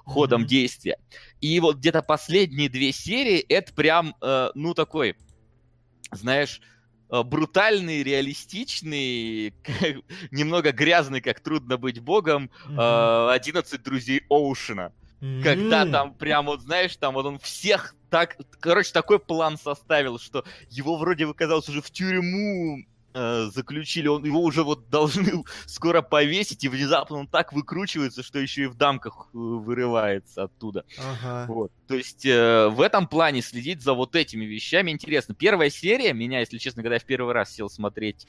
ходом 0.04 0.40
Мгм. 0.40 0.48
действия. 0.48 0.98
И 1.40 1.60
вот 1.60 1.76
где-то 1.76 2.02
последние 2.02 2.68
две 2.68 2.90
серии 2.92 3.38
это 3.38 3.72
прям, 3.74 4.16
э, 4.20 4.50
ну 4.54 4.74
такой, 4.74 5.16
знаешь, 6.10 6.60
э, 7.10 7.22
брутальный, 7.22 8.02
реалистичный, 8.02 9.54
немного 10.30 10.72
грязный, 10.72 11.20
как 11.20 11.40
трудно 11.40 11.76
быть 11.76 12.00
богом, 12.00 12.50
Мгм. 12.66 12.80
э, 12.80 13.30
11 13.32 13.82
друзей 13.82 14.22
Оушена. 14.28 14.92
Когда 15.42 15.86
там 15.86 16.14
прям 16.14 16.46
вот, 16.46 16.60
знаешь, 16.60 16.96
там 16.96 17.14
вот 17.14 17.26
он 17.26 17.38
всех 17.38 17.94
так... 18.10 18.36
Короче, 18.60 18.92
такой 18.92 19.18
план 19.18 19.58
составил, 19.58 20.18
что 20.18 20.44
его 20.70 20.96
вроде 20.96 21.26
бы, 21.26 21.34
казалось, 21.34 21.68
уже 21.68 21.80
в 21.80 21.90
тюрьму 21.90 22.84
э, 23.14 23.48
заключили, 23.52 24.08
он, 24.08 24.24
его 24.24 24.42
уже 24.42 24.62
вот 24.62 24.90
должны 24.90 25.44
скоро 25.66 26.02
повесить, 26.02 26.64
и 26.64 26.68
внезапно 26.68 27.16
он 27.16 27.26
так 27.26 27.52
выкручивается, 27.52 28.22
что 28.22 28.38
еще 28.38 28.64
и 28.64 28.66
в 28.66 28.74
дамках 28.74 29.28
э, 29.32 29.36
вырывается 29.38 30.44
оттуда. 30.44 30.84
Ага. 30.98 31.46
Вот. 31.48 31.72
То 31.88 31.94
есть 31.94 32.26
э, 32.26 32.68
в 32.68 32.80
этом 32.80 33.06
плане 33.06 33.40
следить 33.40 33.82
за 33.82 33.94
вот 33.94 34.16
этими 34.16 34.44
вещами 34.44 34.90
интересно. 34.90 35.34
Первая 35.34 35.70
серия 35.70 36.12
меня, 36.12 36.40
если 36.40 36.58
честно, 36.58 36.82
когда 36.82 36.96
я 36.96 37.00
в 37.00 37.04
первый 37.04 37.32
раз 37.32 37.50
сел 37.50 37.70
смотреть 37.70 38.26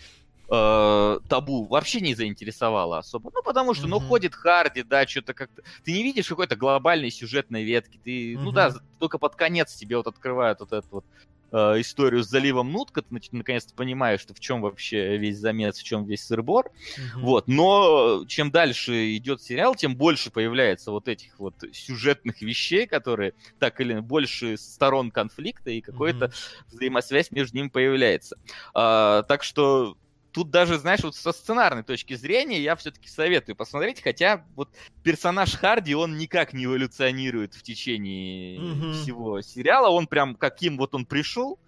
э, 0.50 1.20
табу 1.30 1.66
вообще 1.66 2.02
не 2.02 2.16
заинтересовала 2.16 3.00
особо. 3.00 3.32
Ну, 3.34 3.42
потому 3.44 3.74
что, 3.74 3.88
ну, 3.88 4.00
ходит 4.00 4.36
Харди, 4.36 4.84
да, 4.84 5.08
что-то 5.08 5.34
как-то... 5.34 5.64
Ты 5.84 5.92
не 5.94 6.04
видишь 6.04 6.28
какой-то 6.28 6.56
глобальной 6.56 7.12
сюжетной 7.12 7.64
ветки. 7.64 8.00
Ты, 8.04 8.38
ну 8.38 8.52
да, 8.52 8.74
только 9.00 9.18
под 9.18 9.36
конец 9.36 9.74
тебе 9.76 9.98
вот 9.98 10.08
открывают 10.08 10.60
вот 10.60 10.72
эту 10.74 10.88
вот 10.92 11.06
э, 11.52 11.82
историю 11.82 12.24
с 12.24 12.28
заливом 12.28 12.72
Нутка, 12.72 13.02
ты 13.02 13.20
наконец-то 13.32 13.74
понимаешь, 13.74 14.20
что 14.22 14.34
в 14.34 14.40
чем 14.40 14.62
вообще 14.62 15.18
весь 15.18 15.38
замес, 15.38 15.78
в 15.78 15.84
чем 15.84 16.06
весь 16.06 16.26
сырбор. 16.26 16.72
Вот, 17.16 17.48
но 17.48 18.26
чем 18.28 18.52
дальше 18.52 19.16
идет 19.16 19.42
сериал, 19.42 19.76
тем 19.76 19.96
больше 19.96 20.32
появляется 20.32 20.92
вот 20.92 21.08
этих 21.08 21.40
вот 21.40 21.56
сюжетных 21.74 22.42
вещей, 22.42 22.88
которые 22.88 23.34
так 23.60 23.80
или 23.80 24.00
больше 24.00 24.58
сторон 24.58 25.12
конфликта 25.12 25.72
и 25.72 25.82
какая-то 25.82 26.26
Мгм. 26.26 26.34
взаимосвязь 26.72 27.32
между 27.32 27.58
ними 27.58 27.70
появляется. 27.70 28.38
А, 28.74 29.24
так 29.24 29.44
что 29.44 29.98
тут 30.36 30.52
даже, 30.52 30.78
знаешь, 30.78 31.02
вот 31.04 31.16
со 31.16 31.32
сценарной 31.32 31.84
точки 31.84 32.16
зрения 32.16 32.62
я 32.62 32.76
все-таки 32.76 33.08
советую 33.10 33.56
посмотреть, 33.56 34.02
хотя 34.04 34.46
вот 34.56 34.70
персонаж 35.02 35.56
Харди, 35.56 35.96
он 35.96 36.18
никак 36.18 36.54
не 36.54 36.66
эволюционирует 36.66 37.54
в 37.56 37.64
течение 37.64 38.66
Мгм. 38.66 38.92
всего 38.92 39.42
сериала, 39.42 39.90
он 39.90 40.08
прям 40.08 40.36
каким 40.36 40.78
вот 40.78 40.94
он 40.94 41.06
пришел, 41.06 41.60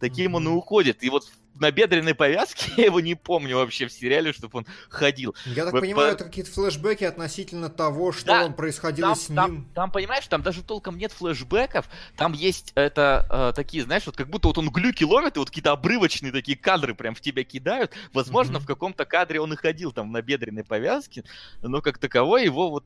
таким 0.00 0.34
он 0.34 0.48
и 0.48 0.50
уходит. 0.50 1.02
И 1.02 1.10
вот 1.10 1.24
на 1.58 1.70
бедренной 1.70 2.14
повязке 2.14 2.72
я 2.76 2.84
его 2.86 3.00
не 3.00 3.14
помню 3.14 3.56
вообще 3.56 3.86
в 3.86 3.92
сериале, 3.92 4.32
чтобы 4.32 4.58
он 4.58 4.66
ходил. 4.88 5.34
Я 5.46 5.64
так 5.64 5.72
Вот 5.72 5.80
понимаю, 5.82 6.10
по- 6.10 6.14
это 6.14 6.24
какие-то 6.24 6.50
флешбеки 6.50 7.04
относительно 7.04 7.68
того, 7.70 8.12
что 8.12 8.26
Да, 8.26 8.42
там 8.44 8.54
происходило 8.54 9.08
Там, 9.10 9.16
с 9.16 9.26
там- 9.26 9.52
ним. 9.52 9.68
там, 9.74 9.90
понимаешь, 9.90 10.26
там 10.26 10.42
даже 10.42 10.62
толком 10.62 10.98
нет 10.98 11.12
флешбеков, 11.12 11.88
там 12.16 12.32
есть 12.32 12.72
это 12.74 13.26
э, 13.30 13.52
такие, 13.54 13.84
знаешь, 13.84 14.04
вот 14.06 14.16
как 14.16 14.28
будто 14.28 14.48
вот 14.48 14.58
он 14.58 14.70
глюки 14.70 15.04
ловит, 15.04 15.36
и 15.36 15.38
вот 15.38 15.48
какие-то 15.50 15.72
обрывочные 15.72 16.32
такие 16.32 16.56
кадры 16.58 16.94
прям 16.94 17.14
в 17.14 17.20
тебя 17.20 17.44
кидают. 17.44 17.92
Возможно, 18.12 18.54
Мгм. 18.54 18.62
в 18.64 18.66
каком-то 18.66 19.04
кадре 19.04 19.40
он 19.40 19.52
и 19.52 19.56
ходил 19.56 19.92
там 19.92 20.10
на 20.12 20.22
бедренной 20.22 20.64
повязке, 20.64 21.24
но 21.62 21.80
как 21.80 21.98
таковой 21.98 22.44
его 22.44 22.70
вот 22.70 22.84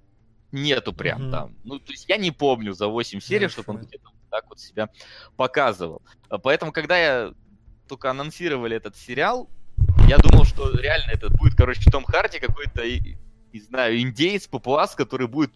нету 0.52 0.92
прям 0.92 1.22
Мгм. 1.24 1.30
там. 1.30 1.56
Ну, 1.64 1.78
то 1.78 1.92
есть 1.92 2.08
я 2.08 2.16
не 2.16 2.30
помню 2.30 2.72
за 2.72 2.88
8 2.88 3.20
серий, 3.20 3.48
чтобы 3.48 3.72
он 3.74 3.78
где-то 3.84 4.08
так 4.30 4.46
вот 4.48 4.60
себя 4.60 4.88
показывал. 5.36 6.02
Поэтому, 6.42 6.72
когда 6.72 6.98
я 6.98 7.32
только 7.88 8.10
анонсировали 8.10 8.76
этот 8.76 8.96
сериал, 8.96 9.48
я 10.06 10.18
думал, 10.18 10.44
что 10.44 10.70
реально 10.78 11.10
это 11.12 11.30
будет, 11.30 11.54
короче, 11.56 11.90
Том 11.90 12.04
Харди 12.04 12.38
какой-то, 12.38 12.82
и- 12.82 13.16
не 13.52 13.60
знаю, 13.60 13.98
индейец, 14.00 14.46
папуас, 14.46 14.94
который 14.94 15.26
будет, 15.26 15.52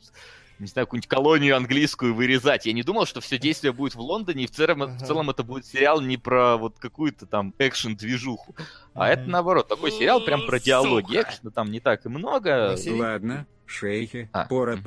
не 0.58 0.66
знаю, 0.66 0.86
какую-нибудь 0.86 1.08
колонию 1.08 1.56
английскую 1.56 2.14
вырезать. 2.14 2.66
Я 2.66 2.72
не 2.72 2.82
думал, 2.82 3.04
что 3.06 3.20
все 3.20 3.38
действие 3.38 3.72
будет 3.72 3.94
в 3.94 4.00
Лондоне, 4.00 4.44
и 4.44 4.46
в 4.46 4.50
целом, 4.50 4.82
Ага. 4.82 4.96
в 4.98 5.06
целом 5.06 5.30
это 5.30 5.42
будет 5.42 5.66
сериал 5.66 6.00
не 6.00 6.16
про 6.16 6.56
вот 6.56 6.78
какую-то 6.78 7.26
там 7.26 7.54
экшен-движуху, 7.58 8.56
а 8.94 9.08
это 9.08 9.22
Мгм. 9.22 9.30
наоборот, 9.32 9.68
такой 9.68 9.90
сериал 9.92 10.24
прям 10.24 10.44
про 10.46 10.58
диалоги. 10.58 11.20
Экшена 11.20 11.50
там 11.50 11.70
не 11.70 11.80
так 11.80 12.06
и 12.06 12.08
много. 12.08 12.74
Ладно, 12.88 13.46
шейхи, 13.66 14.30
А, 14.32 14.46
пора 14.46 14.76
мгм. 14.76 14.84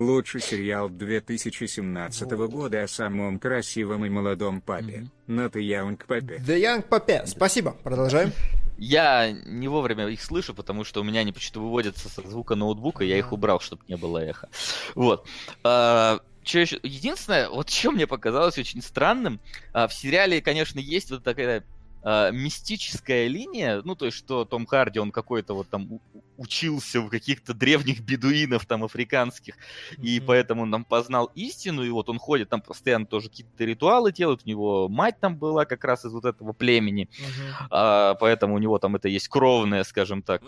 Лучший 0.00 0.40
сериал 0.40 0.88
2017 0.88 2.30
года 2.30 2.82
о 2.82 2.88
самом 2.88 3.38
красивом 3.38 4.06
и 4.06 4.08
молодом 4.08 4.62
папе. 4.62 5.08
На 5.26 5.50
ты 5.50 5.60
Яунг 5.60 6.06
папе. 6.06 6.36
The 6.36 6.58
Young 6.58 6.88
Pape. 6.88 7.26
Спасибо. 7.26 7.76
Продолжаем. 7.84 8.32
Я 8.78 9.30
не 9.30 9.68
вовремя 9.68 10.08
их 10.08 10.22
слышу, 10.22 10.54
потому 10.54 10.84
что 10.84 11.02
у 11.02 11.04
меня 11.04 11.20
они 11.20 11.32
почему-то 11.32 11.60
выводятся 11.60 12.08
со 12.08 12.26
звука 12.26 12.54
ноутбука, 12.54 13.04
я 13.04 13.18
их 13.18 13.30
убрал, 13.30 13.60
чтобы 13.60 13.82
не 13.88 13.98
было 13.98 14.16
эхо. 14.24 14.48
Вот. 14.94 15.26
А, 15.64 16.20
еще? 16.44 16.62
Единственное, 16.82 17.50
вот 17.50 17.68
что 17.68 17.90
мне 17.90 18.06
показалось 18.06 18.56
очень 18.56 18.80
странным, 18.80 19.38
а, 19.74 19.86
в 19.86 19.92
сериале, 19.92 20.40
конечно, 20.40 20.78
есть 20.78 21.10
вот 21.10 21.22
такая 21.22 21.62
а, 22.02 22.30
мистическая 22.30 23.26
линия, 23.28 23.82
ну, 23.84 23.94
то 23.94 24.06
есть, 24.06 24.16
что 24.16 24.44
Том 24.44 24.66
Харди, 24.66 24.98
он 24.98 25.10
какой-то 25.12 25.54
вот 25.54 25.68
там 25.68 26.00
учился 26.38 27.00
у 27.02 27.08
каких-то 27.10 27.52
древних 27.52 28.00
бедуинов 28.00 28.64
там 28.64 28.82
африканских, 28.84 29.56
и 29.98 30.18
Мгм. 30.18 30.26
поэтому 30.26 30.62
он 30.62 30.72
там 30.72 30.84
познал 30.84 31.30
истину, 31.34 31.82
и 31.84 31.90
вот 31.90 32.08
он 32.08 32.18
ходит, 32.18 32.48
там 32.48 32.62
постоянно 32.62 33.04
тоже 33.04 33.28
какие-то 33.28 33.64
ритуалы 33.64 34.10
делают, 34.12 34.40
у 34.46 34.48
него 34.48 34.88
мать 34.88 35.20
там 35.20 35.36
была 35.36 35.66
как 35.66 35.84
раз 35.84 36.06
из 36.06 36.12
вот 36.12 36.24
этого 36.24 36.54
племени, 36.54 37.10
Мгм. 37.18 37.66
а, 37.70 38.14
поэтому 38.14 38.54
у 38.54 38.58
него 38.58 38.78
там 38.78 38.96
это 38.96 39.08
есть 39.08 39.28
кровное, 39.28 39.84
скажем 39.84 40.22
так, 40.22 40.42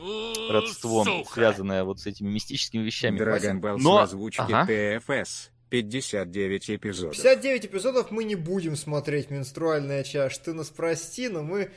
сука. 1.25 1.35
связанное 1.35 1.85
вот 1.85 2.01
с 2.01 2.07
этими 2.07 2.29
мистическими 2.31 2.83
вещами. 2.83 3.19
Драгон 3.19 3.61
Балл 3.61 3.79
Но- 3.79 3.99
с 3.99 4.05
озвучки 4.05 4.41
Ага. 4.41 4.67
ТФС. 4.67 5.51
59 5.73 6.71
эпизодов. 6.71 7.17
59 7.17 7.65
эпизодов 7.65 8.11
мы 8.11 8.25
не 8.25 8.35
будем 8.35 8.77
смотреть 8.77 9.31
«Менструальная 9.31 10.05
чаш». 10.05 10.37
Ты 10.37 10.53
нас 10.53 10.69
прости, 10.69 11.31
но 11.31 11.43
мы 11.43 11.71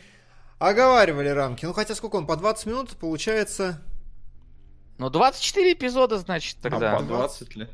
оговаривали 0.60 1.30
рамки. 1.30 1.66
Ну, 1.66 1.72
хотя 1.72 1.96
сколько 1.96 2.18
он, 2.18 2.28
по 2.28 2.36
20 2.36 2.66
минут, 2.66 2.89
получается... 2.98 3.82
Ну, 4.98 5.10
24 5.10 5.72
эпизода, 5.72 6.18
значит, 6.18 6.58
тогда. 6.62 6.98
А 6.98 7.00
по 7.00 7.04
20 7.04 7.56
ли? 7.56 7.70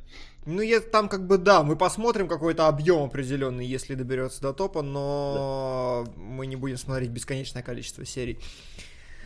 Ну, 0.45 0.61
я, 0.61 0.79
там 0.79 1.09
как 1.09 1.25
бы, 1.25 1.39
да, 1.39 1.63
мы 1.63 1.75
посмотрим 1.75 2.27
какой-то 2.27 2.67
объем 2.67 3.05
определенный, 3.05 3.65
если 3.65 3.95
доберется 3.95 4.43
до 4.43 4.53
топа, 4.53 4.83
но 4.83 6.05
мы 6.17 6.45
не 6.45 6.55
будем 6.55 6.77
смотреть 6.77 7.09
бесконечное 7.09 7.63
количество 7.63 8.05
серий. 8.05 8.37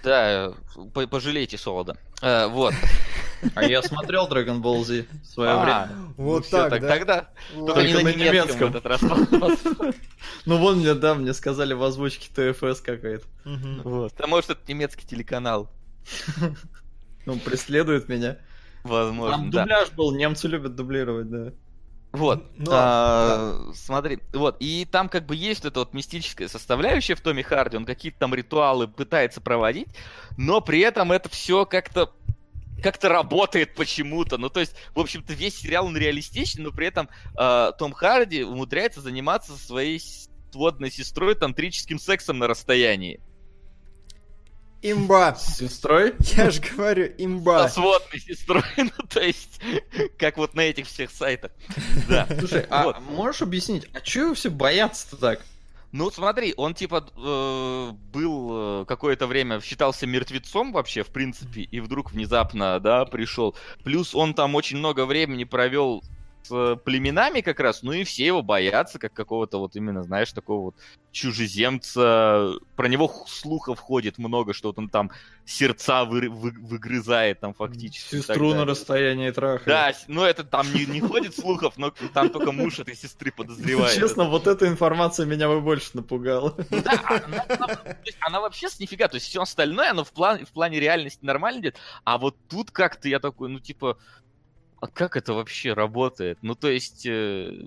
Да, 0.06 0.54
по- 0.94 1.08
пожалейте 1.08 1.58
солода. 1.58 1.98
Э, 2.22 2.48
Вот. 2.48 2.74
А 3.54 3.64
я 3.64 3.84
смотрел 3.84 4.28
Dragon 4.28 4.62
Ball 4.62 4.84
Z 4.84 5.06
в 5.24 5.26
свое 5.28 5.52
А, 5.52 5.64
время. 5.88 6.14
Вот 6.18 6.46
ну 6.52 6.58
так, 6.58 6.82
да? 6.82 6.88
Тогда 6.88 7.30
Ладно. 7.56 7.74
только 7.74 7.88
не 7.88 8.04
на 8.04 8.14
немецком 8.14 8.72
в 8.72 8.76
этот 8.76 8.86
раз. 8.86 9.02
Ну 10.46 10.58
вон 10.58 10.78
мне, 10.80 10.94
да, 10.96 11.14
мне 11.16 11.34
сказали 11.34 11.74
в 11.74 11.84
озвучке 11.84 12.30
ТФС 12.34 12.82
какая-то. 12.82 13.26
Вот. 13.84 14.14
А 14.20 14.28
может, 14.28 14.52
это 14.52 14.62
немецкий 14.68 15.06
телеканал. 15.06 15.70
Ну, 17.26 17.38
преследует 17.40 18.08
меня. 18.08 18.38
Возможно, 18.84 19.38
Там 19.38 19.50
дубляж 19.50 19.90
был, 19.92 20.16
немцы 20.16 20.48
любят 20.48 20.76
дублировать, 20.76 21.30
да. 21.30 21.52
Вот, 22.16 22.46
Ну, 22.58 22.72
а, 22.72 23.72
смотри, 23.74 24.20
вот, 24.34 24.58
и 24.60 24.88
там 24.90 25.10
как 25.10 25.26
бы 25.26 25.36
есть 25.36 25.64
вот 25.64 25.72
эта 25.72 25.80
вот 25.80 25.94
мистическая 25.94 26.48
составляющая 26.48 27.16
в 27.16 27.22
Томе 27.22 27.44
Харди, 27.44 27.78
он 27.78 27.86
какие-то 27.86 28.20
там 28.20 28.34
ритуалы 28.34 28.88
пытается 28.88 29.42
проводить, 29.42 29.88
но 30.38 30.62
при 30.62 30.80
этом 30.80 31.12
это 31.12 31.30
все 31.30 31.66
как-то 31.66 32.12
как-то 32.82 33.10
работает 33.10 33.74
почему-то. 33.74 34.38
Ну, 34.38 34.50
то 34.50 34.60
есть, 34.60 34.76
в 34.94 35.00
общем-то, 35.00 35.34
весь 35.34 35.58
сериал 35.58 35.88
он 35.88 35.98
реалистичен, 35.98 36.64
но 36.64 36.72
при 36.72 36.88
этом 36.88 37.10
э, 37.38 37.72
Том 37.80 37.94
Харди 37.94 38.44
умудряется 38.44 39.02
заниматься 39.02 39.54
со 39.54 39.66
своей 39.66 40.02
сводной 40.52 40.92
сестрой 40.92 41.36
тантрическим 41.36 42.00
сексом 42.00 42.38
на 42.38 42.48
расстоянии. 42.48 43.20
Имба. 44.92 45.34
С 45.36 45.58
сестрой? 45.58 46.14
Я 46.38 46.52
же 46.52 46.62
говорю, 46.62 47.12
имба. 47.18 47.68
Со 47.68 47.76
сводной 47.76 48.20
сестрой, 48.20 48.64
ну, 48.78 48.92
то 49.10 49.20
есть, 49.20 49.60
как 50.20 50.38
вот 50.38 50.54
на 50.54 50.62
этих 50.62 50.86
всех 50.86 51.10
сайтах. 51.10 51.52
Да. 52.08 52.28
Слушай, 52.38 52.68
а 52.70 53.00
можешь 53.00 53.42
объяснить, 53.42 53.88
а 53.94 54.02
чего 54.02 54.36
все 54.36 54.50
боятся-то 54.50 55.18
так? 55.18 55.42
Ну, 55.92 56.12
смотри, 56.12 56.54
он 56.58 56.76
типа 56.76 57.08
э, 57.16 57.92
был 58.12 58.82
э, 58.82 58.86
какое-то 58.86 59.28
время 59.28 59.62
считался 59.62 60.06
мертвецом 60.06 60.74
вообще, 60.74 61.04
в 61.04 61.08
принципе, 61.08 61.62
и 61.62 61.80
вдруг 61.80 62.12
внезапно, 62.12 62.80
да, 62.80 63.06
пришел. 63.06 63.56
Плюс 63.84 64.14
он 64.14 64.34
там 64.34 64.56
очень 64.56 64.78
много 64.78 65.06
времени 65.06 65.46
провел 65.46 66.04
с 66.48 66.76
племенами 66.86 67.42
как 67.42 67.60
раз, 67.60 67.84
ну 67.84 67.92
и 67.92 68.04
все 68.04 68.26
его 68.26 68.42
боятся, 68.42 69.00
как 69.00 69.14
какого-то 69.14 69.58
вот 69.60 69.76
именно, 69.76 70.04
знаешь, 70.04 70.32
такого 70.32 70.66
вот 70.66 70.76
чужеземца. 71.12 72.54
Про 72.76 72.88
него 72.88 73.12
слухов 73.28 73.80
ходит 73.80 74.18
много, 74.18 74.54
что 74.54 74.70
вот 74.70 74.78
он 74.78 74.90
там 74.90 75.12
сердца 75.46 76.06
вы- 76.06 76.30
вы- 76.30 76.52
выгрызает 76.52 77.40
там 77.40 77.54
фактически. 77.54 78.18
Сестру 78.18 78.54
на 78.54 78.66
расстоянии 78.66 79.32
трахает. 79.32 79.66
Да, 79.66 79.94
ну 80.08 80.24
это 80.24 80.44
там 80.44 80.72
не, 80.74 80.86
не 80.86 81.00
ходит 81.00 81.36
слухов, 81.36 81.78
но 81.78 81.92
там 82.14 82.30
только 82.30 82.52
муж 82.52 82.80
этой 82.80 82.96
сестры 82.96 83.32
подозревает. 83.32 83.96
Честно, 83.98 84.26
вот 84.26 84.48
эта 84.48 84.68
информация 84.68 85.26
меня 85.26 85.48
бы 85.48 85.62
больше 85.62 85.92
напугала. 85.94 86.56
Да, 86.70 87.24
она, 88.20 88.42
вообще 88.42 88.70
с 88.70 88.80
нифига, 88.80 89.08
то 89.08 89.16
есть 89.16 89.28
все 89.28 89.42
остальное, 89.42 89.92
оно 89.92 90.04
в, 90.04 90.12
план, 90.12 90.46
в 90.46 90.50
плане 90.52 90.80
реальности 90.80 91.24
нормально 91.24 91.60
идет, 91.62 91.78
а 92.04 92.18
вот 92.18 92.36
тут 92.50 92.72
как-то 92.72 93.08
я 93.08 93.20
такой, 93.20 93.50
ну 93.50 93.60
типа, 93.60 93.98
а 94.86 94.88
как 94.88 95.18
это 95.18 95.34
вообще 95.34 95.74
работает? 95.74 96.38
Ну 96.44 96.54
то 96.54 96.70
есть, 96.70 97.06
э, 97.08 97.66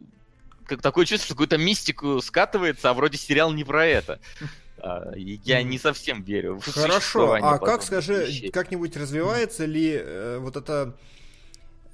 как 0.66 0.80
такое 0.80 1.04
чувство, 1.04 1.26
что 1.26 1.34
какую-то 1.34 1.58
мистику 1.58 2.20
скатывается, 2.20 2.90
а 2.90 2.94
вроде 2.94 3.18
сериал 3.18 3.52
не 3.52 3.64
про 3.64 3.86
это. 3.86 4.20
А, 4.80 5.10
я 5.16 5.64
не 5.64 5.76
совсем 5.76 6.22
верю 6.22 6.60
в 6.60 6.72
Хорошо, 6.72 7.32
а 7.32 7.58
как, 7.58 7.82
скажи, 7.82 8.26
вещей. 8.26 8.50
как-нибудь 8.52 8.96
развивается 8.96 9.64
ли 9.64 10.00
э, 10.00 10.38
вот 10.38 10.56
эта 10.56 10.96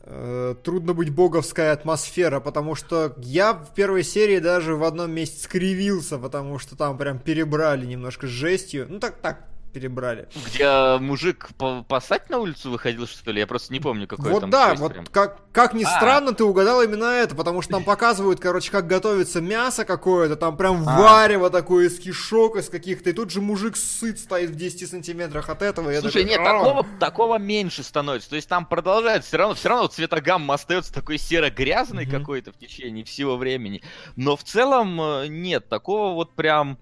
э, 0.03 0.55
трудно 0.62 0.93
быть 0.93 1.09
боговская 1.09 1.72
атмосфера, 1.72 2.41
потому 2.41 2.75
что 2.75 3.14
я 3.16 3.55
в 3.55 3.72
первой 3.72 4.05
серии 4.05 4.39
даже 4.39 4.77
в 4.77 4.85
одном 4.85 5.12
месте 5.12 5.43
скривился, 5.43 6.18
потому 6.18 6.59
что 6.59 6.77
там 6.77 6.99
прям 6.99 7.18
перебрали 7.18 7.87
немножко 7.87 8.27
с 8.27 8.31
жестью. 8.31 8.87
Ну 8.91 9.01
так, 9.01 9.16
так, 9.22 9.47
перебрали. 9.75 10.29
Где 10.47 10.97
мужик 10.99 11.49
пасать 11.89 12.31
на 12.31 12.39
улицу 12.39 12.70
выходил, 12.70 13.07
что 13.07 13.33
ли? 13.33 13.41
Я 13.41 13.47
просто 13.47 13.72
не 13.72 13.81
помню, 13.81 14.07
какой 14.07 14.31
вот 14.31 14.41
там 14.41 14.51
да, 14.51 14.75
вот 14.75 14.93
прям. 14.93 15.07
как, 15.07 15.39
как 15.53 15.75
ни 15.75 15.83
А. 15.85 15.89
странно, 15.89 16.33
ты 16.33 16.45
угадал 16.45 16.81
именно 16.83 17.05
это, 17.07 17.35
потому 17.35 17.61
что 17.61 17.72
там 17.72 17.85
показывают, 17.85 18.41
короче, 18.41 18.70
как 18.70 18.87
готовится 18.87 19.41
мясо 19.41 19.85
какое-то, 19.85 20.37
там 20.37 20.57
прям 20.57 20.89
А. 20.89 20.99
варево 20.99 21.51
такое 21.51 21.89
из 21.89 21.99
кишок, 21.99 22.57
из 22.57 22.68
каких-то, 22.68 23.11
и 23.11 23.12
тут 23.12 23.31
же 23.31 23.41
мужик 23.41 23.77
сыт 23.77 24.18
стоит 24.18 24.51
в 24.51 24.55
10 24.55 24.89
сантиметрах 24.89 25.49
от 25.51 25.61
этого. 25.62 25.93
Слушай, 26.01 26.22
такой, 26.22 26.25
нет, 26.31 26.41
«А». 26.41 26.45
такого, 26.45 26.87
такого 27.01 27.39
меньше 27.39 27.83
становится. 27.83 28.31
То 28.31 28.37
есть 28.37 28.49
там 28.49 28.64
продолжается, 28.66 29.29
все 29.29 29.37
равно, 29.39 29.55
все 29.55 29.68
равно 29.68 29.87
цветогамма 29.89 30.55
остается 30.55 30.93
такой 30.95 31.18
серо-грязный 31.18 32.07
Мгм. 32.07 32.18
какой-то 32.20 32.53
в 32.53 32.57
течение 32.59 33.05
всего 33.05 33.37
времени. 33.37 33.83
Но 34.16 34.37
в 34.37 34.45
целом 34.45 35.01
э, 35.01 35.27
нет, 35.27 35.68
такого 35.68 36.14
вот 36.14 36.35
прям, 36.35 36.79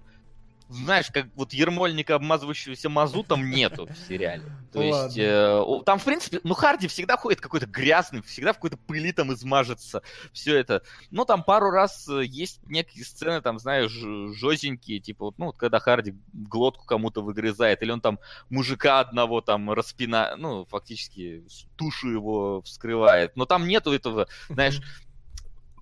знаешь, 0.73 1.07
как 1.11 1.27
вот 1.35 1.53
ермольника, 1.53 2.15
обмазывающегося 2.15 2.89
мазутом, 2.89 3.49
нету 3.49 3.87
в 3.87 3.97
сериале. 4.07 4.51
То 4.71 4.81
есть 4.81 4.91
Ладно. 4.97 5.21
э, 5.21 5.59
о- 5.59 5.83
там, 5.83 5.99
в 5.99 6.03
принципе, 6.03 6.39
ну 6.43 6.55
Харди 6.55 6.87
всегда 6.87 7.15
ходит 7.15 7.41
какой-то 7.41 7.67
грязный, 7.67 8.23
всегда 8.23 8.53
в 8.53 8.55
какой-то 8.55 8.77
пыли 8.77 9.11
там 9.11 9.31
измажется, 9.31 10.01
все 10.31 10.57
это. 10.57 10.81
Ну, 11.11 11.25
там 11.25 11.43
пару 11.43 11.69
раз 11.69 12.07
э, 12.09 12.23
есть 12.25 12.59
некие 12.67 13.05
сцены, 13.05 13.41
там, 13.41 13.59
знаешь, 13.59 13.91
ж- 13.91 14.33
жёстенькие, 14.33 14.99
типа, 14.99 15.25
вот, 15.25 15.37
ну, 15.37 15.45
вот 15.47 15.57
когда 15.57 15.79
Харди 15.79 16.15
глотку 16.33 16.85
кому-то 16.85 17.21
выгрызает, 17.21 17.83
или 17.83 17.91
он 17.91 18.01
там 18.01 18.19
мужика 18.49 18.99
одного 18.99 19.41
там 19.41 19.69
распина, 19.71 20.33
ну, 20.37 20.65
фактически 20.65 21.45
тушу 21.75 22.09
его 22.09 22.61
вскрывает. 22.63 23.35
Но 23.35 23.45
там 23.45 23.67
нету 23.67 23.91
этого, 23.93 24.27
знаешь, 24.49 24.81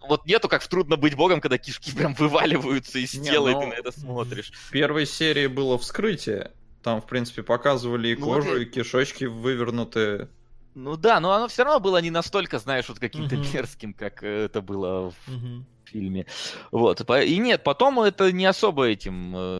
вот 0.07 0.25
нету, 0.25 0.49
как 0.49 0.61
в 0.61 0.67
«Трудно 0.67 0.97
быть 0.97 1.15
богом», 1.15 1.41
когда 1.41 1.57
кишки 1.57 1.91
прям 1.95 2.13
вываливаются 2.15 2.99
из 2.99 3.13
Не, 3.13 3.29
тела, 3.29 3.49
и 3.49 3.53
ну, 3.53 3.59
ты 3.61 3.67
на 3.67 3.73
это 3.73 3.91
смотришь. 3.91 4.51
В 4.53 4.71
первой 4.71 5.05
серии 5.05 5.47
было 5.47 5.77
вскрытие. 5.77 6.51
Там, 6.83 7.01
в 7.01 7.05
принципе, 7.05 7.43
показывали 7.43 8.09
и 8.09 8.15
Ну, 8.15 8.25
вот 8.25 8.35
кожу, 8.43 8.57
я- 8.57 8.63
и 8.63 8.65
кишочки 8.65 9.25
вывернутые. 9.25 10.29
Ну 10.73 10.95
да, 10.97 11.19
но 11.19 11.33
оно 11.33 11.47
все 11.47 11.63
равно 11.63 11.79
было 11.79 12.01
не 12.01 12.09
настолько, 12.11 12.57
знаешь, 12.57 12.87
вот 12.89 12.97
каким-то 12.99 13.35
Мгм. 13.35 13.45
мерзким, 13.53 13.93
как 13.93 14.23
э, 14.23 14.45
это 14.45 14.61
было 14.61 15.11
в 15.11 15.27
Мгм. 15.31 15.65
фильме. 15.83 16.25
Вот. 16.71 17.01
И 17.09 17.37
нет, 17.37 17.63
потом 17.63 17.99
это 17.99 18.31
не 18.31 18.45
особо 18.45 18.85
этим 18.87 19.59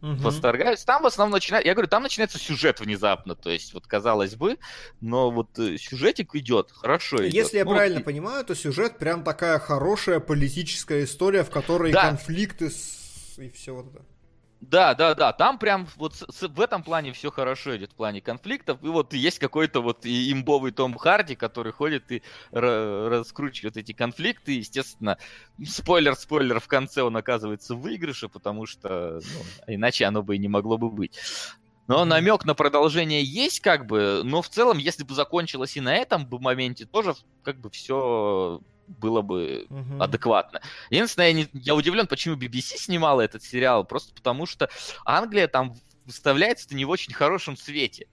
Мгм. 0.00 0.16
восторгаются. 0.22 0.86
Там 0.86 1.02
в 1.02 1.06
основном 1.06 1.34
начинается, 1.34 1.68
я 1.68 1.74
говорю, 1.74 1.88
там 1.88 2.02
начинается 2.02 2.38
сюжет 2.38 2.80
внезапно, 2.80 3.34
то 3.34 3.50
есть 3.50 3.74
вот 3.74 3.86
казалось 3.86 4.34
бы, 4.34 4.58
но 5.00 5.30
вот 5.30 5.58
э, 5.58 5.76
сюжетик 5.76 6.34
идет, 6.34 6.70
хорошо 6.72 7.18
идет. 7.18 7.34
Если 7.34 7.58
я 7.58 7.64
Ну, 7.64 7.72
правильно 7.72 7.98
и- 7.98 8.02
понимаю, 8.02 8.44
то 8.44 8.54
сюжет 8.54 8.98
прям 8.98 9.22
такая 9.24 9.58
хорошая 9.58 10.20
политическая 10.20 11.04
история, 11.04 11.44
в 11.44 11.50
которой 11.50 11.92
Да. 11.92 12.08
конфликты 12.08 12.70
с... 12.70 13.38
и 13.38 13.50
все 13.50 13.74
вот 13.74 13.94
это. 13.94 14.04
Да, 14.60 14.94
да, 14.94 15.14
да, 15.14 15.32
там 15.32 15.58
прям 15.58 15.88
вот 15.96 16.14
с- 16.14 16.26
с- 16.30 16.46
в 16.48 16.60
этом 16.60 16.82
плане 16.82 17.12
все 17.12 17.30
хорошо 17.30 17.76
идет 17.78 17.92
в 17.92 17.94
плане 17.94 18.20
конфликтов. 18.20 18.82
И 18.82 18.88
вот 18.88 19.14
есть 19.14 19.38
какой-то 19.38 19.80
вот 19.80 20.04
и 20.04 20.30
имбовый 20.32 20.70
Том 20.72 20.94
Харди, 20.98 21.34
который 21.34 21.72
ходит 21.72 22.12
и 22.12 22.22
ра- 22.52 23.08
раскручивает 23.08 23.78
эти 23.78 23.92
конфликты. 23.92 24.52
Естественно, 24.52 25.16
спойлер, 25.66 26.14
спойлер, 26.14 26.60
в 26.60 26.68
конце 26.68 27.02
он 27.02 27.16
оказывается 27.16 27.74
в 27.74 27.80
выигрыше, 27.80 28.28
потому 28.28 28.66
что 28.66 29.20
ну, 29.66 29.74
иначе 29.74 30.04
оно 30.04 30.22
бы 30.22 30.36
и 30.36 30.38
не 30.38 30.48
могло 30.48 30.76
бы 30.76 30.90
быть. 30.90 31.18
Но 31.86 32.04
намек 32.04 32.44
на 32.44 32.54
продолжение 32.54 33.24
есть, 33.24 33.60
как 33.60 33.86
бы, 33.86 34.20
но 34.24 34.42
в 34.42 34.48
целом, 34.50 34.76
если 34.78 35.04
бы 35.04 35.14
закончилось 35.14 35.76
и 35.76 35.80
на 35.80 35.96
этом 35.96 36.26
бы 36.26 36.38
моменте, 36.38 36.84
тоже 36.84 37.14
как 37.42 37.58
бы 37.58 37.70
все 37.70 38.60
было 38.98 39.22
бы 39.22 39.66
Мгм. 39.68 40.02
адекватно. 40.02 40.60
Единственное, 40.90 41.28
я, 41.28 41.32
не- 41.34 41.48
я 41.52 41.74
удивлен, 41.74 42.06
почему 42.06 42.36
BBC 42.36 42.76
снимала 42.76 43.20
этот 43.20 43.42
сериал, 43.42 43.84
просто 43.84 44.14
потому 44.14 44.46
что 44.46 44.68
Англия 45.04 45.48
там 45.48 45.74
выставляется 46.06 46.74
не 46.74 46.84
в 46.84 46.90
очень 46.90 47.14
хорошем 47.14 47.56
свете. 47.56 48.06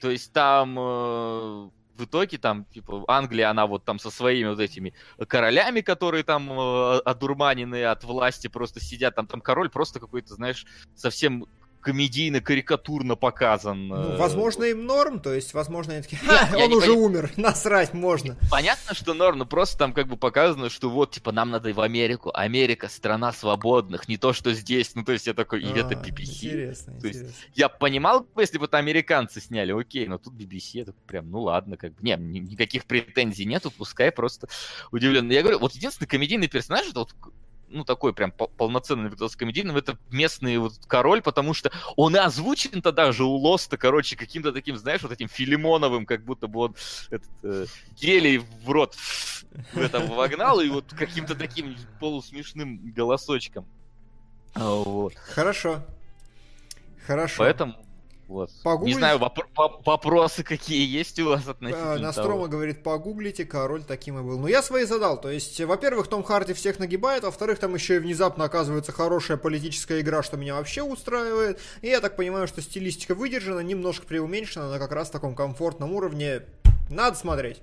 То 0.00 0.10
есть 0.10 0.32
там 0.32 0.78
э, 0.78 1.70
в 1.96 2.04
итоге 2.04 2.38
там, 2.38 2.64
типа, 2.64 3.04
Англия, 3.08 3.50
она 3.50 3.66
вот 3.66 3.84
там 3.84 3.98
со 3.98 4.10
своими 4.10 4.48
вот 4.48 4.60
этими 4.60 4.94
королями, 5.28 5.80
которые 5.80 6.24
там 6.24 6.50
э, 6.50 6.98
одурманены 7.04 7.84
от 7.84 8.04
власти, 8.04 8.48
просто 8.48 8.80
сидят, 8.80 9.14
там, 9.14 9.26
там 9.26 9.40
король 9.40 9.70
просто 9.70 10.00
какой-то, 10.00 10.34
знаешь, 10.34 10.66
совсем 10.94 11.46
комедийно-карикатурно 11.82 13.16
показан. 13.16 13.88
Ну, 13.88 13.94
э, 13.96 14.16
возможно, 14.16 14.64
им 14.64 14.86
норм, 14.86 15.20
то 15.20 15.32
есть, 15.32 15.54
возможно, 15.54 15.94
они 15.94 16.02
такие, 16.02 16.20
Нет, 16.22 16.30
«Ха, 16.30 16.56
я 16.56 16.64
он 16.64 16.72
уже 16.72 16.88
пони- 16.92 16.96
умер, 16.98 17.30
насрать 17.36 17.94
можно. 17.94 18.36
Понятно, 18.50 18.94
что 18.94 19.14
норм, 19.14 19.38
но 19.38 19.46
просто 19.46 19.78
там 19.78 19.92
как 19.92 20.06
бы 20.08 20.16
показано, 20.16 20.70
что 20.70 20.88
вот, 20.90 21.12
типа, 21.12 21.32
нам 21.32 21.50
надо 21.50 21.72
в 21.72 21.80
Америку. 21.80 22.30
Америка— 22.34 22.88
страна 22.90 23.32
свободных, 23.32 24.08
не 24.08 24.16
то, 24.16 24.32
что 24.32 24.52
здесь. 24.54 24.94
Ну, 24.94 25.04
то 25.04 25.12
есть 25.12 25.26
я 25.26 25.34
такой, 25.34 25.62
и 25.62 25.66
это 25.68 25.88
А, 25.98 26.02
BBC. 26.02 26.46
Интересно, 26.46 27.00
То 27.00 27.06
есть 27.06 27.20
интересно. 27.20 27.44
Я 27.54 27.68
понимал, 27.68 28.26
если 28.38 28.58
бы 28.58 28.66
это 28.66 28.78
американцы 28.78 29.40
сняли, 29.40 29.72
окей, 29.72 30.06
но 30.06 30.18
тут 30.18 30.34
BBC, 30.34 30.82
это 30.82 30.92
прям, 31.06 31.30
ну 31.30 31.42
ладно, 31.42 31.76
как 31.76 31.92
бы, 31.94 32.02
не, 32.02 32.16
ни- 32.16 32.38
никаких 32.40 32.84
претензий 32.84 33.44
нету, 33.44 33.70
пускай 33.70 34.10
просто 34.12 34.48
удивлен. 34.90 35.30
Я 35.30 35.42
говорю, 35.42 35.58
вот 35.58 35.72
единственный 35.74 36.06
комедийный 36.08 36.48
персонаж, 36.48 36.86
это 36.88 37.00
вот 37.00 37.14
ну, 37.72 37.84
такой 37.84 38.12
прям 38.12 38.30
пол- 38.30 38.50
полноценный 38.56 39.10
видос 39.10 39.36
комедийным, 39.36 39.76
это 39.76 39.98
местный 40.10 40.58
вот 40.58 40.74
король, 40.86 41.22
потому 41.22 41.54
что 41.54 41.72
он 41.96 42.14
и 42.14 42.18
озвучен-то 42.18 42.92
даже 42.92 43.24
у 43.24 43.34
Лоста, 43.34 43.76
короче, 43.76 44.16
каким-то 44.16 44.52
таким, 44.52 44.76
знаешь, 44.76 45.02
вот 45.02 45.12
этим 45.12 45.28
Филимоновым, 45.28 46.06
как 46.06 46.24
будто 46.24 46.46
бы 46.46 46.60
он 46.60 46.76
этот, 47.10 47.30
э, 47.42 47.66
гелий 48.00 48.38
в 48.38 48.70
рот 48.70 48.94
в 49.72 49.78
это 49.78 50.00
вогнал, 50.00 50.60
и 50.60 50.68
вот 50.68 50.92
каким-то 50.92 51.34
таким 51.34 51.76
полусмешным 52.00 52.92
голосочком. 52.92 53.66
Вот. 54.54 55.14
Хорошо. 55.14 55.82
Хорошо. 57.06 57.36
Поэтому 57.38 57.76
Вот. 58.28 58.50
Погуглить? 58.62 58.94
Не 58.94 58.98
знаю, 58.98 59.18
вопр- 59.18 59.46
воп- 59.56 59.82
вопросы 59.84 60.42
какие 60.42 60.86
есть 60.88 61.18
у 61.20 61.28
вас 61.28 61.42
А, 61.46 61.50
относительно 61.50 61.94
того? 61.94 61.98
Настрома 62.02 62.46
говорит, 62.48 62.82
погуглите, 62.82 63.44
король 63.44 63.82
таким 63.82 64.18
и 64.18 64.22
был. 64.22 64.38
Ну, 64.38 64.46
я 64.46 64.62
свои 64.62 64.84
задал. 64.84 65.20
То 65.20 65.30
есть, 65.30 65.60
во-первых, 65.60 66.08
Том 66.08 66.22
Харди 66.22 66.54
всех 66.54 66.78
нагибает, 66.78 67.24
во-вторых, 67.24 67.58
там 67.58 67.74
еще 67.74 67.96
и 67.96 67.98
внезапно 67.98 68.44
оказывается 68.44 68.92
хорошая 68.92 69.36
политическая 69.36 70.00
игра, 70.00 70.22
что 70.22 70.36
меня 70.36 70.54
вообще 70.54 70.82
устраивает. 70.82 71.60
И 71.82 71.88
я 71.88 72.00
так 72.00 72.16
понимаю, 72.16 72.46
что 72.48 72.62
стилистика 72.62 73.14
выдержана, 73.14 73.60
немножко 73.60 74.06
преуменьшена, 74.06 74.68
на 74.70 74.78
как 74.78 74.92
раз 74.92 75.10
таком 75.10 75.34
комфортном 75.34 75.92
уровне. 75.92 76.42
Надо 76.88 77.16
смотреть. 77.16 77.60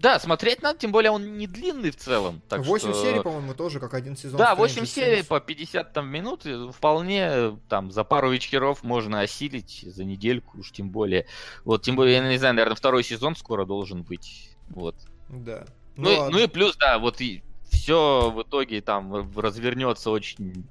Да, 0.00 0.20
смотреть 0.20 0.62
надо, 0.62 0.78
тем 0.78 0.92
более 0.92 1.10
он 1.10 1.38
не 1.38 1.46
длинный 1.46 1.90
в 1.90 1.96
целом. 1.96 2.40
Так 2.48 2.64
8 2.64 2.92
что- 2.92 3.02
серий, 3.02 3.20
по-моему, 3.20 3.54
тоже 3.54 3.80
как 3.80 3.94
один 3.94 4.16
сезон. 4.16 4.38
Да, 4.38 4.52
Stranger 4.52 4.56
8 4.56 4.86
серий 4.86 5.22
по 5.24 5.40
50 5.40 5.92
там 5.92 6.08
минут, 6.08 6.46
вполне 6.72 7.58
там 7.68 7.90
за 7.90 8.04
пару 8.04 8.30
вечеров 8.30 8.84
можно 8.84 9.20
осилить 9.20 9.84
за 9.86 10.04
недельку, 10.04 10.58
уж 10.58 10.70
тем 10.70 10.90
более. 10.90 11.26
Вот, 11.64 11.82
тем 11.82 11.96
более, 11.96 12.14
я 12.16 12.28
не 12.28 12.38
знаю, 12.38 12.54
наверное, 12.54 12.76
второй 12.76 13.02
сезон 13.02 13.34
скоро 13.34 13.64
должен 13.64 14.02
быть. 14.02 14.50
Вот. 14.68 14.94
Да. 15.28 15.66
Ну, 15.96 16.10
и, 16.10 16.16
ладно. 16.16 16.38
ну 16.38 16.44
и 16.44 16.46
плюс, 16.46 16.76
да, 16.76 16.98
вот 16.98 17.20
и 17.20 17.42
все 17.68 18.30
в 18.30 18.42
итоге 18.42 18.80
там 18.80 19.36
развернется 19.36 20.10
очень 20.10 20.64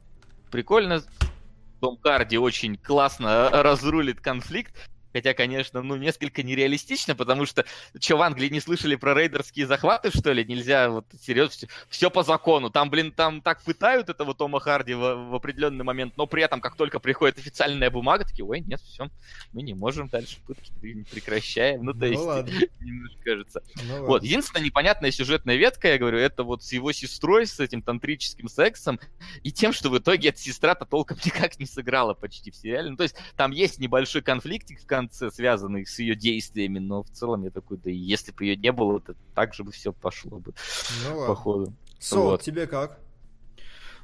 прикольно. 0.52 1.04
Том 1.82 2.00
Харди 2.02 2.38
очень 2.38 2.78
классно 2.78 3.50
разрулит 3.52 4.22
конфликт. 4.22 4.74
Хотя, 5.18 5.34
конечно, 5.34 5.82
ну, 5.82 5.96
несколько 5.96 6.44
нереалистично, 6.44 7.16
потому 7.16 7.48
что, 7.48 7.66
что, 8.00 8.18
в 8.18 8.22
Англии 8.22 8.50
не 8.50 8.60
слышали 8.60 8.94
про 8.94 9.16
рейдерские 9.16 9.66
захваты, 9.66 10.12
что 10.16 10.32
ли? 10.32 10.46
Нельзя, 10.46 10.92
вот, 10.92 11.08
серьезно, 11.20 11.68
все, 11.90 12.12
по 12.12 12.22
закону. 12.22 12.70
Там, 12.70 12.92
блин, 12.92 13.12
там 13.12 13.42
так 13.42 13.64
пытают 13.64 14.10
этого 14.10 14.36
Тома 14.36 14.60
Харди 14.60 14.94
в, 14.94 15.00
в 15.00 15.34
определенный 15.34 15.84
момент, 15.84 16.18
но 16.18 16.28
при 16.28 16.44
этом, 16.44 16.62
как 16.62 16.76
только 16.76 17.00
приходит 17.00 17.40
официальная 17.40 17.90
бумага, 17.90 18.26
такие, 18.26 18.46
ой, 18.46 18.60
нет, 18.62 18.80
все, 18.82 19.10
мы 19.54 19.64
не 19.64 19.74
можем 19.74 20.08
дальше 20.08 20.38
пытки, 20.46 20.72
не 20.84 21.04
прекращаем. 21.04 21.84
Ну, 21.84 21.94
то 21.94 22.00
Ну 22.02 22.06
есть, 22.06 22.22
ладно. 22.24 22.52
немножко 22.80 23.18
кажется. 23.24 23.64
Ну, 23.88 24.06
Вот, 24.06 24.22
единственная 24.22 24.64
непонятная 24.64 25.10
сюжетная 25.10 25.56
ветка, 25.56 25.88
я 25.88 25.98
говорю, 25.98 26.20
это 26.20 26.44
вот 26.44 26.64
с 26.64 26.72
его 26.74 26.92
сестрой, 26.92 27.48
с 27.48 27.60
этим 27.60 27.82
тантрическим 27.82 28.50
сексом, 28.50 29.00
и 29.42 29.52
тем, 29.52 29.74
что 29.74 29.90
в 29.90 29.98
итоге 29.98 30.30
эта 30.30 30.38
сестра-то 30.38 30.86
толком 30.86 31.18
никак 31.26 31.58
не 31.58 31.66
сыграла 31.66 32.14
почти 32.14 32.52
в 32.52 32.56
сериале. 32.56 32.92
Ну, 32.92 32.98
то 32.98 33.04
есть 33.04 33.16
там 33.36 33.52
есть 33.52 33.80
небольшой 33.80 34.22
конфликтик 34.22 34.80
в 34.82 34.86
конце, 34.86 35.07
связанный 35.14 35.86
с 35.86 36.00
ее 36.00 36.16
действиями, 36.16 36.80
но 36.80 37.04
в 37.04 37.10
целом 37.10 37.44
я 37.44 37.50
такой, 37.50 37.78
да 37.78 37.90
если 37.90 38.32
бы 38.32 38.46
ее 38.46 38.56
не 38.56 38.72
было, 38.72 39.00
то 39.00 39.16
так 39.36 39.54
же 39.54 39.64
бы 39.64 39.72
все 39.72 39.94
пошло 39.94 40.40
бы, 40.40 40.54
Ну 41.10 41.26
походу. 41.28 41.74
Сол, 42.00 42.32
Вот. 42.32 42.42
тебе 42.42 42.68
как? 42.68 43.00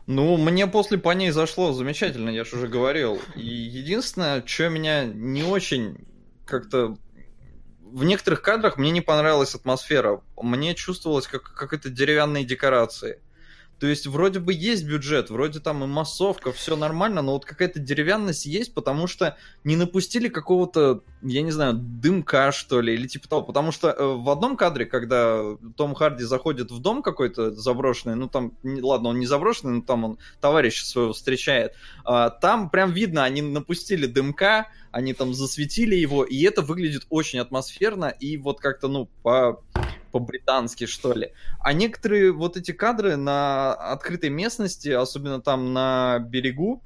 Ну, 0.06 0.36
мне 0.38 0.68
после 0.68 0.97
по 0.97 1.12
ней 1.12 1.32
зашло 1.32 1.72
замечательно, 1.72 2.30
я 2.30 2.43
же 2.43 2.58
уже 2.58 2.68
говорил. 2.68 3.20
И 3.36 3.45
единственное, 3.45 4.45
что 4.45 4.70
меня 4.70 5.06
не 5.06 5.43
очень 5.43 5.97
как-то... 6.45 6.97
В 7.80 8.04
некоторых 8.04 8.41
кадрах 8.41 8.78
мне 8.78 8.89
не 8.89 9.01
понравилась 9.01 9.54
атмосфера. 9.54 10.22
Мне 10.36 10.74
чувствовалось 10.74 11.28
как 11.28 11.54
какие-то 11.54 11.89
деревянные 11.89 12.43
декорации. 12.43 13.20
То 13.84 13.90
есть 13.90 14.08
вроде 14.08 14.40
бы 14.40 14.54
есть 14.54 14.86
бюджет, 14.86 15.30
вроде 15.30 15.60
там 15.60 15.84
и 15.84 15.88
массовка, 15.88 16.54
все 16.54 16.78
нормально, 16.78 17.22
но 17.22 17.34
вот 17.34 17.44
какая-то 17.44 17.82
деревянность 17.82 18.46
есть, 18.46 18.74
потому 18.74 19.08
что 19.08 19.36
не 19.66 19.76
напустили 19.76 20.30
какого-то, 20.30 21.04
я 21.22 21.42
не 21.42 21.52
знаю, 21.52 21.74
дымка, 21.74 22.54
что 22.54 22.80
ли, 22.80 22.94
или 22.94 23.08
типа 23.08 23.28
того. 23.28 23.42
Потому 23.42 23.74
что 23.74 23.90
э, 23.90 24.02
в 24.02 24.30
одном 24.30 24.56
кадре, 24.56 24.86
когда 24.86 25.58
Том 25.76 25.96
Харди 25.96 26.24
заходит 26.24 26.72
в 26.72 26.80
дом 26.80 27.04
какой-то 27.04 27.52
заброшенный, 27.52 28.16
ну 28.16 28.30
там, 28.30 28.54
ладно, 28.64 29.10
он 29.10 29.20
не 29.20 29.26
заброшенный, 29.26 29.74
но 29.74 29.82
там 29.82 30.06
он 30.06 30.18
товарища 30.40 30.86
своего 30.86 31.12
встречает, 31.12 31.74
а, 32.06 32.30
там 32.30 32.70
прям 32.70 32.94
видно, 32.94 33.26
они 33.26 33.42
напустили 33.42 34.06
дымка, 34.06 34.70
они 34.94 35.14
там 35.14 35.34
засветили 35.34 35.96
его, 35.96 36.24
и 36.24 36.42
это 36.44 36.62
выглядит 36.62 37.06
очень 37.10 37.40
атмосферно 37.40 38.06
и 38.06 38.38
вот 38.38 38.62
как-то, 38.62 38.88
ну, 38.88 39.10
по 39.24 39.62
по-британски, 40.14 40.86
что 40.86 41.11
ли. 41.14 41.34
А 41.59 41.74
некоторые 41.74 42.32
вот 42.32 42.55
эти 42.55 42.72
кадры 42.72 43.16
на 43.16 43.74
открытой 43.74 44.30
местности, 44.30 44.89
особенно 44.89 45.41
там 45.41 45.74
на 45.74 46.20
берегу, 46.20 46.84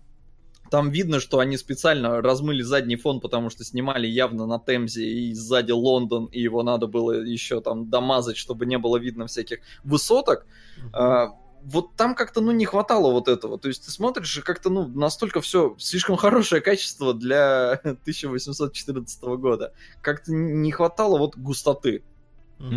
там 0.71 0.89
видно, 0.89 1.19
что 1.19 1.39
они 1.39 1.57
специально 1.57 2.21
размыли 2.21 2.61
задний 2.61 2.95
фон, 2.95 3.19
потому 3.19 3.49
что 3.49 3.65
снимали 3.65 4.07
явно 4.07 4.45
на 4.45 4.59
Темзе 4.59 5.05
и 5.05 5.33
сзади 5.33 5.71
Лондон, 5.71 6.25
и 6.27 6.41
его 6.41 6.63
надо 6.63 6.87
было 6.87 7.21
еще 7.21 7.59
там 7.59 7.89
домазать, 7.89 8.37
чтобы 8.37 8.65
не 8.65 8.77
было 8.77 8.97
видно 8.97 9.27
всяких 9.27 9.59
высоток. 9.83 10.45
А, 10.93 11.33
вот 11.63 11.95
там 11.97 12.15
как-то, 12.15 12.39
ну, 12.39 12.51
не 12.51 12.65
хватало 12.65 13.11
вот 13.11 13.27
этого. 13.27 13.59
То 13.59 13.67
есть 13.67 13.85
ты 13.85 13.91
смотришь, 13.91 14.37
и 14.37 14.41
как-то, 14.41 14.69
ну, 14.69 14.87
настолько 14.87 15.41
все 15.41 15.75
слишком 15.79 16.15
хорошее 16.15 16.61
качество 16.61 17.13
для 17.13 17.73
1814 17.83 19.21
года. 19.23 19.73
Как-то 20.01 20.31
не 20.31 20.71
хватало 20.71 21.17
вот 21.17 21.35
густоты. 21.35 22.03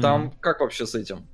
Там 0.01 0.33
как 0.41 0.61
вообще 0.61 0.87
с 0.87 0.95
этим? 0.95 1.27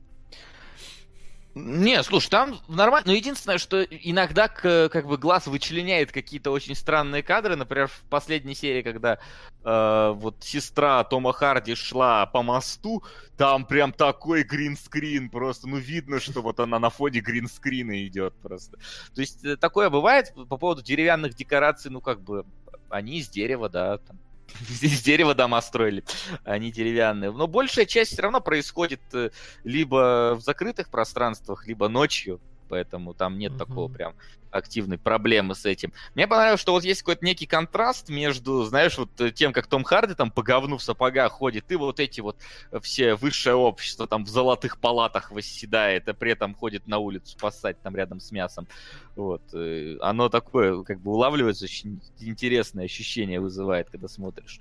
Не, 1.58 2.02
слушай, 2.02 2.28
там 2.28 2.60
нормально. 2.68 3.06
Но 3.06 3.12
единственное, 3.14 3.56
что 3.56 3.82
иногда 3.82 4.46
как 4.46 5.06
бы 5.06 5.16
глаз 5.16 5.46
вычленяет 5.46 6.12
какие-то 6.12 6.50
очень 6.50 6.74
странные 6.74 7.22
кадры. 7.22 7.56
Например, 7.56 7.88
в 7.88 8.02
последней 8.10 8.54
серии, 8.54 8.82
когда 8.82 9.18
э, 9.64 10.12
вот 10.14 10.36
сестра 10.40 11.02
Тома 11.04 11.32
Харди 11.32 11.74
шла 11.74 12.26
по 12.26 12.42
мосту, 12.42 13.02
там 13.38 13.64
прям 13.64 13.94
такой 13.94 14.42
гринскрин. 14.42 15.30
Просто, 15.30 15.66
ну, 15.66 15.78
видно, 15.78 16.20
что 16.20 16.42
вот 16.42 16.60
она 16.60 16.78
на 16.78 16.90
фоне 16.90 17.20
гринскрина 17.20 18.06
идет 18.06 18.34
просто. 18.42 18.76
То 19.14 19.22
есть 19.22 19.42
э, 19.42 19.56
такое 19.56 19.88
бывает 19.88 20.34
по 20.50 20.58
поводу 20.58 20.82
деревянных 20.82 21.34
декораций, 21.34 21.90
ну, 21.90 22.02
как 22.02 22.20
бы, 22.20 22.44
они 22.90 23.20
из 23.20 23.30
дерева, 23.30 23.70
да, 23.70 23.96
там, 23.96 24.18
из 24.82 25.02
дерева 25.02 25.34
дома 25.34 25.60
строили, 25.60 26.04
они 26.44 26.70
деревянные. 26.72 27.30
Но 27.32 27.46
большая 27.46 27.86
часть 27.86 28.12
все 28.12 28.22
равно 28.22 28.40
происходит 28.40 29.00
э, 29.12 29.30
либо 29.64 30.34
в 30.36 30.40
закрытых 30.40 30.88
пространствах, 30.90 31.66
либо 31.66 31.88
ночью. 31.88 32.40
Поэтому 32.68 33.14
там 33.14 33.38
нет 33.38 33.52
Мгм. 33.52 33.58
такого 33.58 33.88
прям 33.88 34.14
активной 34.56 34.98
проблемы 34.98 35.54
с 35.54 35.64
этим. 35.64 35.92
Мне 36.14 36.26
понравилось, 36.26 36.60
что 36.60 36.72
вот 36.72 36.84
есть 36.84 37.02
какой-то 37.02 37.24
некий 37.24 37.46
контраст 37.46 38.08
между, 38.08 38.64
знаешь, 38.64 38.98
вот 38.98 39.20
э, 39.20 39.30
тем, 39.30 39.52
как 39.52 39.66
Том 39.66 39.84
Харди 39.84 40.14
там 40.14 40.30
по 40.30 40.42
говну 40.42 40.76
в 40.78 40.82
сапогах 40.82 41.32
ходит, 41.32 41.70
и 41.70 41.76
вот 41.76 42.00
эти 42.00 42.20
вот 42.20 42.36
э, 42.72 42.80
все 42.80 43.14
высшее 43.14 43.56
общество 43.56 44.06
там 44.06 44.24
в 44.24 44.28
золотых 44.28 44.78
палатах 44.78 45.30
восседает, 45.30 46.08
а 46.08 46.14
при 46.14 46.32
этом 46.32 46.54
ходит 46.54 46.86
на 46.86 46.98
улицу 46.98 47.32
спасать 47.32 47.80
там 47.82 47.94
рядом 47.96 48.20
с 48.20 48.32
мясом. 48.32 48.66
Вот. 49.14 49.42
э, 49.54 49.96
Оно 50.00 50.28
такое, 50.28 50.82
как 50.82 51.00
бы 51.00 51.12
улавливается, 51.12 51.64
очень 51.64 52.00
интересное 52.20 52.84
ощущение 52.84 53.40
вызывает, 53.40 53.88
когда 53.90 54.08
смотришь 54.08 54.60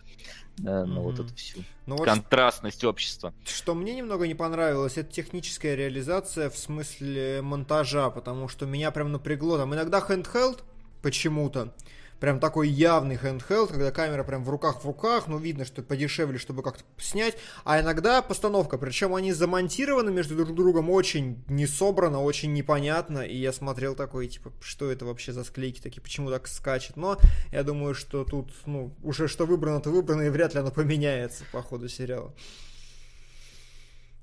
э, 0.59 0.61
на 0.63 1.01
вот 1.01 1.19
Мгм. 1.19 1.25
эту 1.25 1.35
всю 1.35 1.63
Ну 1.85 1.97
вот 1.97 2.05
контрастность 2.05 2.83
общества. 2.83 3.33
Что 3.45 3.75
мне 3.75 3.93
немного 3.93 4.25
не 4.27 4.33
понравилось, 4.35 4.97
это 4.97 5.11
техническая 5.11 5.75
реализация 5.75 6.49
в 6.49 6.57
смысле 6.57 7.41
монтажа, 7.41 8.09
потому 8.09 8.47
что 8.47 8.65
меня 8.65 8.91
прям 8.91 9.11
напрягло. 9.11 9.57
Там 9.57 9.73
иногда 9.73 9.84
handheld 9.89 10.61
почему-то, 11.01 11.73
прям 12.19 12.39
такой 12.39 12.69
явный 12.69 13.15
handheld, 13.15 13.67
когда 13.67 13.91
камера 13.91 14.23
прям 14.23 14.43
в 14.43 14.49
руках 14.49 14.81
в 14.81 14.85
руках, 14.85 15.27
ну 15.27 15.37
видно, 15.37 15.65
что 15.65 15.83
подешевле, 15.83 16.37
чтобы 16.37 16.63
как-то 16.63 16.83
снять, 16.97 17.37
а 17.63 17.79
иногда 17.79 18.21
постановка, 18.21 18.77
причем 18.77 19.13
они 19.13 19.31
замонтированы 19.31 20.11
между 20.11 20.35
друг 20.35 20.55
другом 20.55 20.89
очень 20.89 21.43
не 21.47 21.67
собрано, 21.67 22.21
очень 22.21 22.53
непонятно, 22.53 23.19
и 23.19 23.37
я 23.37 23.53
смотрел 23.53 23.95
такой, 23.95 24.27
типа, 24.27 24.51
что 24.61 24.89
это 24.91 25.05
вообще 25.05 25.33
за 25.33 25.43
склейки 25.43 25.81
такие, 25.81 26.01
почему 26.01 26.29
так 26.29 26.47
скачет, 26.47 26.95
но 26.95 27.17
я 27.51 27.63
думаю, 27.63 27.93
что 27.93 28.23
тут, 28.23 28.51
ну, 28.65 28.95
уже 29.03 29.27
что 29.27 29.45
выбрано, 29.45 29.81
то 29.81 29.89
выбрано, 29.89 30.23
и 30.23 30.29
вряд 30.29 30.53
ли 30.53 30.61
оно 30.61 30.71
поменяется 30.71 31.43
по 31.51 31.61
ходу 31.61 31.87
сериала. 31.89 32.33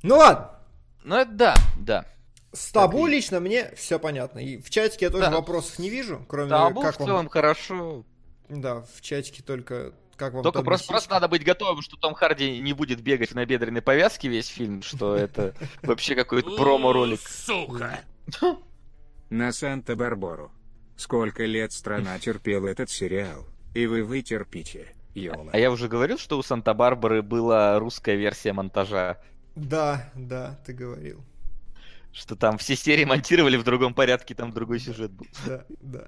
Ну 0.03 0.17
ладно, 0.17 0.51
Ну 1.05 1.17
это 1.17 1.31
да, 1.33 1.55
да. 1.79 2.07
С 2.53 2.71
тобой 2.73 3.11
и- 3.11 3.15
лично 3.17 3.41
мне 3.41 3.73
все 3.77 3.99
понятно. 3.99 4.39
И 4.39 4.59
в 4.59 4.71
чатике 4.71 5.07
я 5.07 5.11
тоже 5.11 5.25
Да. 5.25 5.31
вопросов 5.31 5.79
не 5.79 5.89
вижу, 5.91 6.25
кроме 6.29 6.51
Да, 6.51 6.71
как 6.73 6.97
в 6.97 6.99
вам... 7.01 7.09
целом 7.09 7.29
хорошо. 7.29 8.05
Да, 8.49 8.83
в 8.95 9.01
чатике 9.01 9.43
только 9.43 9.93
как 10.17 10.35
вам 10.35 10.43
Только 10.43 10.59
там 10.59 10.65
просто, 10.67 10.89
просто 10.89 11.11
надо 11.11 11.27
быть 11.29 11.43
готовым, 11.43 11.81
что 11.83 11.97
Том 11.97 12.15
Харди 12.15 12.61
не 12.61 12.75
будет 12.75 13.01
бегать 13.01 13.35
на 13.35 13.45
бедренной 13.47 13.83
повязке 13.83 14.29
весь 14.29 14.47
фильм, 14.49 14.83
что 14.83 15.17
это 15.17 15.55
вообще 15.83 16.15
какой-то 16.15 16.55
промо-ролик. 16.57 17.21
Сука. 17.27 18.01
На 19.31 19.53
Санта-Барбару. 19.53 20.51
Сколько 20.97 21.45
лет 21.45 21.73
страна 21.73 22.19
терпела 22.19 22.69
этот 22.69 22.91
сериал, 22.91 23.47
и 23.75 23.87
вы 23.87 24.05
вытерпите, 24.05 24.89
Йола. 25.15 25.51
А 25.53 25.59
я 25.59 25.71
уже 25.71 25.89
говорил, 25.89 26.19
что 26.19 26.39
у 26.39 26.43
Санта-Барбары 26.43 27.23
была 27.23 27.79
русская 27.79 28.15
версия 28.15 28.53
монтажа, 28.53 29.19
Да, 29.57 30.11
да, 30.15 30.61
ты 30.67 30.73
говорил. 30.75 31.25
Что 32.13 32.37
там 32.37 32.59
все 32.59 32.77
серии 32.77 33.05
монтировали 33.05 33.57
в 33.57 33.65
другом 33.65 33.95
порядке, 33.95 34.35
там 34.35 34.53
другой 34.53 34.79
сюжет 34.81 35.11
был. 35.13 35.27
Да, 35.47 35.65
да. 35.81 36.07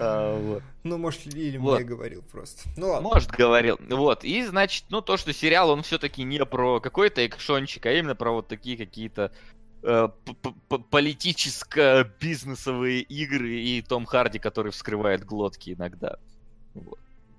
А, 0.00 0.38
вот. 0.40 0.62
Ну, 0.84 0.96
может, 0.98 1.26
или 1.34 1.58
Вот. 1.58 1.78
мне 1.80 1.88
говорил 1.88 2.22
просто. 2.22 2.62
Ну 2.76 2.88
ладно. 2.88 3.08
Может, 3.10 3.30
говорил. 3.30 3.78
Вот. 3.90 4.24
И, 4.24 4.42
значит, 4.44 4.84
ну, 4.88 5.00
то, 5.02 5.16
что 5.18 5.32
сериал, 5.32 5.70
он 5.70 5.82
все-таки 5.82 6.22
не 6.24 6.44
про 6.44 6.80
какой-то 6.80 7.26
экшончик, 7.26 7.84
а 7.86 7.92
именно 7.92 8.14
про 8.14 8.30
вот 8.32 8.48
такие 8.48 8.76
какие-то 8.78 9.32
э, 9.82 10.08
политическо-бизнесовые 10.90 13.00
игры 13.02 13.60
и 13.60 13.82
Том 13.82 14.06
Харди, 14.06 14.38
который 14.38 14.72
вскрывает 14.72 15.24
глотки 15.24 15.74
иногда. 15.74 16.16
Вот. 16.74 16.98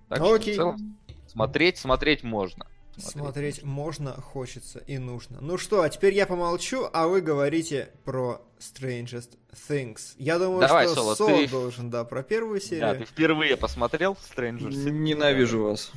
Так 0.10 0.20
Ну, 0.20 0.26
что, 0.26 0.36
окей. 0.36 0.54
в 0.54 0.58
целом, 0.58 0.98
смотреть, 1.28 1.78
смотреть 1.78 2.24
можно. 2.24 2.68
Смотреть 2.98 3.64
можно, 3.64 4.14
хочется 4.14 4.80
и 4.80 4.98
нужно. 4.98 5.40
Ну 5.42 5.58
что, 5.58 5.82
а 5.82 5.90
теперь 5.90 6.14
я 6.14 6.26
помолчу, 6.26 6.88
а 6.94 7.08
вы 7.08 7.22
говорите 7.22 7.90
про 8.04 8.42
Strangest 8.60 9.32
Things. 9.70 10.14
Я 10.18 10.40
думаю, 10.40 10.62
Давай, 10.62 10.86
что 10.86 10.96
Соло, 10.96 11.16
Сол 11.16 11.28
ты- 11.28 11.48
должен, 11.50 11.90
да, 11.90 12.04
про 12.04 12.24
первую 12.24 12.60
Да, 12.60 12.66
серию. 12.66 12.98
ты 13.00 13.06
впервые 13.06 13.58
посмотрел 13.58 14.14
Stranger 14.14 14.70
Things? 14.70 14.90
Ненавижу 14.90 15.64
вас. 15.64 15.92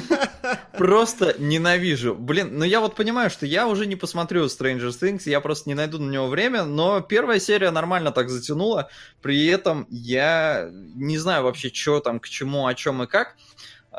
Просто 0.76 1.34
ненавижу. 1.38 2.14
Блин, 2.14 2.58
ну 2.58 2.64
я 2.64 2.80
вот 2.80 2.94
понимаю, 2.94 3.30
что 3.30 3.44
я 3.46 3.66
уже 3.66 3.86
не 3.86 3.96
посмотрю 3.96 4.44
Stranger 4.46 4.88
Things, 4.90 5.22
я 5.28 5.40
просто 5.40 5.68
не 5.68 5.74
найду 5.74 5.98
на 5.98 6.10
него 6.10 6.28
время, 6.28 6.64
но 6.64 7.00
первая 7.00 7.40
серия 7.40 7.70
нормально 7.70 8.12
так 8.12 8.30
затянула. 8.30 8.88
При 9.20 9.46
этом 9.46 9.86
я 9.90 10.68
не 10.72 11.18
знаю 11.18 11.42
вообще, 11.44 11.70
что 11.72 12.00
там, 12.00 12.20
к 12.20 12.28
чему, 12.28 12.66
о 12.66 12.74
чем 12.74 13.02
и 13.02 13.06
как. 13.06 13.36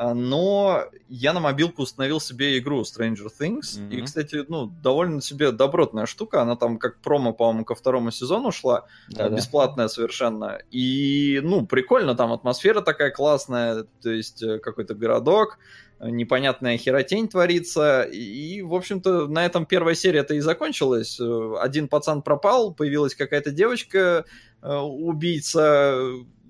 А, 0.02 0.14
Но 0.14 0.84
я 1.10 1.34
на 1.34 1.40
мобилку 1.40 1.82
установил 1.82 2.20
себе 2.20 2.56
игру 2.58 2.80
Stranger 2.82 3.28
Things. 3.38 3.78
И, 3.90 3.96
Мгм. 3.98 4.06
кстати, 4.06 4.44
ну, 4.48 4.66
довольно 4.82 5.20
себе 5.20 5.52
добротная 5.52 6.06
штука. 6.06 6.40
Она 6.40 6.56
там 6.56 6.78
как 6.78 7.00
промо, 7.00 7.34
по-моему, 7.34 7.66
ко 7.66 7.74
второму 7.74 8.10
сезону 8.10 8.50
шла. 8.50 8.86
Да-да. 9.10 9.36
бесплатная 9.36 9.88
совершенно. 9.88 10.58
И, 10.70 11.40
ну, 11.42 11.66
прикольно, 11.66 12.14
там 12.14 12.32
атмосфера 12.32 12.80
такая 12.80 13.10
классная, 13.10 13.84
то 14.02 14.10
есть 14.10 14.42
э, 14.42 14.58
какой-то 14.58 14.94
городок, 14.94 15.58
э, 15.98 16.08
непонятная 16.08 16.78
херотень 16.78 17.28
творится. 17.28 18.02
И, 18.02 18.62
в 18.62 18.72
общем-то, 18.74 19.26
на 19.28 19.44
этом 19.44 19.66
первая 19.66 19.94
серия-то 19.94 20.32
и 20.34 20.40
закончилась. 20.40 21.20
Э, 21.20 21.54
Один 21.60 21.88
пацан 21.88 22.22
пропал, 22.22 22.72
появилась 22.72 23.14
какая-то 23.14 23.50
девочка, 23.50 24.24
э, 24.62 24.76
убийца, 24.76 25.92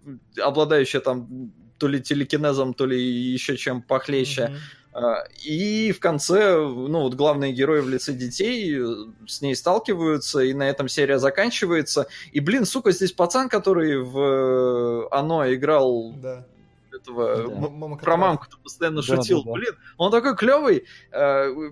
э, 0.06 0.40
обладающая 0.40 1.00
там 1.00 1.52
то 1.80 1.88
ли 1.88 2.00
телекинезом, 2.00 2.74
то 2.74 2.86
ли 2.86 3.00
еще 3.02 3.56
чем 3.56 3.82
похлеще. 3.82 4.54
А, 4.92 5.24
И 5.44 5.92
в 5.92 6.00
конце, 6.00 6.56
ну, 6.58 7.02
вот 7.02 7.14
главные 7.14 7.52
герои 7.52 7.80
в 7.80 7.88
лице 7.88 8.12
детей 8.12 8.76
э, 8.76 8.84
с 9.26 9.40
ней 9.40 9.54
сталкиваются, 9.54 10.40
и 10.40 10.52
на 10.52 10.68
этом 10.68 10.88
серия 10.88 11.18
заканчивается. 11.20 12.06
И, 12.32 12.40
блин, 12.40 12.64
сука, 12.66 12.90
здесь 12.90 13.12
пацан, 13.12 13.48
который 13.48 14.02
в 14.02 14.18
э, 14.18 15.08
«Оно» 15.12 15.52
играл 15.54 16.12
Да. 16.20 16.44
этого... 16.92 17.36
Да. 17.48 17.68
мама 17.70 17.96
Про 17.98 18.04
Катя. 18.04 18.16
мамку-то 18.16 18.56
постоянно 18.64 18.96
Да, 19.02 19.16
шутил. 19.16 19.44
да, 19.44 19.50
да. 19.50 19.52
Блин, 19.52 19.74
он 19.96 20.10
такой 20.10 20.36
клевый, 20.36 20.84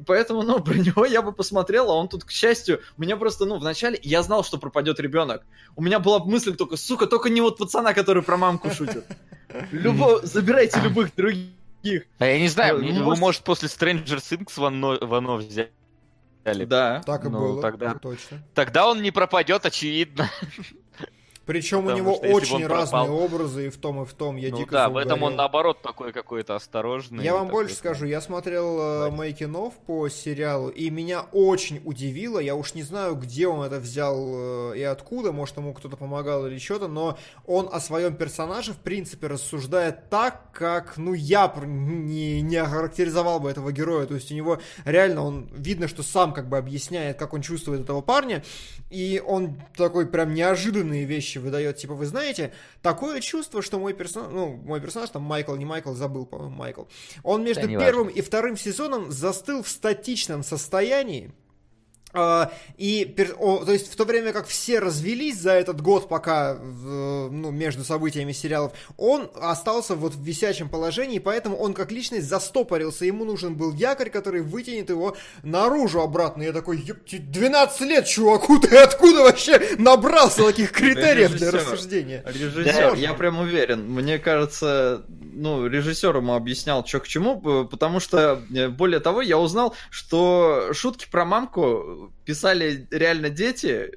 поэтому, 0.06 0.42
ну, 0.42 0.60
про 0.64 0.74
него 0.74 1.04
я 1.04 1.20
бы 1.20 1.32
посмотрел, 1.32 1.90
а 1.90 1.94
он 1.94 2.06
тут, 2.08 2.22
к 2.24 2.30
счастью, 2.30 2.80
мне 2.98 3.16
просто, 3.16 3.46
ну, 3.46 3.58
вначале 3.58 3.98
я 4.04 4.22
знал, 4.22 4.44
что 4.44 4.58
пропадет 4.58 5.00
ребенок. 5.00 5.42
У 5.76 5.82
меня 5.82 5.98
была 5.98 6.20
мысль 6.20 6.54
только, 6.54 6.76
сука, 6.76 7.06
только 7.08 7.30
не 7.30 7.40
вот 7.40 7.58
пацана, 7.58 7.94
который 7.94 8.22
про 8.22 8.36
мамку 8.36 8.70
шутит. 8.70 9.04
Любо... 9.72 10.20
Забирайте 10.24 10.80
любых 10.80 11.14
других. 11.14 11.52
А 12.18 12.26
я 12.26 12.38
не 12.38 12.48
знаю, 12.48 12.76
Ну, 12.76 12.82
мне- 12.82 12.92
ну, 12.92 12.96
его, 12.98 13.06
может- 13.10 13.20
может, 13.20 13.42
после 13.44 13.68
Stranger 13.68 14.16
Things 14.18 14.52
в 14.60 14.64
оно, 14.64 14.98
в 15.00 15.14
оно 15.14 15.36
взяли. 15.36 15.70
Да. 16.44 17.02
Так 17.04 17.24
и 17.24 17.28
Ну, 17.28 17.38
было, 17.38 17.62
тогда- 17.62 17.94
точно. 17.94 18.42
Тогда 18.54 18.88
он 18.88 19.02
не 19.02 19.10
пропадет, 19.10 19.64
очевидно. 19.66 20.28
Причем 21.48 21.86
у 21.86 21.90
него 21.92 22.14
очень 22.14 22.66
разные 22.66 23.06
пропал- 23.06 23.24
образы 23.24 23.68
и 23.68 23.70
в 23.70 23.78
том, 23.78 24.02
и 24.02 24.04
в 24.04 24.12
том. 24.12 24.36
Я 24.36 24.50
ну 24.50 24.58
дико 24.58 24.72
да, 24.72 24.88
в 24.90 24.98
этом 24.98 25.22
он 25.22 25.34
наоборот 25.34 25.80
такой 25.80 26.12
какой-то 26.12 26.54
осторожный. 26.54 27.24
Я 27.24 27.32
вам 27.32 27.46
такой 27.46 27.62
больше 27.62 27.80
прям. 27.80 27.94
скажу, 27.94 28.04
я 28.04 28.20
смотрел 28.20 28.78
э, 28.78 29.10
мейкинов 29.10 29.72
по 29.86 30.10
сериалу, 30.10 30.68
и 30.68 30.90
меня 30.90 31.22
очень 31.32 31.80
удивило, 31.86 32.38
я 32.38 32.54
уж 32.54 32.74
не 32.74 32.82
знаю, 32.82 33.14
где 33.14 33.48
он 33.48 33.64
это 33.64 33.80
взял 33.80 34.72
э, 34.74 34.76
и 34.76 34.82
откуда, 34.82 35.32
может, 35.32 35.56
ему 35.56 35.72
кто-то 35.72 35.96
помогал 35.96 36.46
или 36.46 36.58
что-то, 36.58 36.86
но 36.86 37.16
он 37.46 37.70
о 37.72 37.80
своем 37.80 38.14
персонаже, 38.14 38.74
в 38.74 38.80
принципе, 38.80 39.28
рассуждает 39.28 40.10
так, 40.10 40.52
как, 40.52 40.98
ну, 40.98 41.14
я 41.14 41.50
не, 41.64 42.42
не 42.42 42.56
охарактеризовал 42.56 43.40
бы 43.40 43.50
этого 43.50 43.72
героя, 43.72 44.04
то 44.04 44.16
есть 44.16 44.30
у 44.30 44.34
него 44.34 44.58
реально, 44.84 45.24
он, 45.24 45.48
видно, 45.54 45.88
что 45.88 46.02
сам 46.02 46.34
как 46.34 46.46
бы 46.46 46.58
объясняет, 46.58 47.18
как 47.18 47.32
он 47.32 47.40
чувствует 47.40 47.80
этого 47.80 48.02
парня, 48.02 48.44
и 48.90 49.22
он 49.26 49.58
такой 49.74 50.06
прям 50.06 50.34
неожиданные 50.34 51.06
вещи 51.06 51.37
выдает, 51.38 51.76
типа, 51.76 51.94
вы 51.94 52.06
знаете, 52.06 52.52
такое 52.82 53.20
чувство, 53.20 53.62
что 53.62 53.78
мой 53.78 53.94
персонаж, 53.94 54.30
ну, 54.32 54.56
мой 54.56 54.80
персонаж, 54.80 55.10
там, 55.10 55.22
Майкл, 55.22 55.54
не 55.54 55.64
Майкл, 55.64 55.92
забыл, 55.94 56.26
по-моему, 56.26 56.54
Майкл, 56.54 56.82
он 57.22 57.44
между 57.44 57.66
не 57.66 57.78
первым 57.78 58.08
и 58.08 58.20
вторым 58.20 58.56
сезоном 58.56 59.10
застыл 59.10 59.62
в 59.62 59.68
статичном 59.68 60.42
состоянии, 60.42 61.32
и, 62.78 63.04
пер- 63.16 63.36
о, 63.38 63.64
то 63.64 63.72
есть, 63.72 63.92
в 63.92 63.96
то 63.96 64.04
время 64.04 64.32
как 64.32 64.46
все 64.46 64.78
развелись 64.78 65.38
за 65.38 65.52
этот 65.52 65.80
год, 65.82 66.08
пока, 66.08 66.54
ну, 66.54 67.50
между 67.50 67.84
событиями 67.84 68.32
сериалов, 68.32 68.72
он 68.96 69.30
остался 69.34 69.94
вот 69.94 70.14
в 70.14 70.22
висячем 70.22 70.68
положении, 70.70 71.18
поэтому 71.18 71.56
он 71.58 71.74
как 71.74 71.92
личность 71.92 72.26
застопорился, 72.26 73.04
ему 73.04 73.24
нужен 73.24 73.54
был 73.56 73.74
якорь, 73.74 74.08
который 74.10 74.40
вытянет 74.40 74.88
его 74.90 75.16
наружу 75.42 76.00
обратно. 76.00 76.42
Я 76.42 76.52
такой, 76.52 76.78
«Ёпти, 76.78 77.18
12 77.18 77.80
лет, 77.82 78.06
чуваку, 78.06 78.58
ты 78.58 78.76
откуда 78.78 79.24
вообще 79.24 79.76
набрался 79.78 80.44
таких 80.44 80.72
критериев 80.72 81.32
для 81.32 81.50
рассуждения? 81.50 82.22
Режиссер, 82.26 82.92
Да. 82.92 82.96
я 82.96 83.12
прям 83.14 83.38
уверен. 83.38 83.86
Мне 83.92 84.18
кажется, 84.18 85.04
ну, 85.08 85.66
режиссер 85.66 86.16
ему 86.16 86.34
объяснял, 86.34 86.84
что 86.86 87.00
к 87.00 87.06
чему, 87.08 87.38
п- 87.40 87.64
потому 87.70 88.00
что, 88.00 88.42
э, 88.54 88.68
более 88.68 89.00
того, 89.00 89.20
я 89.20 89.38
узнал, 89.38 89.74
что 89.90 90.70
шутки 90.72 91.06
про 91.10 91.24
мамку 91.24 92.07
писали 92.24 92.86
реально 92.90 93.30
дети, 93.30 93.90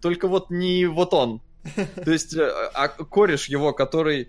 только 0.00 0.28
вот 0.28 0.50
не 0.50 0.86
вот 0.86 1.14
он. 1.14 1.40
То 2.04 2.10
есть, 2.10 2.34
э, 2.36 2.46
а 2.74 2.88
кореш 2.88 3.48
его, 3.48 3.72
который, 3.72 4.28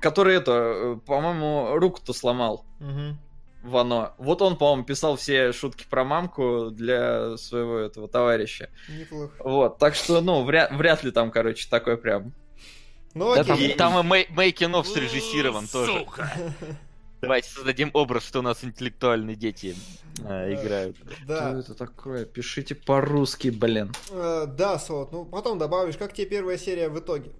который 0.00 0.36
это, 0.36 0.52
э, 0.52 0.96
по-моему, 1.06 1.76
руку-то 1.78 2.12
сломал 2.12 2.64
Мгм. 2.80 3.18
в 3.62 3.76
оно. 3.76 4.14
Вот 4.18 4.42
он, 4.42 4.56
по-моему, 4.56 4.84
писал 4.84 5.16
все 5.16 5.52
шутки 5.52 5.86
про 5.88 6.04
мамку 6.04 6.70
для 6.72 7.36
своего 7.36 7.78
этого 7.78 8.08
товарища. 8.08 8.70
Неплохо. 8.88 9.34
Вот, 9.38 9.78
так 9.78 9.94
что, 9.94 10.20
ну, 10.20 10.42
вряд, 10.44 10.72
вряд 10.72 11.04
ли 11.04 11.10
там, 11.12 11.30
короче, 11.30 11.68
такой 11.70 11.96
прям 11.96 12.32
Ну 13.14 13.34
Да, 13.34 13.44
там, 13.44 13.54
окей. 13.54 13.74
там 13.74 13.98
и 13.98 14.02
мей- 14.10 14.26
мейкинов 14.30 14.86
срежиссирован 14.88 15.66
тоже. 15.68 15.92
Сука. 16.00 16.30
Давайте 17.26 17.50
создадим 17.50 17.90
образ, 17.92 18.24
что 18.24 18.38
у 18.38 18.42
нас 18.42 18.62
интеллектуальные 18.62 19.36
дети 19.36 19.74
э, 20.24 20.54
играют. 20.54 20.96
Да. 21.26 21.50
Что 21.50 21.72
это 21.72 21.74
такое? 21.74 22.24
Пишите 22.24 22.74
по-русски, 22.74 23.48
блин. 23.48 23.92
Э, 24.10 24.46
да, 24.46 24.78
Солод, 24.78 25.12
ну 25.12 25.24
потом 25.24 25.58
добавишь, 25.58 25.96
как 25.96 26.12
тебе 26.12 26.26
первая 26.26 26.56
серия 26.58 26.88
в 26.88 26.98
итоге? 26.98 27.30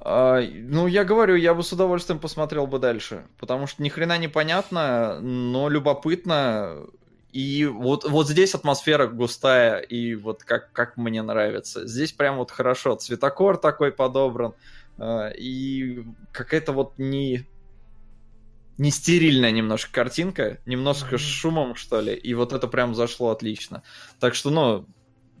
А, 0.00 0.40
ну, 0.40 0.86
я 0.86 1.04
говорю, 1.04 1.34
я 1.34 1.54
бы 1.54 1.62
с 1.62 1.72
удовольствием 1.72 2.20
посмотрел 2.20 2.66
бы 2.66 2.78
дальше. 2.78 3.26
Потому 3.38 3.66
что 3.66 3.82
ни 3.82 3.88
хрена 3.88 4.18
не 4.18 4.28
понятно, 4.28 5.20
но 5.20 5.68
любопытно. 5.68 6.86
И 7.32 7.66
вот, 7.66 8.04
вот 8.04 8.28
здесь 8.28 8.54
атмосфера 8.54 9.06
густая, 9.06 9.80
и 9.80 10.14
вот 10.14 10.44
как, 10.44 10.72
как 10.72 10.96
мне 10.96 11.22
нравится. 11.22 11.86
Здесь 11.86 12.12
прям 12.12 12.36
вот 12.36 12.50
хорошо. 12.50 12.94
Цветокор 12.96 13.56
такой 13.56 13.92
подобран. 13.92 14.54
а, 14.98 15.28
И 15.30 16.04
какая-то 16.32 16.72
вот 16.72 16.94
не... 16.98 17.46
Не 18.78 18.90
стерильная 18.90 19.50
немножко 19.50 19.92
картинка, 19.92 20.60
немножко 20.64 21.18
с 21.18 21.20
шумом, 21.20 21.74
что 21.74 22.00
ли, 22.00 22.14
и 22.14 22.32
вот 22.34 22.52
это 22.52 22.68
прям 22.68 22.94
зашло 22.94 23.30
отлично. 23.30 23.82
Так 24.20 24.34
что, 24.34 24.50
ну, 24.50 24.86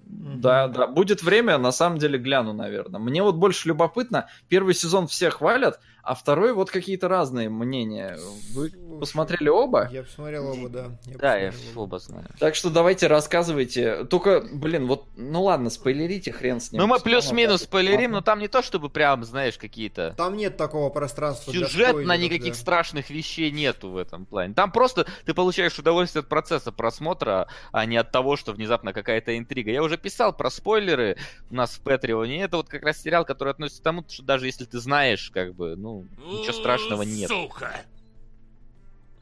Да, 0.04 0.68
да. 0.68 0.86
Будет 0.86 1.22
время, 1.22 1.58
на 1.58 1.70
самом 1.70 1.98
деле 1.98 2.18
гляну, 2.18 2.52
наверное. 2.52 2.98
Мне 3.00 3.22
вот 3.22 3.36
больше 3.36 3.68
любопытно. 3.68 4.28
Первый 4.48 4.74
сезон 4.74 5.06
все 5.06 5.30
хвалят, 5.30 5.80
а 6.08 6.14
второй 6.14 6.54
вот 6.54 6.70
какие-то 6.70 7.06
разные 7.06 7.50
мнения. 7.50 8.16
Вы 8.54 8.70
Слушай, 8.70 8.98
посмотрели 8.98 9.50
оба? 9.50 9.90
Я 9.92 10.04
посмотрел 10.04 10.50
оба, 10.50 10.68
да. 10.70 10.86
Я 11.04 11.18
Да, 11.18 11.36
я 11.36 11.52
оба. 11.74 11.80
оба 11.82 11.98
знаю. 11.98 12.26
Так 12.38 12.54
что 12.54 12.70
давайте 12.70 13.08
рассказывайте. 13.08 14.06
Только, 14.06 14.40
блин, 14.50 14.86
вот, 14.86 15.04
ну 15.16 15.42
ладно, 15.42 15.68
спойлерите, 15.68 16.32
хрен 16.32 16.60
с 16.60 16.72
ним. 16.72 16.80
Ну, 16.80 16.86
мы 16.86 16.98
плюс-минус 16.98 17.60
да. 17.60 17.66
спойлерим, 17.66 18.12
но 18.12 18.22
там 18.22 18.38
не 18.38 18.48
то, 18.48 18.62
чтобы 18.62 18.88
прям, 18.88 19.22
знаешь, 19.22 19.58
какие-то... 19.58 20.14
Там 20.16 20.34
нет 20.38 20.56
такого 20.56 20.88
пространства 20.88 21.52
Сюжетно 21.52 22.16
никаких 22.16 22.54
да. 22.54 22.58
страшных 22.58 23.10
вещей 23.10 23.50
нету 23.50 23.90
в 23.90 23.98
этом 23.98 24.24
плане. 24.24 24.54
Там 24.54 24.72
просто 24.72 25.06
ты 25.26 25.34
получаешь 25.34 25.78
удовольствие 25.78 26.22
от 26.22 26.28
процесса 26.30 26.72
просмотра, 26.72 27.48
а 27.70 27.84
не 27.84 27.98
от 27.98 28.10
того, 28.12 28.36
что 28.36 28.52
внезапно 28.52 28.94
какая-то 28.94 29.36
интрига. 29.36 29.70
Я 29.72 29.82
уже 29.82 29.98
писал 29.98 30.32
про 30.32 30.48
спойлеры 30.48 31.18
у 31.50 31.54
нас 31.54 31.72
в 31.72 31.82
Патреоне. 31.82 32.44
Это 32.44 32.56
вот 32.56 32.70
как 32.70 32.82
раз 32.82 33.02
сериал, 33.02 33.26
который 33.26 33.50
относится 33.50 33.82
к 33.82 33.84
тому, 33.84 34.04
что 34.08 34.22
даже 34.22 34.46
если 34.46 34.64
ты 34.64 34.78
знаешь, 34.78 35.30
как 35.34 35.54
бы, 35.54 35.76
ну, 35.76 35.97
ничего 36.18 36.52
страшного 36.52 37.02
нет. 37.02 37.28
Сука. 37.28 37.82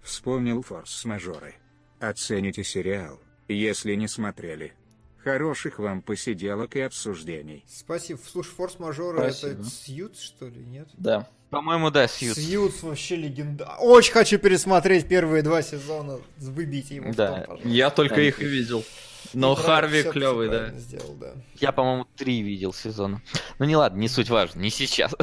Вспомнил 0.03 0.63
форс-мажоры. 0.63 1.55
Оцените 2.01 2.63
сериал, 2.63 3.21
если 3.49 3.95
не 3.95 4.07
смотрели. 4.09 4.73
Хороших 5.25 5.81
вам 5.81 6.03
посиделок 6.03 6.77
и 6.77 6.81
обсуждений. 6.81 7.65
Спасибо. 7.69 8.21
Слушай, 8.25 8.51
форс-мажоры 8.51 9.19
Спасибо. 9.19 9.53
это 9.53 9.65
Сьюз, 9.65 10.21
что 10.21 10.47
ли, 10.47 10.61
нет? 10.65 10.89
Да. 10.97 11.29
По-моему, 11.51 11.91
да, 11.91 12.07
Сьюз. 12.07 12.37
Сьюз 12.37 12.83
вообще 12.85 13.17
легенда. 13.17 13.75
Очень 13.81 14.13
хочу 14.13 14.39
пересмотреть 14.39 15.09
первые 15.09 15.43
два 15.43 15.63
сезона. 15.63 16.21
Выбить 16.39 16.91
ему. 16.91 17.11
в 17.13 17.17
Да. 17.17 17.27
том, 17.29 17.41
пожалуйста. 17.41 17.69
Я 17.69 17.91
только 17.91 18.15
Да. 18.17 18.23
их 18.23 18.41
и 18.41 18.45
видел. 18.47 18.85
Но 19.33 19.53
И 19.53 19.57
Харви 19.57 20.03
клевый, 20.03 20.49
да. 20.49 20.71
сделал, 20.73 21.15
да. 21.15 21.33
Я, 21.61 21.73
по-моему, 21.73 22.07
три 22.17 22.43
видел 22.43 22.73
сезона. 22.73 23.23
Ну 23.59 23.65
не 23.65 23.77
ладно, 23.77 23.99
не 23.99 24.09
суть 24.09 24.31
важно, 24.31 24.61
не 24.61 24.71
сейчас. 24.71 25.15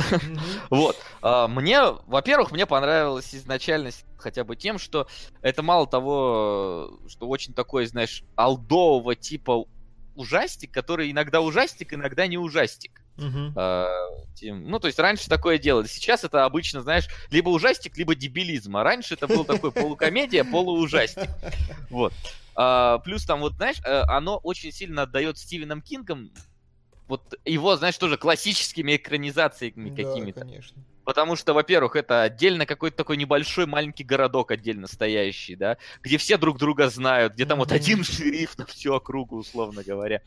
Вот. 0.70 0.98
а, 1.22 1.48
Мне, 1.48 1.82
во-первых, 2.08 2.52
мне 2.52 2.66
понравилась 2.66 3.34
изначальность 3.36 4.06
хотя 4.18 4.44
бы 4.44 4.56
тем, 4.56 4.78
что 4.80 5.08
это 5.42 5.62
мало 5.62 5.86
того, 5.88 7.00
что 7.08 7.28
очень 7.28 7.54
такой, 7.54 7.86
знаешь, 7.86 8.24
алдового 8.36 9.16
типа 9.16 9.66
ужастик, 10.16 10.72
который 10.72 11.12
иногда 11.12 11.42
ужастик, 11.42 11.94
иногда 11.94 12.28
не 12.28 12.38
ужастик. 12.38 13.03
Тем- 14.36 14.70
Ну, 14.70 14.80
то 14.80 14.88
есть 14.88 15.00
раньше 15.00 15.30
такое 15.30 15.58
делали. 15.58 15.88
Сейчас 15.88 16.24
это 16.24 16.46
обычно, 16.46 16.82
знаешь, 16.82 17.08
либо 17.32 17.50
ужастик, 17.50 17.98
либо 17.98 18.16
дебилизм. 18.16 18.76
А 18.78 18.84
раньше 18.84 19.14
это 19.14 19.28
был 19.28 19.46
такой 19.46 19.72
полукомедия, 19.72 20.44
полуужастик. 20.44 21.30
Вот. 21.90 22.14
А, 22.56 23.00
Плюс 23.00 23.26
там, 23.26 23.40
вот, 23.42 23.54
знаешь, 23.54 23.78
э, 23.86 24.02
оно 24.08 24.38
очень 24.38 24.72
сильно 24.72 25.04
отдает 25.04 25.38
Стивеном 25.38 25.82
Кингом 25.82 26.32
вот 27.08 27.34
его, 27.46 27.76
знаешь, 27.76 27.98
тоже 27.98 28.18
классическими 28.18 28.96
экранизациями 28.96 29.90
какими-то. 29.90 30.42
конечно. 30.42 30.82
Потому 31.04 31.36
что, 31.36 31.54
во-первых, 31.54 31.98
это 31.98 32.22
отдельно 32.24 32.66
какой-то 32.66 32.96
такой 32.96 33.18
небольшой 33.18 33.66
маленький 33.66 34.06
городок 34.06 34.52
отдельно 34.52 34.88
стоящий, 34.88 35.56
да, 35.58 35.78
где 36.02 36.18
все 36.18 36.38
друг 36.38 36.58
друга 36.58 36.90
знают, 36.90 37.34
где 37.34 37.46
там 37.46 37.60
вот 37.60 37.74
один 37.74 38.04
шериф 38.06 38.58
на 38.58 38.66
всю 38.66 38.94
округу, 38.94 39.36
условно 39.38 39.84
говоря. 39.84 40.22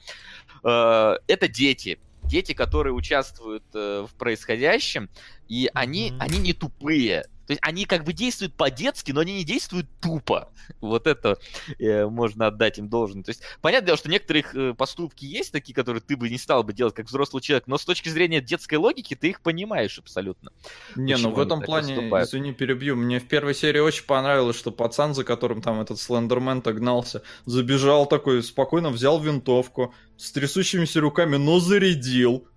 Э, 0.63 1.17
Это 1.29 1.49
дети. 1.49 1.99
Дети, 2.29 2.53
которые 2.53 2.93
участвуют 2.93 3.65
э, 3.75 4.07
в 4.09 4.15
происходящем, 4.15 5.09
и 5.49 5.71
они, 5.75 6.11
Мгм. 6.11 6.21
они 6.21 6.39
не 6.39 6.53
тупые. 6.53 7.27
То 7.47 7.53
есть 7.53 7.61
они 7.63 7.85
как 7.85 8.05
бы 8.05 8.13
действуют 8.13 8.55
по-детски, 8.55 9.13
но 9.13 9.21
они 9.21 9.37
не 9.37 9.45
действуют 9.45 9.87
тупо. 10.01 10.51
Вот 10.81 11.07
это 11.07 11.39
э, 11.79 12.07
можно 12.07 12.49
отдать 12.49 12.79
им 12.79 12.89
должное. 12.89 13.23
То 13.23 13.31
есть, 13.31 13.43
понятное 13.61 13.87
дело, 13.87 13.99
что 13.99 14.11
некоторые 14.11 14.43
их 14.43 14.55
э, 14.55 14.75
поступки 14.75 15.25
есть 15.25 15.53
такие, 15.53 15.75
которые 15.75 16.01
ты 16.01 16.17
бы 16.17 16.29
не 16.29 16.39
стал 16.39 16.65
бы 16.65 16.73
делать 16.73 16.95
как 16.95 17.07
взрослый 17.07 17.43
человек, 17.43 17.67
но 17.67 17.79
с 17.79 17.85
точки 17.85 18.09
зрения 18.09 18.41
детской 18.41 18.75
логики 18.75 19.15
ты 19.15 19.29
их 19.29 19.41
понимаешь 19.41 19.99
абсолютно. 19.99 20.51
Не, 20.97 21.17
ну 21.17 21.31
в 21.31 21.39
этом 21.39 21.63
плане, 21.63 21.95
поступают? 21.95 22.29
извини, 22.29 22.53
перебью. 22.53 22.97
Мне 22.97 23.21
в 23.21 23.29
первой 23.29 23.55
серии 23.55 23.81
очень 23.81 24.05
понравилось, 24.05 24.57
что 24.57 24.71
пацан, 24.71 25.15
за 25.15 25.25
которым 25.25 25.63
там 25.63 25.81
этот 25.81 26.01
слендермен 26.01 26.61
гнался, 26.61 27.23
забежал 27.45 28.07
такой, 28.07 28.43
спокойно 28.43 28.91
взял 28.91 29.21
винтовку, 29.21 29.95
с 30.17 30.33
трясущимися 30.33 31.01
руками, 31.01 31.37
но 31.37 31.61
зарядил. 31.61 32.49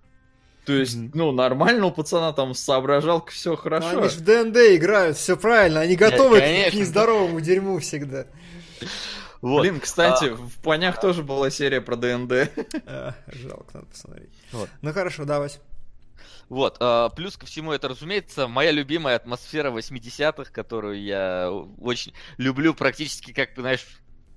То 0.69 0.75
есть, 0.75 0.95
Мгм. 0.97 1.11
ну, 1.15 1.31
нормально 1.31 1.87
у 1.87 1.91
пацана 1.91 2.31
там 2.31 2.53
соображал, 2.53 3.25
все 3.25 3.55
хорошо. 3.55 4.01
Они 4.01 4.09
же 4.09 4.19
в 4.19 4.21
ДНД 4.21 4.57
играют, 4.75 5.17
все 5.17 5.35
правильно. 5.35 5.79
Они 5.79 5.95
готовы 5.95 6.37
к- 6.37 6.41
к 6.41 6.43
конечно. 6.45 6.77
нездоровому 6.77 7.41
дерьму 7.41 7.79
всегда. 7.79 8.27
Вот. 9.41 9.61
Блин, 9.61 9.79
кстати, 9.79 10.25
в 10.29 10.61
Понях 10.61 11.01
тоже 11.01 11.23
была 11.23 11.49
серия 11.49 11.81
про 11.81 11.95
ДНД. 11.95 12.51
А, 12.85 13.15
Жалко, 13.33 13.65
надо 13.73 13.87
посмотреть. 13.87 14.29
Вот. 14.51 14.69
Ну 14.83 14.93
хорошо, 14.93 15.25
давай. 15.25 15.49
Вот, 16.49 16.77
а, 16.81 17.09
плюс 17.09 17.35
ко 17.35 17.47
всему 17.47 17.71
это, 17.71 17.87
разумеется, 17.87 18.47
моя 18.47 18.69
любимая 18.69 19.15
атмосфера 19.15 19.71
80-х, 19.71 20.51
которую 20.51 21.01
я 21.01 21.49
очень 21.81 22.13
люблю 22.37 22.75
практически 22.75 23.33
как, 23.33 23.49
знаешь, 23.57 23.87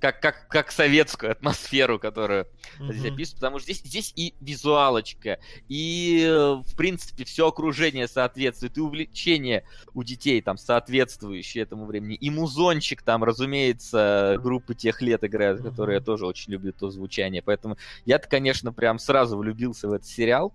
как, 0.03 0.21
как, 0.21 0.49
как 0.49 0.73
советскую 0.73 1.31
атмосферу, 1.31 2.01
которую 2.01 2.49
здесь 2.89 3.05
Мгм. 3.05 3.15
описывают, 3.15 3.37
потому 3.37 3.59
что 3.61 3.73
здесь, 3.73 3.83
здесь 3.85 4.13
и 4.17 4.35
визуалочка, 4.41 5.39
и, 5.69 6.25
э, 6.27 6.55
в 6.55 6.77
принципе, 6.77 7.25
все 7.25 7.47
окружение 7.47 8.09
соответствует, 8.09 8.77
и 8.77 8.81
увлечение 8.81 9.63
у 9.95 10.03
детей 10.03 10.43
там 10.43 10.59
соответствующее 10.59 11.63
этому 11.63 11.87
времени, 11.87 12.17
и 12.17 12.31
музончик 12.31 13.01
там, 13.03 13.23
разумеется, 13.23 14.39
группы 14.43 14.75
тех 14.75 15.03
лет 15.03 15.23
играют, 15.23 15.61
Мгм. 15.61 15.71
которые 15.71 15.99
я 15.99 16.01
тоже 16.01 16.27
очень 16.27 16.53
люблю, 16.53 16.73
то 16.73 16.91
звучание, 16.91 17.41
поэтому 17.41 17.77
я-то, 18.05 18.27
конечно, 18.29 18.73
прям 18.73 18.99
сразу 18.99 19.39
влюбился 19.39 19.87
в 19.89 19.93
этот 19.93 20.09
сериал, 20.09 20.53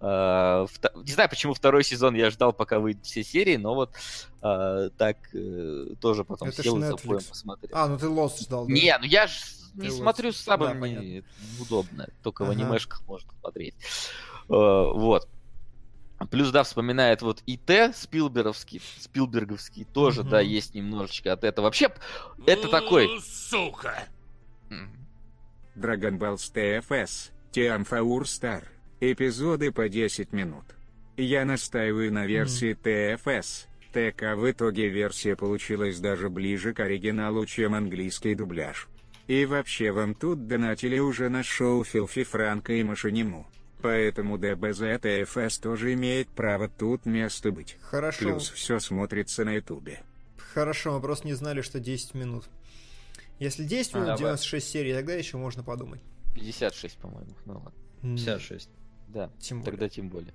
Не 0.00 1.12
знаю, 1.12 1.28
почему 1.28 1.52
второй 1.52 1.84
сезон 1.84 2.14
я 2.14 2.30
ждал, 2.30 2.52
пока 2.52 2.78
выйдут 2.78 3.04
все 3.04 3.22
серии, 3.22 3.56
но 3.56 3.74
вот 3.74 3.92
э, 4.42 4.90
так 4.96 5.16
э, 5.34 5.94
тоже 6.00 6.24
потом 6.24 6.52
сел 6.52 6.78
и 6.78 6.82
запоем 6.82 7.20
посмотрел. 7.28 7.76
А, 7.76 7.86
ну 7.86 7.98
ты 7.98 8.06
Lost 8.06 8.40
ждал, 8.40 8.66
да? 8.66 8.72
Не, 8.72 8.96
ну 8.98 9.04
я 9.04 9.26
же 9.26 9.34
не 9.74 9.90
смотрю 9.90 10.32
с 10.32 10.42
понятно. 10.44 10.84
это 10.84 11.26
удобно, 11.60 12.08
только 12.22 12.44
в 12.44 12.50
анимешках 12.50 13.02
можно 13.06 13.30
смотреть. 13.40 13.74
Э, 14.48 14.52
Вот. 14.94 15.28
Плюс, 16.30 16.50
да, 16.50 16.64
вспоминает 16.64 17.22
вот 17.22 17.42
ИТ 17.46 17.94
Спилберовский, 17.94 18.82
Спилберговский, 18.98 19.84
тоже, 19.84 20.22
да, 20.22 20.40
есть 20.40 20.74
немножечко 20.74 21.32
от 21.32 21.44
этого. 21.44 21.66
Вообще, 21.66 21.90
это 22.46 22.68
такой... 22.68 23.06
Э, 23.06 23.20
Сука. 23.20 24.04
Dragon 25.76 26.18
Ball 26.18 26.36
TFS, 26.36 27.30
Tiamfaur 27.52 28.22
Star. 28.24 28.64
Эпизоды 29.00 29.72
по 29.72 29.88
10 29.88 30.32
минут. 30.32 30.64
Я 31.16 31.44
настаиваю 31.44 32.12
на 32.12 32.26
версии 32.26 32.74
TFS. 32.76 33.66
ТК 33.92 34.36
в 34.36 34.48
итоге 34.50 34.88
версия 34.88 35.36
получилась 35.36 35.98
даже 35.98 36.28
ближе 36.28 36.72
к 36.74 36.80
оригиналу, 36.80 37.44
чем 37.46 37.74
английский 37.74 38.34
дубляж. 38.34 38.88
И 39.26 39.44
вообще 39.46 39.90
вам 39.90 40.14
тут 40.14 40.46
донатили 40.46 40.98
уже 40.98 41.28
на 41.28 41.42
шоу 41.42 41.82
Филфи 41.84 42.24
Франко 42.24 42.72
и 42.74 42.82
Машиниму. 42.82 43.46
Поэтому 43.82 44.36
ДБЗ 44.38 45.00
ТФС 45.00 45.58
тоже 45.58 45.94
имеет 45.94 46.28
право 46.28 46.68
тут 46.68 47.06
место 47.06 47.50
быть. 47.50 47.78
Хорошо. 47.80 48.18
Плюс 48.18 48.50
все 48.50 48.78
смотрится 48.78 49.44
на 49.44 49.54
ютубе. 49.54 50.02
Хорошо, 50.52 50.92
мы 50.92 51.00
просто 51.00 51.26
не 51.26 51.34
знали, 51.34 51.62
что 51.62 51.80
10 51.80 52.14
минут. 52.14 52.44
Если 53.38 53.64
10 53.64 53.94
минут, 53.94 54.08
А, 54.10 54.16
96 54.18 54.68
серий, 54.68 54.92
тогда 54.92 55.14
еще 55.14 55.38
можно 55.38 55.62
подумать. 55.62 56.00
56, 56.34 56.98
по-моему. 56.98 57.30
Ну 57.46 57.54
ладно. 57.54 57.72
М, 58.02 58.16
56. 58.16 58.68
Да, 59.12 59.28
Тем 59.40 59.62
тогда 59.62 59.78
более. 59.78 59.90
тем 59.90 60.08
более. 60.08 60.32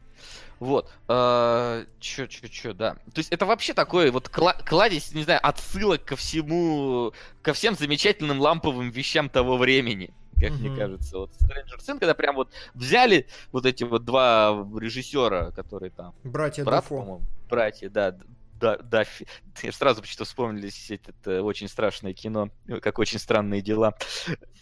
Вот. 0.60 0.90
э, 1.08 1.86
Чё, 2.00 2.28
чё, 2.28 2.48
чё, 2.48 2.74
да. 2.74 2.96
То 3.14 3.18
есть 3.20 3.32
это 3.32 3.46
вообще 3.46 3.74
такой 3.74 4.10
вот 4.12 4.28
кла- 4.30 4.62
кладезь, 4.66 5.14
не 5.14 5.24
знаю, 5.24 5.40
отсылок 5.44 6.04
ко 6.04 6.16
всему, 6.16 7.14
ко 7.42 7.54
всем 7.54 7.76
замечательным 7.76 8.40
ламповым 8.40 8.90
вещам 8.90 9.30
того 9.30 9.58
времени, 9.58 10.14
как 10.40 10.52
Мгм. 10.52 10.60
мне 10.62 10.78
кажется. 10.78 11.18
Вот 11.20 11.32
Stranger 11.40 11.78
Things, 11.80 12.00
когда 12.00 12.14
прям 12.14 12.36
вот 12.36 12.50
взяли 12.74 13.28
вот 13.52 13.66
эти 13.66 13.84
вот 13.84 14.04
два 14.04 14.68
режиссера, 14.80 15.52
которые 15.52 15.92
там, 15.92 16.14
Братья 16.24 16.64
брат, 16.66 16.84
Дафо. 16.84 16.98
по-моему, 16.98 17.22
братья, 17.50 17.90
да, 17.90 18.16
Да, 18.60 18.78
Даффи. 18.78 19.28
Я 19.64 19.72
сразу 19.72 20.02
почему-то 20.02 20.26
вспомнились 20.26 20.92
это 20.92 21.44
очень 21.44 21.68
страшное 21.68 22.14
кино, 22.14 22.50
э, 22.68 22.80
как 22.80 23.00
очень 23.00 23.20
странные 23.20 23.62
дела. 23.62 23.96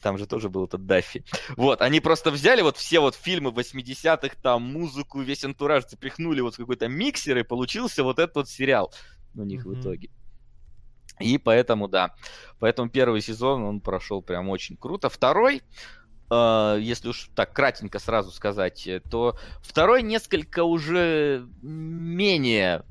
Там 0.01 0.17
же 0.17 0.25
тоже 0.25 0.49
был 0.49 0.65
этот 0.65 0.85
Даффи. 0.85 1.23
Вот, 1.55 1.81
они 1.81 1.99
просто 1.99 2.31
взяли 2.31 2.61
вот 2.61 2.77
все 2.77 2.99
вот 2.99 3.15
фильмы 3.15 3.51
80-х, 3.51 4.35
там 4.41 4.63
музыку, 4.63 5.21
весь 5.21 5.43
антураж 5.45 5.85
запихнули 5.87 6.41
вот 6.41 6.55
в 6.55 6.57
какой-то 6.57 6.87
миксер, 6.87 7.37
и 7.37 7.43
получился 7.43 8.03
вот 8.03 8.19
этот 8.19 8.35
вот 8.35 8.49
сериал 8.49 8.93
у 9.35 9.43
них 9.43 9.65
Мгм. 9.65 9.75
в 9.75 9.81
итоге. 9.81 10.09
И 11.19 11.37
поэтому, 11.37 11.87
да, 11.87 12.15
поэтому 12.59 12.89
первый 12.89 13.21
сезон 13.21 13.63
он 13.63 13.81
прошел 13.81 14.21
прям 14.21 14.49
очень 14.49 14.75
круто. 14.75 15.09
Второй, 15.09 15.61
э, 16.31 16.77
если 16.81 17.09
уж 17.09 17.29
так 17.35 17.53
кратенько 17.53 17.99
сразу 17.99 18.31
сказать, 18.31 18.87
э, 18.87 18.99
то 18.99 19.37
второй 19.61 20.01
несколько 20.01 20.63
уже 20.63 21.47
менее 21.61 22.83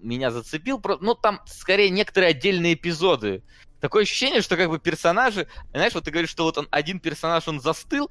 меня 0.00 0.30
зацепил. 0.30 0.82
Ну, 1.00 1.14
там 1.14 1.40
скорее 1.46 1.90
некоторые 1.90 2.30
отдельные 2.30 2.74
эпизоды. 2.74 3.42
Такое 3.80 4.02
ощущение, 4.02 4.42
что 4.42 4.56
как 4.56 4.68
бы 4.70 4.78
персонажи... 4.78 5.46
Знаешь, 5.72 5.94
вот 5.94 6.04
ты 6.04 6.10
говоришь, 6.10 6.30
что 6.30 6.44
вот 6.44 6.58
он 6.58 6.68
один 6.70 7.00
персонаж, 7.00 7.46
он 7.46 7.60
застыл, 7.60 8.10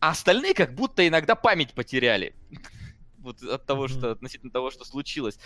а 0.00 0.10
остальные 0.10 0.54
как 0.54 0.74
будто 0.74 1.06
иногда 1.06 1.34
память 1.34 1.72
потеряли. 1.72 2.34
Вот 3.26 3.42
от 3.42 3.66
того, 3.66 3.88
что 3.88 4.12
относительно 4.12 4.52
того, 4.52 4.70
что 4.70 4.84
случилось. 4.84 5.38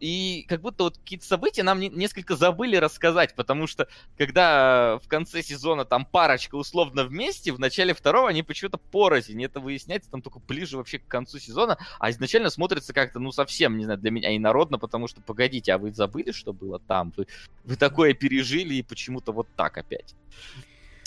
И 0.00 0.44
как 0.48 0.60
будто 0.60 0.84
вот 0.84 0.98
какие-то 0.98 1.24
события 1.24 1.62
нам 1.62 1.78
не- 1.78 1.88
несколько 1.88 2.34
забыли 2.36 2.76
рассказать, 2.76 3.34
потому 3.36 3.66
что 3.66 3.88
когда 4.18 4.98
в 4.98 5.08
конце 5.08 5.42
сезона 5.42 5.84
там 5.84 6.04
парочка 6.04 6.56
условно 6.56 7.04
вместе, 7.04 7.52
в 7.52 7.60
начале 7.60 7.94
второго 7.94 8.28
они 8.28 8.42
почему-то 8.42 8.78
порознь. 8.78 9.42
Это 9.44 9.60
выясняется 9.60 10.10
там 10.10 10.20
только 10.20 10.40
ближе 10.40 10.76
вообще 10.76 10.98
к 10.98 11.06
концу 11.06 11.38
сезона, 11.38 11.78
а 11.98 12.10
изначально 12.10 12.50
смотрится 12.50 12.92
как-то, 12.92 13.20
ну, 13.20 13.30
совсем, 13.32 13.78
не 13.78 13.84
знаю, 13.84 14.00
для 14.00 14.10
меня 14.10 14.30
и 14.34 14.38
народно, 14.38 14.78
потому 14.78 15.06
что, 15.06 15.20
погодите, 15.20 15.72
а 15.72 15.78
вы 15.78 15.92
забыли, 15.92 16.32
что 16.32 16.52
было 16.52 16.80
там? 16.80 17.12
Вы, 17.16 17.26
вы 17.64 17.76
такое 17.76 18.14
пережили 18.14 18.74
и 18.74 18.82
почему-то 18.82 19.32
вот 19.32 19.46
так 19.56 19.78
опять. 19.78 20.14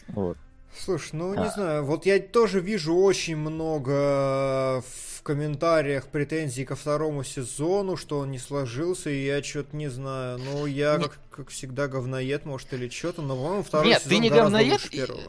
Вот. 0.07 0.37
Слушай, 0.77 1.11
ну 1.13 1.33
не 1.33 1.45
А. 1.47 1.49
знаю, 1.49 1.85
вот 1.85 2.05
я 2.05 2.19
тоже 2.19 2.59
вижу 2.59 2.95
очень 2.95 3.37
много 3.37 4.81
в 4.81 5.21
комментариях 5.23 6.07
претензий 6.07 6.65
ко 6.65 6.75
второму 6.75 7.23
сезону, 7.23 7.97
что 7.97 8.19
он 8.19 8.31
не 8.31 8.37
сложился, 8.39 9.09
и 9.09 9.25
я 9.25 9.41
что-то 9.41 9.75
не 9.75 9.87
знаю. 9.87 10.37
Ну, 10.37 10.65
я, 10.65 10.97
Не- 10.97 11.03
как, 11.05 11.17
как 11.31 11.49
всегда, 11.49 11.87
говноед, 11.87 12.45
может, 12.45 12.73
или 12.73 12.89
что-то, 12.89 13.21
но, 13.21 13.35
по-моему, 13.35 13.63
второй 13.63 13.87
Нет, 13.87 13.99
сезон 14.03 14.09
ты 14.09 14.17
не 14.19 14.29
гораздо 14.29 14.51
говноед, 14.51 14.73
лучше 14.73 14.89
первого. 14.91 15.21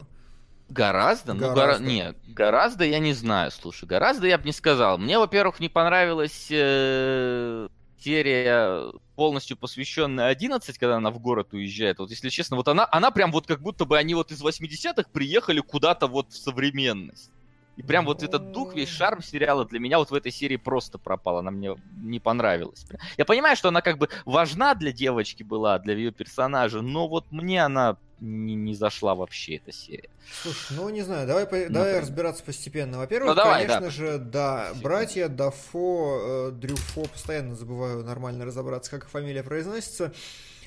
Гораздо? 0.69 1.33
Ну, 1.33 1.39
гора... 1.39 1.55
Гораздо. 1.55 1.83
Нет, 1.85 2.17
гораздо 2.27 2.83
я 2.83 2.99
не 2.99 3.13
знаю, 3.13 3.51
слушай, 3.51 3.85
гораздо 3.85 4.27
я 4.27 4.37
бы 4.37 4.43
не 4.45 4.51
сказал. 4.51 4.97
Мне, 4.97 5.17
во-первых, 5.17 5.59
не 5.61 5.69
понравилась 5.69 6.47
э, 6.51 7.67
серия 7.99 8.91
полностью 9.17 9.57
посвященная 9.57 10.27
11, 10.27 10.77
когда 10.77 10.97
она 10.97 11.09
в 11.09 11.19
город 11.19 11.51
уезжает, 11.51 11.97
вот 11.97 12.11
если 12.11 12.29
честно, 12.29 12.55
вот 12.55 12.67
она, 12.67 12.87
она 12.91 13.09
прям 13.09 13.31
вот 13.31 13.47
как 13.47 13.61
будто 13.61 13.85
бы 13.85 13.97
они 13.97 14.13
вот 14.13 14.31
из 14.31 14.43
80-х 14.43 15.09
приехали 15.11 15.59
куда-то 15.59 16.07
вот 16.07 16.31
в 16.31 16.37
современность. 16.37 17.31
И 17.77 17.83
прям 17.83 18.05
вот 18.05 18.23
этот 18.23 18.51
дух, 18.51 18.75
весь 18.75 18.89
шарм 18.89 19.21
сериала 19.23 19.65
для 19.65 19.79
меня 19.79 19.97
вот 19.97 20.11
в 20.11 20.13
этой 20.13 20.31
серии 20.31 20.57
просто 20.57 20.97
пропал. 20.99 21.39
Она 21.39 21.51
мне 21.51 21.75
не 21.95 22.19
понравилась. 22.19 22.85
Я 23.17 23.25
понимаю, 23.25 23.55
что 23.55 23.69
она 23.69 23.81
как 23.81 23.97
бы 23.97 24.09
важна 24.25 24.75
для 24.75 24.91
девочки 24.91 25.43
была, 25.43 25.79
для 25.79 25.95
ее 25.95 26.11
персонажа, 26.11 26.81
но 26.81 27.07
вот 27.07 27.31
мне 27.31 27.63
она 27.63 27.97
не, 28.19 28.55
не 28.55 28.73
зашла 28.75 29.15
вообще, 29.15 29.55
эта 29.57 29.71
серия. 29.71 30.09
Слушай, 30.43 30.75
ну 30.77 30.89
не 30.89 31.01
знаю, 31.01 31.27
давай, 31.27 31.45
по- 31.45 31.69
давай 31.69 31.93
да. 31.93 32.01
разбираться 32.01 32.43
постепенно. 32.43 32.97
Во-первых, 32.97 33.29
Ну, 33.29 33.35
давай, 33.35 33.65
конечно 33.65 33.81
да. 33.85 33.89
же, 33.89 34.17
да, 34.17 34.73
братья 34.81 35.27
Дафо, 35.27 36.49
э, 36.49 36.51
Дрюфо, 36.51 37.03
постоянно 37.03 37.55
забываю 37.55 38.03
нормально 38.03 38.45
разобраться, 38.45 38.91
как 38.91 39.07
фамилия 39.07 39.43
произносится. 39.43 40.13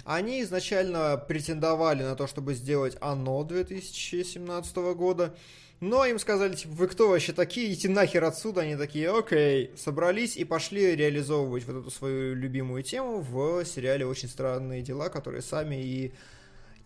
Они 0.04 0.42
изначально 0.42 1.16
претендовали 1.28 2.02
на 2.02 2.16
то, 2.16 2.26
чтобы 2.26 2.54
сделать 2.54 2.96
«Оно» 3.00 3.42
2017 3.44 4.76
года, 4.94 5.34
но 5.80 6.04
им 6.04 6.18
сказали, 6.18 6.54
типа, 6.54 6.72
вы 6.74 6.88
кто 6.88 7.08
вообще 7.08 7.32
такие, 7.32 7.68
идите 7.72 7.88
нахер 7.88 8.24
отсюда. 8.24 8.62
Они 8.62 8.76
такие, 8.76 9.10
окей, 9.16 9.70
собрались 9.76 10.36
и 10.36 10.44
пошли 10.44 10.94
реализовывать 10.94 11.64
вот 11.66 11.76
эту 11.80 11.90
свою 11.90 12.34
любимую 12.34 12.82
тему 12.82 13.20
в 13.20 13.64
сериале 13.64 14.06
«Очень 14.06 14.28
странные 14.28 14.82
дела», 14.82 15.08
которые 15.08 15.42
сами 15.42 15.76
и, 15.82 16.12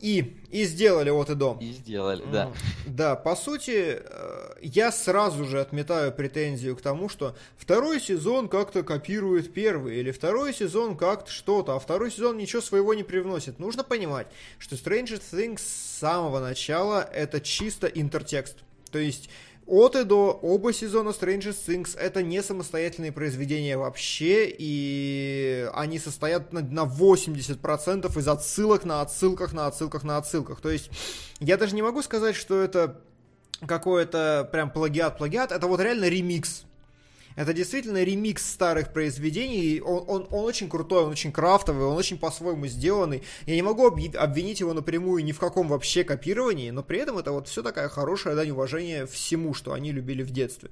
и, 0.04 0.36
и 0.50 0.64
сделали 0.64 1.08
от 1.08 1.30
и 1.30 1.34
до. 1.34 1.56
И 1.62 1.72
сделали, 1.72 2.22
да. 2.30 2.52
Да, 2.86 3.16
по 3.16 3.34
сути, 3.34 4.02
э, 4.02 4.52
я 4.60 4.92
сразу 4.92 5.46
же 5.46 5.62
отметаю 5.62 6.12
претензию 6.12 6.76
к 6.76 6.82
тому, 6.82 7.08
что 7.08 7.34
второй 7.56 8.02
сезон 8.02 8.50
как-то 8.50 8.82
копирует 8.82 9.54
первый, 9.54 9.96
или 9.96 10.10
второй 10.10 10.52
сезон 10.52 10.98
как-то 10.98 11.30
что-то, 11.30 11.74
а 11.74 11.78
второй 11.78 12.10
сезон 12.10 12.36
ничего 12.36 12.60
своего 12.60 12.92
не 12.92 13.02
привносит. 13.02 13.58
Нужно 13.58 13.82
понимать, 13.82 14.26
что 14.58 14.76
Stranger 14.76 15.22
Things 15.32 15.60
с 15.60 15.98
самого 16.00 16.38
начала 16.38 17.00
это 17.00 17.40
чисто 17.40 17.86
интертекст. 17.86 18.58
То 18.90 18.98
есть 18.98 19.30
от 19.66 19.96
и 19.96 20.04
до 20.04 20.32
оба 20.42 20.72
сезона 20.72 21.10
Stranger 21.10 21.54
Things 21.54 21.98
это 21.98 22.22
не 22.22 22.42
самостоятельные 22.42 23.12
произведения 23.12 23.76
вообще, 23.76 24.46
и 24.48 25.68
они 25.74 25.98
состоят 25.98 26.52
на, 26.52 26.60
на 26.60 26.84
80% 26.84 28.18
из 28.18 28.28
отсылок 28.28 28.84
на 28.84 29.00
отсылках 29.00 29.52
на 29.52 29.66
отсылках 29.66 30.04
на 30.04 30.16
отсылках. 30.18 30.60
То 30.60 30.70
есть 30.70 30.90
я 31.40 31.56
даже 31.56 31.74
не 31.74 31.82
могу 31.82 32.02
сказать, 32.02 32.36
что 32.36 32.60
это 32.60 33.00
какой-то 33.66 34.48
прям 34.52 34.70
плагиат-плагиат, 34.70 35.52
это 35.52 35.66
вот 35.66 35.80
реально 35.80 36.08
ремикс. 36.08 36.64
Это 37.36 37.52
действительно 37.52 38.02
ремикс 38.02 38.48
старых 38.48 38.92
произведений. 38.92 39.80
Он, 39.80 40.04
он, 40.06 40.26
он 40.30 40.44
очень 40.44 40.68
крутой, 40.68 41.04
он 41.04 41.10
очень 41.10 41.32
крафтовый, 41.32 41.86
он 41.86 41.96
очень 41.96 42.18
по-своему 42.18 42.66
сделанный. 42.66 43.22
Я 43.46 43.56
не 43.56 43.62
могу 43.62 43.86
обвинить 43.86 44.60
его 44.60 44.72
напрямую 44.72 45.24
ни 45.24 45.32
в 45.32 45.40
каком 45.40 45.68
вообще 45.68 46.04
копировании, 46.04 46.70
но 46.70 46.82
при 46.82 46.98
этом 46.98 47.18
это 47.18 47.32
вот 47.32 47.48
все 47.48 47.62
такая 47.62 47.88
хорошая 47.88 48.36
дань 48.36 48.50
уважения 48.50 49.06
всему, 49.06 49.54
что 49.54 49.72
они 49.72 49.90
любили 49.90 50.22
в 50.22 50.30
детстве. 50.30 50.70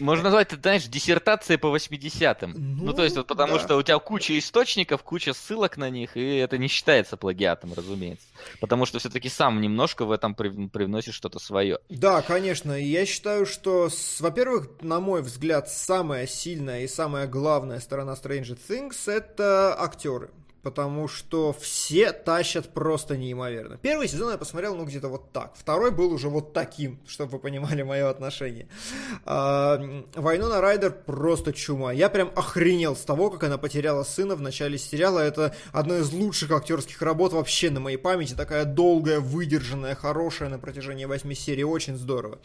Можно 0.00 0.24
назвать 0.24 0.52
это, 0.52 0.60
знаешь, 0.62 0.84
диссертацией 0.86 1.58
по 1.58 1.74
80-м. 1.74 2.52
Ну, 2.56 2.84
Ну, 2.86 2.92
то 2.92 3.04
есть, 3.04 3.16
вот 3.16 3.26
потому 3.26 3.54
да. 3.54 3.60
что 3.60 3.76
у 3.76 3.82
тебя 3.82 3.98
куча 3.98 4.38
источников, 4.38 5.02
куча 5.02 5.32
ссылок 5.34 5.76
на 5.76 5.90
них, 5.90 6.16
и 6.16 6.36
это 6.36 6.58
не 6.58 6.68
считается 6.68 7.16
плагиатом, 7.16 7.72
разумеется. 7.74 8.26
Потому 8.60 8.86
что 8.86 8.98
все-таки 8.98 9.28
сам 9.28 9.60
немножко 9.60 10.04
в 10.04 10.10
этом 10.12 10.34
прив- 10.34 10.68
привносишь 10.70 11.14
что-то 11.14 11.38
свое. 11.38 11.78
Да, 11.88 12.22
конечно. 12.22 12.72
Я 12.72 13.06
считаю, 13.06 13.46
что, 13.46 13.88
во-первых, 14.18 14.68
на 14.80 15.00
мой 15.00 15.22
взгляд, 15.22 15.70
самая 15.70 16.26
сильная 16.26 16.82
и 16.82 16.88
самая 16.88 17.26
главная 17.26 17.80
сторона 17.80 18.14
Stranger 18.14 18.58
Things 18.68 19.10
это 19.10 19.74
актеры. 19.78 20.30
Потому 20.62 21.08
что 21.08 21.54
все 21.58 22.12
тащат 22.12 22.68
просто 22.74 23.16
неимоверно. 23.16 23.78
Первый 23.78 24.08
сезон 24.08 24.32
я 24.32 24.38
посмотрел, 24.38 24.76
ну, 24.76 24.84
где-то 24.84 25.08
вот 25.08 25.32
так. 25.32 25.54
Второй 25.56 25.90
был 25.90 26.12
уже 26.12 26.28
вот 26.28 26.52
таким, 26.52 26.98
чтобы 27.06 27.32
вы 27.32 27.38
понимали 27.38 27.82
мое 27.82 28.10
отношение. 28.10 28.68
А, 29.24 29.80
Вайнона 30.14 30.60
Райдер 30.60 30.90
просто 30.90 31.54
чума. 31.54 31.92
Я 31.92 32.10
прям 32.10 32.30
охренел 32.36 32.94
с 32.94 33.00
того, 33.00 33.30
как 33.30 33.44
она 33.44 33.56
потеряла 33.56 34.02
сына 34.02 34.36
в 34.36 34.42
начале 34.42 34.76
сериала. 34.76 35.20
Это 35.20 35.54
одна 35.72 35.98
из 35.98 36.12
лучших 36.12 36.50
актерских 36.50 37.00
работ 37.00 37.32
вообще 37.32 37.70
на 37.70 37.80
моей 37.80 37.96
памяти. 37.96 38.34
Такая 38.34 38.66
долгая, 38.66 39.20
выдержанная, 39.20 39.94
хорошая 39.94 40.50
на 40.50 40.58
протяжении 40.58 41.06
восьми 41.06 41.34
серий. 41.34 41.64
Очень 41.64 41.96
здорово. 41.96 42.38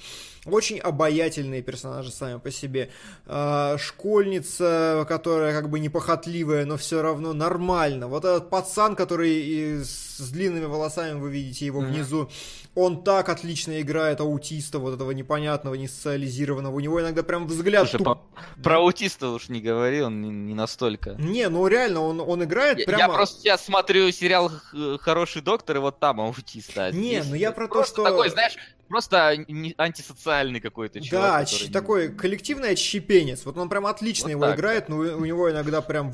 Очень 0.46 0.80
обаятельные 0.80 1.62
персонажи 1.62 2.12
сами 2.12 2.40
по 2.40 2.50
себе. 2.50 2.92
А, 3.26 3.78
школьница, 3.78 5.06
которая 5.10 5.54
как 5.54 5.70
бы 5.70 5.80
непохотливая, 5.80 6.66
но 6.66 6.78
все 6.78 7.02
равно 7.02 7.34
нормально. 7.34 8.05
Вот 8.08 8.26
этот 8.26 8.50
пацан, 8.50 8.96
который 8.96 9.84
с 9.84 10.30
длинными 10.32 10.66
волосами, 10.66 11.20
вы 11.20 11.30
видите 11.32 11.66
его 11.66 11.80
внизу, 11.82 12.30
он 12.76 13.04
так 13.04 13.30
отлично 13.30 13.80
играет 13.82 14.20
аутиста, 14.20 14.80
вот 14.80 14.96
этого 14.96 15.12
непонятного, 15.12 15.76
несоциализированного. 15.76 16.76
У 16.76 16.80
него 16.80 17.02
иногда 17.02 17.24
прям 17.24 17.48
взгляд... 17.48 17.90
Слушай, 17.90 18.04
туп- 18.04 18.06
по- 18.06 18.62
про 18.64 18.78
аутиста 18.80 19.30
уж 19.30 19.50
не 19.50 19.62
говори, 19.62 20.02
он 20.02 20.22
не, 20.22 20.30
не 20.30 20.54
настолько. 20.54 21.12
Не, 21.20 21.48
ну 21.50 21.66
реально, 21.68 22.02
он, 22.02 22.20
он 22.20 22.44
играет 22.44 22.80
Я, 22.80 22.86
прямо... 22.86 23.02
я 23.04 23.10
просто 23.10 23.40
сейчас 23.42 23.64
смотрю 23.66 24.12
сериал 24.12 24.50
«Х- 24.50 24.98
«Хороший 25.00 25.42
доктор», 25.42 25.78
и 25.78 25.80
вот 25.80 26.00
там 26.00 26.20
аутиста. 26.22 26.86
а 26.86 26.92
Не, 26.92 27.24
ну 27.24 27.36
я 27.36 27.52
про 27.52 27.68
то, 27.68 27.84
что- 27.86 28.04
такой, 28.04 28.30
знаешь, 28.30 28.56
просто 28.88 29.36
не- 29.48 29.74
антисоциальный 29.78 30.60
какой-то 30.60 31.00
Да, 31.00 31.06
чувак. 31.06 31.48
ч- 31.48 31.56
который- 31.58 31.72
такой 31.74 32.10
коллективный 32.10 32.70
отщепенец. 32.72 33.46
Вот 33.46 33.58
он 33.58 33.70
прям 33.70 33.86
отлично 33.86 34.26
Вот 34.26 34.32
его 34.32 34.42
так, 34.46 34.58
играет, 34.58 34.90
но 34.90 34.98
у 34.98 35.26
него 35.26 35.50
иногда 35.52 35.82
прям... 35.82 36.12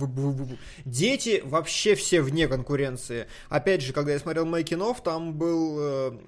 Дети 0.85 1.41
вообще 1.43 1.95
все 1.95 2.21
вне 2.21 2.47
конкуренции. 2.47 3.27
Опять 3.49 3.81
же, 3.81 3.93
когда 3.93 4.13
я 4.13 4.19
смотрел 4.19 4.45
Making 4.45 5.01
там 5.03 5.33
был... 5.33 6.19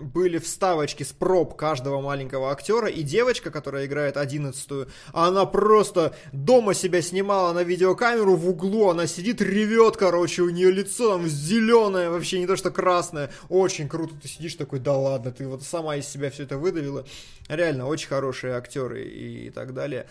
были 0.00 0.38
вставочки 0.38 1.02
с 1.02 1.12
проб 1.12 1.56
каждого 1.56 2.00
маленького 2.00 2.50
актера, 2.50 2.88
и 2.88 3.02
девочка, 3.02 3.50
которая 3.50 3.86
играет 3.86 4.16
одиннадцатую, 4.16 4.88
она 5.12 5.44
просто 5.44 6.14
дома 6.32 6.74
себя 6.74 7.02
снимала 7.02 7.52
на 7.52 7.62
видеокамеру 7.62 8.36
в 8.36 8.48
углу, 8.48 8.88
она 8.88 9.06
сидит, 9.06 9.42
ревет, 9.42 9.96
короче, 9.96 10.42
у 10.42 10.50
нее 10.50 10.70
лицо 10.70 11.18
там 11.18 11.26
зеленое, 11.26 12.10
вообще 12.10 12.38
не 12.38 12.46
то 12.46 12.56
что 12.56 12.70
красное. 12.70 13.30
Очень 13.48 13.88
круто, 13.88 14.14
ты 14.20 14.28
сидишь 14.28 14.54
такой, 14.54 14.78
да 14.78 14.96
ладно, 14.96 15.32
ты 15.32 15.46
вот 15.46 15.62
сама 15.62 15.96
из 15.96 16.08
себя 16.08 16.30
все 16.30 16.44
это 16.44 16.58
выдавила. 16.58 17.04
Реально, 17.48 17.86
очень 17.86 18.08
хорошие 18.08 18.54
актеры 18.54 19.04
и 19.04 19.50
так 19.50 19.74
далее. 19.74 20.06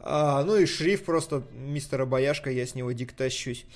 А, 0.00 0.44
ну 0.44 0.56
и 0.56 0.66
шрифт 0.66 1.04
просто 1.04 1.42
мистера 1.52 2.06
Бояшка, 2.06 2.50
я 2.50 2.66
с 2.66 2.74
него 2.74 2.92
тащусь. 3.16 3.66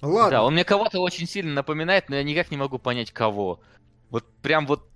Ладно. 0.00 0.30
Да, 0.30 0.44
он 0.44 0.54
мне 0.54 0.64
кого-то 0.64 1.00
очень 1.00 1.28
сильно 1.28 1.52
напоминает, 1.52 2.08
но 2.08 2.16
я 2.16 2.22
никак 2.22 2.50
не 2.50 2.56
могу 2.56 2.78
понять, 2.78 3.12
кого. 3.12 3.60
Вот 4.10 4.24
прям 4.42 4.66
вот 4.66 4.88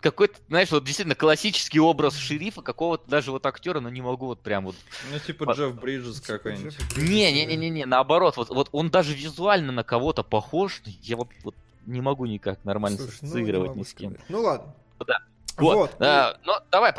какой-то, 0.00 0.38
знаешь, 0.48 0.70
вот 0.70 0.84
действительно 0.84 1.14
классический 1.14 1.80
образ 1.80 2.16
шерифа, 2.16 2.62
какого-то 2.62 3.08
даже 3.08 3.32
вот 3.32 3.44
актера, 3.46 3.80
но 3.80 3.88
не 3.88 4.00
могу 4.02 4.26
вот 4.26 4.40
прям 4.40 4.66
вот... 4.66 4.76
Ну, 5.12 5.18
типа 5.18 5.46
По- 5.46 5.52
Джефф 5.52 5.74
Бриджес 5.74 6.20
какой-нибудь. 6.20 6.76
Не-не-не-не, 6.96 7.86
наоборот, 7.86 8.36
вот, 8.36 8.50
вот 8.50 8.68
он 8.72 8.90
даже 8.90 9.14
визуально 9.14 9.72
на 9.72 9.84
кого-то 9.84 10.22
похож, 10.22 10.82
я 10.84 11.16
вот, 11.16 11.28
вот 11.42 11.54
не 11.86 12.00
могу 12.00 12.26
никак 12.26 12.64
нормально 12.64 12.98
Слушай, 12.98 13.18
ну, 13.22 13.28
ассоциировать 13.28 13.62
не 13.62 13.68
могу 13.68 13.80
ни 13.80 13.84
с 13.84 13.94
кем. 13.94 14.16
Ну 14.28 14.42
ладно. 14.42 14.74
Да. 15.06 15.20
Вот, 15.56 15.74
Вот. 15.74 15.96
а, 16.00 16.38
ну 16.44 16.52
давай, 16.70 16.92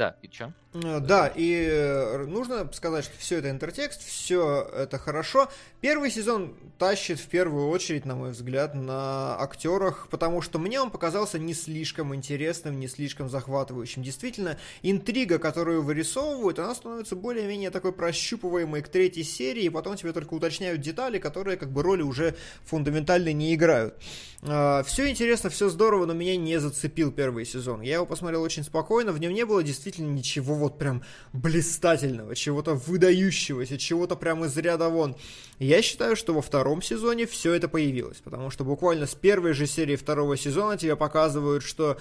да, 0.00 0.16
и 0.22 0.28
чё? 0.28 0.50
Э, 0.72 0.98
Да, 1.00 1.26
и 1.26 1.68
э, 1.70 2.24
нужно 2.24 2.66
сказать, 2.72 3.04
что 3.04 3.18
все 3.18 3.36
это 3.36 3.50
интертекст, 3.50 4.02
все 4.02 4.66
это 4.74 4.96
хорошо. 4.96 5.50
Первый 5.82 6.10
сезон 6.10 6.54
тащит 6.78 7.18
в 7.20 7.26
первую 7.26 7.68
очередь, 7.68 8.06
на 8.06 8.14
мой 8.14 8.30
взгляд, 8.30 8.74
на 8.74 9.38
актерах, 9.38 10.08
потому 10.08 10.40
что 10.40 10.58
мне 10.58 10.80
он 10.80 10.90
показался 10.90 11.38
не 11.38 11.52
слишком 11.52 12.14
интересным, 12.14 12.80
не 12.80 12.88
слишком 12.88 13.28
захватывающим. 13.28 14.02
Действительно, 14.02 14.56
интрига, 14.80 15.38
которую 15.38 15.82
вырисовывают, 15.82 16.58
она 16.58 16.74
становится 16.74 17.14
более-менее 17.14 17.68
такой 17.70 17.92
прощупываемой 17.92 18.80
к 18.80 18.88
третьей 18.88 19.24
серии, 19.24 19.64
и 19.64 19.68
потом 19.68 19.96
тебе 19.96 20.14
только 20.14 20.32
уточняют 20.32 20.80
детали, 20.80 21.18
которые 21.18 21.58
как 21.58 21.70
бы 21.70 21.82
роли 21.82 22.02
уже 22.02 22.36
фундаментально 22.64 23.34
не 23.34 23.54
играют. 23.54 23.96
Все 24.40 25.10
интересно, 25.10 25.50
все 25.50 25.68
здорово, 25.68 26.06
но 26.06 26.14
меня 26.14 26.36
не 26.38 26.58
зацепил 26.58 27.12
первый 27.12 27.44
сезон. 27.44 27.82
Я 27.82 27.96
его 27.96 28.06
посмотрел 28.06 28.40
очень 28.40 28.64
спокойно, 28.64 29.12
в 29.12 29.18
нем 29.18 29.34
не 29.34 29.44
было 29.44 29.62
действительно 29.62 29.89
ничего 29.98 30.54
вот 30.54 30.78
прям 30.78 31.02
блистательного, 31.32 32.34
чего-то 32.34 32.74
выдающегося, 32.74 33.78
чего-то 33.78 34.16
прям 34.16 34.44
из 34.44 34.56
ряда 34.56 34.88
вон. 34.88 35.16
Я 35.58 35.82
считаю, 35.82 36.16
что 36.16 36.34
во 36.34 36.42
втором 36.42 36.82
сезоне 36.82 37.26
все 37.26 37.52
это 37.54 37.68
появилось, 37.68 38.18
потому 38.18 38.50
что 38.50 38.64
буквально 38.64 39.06
с 39.06 39.14
первой 39.14 39.52
же 39.52 39.66
серии 39.66 39.96
второго 39.96 40.36
сезона 40.36 40.76
тебе 40.76 40.96
показывают, 40.96 41.62
что 41.62 41.98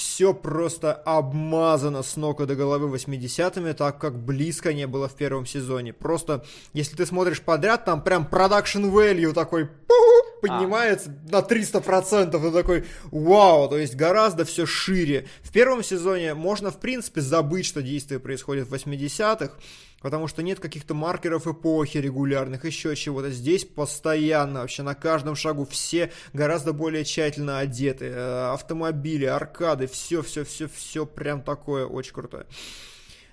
все 0.00 0.32
просто 0.32 0.94
обмазано 0.94 2.02
с 2.02 2.16
ног 2.16 2.40
и 2.40 2.46
до 2.46 2.54
головы 2.54 2.88
80-ми, 2.96 3.74
так 3.74 3.98
как 3.98 4.18
близко 4.18 4.72
не 4.72 4.86
было 4.86 5.08
в 5.08 5.14
первом 5.14 5.44
сезоне. 5.44 5.92
Просто, 5.92 6.42
если 6.72 6.96
ты 6.96 7.04
смотришь 7.04 7.42
подряд, 7.42 7.84
там 7.84 8.02
прям 8.02 8.24
продакшн 8.24 8.86
value 8.86 9.34
такой 9.34 9.68
поднимается 10.40 11.14
на 11.30 11.40
300%, 11.40 12.30
ты 12.30 12.50
такой, 12.50 12.86
вау, 13.10 13.68
то 13.68 13.76
есть 13.76 13.94
гораздо 13.94 14.46
все 14.46 14.64
шире. 14.64 15.26
В 15.42 15.52
первом 15.52 15.82
сезоне 15.82 16.32
можно, 16.32 16.70
в 16.70 16.80
принципе, 16.80 17.20
забыть, 17.20 17.66
что 17.66 17.82
действие 17.82 18.20
происходит 18.20 18.68
в 18.68 18.72
80-х, 18.72 19.52
потому 20.00 20.28
что 20.28 20.42
нет 20.42 20.60
каких-то 20.60 20.94
маркеров 20.94 21.46
эпохи 21.46 21.98
регулярных, 21.98 22.64
еще 22.64 22.96
чего-то. 22.96 23.30
Здесь 23.30 23.64
постоянно, 23.64 24.60
вообще 24.60 24.82
на 24.82 24.94
каждом 24.94 25.36
шагу 25.36 25.66
все 25.66 26.12
гораздо 26.32 26.72
более 26.72 27.04
тщательно 27.04 27.58
одеты. 27.58 28.06
Э, 28.06 28.52
Автомобили, 28.52 29.26
аркады, 29.26 29.86
все-все-все-все 29.86 31.06
прям 31.06 31.42
такое 31.42 31.86
очень 31.86 32.12
крутое. 32.12 32.46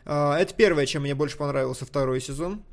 Э, 0.05 0.33
Это 0.33 0.53
первое, 0.53 0.85
чем 0.85 1.03
мне 1.03 1.15
больше 1.15 1.37
понравился 1.37 1.85
второй 1.85 2.21
сезон. 2.21 2.63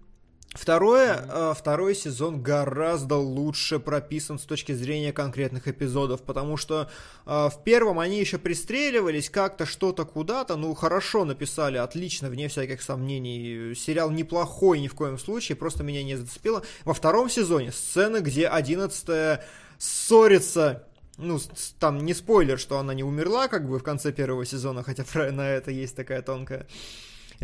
Второе, 0.55 1.27
э, 1.29 1.53
второй 1.57 1.97
сезон 1.97 2.41
гораздо 2.41 3.17
лучше 3.17 3.81
прописан 3.81 4.39
с 4.39 4.45
точки 4.45 4.71
зрения 4.71 5.13
конкретных 5.13 5.67
эпизодов, 5.67 6.23
потому 6.23 6.57
что 6.57 6.89
э, 7.27 7.49
в 7.49 7.61
первом 7.65 7.99
они 7.99 8.21
еще 8.21 8.39
пристреливались 8.39 9.31
как-то 9.31 9.67
что-то 9.67 10.05
куда-то, 10.05 10.55
ну 10.55 10.73
хорошо 10.75 11.25
написали, 11.25 11.77
отлично, 11.77 12.31
вне 12.31 12.49
всяких 12.49 12.83
сомнений. 12.83 13.75
Сериал 13.75 14.13
неплохой 14.13 14.79
ни 14.79 14.87
в 14.87 14.95
коем 14.95 15.19
случае, 15.19 15.57
просто 15.57 15.83
меня 15.83 16.05
не 16.05 16.15
зацепило. 16.15 16.63
Во 16.85 16.95
втором 16.95 17.29
сезоне 17.29 17.73
сцены, 17.73 18.19
где 18.19 18.47
11 18.47 19.41
ссорится 19.79 20.87
ну, 21.19 21.41
там 21.81 21.99
не 21.99 22.15
спойлер, 22.15 22.61
что 22.61 22.79
она 22.79 22.95
не 22.95 23.03
умерла, 23.03 23.49
как 23.49 23.69
бы 23.69 23.81
в 23.81 23.83
конце 23.83 24.13
первого 24.13 24.47
сезона, 24.47 24.85
хотя 24.85 25.05
на 25.33 25.49
это 25.49 25.73
есть 25.73 25.97
такая 25.97 26.23
тонкая 26.23 26.67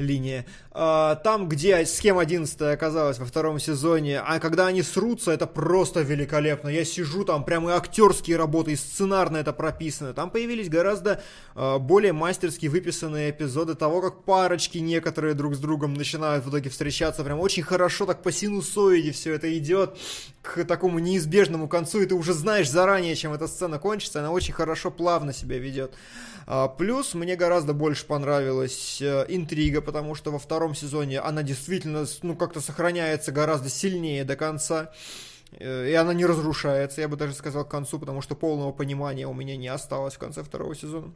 линия. 0.01 0.47
А, 0.73 1.17
Там, 1.17 1.49
где 1.49 1.85
с 1.85 2.01
кем 2.01 2.19
11 2.19 2.61
оказалась 2.63 3.19
во 3.19 3.25
втором 3.27 3.59
сезоне, 3.59 4.21
а 4.21 4.39
когда 4.39 4.67
они 4.67 4.83
срутся, 4.83 5.33
это 5.33 5.47
просто 5.47 6.01
великолепно. 6.01 6.69
Я 6.69 6.85
сижу 6.85 7.25
там, 7.25 7.45
прямо 7.45 7.71
и 7.71 7.75
актерские 7.75 8.37
работы, 8.37 8.73
и 8.73 8.77
сценарно 8.77 9.39
это 9.39 9.53
прописано. 9.53 10.15
Там 10.15 10.31
появились 10.31 10.69
гораздо 10.69 11.23
а, 11.55 11.79
более 11.79 12.13
мастерски 12.13 12.67
выписанные 12.67 13.31
эпизоды 13.31 13.75
того, 13.75 14.01
как 14.01 14.25
парочки 14.25 14.79
некоторые 14.79 15.35
друг 15.35 15.55
с 15.55 15.59
другом 15.59 15.95
начинают 15.95 16.45
в 16.45 16.51
итоге 16.51 16.71
встречаться. 16.71 17.25
Прям 17.25 17.41
очень 17.41 17.63
хорошо 17.63 18.07
так 18.07 18.23
по 18.23 18.33
синусоиде 18.33 19.13
все 19.13 19.35
это 19.35 19.57
идет 19.57 19.97
к 20.43 20.65
такому 20.65 20.99
неизбежному 20.99 21.69
концу, 21.69 22.01
и 22.01 22.07
ты 22.07 22.15
уже 22.15 22.33
знаешь 22.33 22.71
заранее, 22.71 23.15
чем 23.15 23.33
эта 23.33 23.47
сцена 23.47 23.79
кончится. 23.79 24.21
Она 24.21 24.31
очень 24.31 24.55
хорошо, 24.55 24.91
плавно 24.91 25.33
себя 25.33 25.59
ведет. 25.59 25.93
А, 25.93 26.30
Плюс 26.79 27.15
мне 27.15 27.37
гораздо 27.37 27.75
больше 27.75 28.07
понравилась 28.07 29.01
э, 29.01 29.25
интрига, 29.29 29.81
потому 29.81 30.17
что 30.17 30.33
во 30.33 30.39
втором 30.41 30.75
сезоне 30.75 31.21
она 31.21 31.45
действительно, 31.45 32.07
ну, 32.23 32.35
как-то 32.35 32.61
сохраняется 32.61 33.31
гораздо 33.31 33.69
сильнее 33.69 34.25
до 34.25 34.35
конца. 34.35 34.91
Э, 35.53 35.89
И 35.89 35.95
она 35.95 36.13
не 36.13 36.27
разрушается, 36.27 37.03
я 37.03 37.09
бы 37.09 37.17
даже 37.17 37.35
сказал, 37.35 37.65
к 37.65 37.71
концу, 37.71 38.01
потому 38.01 38.21
что 38.21 38.35
полного 38.35 38.73
понимания 38.73 39.29
у 39.29 39.35
меня 39.35 39.57
не 39.57 39.69
осталось 39.69 40.15
в 40.15 40.19
конце 40.19 40.43
второго 40.43 40.75
сезона. 40.75 41.13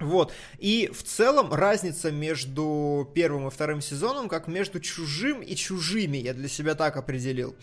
Вот. 0.00 0.32
И 0.58 0.90
в 0.92 1.02
целом 1.02 1.52
разница 1.52 2.10
между 2.10 3.08
первым 3.14 3.48
и 3.48 3.50
вторым 3.50 3.80
сезоном, 3.80 4.28
как 4.28 4.48
между 4.48 4.80
чужим 4.80 5.40
и 5.40 5.54
чужими, 5.54 6.16
я 6.16 6.34
для 6.34 6.48
себя 6.48 6.74
так 6.74 6.96
определил. 6.96 7.54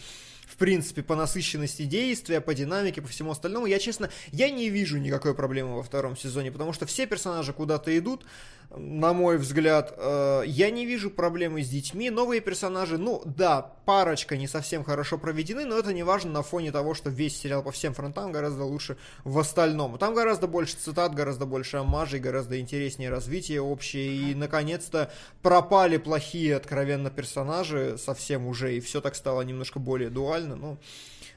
Принципе, 0.62 1.02
по 1.02 1.16
насыщенности 1.16 1.86
действия, 1.86 2.40
по 2.40 2.54
динамике, 2.54 3.02
по 3.02 3.08
всему 3.08 3.32
остальному, 3.32 3.66
я 3.66 3.80
честно, 3.80 4.12
я 4.32 4.52
не 4.52 4.70
вижу 4.70 5.00
никакой 5.00 5.34
проблемы 5.34 5.76
во 5.76 5.82
втором 5.82 6.16
сезоне, 6.16 6.52
потому 6.52 6.72
что 6.72 6.86
все 6.86 7.08
персонажи 7.08 7.52
куда-то 7.52 7.98
идут, 7.98 8.28
на 8.76 9.14
мой 9.14 9.38
взгляд. 9.38 9.94
Э, 9.98 10.44
Я 10.46 10.70
не 10.72 10.86
вижу 10.86 11.10
проблемы 11.10 11.62
с 11.62 11.70
детьми. 11.70 12.10
Новые 12.10 12.42
персонажи, 12.42 12.98
ну 12.98 13.22
да, 13.26 13.62
парочка 13.86 14.38
не 14.38 14.48
совсем 14.48 14.84
хорошо 14.84 15.18
проведены, 15.18 15.66
но 15.66 15.78
это 15.78 15.94
не 15.94 16.04
важно 16.04 16.32
на 16.32 16.42
фоне 16.42 16.72
того, 16.72 16.94
что 16.94 17.10
весь 17.10 17.38
сериал 17.38 17.64
по 17.64 17.72
всем 17.72 17.94
фронтам 17.94 18.32
гораздо 18.32 18.64
лучше 18.64 18.98
в 19.24 19.38
остальном. 19.40 19.98
Там 19.98 20.14
гораздо 20.16 20.48
больше 20.48 20.78
цитат, 20.78 21.14
гораздо 21.14 21.46
больше 21.46 21.78
омажей, 21.78 22.20
гораздо 22.20 22.60
интереснее 22.60 23.10
развитие 23.10 23.62
общее. 23.62 24.32
И, 24.32 24.36
наконец-то, 24.36 25.12
пропали 25.42 25.98
плохие, 25.98 26.56
откровенно, 26.56 27.10
персонажи 27.10 27.98
совсем 27.98 28.48
уже, 28.48 28.76
и 28.76 28.80
все 28.80 29.02
так 29.02 29.16
стало 29.16 29.42
немножко 29.42 29.80
более 29.80 30.10
дуально. 30.10 30.56
Ну, 30.56 30.78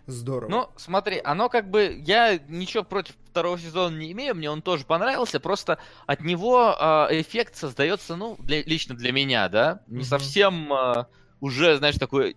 здорово. 0.07 0.51
Ну, 0.51 0.69
смотри, 0.77 1.21
оно 1.23 1.49
как 1.49 1.71
бы... 1.71 2.01
Я 2.05 2.39
ничего 2.49 2.85
против 2.85 3.15
второго 3.31 3.59
сезона 3.59 3.97
не 3.97 4.13
имею, 4.13 4.35
мне 4.35 4.51
он 4.51 4.63
тоже 4.63 4.85
понравился, 4.85 5.41
просто 5.41 5.79
от 6.07 6.21
него 6.23 6.75
а, 6.79 7.09
эффект 7.11 7.57
создается, 7.57 8.17
ну, 8.17 8.37
для- 8.39 8.63
лично 8.63 8.95
для 8.95 9.13
меня, 9.13 9.49
да, 9.49 9.81
не 9.87 9.99
Мгм. 9.99 10.05
совсем 10.05 10.73
а, 10.73 11.09
уже, 11.41 11.77
знаешь, 11.79 11.97
такой 11.97 12.37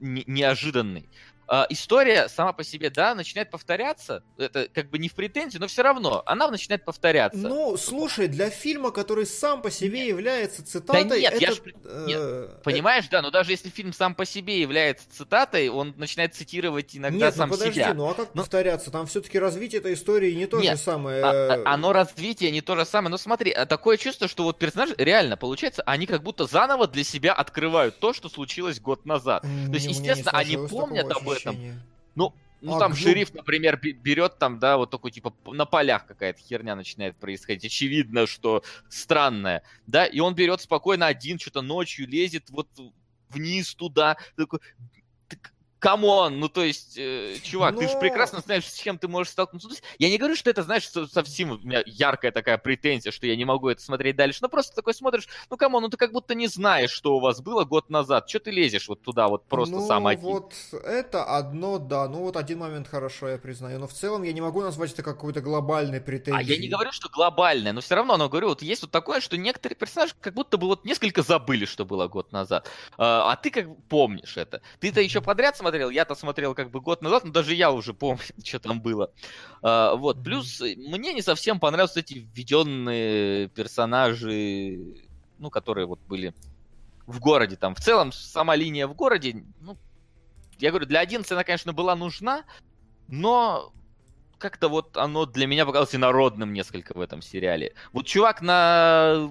не- 0.00 0.24
неожиданный. 0.26 1.08
А, 1.52 1.66
история 1.68 2.28
сама 2.28 2.52
по 2.52 2.62
себе, 2.62 2.90
да, 2.90 3.12
начинает 3.16 3.50
повторяться, 3.50 4.22
это 4.38 4.68
как 4.72 4.88
бы 4.88 4.98
не 5.00 5.08
в 5.08 5.14
претензии, 5.16 5.58
но 5.58 5.66
все 5.66 5.82
равно 5.82 6.22
она 6.24 6.48
начинает 6.48 6.84
повторяться. 6.84 7.40
Ну, 7.40 7.76
слушай, 7.76 8.28
для 8.28 8.50
фильма, 8.50 8.92
который 8.92 9.26
сам 9.26 9.60
по 9.60 9.68
себе 9.68 10.06
является 10.06 10.64
цитатой, 10.64 11.18
нет, 11.18 11.40
я 11.40 11.48
это, 11.48 11.54
ж 11.56 11.60
при- 11.60 11.74
э, 11.84 12.04
нет, 12.06 12.62
Понимаешь, 12.62 13.08
да, 13.08 13.20
но 13.20 13.32
даже 13.32 13.50
если 13.50 13.68
фильм 13.68 13.92
сам 13.92 14.14
по 14.14 14.24
себе 14.24 14.60
является 14.60 15.10
цитатой, 15.10 15.70
он 15.70 15.92
начинает 15.96 16.36
цитировать 16.36 16.96
иногда 16.96 17.26
Нет, 17.26 17.34
ну 17.34 17.38
сам 17.42 17.50
подожди, 17.50 17.80
себя. 17.80 17.94
ну 17.94 18.08
а 18.08 18.14
как 18.14 18.28
Ну- 18.32 18.42
повторяться? 18.42 18.92
Там 18.92 19.08
все-таки 19.08 19.36
развитие 19.36 19.80
этой 19.80 19.94
истории 19.94 20.30
не 20.34 20.46
то 20.46 20.60
Нет, 20.60 20.78
же 20.78 20.84
самое. 20.84 21.20
А- 21.24 21.32
э, 21.34 21.62
а- 21.64 21.74
оно 21.74 21.92
развитие 21.92 22.52
не 22.52 22.60
то 22.60 22.76
же 22.76 22.84
самое. 22.84 23.10
Но 23.10 23.18
смотри, 23.18 23.50
а 23.50 23.66
такое 23.66 23.96
чувство, 23.96 24.28
что 24.28 24.44
вот 24.44 24.60
персонажи 24.60 24.94
реально 24.98 25.36
получается, 25.36 25.82
они 25.84 26.06
как 26.06 26.22
будто 26.22 26.46
заново 26.46 26.86
для 26.86 27.02
себя 27.02 27.32
открывают 27.32 27.98
то, 27.98 28.12
что 28.12 28.28
случилось 28.28 28.78
год 28.78 29.04
назад. 29.04 29.42
то 29.42 29.48
есть, 29.72 29.86
естественно, 29.86 30.30
они 30.38 30.56
помнят 30.56 31.10
об 31.10 31.28
этом. 31.28 31.39
Ощущения. 31.48 31.82
Ну, 32.14 32.34
ну 32.60 32.76
А, 32.76 32.78
там 32.78 32.90
ну- 32.90 32.96
шериф, 32.96 33.32
например, 33.34 33.78
бе- 33.80 33.92
берет 33.92 34.38
там, 34.38 34.58
да, 34.58 34.76
вот 34.76 34.90
такой 34.90 35.10
типа 35.10 35.34
на 35.46 35.64
полях 35.64 36.06
какая-то 36.06 36.40
херня 36.40 36.76
начинает 36.76 37.16
происходить. 37.16 37.64
Очевидно, 37.64 38.26
что 38.26 38.62
странная, 38.88 39.62
да, 39.86 40.04
и 40.04 40.20
он 40.20 40.34
берет 40.34 40.60
спокойно 40.60 41.06
один, 41.06 41.38
что-то 41.38 41.62
ночью 41.62 42.06
лезет 42.08 42.50
вот 42.50 42.68
вниз 43.30 43.74
туда, 43.74 44.16
такой, 44.36 44.58
«Так, 44.58 44.99
come 45.80 46.13
on, 46.13 46.38
ну 46.38 46.48
то 46.48 46.62
есть, 46.62 46.96
э, 46.96 47.36
чувак, 47.42 47.76
ты 47.78 47.88
же 47.88 47.94
Но- 47.94 48.00
прекрасно 48.00 48.40
знаешь, 48.40 48.66
с 48.66 48.74
чем 48.74 48.98
ты 48.98 49.08
можешь 49.08 49.32
столкнуться. 49.32 49.68
Ну, 49.68 49.74
я 49.98 50.10
не 50.10 50.18
говорю, 50.18 50.36
что 50.36 50.50
это, 50.50 50.62
знаешь, 50.62 50.88
со- 50.88 51.06
совсем 51.06 51.52
у 51.52 51.58
меня 51.58 51.82
яркая 51.86 52.30
такая 52.32 52.58
претензия, 52.58 53.10
что 53.10 53.26
я 53.26 53.34
не 53.34 53.44
могу 53.44 53.68
это 53.68 53.82
смотреть 53.82 54.14
дальше, 54.16 54.40
но 54.42 54.48
просто 54.48 54.74
такой 54.76 54.94
смотришь, 54.94 55.26
ну 55.48 55.56
come 55.56 55.71
on, 55.71 55.82
ну 55.82 55.88
ты 55.88 55.96
как 55.96 56.12
будто 56.12 56.34
не 56.34 56.46
знаешь, 56.46 56.90
что 56.90 57.16
у 57.16 57.20
вас 57.20 57.40
было 57.40 57.64
год 57.64 57.90
назад, 57.90 58.28
что 58.28 58.40
ты 58.40 58.50
лезешь 58.50 58.88
вот 58.88 59.02
туда 59.02 59.28
вот 59.28 59.46
просто 59.46 59.76
ну, 59.76 59.86
сам 59.88 60.06
один. 60.06 60.22
вот 60.22 60.54
это 60.84 61.24
одно, 61.24 61.78
да. 61.78 62.08
Ну, 62.08 62.20
вот 62.20 62.36
один 62.36 62.58
момент 62.58 62.86
хорошо, 62.86 63.28
я 63.28 63.38
признаю. 63.38 63.78
Но 63.78 63.88
в 63.88 63.92
целом 63.92 64.22
я 64.22 64.32
не 64.32 64.40
могу 64.42 64.60
назвать 64.60 64.92
это 64.92 65.02
какой-то 65.02 65.40
глобальной 65.40 66.00
претензией. 66.00 66.36
А 66.38 66.42
я 66.42 66.58
не 66.58 66.68
говорю, 66.68 66.92
что 66.92 67.08
глобальное, 67.08 67.72
но 67.72 67.80
все 67.80 67.94
равно, 67.94 68.18
но 68.18 68.28
говорю, 68.28 68.48
вот 68.48 68.60
есть 68.60 68.82
вот 68.82 68.90
такое, 68.90 69.20
что 69.20 69.38
некоторые 69.38 69.76
персонажи 69.76 70.12
как 70.20 70.34
будто 70.34 70.58
бы 70.58 70.66
вот 70.66 70.84
несколько 70.84 71.22
забыли, 71.22 71.64
что 71.64 71.86
было 71.86 72.06
год 72.06 72.32
назад. 72.32 72.68
А, 72.98 73.32
а 73.32 73.36
ты 73.36 73.50
как 73.50 73.66
помнишь 73.88 74.36
это. 74.36 74.60
Ты-то 74.80 75.00
еще 75.00 75.22
подряд 75.22 75.56
смотрел, 75.70 75.90
я-то 75.90 76.14
смотрел 76.14 76.54
как 76.54 76.70
бы 76.70 76.80
год 76.80 77.02
назад, 77.02 77.24
но 77.24 77.30
даже 77.30 77.54
я 77.54 77.70
уже 77.70 77.94
помню, 77.94 78.22
что 78.44 78.58
там 78.58 78.80
было. 78.80 79.12
А, 79.62 79.94
вот, 79.94 80.22
плюс 80.22 80.60
э, 80.60 80.74
мне 80.76 81.12
не 81.12 81.22
совсем 81.22 81.60
понравились 81.60 81.96
эти 81.96 82.14
введенные 82.14 83.48
персонажи, 83.48 84.96
ну, 85.38 85.50
которые 85.50 85.86
вот 85.86 86.00
были 86.00 86.34
в 87.06 87.20
городе 87.20 87.56
там. 87.56 87.74
В 87.74 87.80
целом, 87.80 88.12
сама 88.12 88.56
линия 88.56 88.86
в 88.86 88.94
городе, 88.94 89.44
ну, 89.60 89.76
я 90.58 90.70
говорю, 90.70 90.86
для 90.86 91.00
11 91.00 91.30
она, 91.32 91.44
конечно, 91.44 91.72
была 91.72 91.94
нужна, 91.94 92.44
но 93.08 93.72
как-то 94.38 94.68
вот 94.68 94.96
оно 94.96 95.26
для 95.26 95.46
меня 95.46 95.66
показалось 95.66 95.94
инородным 95.94 96.52
несколько 96.52 96.96
в 96.96 97.00
этом 97.00 97.22
сериале. 97.22 97.74
Вот 97.92 98.06
чувак 98.06 98.42
на 98.42 99.30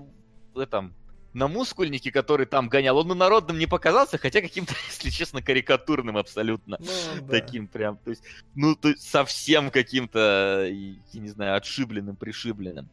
этом 0.56 0.94
на 1.34 1.48
мускульнике, 1.48 2.12
который 2.12 2.46
там 2.46 2.70
гонял, 2.70 2.98
он 2.98 3.08
народным 3.18 3.58
не 3.58 3.68
показался, 3.68 4.18
хотя 4.18 4.42
каким-то, 4.42 4.74
если 4.88 5.10
честно, 5.10 5.42
карикатурным 5.42 6.18
абсолютно. 6.18 6.78
Ну, 6.80 7.22
да. 7.22 7.40
Таким 7.40 7.68
прям, 7.68 7.98
то 7.98 8.10
есть, 8.10 8.24
ну, 8.56 8.76
то 8.76 8.90
есть 8.90 9.10
совсем 9.10 9.72
каким-то, 9.72 10.68
я 10.70 11.20
не 11.20 11.30
знаю, 11.30 11.56
отшибленным, 11.56 12.16
пришибленным. 12.16 12.90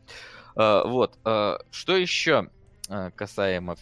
А, 0.54 0.86
вот, 0.86 1.18
а, 1.24 1.58
что 1.70 1.96
еще 1.96 2.50
а, 2.88 3.10
касаемо 3.10 3.76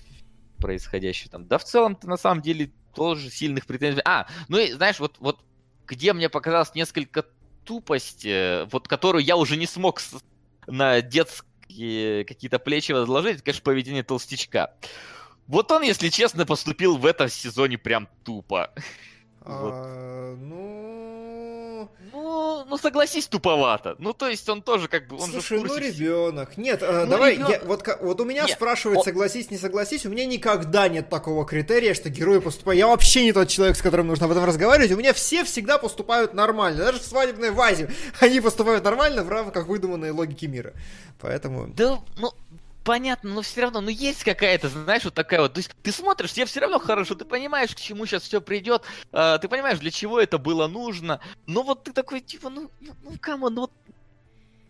происходящего 0.59 1.31
там? 1.31 1.47
Да 1.47 1.59
в 1.59 1.65
целом-то 1.65 2.09
на 2.09 2.17
самом 2.17 2.43
деле 2.43 2.71
тоже 2.95 3.31
сильных 3.31 3.67
претензий. 3.67 4.03
А, 4.05 4.27
ну 4.49 4.59
и 4.59 4.73
знаешь, 4.73 5.01
вот, 5.01 5.17
вот 5.19 5.41
где 5.87 6.13
мне 6.13 6.29
показалось 6.29 6.75
несколько 6.75 7.25
тупости, 7.65 8.65
вот 8.71 8.89
которую 8.89 9.25
я 9.25 9.37
уже 9.37 9.57
не 9.57 9.67
смог 9.67 10.01
на 10.67 11.01
детские 11.01 11.54
какие-то 11.69 12.59
плечи 12.59 12.93
возложить, 12.93 13.37
это, 13.37 13.45
конечно, 13.45 13.63
поведение 13.63 14.03
толстячка. 14.03 14.75
Вот 15.47 15.71
он, 15.71 15.83
если 15.83 16.09
честно, 16.09 16.47
поступил 16.47 16.97
в 16.97 17.05
этом 17.05 17.29
сезоне 17.29 17.79
прям 17.79 18.09
тупо. 18.25 18.73
А, 19.43 20.35
ну... 20.37 21.04
Ну, 22.65 22.71
ну 22.71 22.79
согласись, 22.79 23.27
туповато. 23.27 23.97
Ну, 23.99 24.13
то 24.13 24.29
есть 24.29 24.49
он 24.49 24.63
тоже 24.63 24.89
как 24.89 25.07
бы, 25.09 25.17
он 25.17 25.31
Слушай, 25.31 25.59
же 25.59 25.65
ну 25.65 25.77
ребенок. 25.77 26.57
Нет, 26.57 26.83
э, 26.83 27.05
Ну, 27.05 27.11
давай, 27.11 27.35
ребёнок. 27.35 27.51
я- 27.51 27.61
вот, 27.67 27.89
вот 28.01 28.21
у 28.21 28.25
меня 28.25 28.43
Нет, 28.45 28.53
спрашивают, 28.53 28.99
он- 28.99 29.05
согласись, 29.05 29.51
не 29.51 29.57
согласись, 29.59 30.07
у 30.07 30.11
меня 30.11 30.27
никогда 30.27 30.89
нет 30.89 31.09
такого 31.09 31.45
критерия, 31.45 31.95
что 31.95 32.09
герои 32.11 32.39
поступают. 32.39 32.79
Я 32.79 32.87
вообще 32.89 33.25
не 33.25 33.33
тот 33.33 33.49
человек, 33.49 33.77
с 33.77 33.83
которым 33.83 34.07
нужно 34.07 34.27
об 34.27 34.33
этом 34.33 34.45
разговаривать. 34.45 34.93
У 34.93 34.97
меня 34.97 35.13
все 35.13 35.45
всегда 35.45 35.79
поступают 35.79 36.35
нормально. 36.35 36.85
Даже 36.85 37.01
в 37.01 37.05
свадебной 37.05 37.51
вазе 37.51 37.91
они 38.21 38.41
поступают 38.41 38.85
нормально 38.85 39.23
в 39.25 39.29
рамках 39.29 39.67
выдуманной 39.67 40.11
логики 40.11 40.47
мира. 40.47 40.73
Поэтому... 41.21 41.69
Да, 41.69 41.99
ну, 42.19 42.33
понятно, 42.85 43.31
но 43.31 43.43
все 43.43 43.63
равно, 43.63 43.81
ну 43.81 43.89
есть 43.89 44.23
какая-то, 44.23 44.69
знаешь, 44.69 45.05
вот 45.05 45.15
такая 45.15 45.41
вот. 45.41 45.55
То 45.55 45.59
есть 45.59 45.71
ты 45.83 45.91
смотришь, 45.91 46.33
тебе 46.33 46.47
все 46.47 46.61
равно 46.61 46.79
хорошо, 46.79 47.15
ты 47.15 47.25
понимаешь, 47.25 47.75
к 47.75 47.81
чему 47.81 48.07
сейчас 48.07 48.23
все 48.23 48.41
придет, 48.41 48.83
а, 49.11 49.39
ты 49.39 49.49
понимаешь, 49.49 49.79
для 49.79 49.91
чего 49.91 50.21
это 50.21 50.39
было 50.39 50.69
нужно. 50.69 51.21
Но 51.47 51.63
вот 51.63 51.85
ты 51.85 51.93
такой, 51.93 52.21
типа, 52.21 52.51
ну, 52.51 52.71
ну, 52.81 52.93
ну 53.03 53.13
come 53.21 53.40
on, 53.40 53.55
ну 53.55 53.61
вот. 53.63 53.73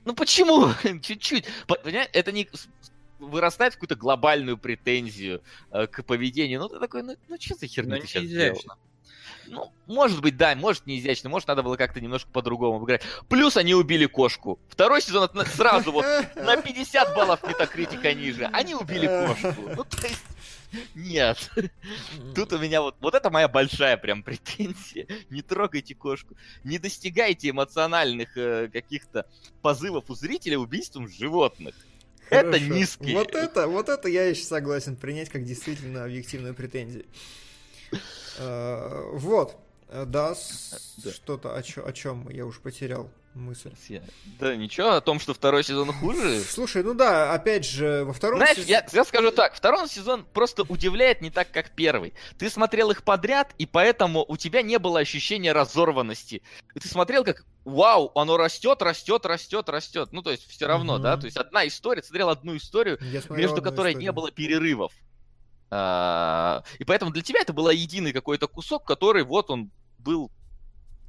Ну 0.04 0.14
почему? 0.14 0.68
Чуть-чуть. 1.02 1.46
По- 1.66 1.76
Понимаешь, 1.76 2.10
это 2.12 2.30
не 2.32 2.48
вырастает 3.18 3.72
в 3.72 3.76
какую-то 3.76 3.96
глобальную 3.96 4.58
претензию 4.58 5.42
э, 5.70 5.86
к 5.86 6.02
поведению. 6.02 6.60
Ну 6.60 6.68
ты 6.68 6.78
такой, 6.78 7.02
ну, 7.02 7.16
ну 7.28 7.36
что 7.40 7.54
за 7.54 7.66
херня 7.66 7.96
Ну, 7.96 8.00
ты 8.02 8.06
сейчас 8.06 8.24
сделал? 8.24 8.60
Ну, 9.46 9.72
может 9.86 10.20
быть, 10.20 10.36
да, 10.36 10.54
может 10.54 10.86
не 10.86 10.98
изящно, 10.98 11.28
может 11.28 11.48
надо 11.48 11.62
было 11.62 11.76
как-то 11.76 12.00
немножко 12.00 12.30
по-другому 12.30 12.76
обыграть. 12.76 13.02
Плюс 13.28 13.56
они 13.56 13.74
убили 13.74 14.06
кошку. 14.06 14.58
Второй 14.68 15.02
сезон 15.02 15.24
это 15.24 15.44
сразу 15.48 15.92
вот 15.92 16.04
на 16.36 16.56
50 16.56 17.14
баллов 17.14 17.42
метакритика 17.42 18.14
ниже. 18.14 18.48
Они 18.52 18.74
убили 18.74 19.06
кошку. 19.06 19.54
Ну, 19.76 19.84
то 19.84 20.06
есть, 20.06 20.24
нет. 20.94 21.50
Тут 22.34 22.52
у 22.52 22.58
меня 22.58 22.82
вот, 22.82 22.96
вот 23.00 23.14
это 23.14 23.30
моя 23.30 23.48
большая 23.48 23.96
прям 23.96 24.22
претензия. 24.22 25.06
Не 25.30 25.42
трогайте 25.42 25.94
кошку. 25.94 26.36
Не 26.64 26.78
достигайте 26.78 27.50
эмоциональных 27.50 28.36
э, 28.36 28.68
каких-то 28.72 29.26
позывов 29.62 30.04
у 30.08 30.14
зрителя 30.14 30.58
убийством 30.58 31.08
животных. 31.08 31.74
Это 32.30 32.52
Хорошо. 32.52 32.64
низкий. 32.64 33.14
Вот 33.14 33.34
это, 33.34 33.68
вот 33.68 33.88
это 33.88 34.08
я 34.08 34.24
еще 34.26 34.42
согласен 34.42 34.96
принять 34.96 35.28
как 35.28 35.44
действительно 35.44 36.04
объективную 36.04 36.54
претензию. 36.54 37.04
Э, 38.39 39.11
Вот. 39.12 39.56
Э, 39.89 40.05
Да, 40.06 40.35
что-то 40.35 41.55
о, 41.55 41.62
чё- 41.62 41.86
о 41.86 41.93
чем 41.93 42.28
я 42.31 42.44
уж 42.47 42.59
потерял 42.61 43.09
мысль. 43.35 43.70
Да 44.39 44.55
ничего, 44.56 44.93
о 44.93 45.01
том, 45.01 45.19
что 45.20 45.35
второй 45.35 45.62
сезон 45.65 45.93
хуже. 45.93 46.40
Слушай, 46.40 46.82
ну 46.85 46.94
да, 46.94 47.32
опять 47.32 47.65
же, 47.65 48.05
во 48.05 48.12
втором 48.12 48.39
Знаешь, 48.39 48.59
я, 48.59 48.86
я 48.93 49.05
скажу 49.05 49.31
так, 49.32 49.55
второй 49.55 49.89
сезон 49.89 50.24
просто 50.32 50.62
удивляет 50.62 51.20
не 51.20 51.31
так, 51.31 51.51
как 51.51 51.70
первый. 51.70 52.15
Ты 52.39 52.48
смотрел 52.48 52.90
их 52.93 53.02
подряд, 53.02 53.52
и 53.59 53.66
поэтому 53.66 54.24
у 54.27 54.36
тебя 54.36 54.62
не 54.62 54.78
было 54.78 55.01
ощущения 55.01 55.52
разорванности. 55.52 56.43
И 56.74 56.81
ты 56.81 56.89
смотрел, 56.89 57.24
как 57.24 57.44
вау, 57.65 58.11
оно 58.15 58.36
растет, 58.36 58.82
растет, 58.82 59.27
растет, 59.27 59.69
растет. 59.69 60.09
Ну, 60.12 60.23
то 60.23 60.31
есть, 60.31 60.48
все 60.48 60.66
равно, 60.66 60.98
да. 60.98 61.16
То 61.16 61.27
есть, 61.27 61.36
одна 61.36 61.66
история, 61.66 62.02
смотрел 62.02 62.28
одну 62.31 62.56
историю, 62.56 62.98
между 63.31 63.62
которой 63.62 63.93
историю. 63.93 63.98
не 64.01 64.12
было 64.12 64.31
перерывов. 64.31 64.93
А, 65.76 66.62
И 66.78 66.84
поэтому 66.84 67.10
для 67.10 67.22
тебя 67.22 67.40
это 67.40 67.52
был 67.52 67.68
единый 67.68 68.12
какой-то 68.12 68.46
кусок, 68.46 68.84
который 68.86 69.24
вот 69.24 69.51
он 69.51 69.70
был 69.98 70.30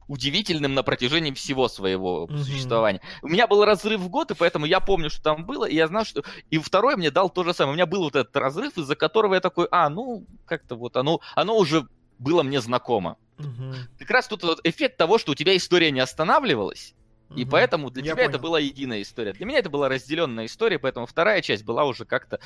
удивительным 0.07 0.73
на 0.73 0.81
протяжении 0.83 1.31
всего 1.31 1.67
своего 1.67 2.25
Мгм. 2.27 2.37
существования. 2.43 3.01
У 3.21 3.27
меня 3.27 3.47
был 3.47 3.63
разрыв 3.65 3.99
в 4.01 4.09
год, 4.09 4.31
и 4.31 4.35
поэтому 4.35 4.65
я 4.65 4.79
помню, 4.79 5.09
что 5.09 5.21
там 5.21 5.45
было, 5.45 5.65
и 5.65 5.75
я 5.75 5.87
знал, 5.87 6.05
что... 6.05 6.23
И 6.51 6.57
второй 6.57 6.95
мне 6.95 7.11
дал 7.11 7.29
то 7.29 7.43
же 7.43 7.53
самое. 7.53 7.73
У 7.73 7.75
меня 7.75 7.85
был 7.85 8.03
вот 8.03 8.15
этот 8.15 8.35
разрыв, 8.35 8.77
из-за 8.77 8.95
которого 8.95 9.35
я 9.35 9.39
такой, 9.39 9.67
а, 9.71 9.89
ну, 9.89 10.25
как-то 10.45 10.75
вот 10.75 10.95
оно, 10.97 11.19
оно 11.35 11.57
уже 11.57 11.87
было 12.19 12.43
мне 12.43 12.61
знакомо. 12.61 13.17
Мгм. 13.37 13.73
Как 13.99 14.09
раз 14.11 14.27
тут 14.27 14.43
вот 14.43 14.59
эффект 14.63 14.97
того, 14.97 15.17
что 15.17 15.31
у 15.33 15.35
тебя 15.35 15.55
история 15.57 15.91
не 15.91 15.99
останавливалась, 15.99 16.93
и 17.35 17.43
поэтому 17.43 17.89
для 17.89 18.03
Я 18.03 18.11
тебя 18.13 18.23
это 18.23 18.33
понял. 18.33 18.43
была 18.43 18.59
единая 18.59 19.01
история. 19.01 19.33
Для 19.33 19.45
меня 19.45 19.59
это 19.59 19.69
была 19.69 19.89
разделенная 19.89 20.45
история, 20.45 20.77
поэтому 20.79 21.05
вторая 21.07 21.41
часть 21.41 21.65
была 21.65 21.83
уже 21.83 22.05
как-то 22.05 22.39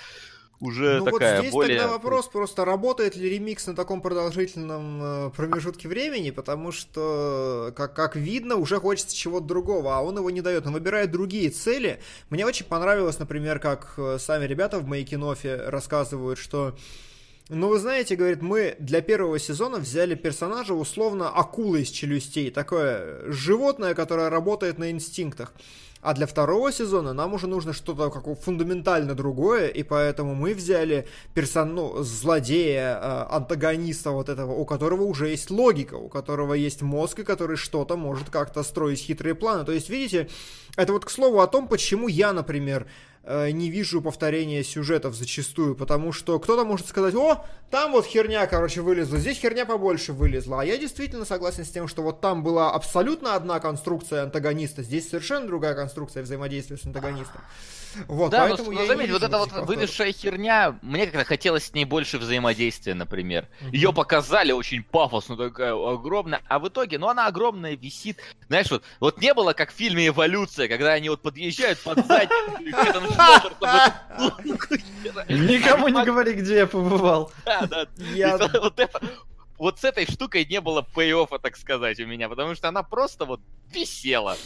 уже 0.60 1.00
Ну 1.00 1.06
такая 1.06 1.36
вот 1.36 1.42
здесь 1.42 1.54
более... 1.54 1.80
тогда 1.80 1.94
вопрос 1.94 2.28
просто, 2.28 2.66
работает 2.66 3.16
ли 3.16 3.30
ремикс 3.30 3.68
на 3.68 3.76
таком 3.76 4.02
продолжительном 4.02 5.00
э, 5.02 5.30
промежутке 5.36 5.88
времени, 5.88 6.32
потому 6.32 6.72
что, 6.72 7.74
как, 7.76 7.94
как 7.94 8.16
видно, 8.16 8.56
уже 8.56 8.80
хочется 8.80 9.16
чего-то 9.16 9.46
другого, 9.46 9.98
а 9.98 10.02
он 10.02 10.18
его 10.18 10.30
не 10.30 10.42
дает, 10.42 10.68
он 10.68 10.74
выбирает 10.74 11.12
другие 11.12 11.50
цели. 11.50 12.02
Мне 12.30 12.46
очень 12.46 12.66
понравилось, 12.66 13.20
например, 13.20 13.60
как 13.60 13.94
э, 13.98 14.18
сами 14.20 14.46
ребята 14.46 14.80
в 14.80 14.88
Мейкинофе 14.88 15.56
рассказывают, 15.56 16.38
что 16.38 16.76
ну, 17.50 17.70
вы 17.70 17.80
знаете, 17.80 18.16
говорит, 18.16 18.44
мы 18.44 18.76
для 18.78 19.02
первого 19.02 19.40
сезона 19.40 19.78
взяли 19.78 20.14
персонажа 20.14 20.76
условно 20.76 21.30
акулы 21.30 21.82
из 21.82 21.90
челюстей. 21.90 22.52
Такое 22.52 23.24
животное, 23.32 23.96
которое 23.96 24.30
работает 24.30 24.78
на 24.78 24.92
инстинктах. 24.92 25.54
А 26.02 26.14
для 26.14 26.28
второго 26.28 26.72
сезона 26.72 27.12
нам 27.12 27.34
уже 27.34 27.48
нужно 27.48 27.74
что-то 27.74 28.10
как 28.10 28.40
фундаментально 28.40 29.16
другое, 29.16 29.68
и 29.68 29.84
поэтому 29.84 30.34
мы 30.34 30.54
взяли 30.54 31.08
персон... 31.34 31.76
ну, 31.76 32.04
злодея, 32.04 32.98
э, 33.02 33.36
антагониста 33.36 34.12
вот 34.12 34.30
этого, 34.30 34.54
у 34.54 34.64
которого 34.64 35.04
уже 35.04 35.28
есть 35.28 35.50
логика, 35.52 35.96
у 35.96 36.08
которого 36.08 36.54
есть 36.54 36.82
мозг, 36.82 37.20
и 37.20 37.24
который 37.24 37.58
что-то 37.58 37.98
может 37.98 38.30
как-то 38.30 38.64
строить 38.64 39.00
хитрые 39.00 39.36
планы. 39.36 39.66
То 39.66 39.74
есть, 39.74 39.90
видите, 39.90 40.30
это 40.78 40.94
вот 40.94 41.04
к 41.04 41.10
слову 41.10 41.42
о 41.42 41.48
том, 41.48 41.68
почему 41.68 42.08
я, 42.08 42.32
например, 42.32 42.88
не 43.30 43.70
вижу 43.70 44.02
повторения 44.02 44.64
сюжетов 44.64 45.14
зачастую, 45.16 45.76
потому 45.76 46.12
что 46.12 46.40
кто-то 46.40 46.66
может 46.66 46.88
сказать, 46.88 47.14
о, 47.14 47.46
там 47.70 47.92
вот 47.92 48.06
херня, 48.06 48.48
короче, 48.48 48.82
вылезла, 48.82 49.20
здесь 49.20 49.38
херня 49.38 49.66
побольше 49.66 50.14
вылезла, 50.14 50.62
а 50.62 50.66
я 50.66 50.78
действительно 50.78 51.26
согласен 51.26 51.64
с 51.64 51.70
тем, 51.70 51.88
что 51.88 52.02
вот 52.02 52.22
там 52.22 52.44
была 52.44 52.72
абсолютно 52.72 53.36
одна 53.36 53.60
конструкция 53.60 54.24
антагониста, 54.24 54.82
здесь 54.82 55.08
совершенно 55.08 55.46
другая 55.46 55.76
конструкция 55.76 56.24
взаимодействия 56.24 56.78
с 56.78 56.86
антагонистом. 56.86 57.42
Вот, 58.08 58.32
Да, 58.32 58.48
но, 58.48 58.48
поэтому 58.56 58.72
но 58.72 58.82
я 58.82 58.88
заметь, 58.88 59.12
вот 59.12 59.24
эта 59.24 59.38
вот 59.38 59.52
вылезшая 59.68 60.12
херня, 60.12 60.78
мне 60.82 61.06
как-то 61.08 61.24
хотелось 61.26 61.66
с 61.66 61.74
ней 61.74 61.86
больше 61.86 62.18
взаимодействия, 62.18 62.94
например. 62.94 63.48
Ее 63.72 63.92
показали 63.94 64.52
очень 64.52 64.84
пафосно, 64.84 65.36
такая 65.38 65.74
огромная, 65.74 66.42
а 66.48 66.60
в 66.60 66.68
итоге, 66.68 66.98
ну 67.00 67.08
она 67.10 67.28
огромная, 67.28 67.76
висит. 67.76 68.18
Знаешь, 68.48 68.70
вот, 68.72 68.84
вот 69.00 69.22
не 69.22 69.34
было, 69.34 69.54
как 69.54 69.72
в 69.72 69.76
фильме 69.76 70.08
«Эволюция», 70.08 70.68
когда 70.68 70.94
они 70.94 71.10
вот 71.10 71.22
подъезжают 71.22 71.80
под 71.80 72.06
задницу, 72.06 72.36
Никому 75.30 75.88
не 75.88 76.04
говори, 76.04 76.34
где 76.34 76.58
я 76.58 76.68
побывал. 76.68 77.32
Да, 77.46 77.66
да. 77.68 77.88
Вот 78.62 78.80
это- 78.80 79.02
Вот 79.58 79.80
с 79.80 79.84
этой 79.84 80.06
штукой 80.06 80.46
не 80.46 80.62
было 80.62 80.86
пей-оффа, 80.96 81.38
так 81.40 81.58
сказать, 81.58 82.00
у 82.00 82.06
меня, 82.06 82.30
потому 82.30 82.56
что 82.56 82.70
она 82.70 82.82
просто 82.84 83.26
вот 83.26 83.42
висела. 83.74 84.38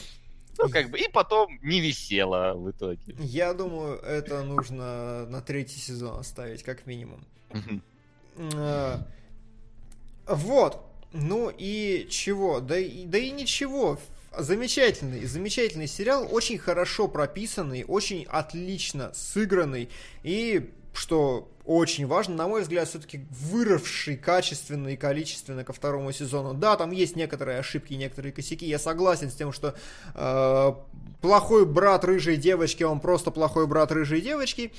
Ну, 0.58 0.70
как 0.70 0.90
бы, 0.92 1.00
и 1.00 1.10
потом 1.10 1.60
не 1.62 1.82
висела 1.82 2.54
в 2.54 2.70
итоге. 2.70 3.16
Я 3.20 3.54
думаю, 3.54 3.98
это 4.00 4.44
нужно 4.44 5.26
на 5.28 5.42
третий 5.42 5.80
сезон 5.80 6.20
оставить, 6.20 6.64
как 6.64 6.86
минимум. 6.86 7.26
Э, 8.38 8.98
Вот. 10.28 10.86
Ну 11.12 11.52
и 11.56 12.08
чего? 12.10 12.60
Да 12.60 12.78
и, 12.80 13.06
да 13.06 13.18
и 13.20 13.30
ничего. 13.32 14.00
Замечательный, 14.36 15.26
замечательный 15.26 15.86
сериал, 15.88 16.28
очень 16.32 16.58
хорошо 16.58 17.08
прописанный, 17.08 17.86
очень 17.88 18.26
отлично 18.26 19.12
сыгранный 19.14 19.90
и, 20.24 20.72
что 20.94 21.50
очень 21.66 22.08
важно, 22.08 22.36
на 22.36 22.48
мой 22.48 22.62
взгляд, 22.62 22.88
все-таки 22.88 23.26
выросший 23.30 24.18
качественно 24.18 24.90
и 24.90 24.98
количественно 24.98 25.64
ко 25.64 25.74
второму 25.74 26.12
сезону. 26.12 26.54
Да, 26.54 26.76
там 26.76 26.92
есть 26.92 27.16
некоторые 27.16 27.60
ошибки, 27.60 27.94
некоторые 27.94 28.34
косяки. 28.34 28.66
Я 28.66 28.80
согласен 28.80 29.32
с 29.32 29.36
тем, 29.36 29.54
что 29.54 29.74
э, 30.14 30.74
плохой 31.22 31.66
брат 31.66 32.04
рыжей 32.04 32.38
девочки, 32.38 32.84
он 32.84 33.00
просто 33.00 33.32
плохой 33.32 33.66
брат 33.66 33.92
рыжей 33.92 34.22
девочки 34.22 34.72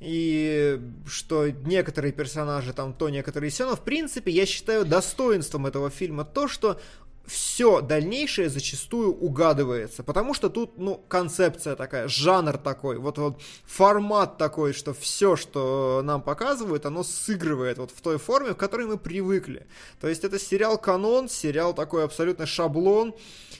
и 0.00 0.80
что 1.06 1.48
некоторые 1.48 2.12
персонажи 2.12 2.72
там 2.72 2.92
то, 2.92 3.08
некоторые 3.08 3.50
все, 3.50 3.68
но 3.68 3.74
в 3.74 3.80
принципе 3.80 4.30
я 4.30 4.46
считаю 4.46 4.84
достоинством 4.84 5.66
этого 5.66 5.90
фильма 5.90 6.24
то, 6.24 6.46
что 6.46 6.80
все 7.26 7.80
дальнейшее 7.80 8.48
зачастую 8.50 9.14
угадывается, 9.14 10.02
потому 10.02 10.34
что 10.34 10.50
тут, 10.50 10.76
ну, 10.78 10.96
концепция 11.08 11.74
такая, 11.76 12.08
жанр 12.08 12.58
такой, 12.58 12.98
вот, 12.98 13.18
вот 13.18 13.40
формат 13.64 14.36
такой, 14.36 14.72
что 14.72 14.92
все, 14.92 15.36
что 15.36 16.02
нам 16.04 16.22
показывают, 16.22 16.84
оно 16.86 17.02
сыгрывает 17.02 17.78
вот 17.78 17.90
в 17.90 18.00
той 18.00 18.18
форме, 18.18 18.52
в 18.52 18.56
которой 18.56 18.86
мы 18.86 18.98
привыкли. 18.98 19.66
То 20.00 20.08
есть 20.08 20.24
это 20.24 20.38
сериал 20.38 20.76
канон, 20.78 21.28
сериал 21.28 21.74
такой 21.74 22.04
абсолютно 22.04 22.46
шаблон, 22.46 23.14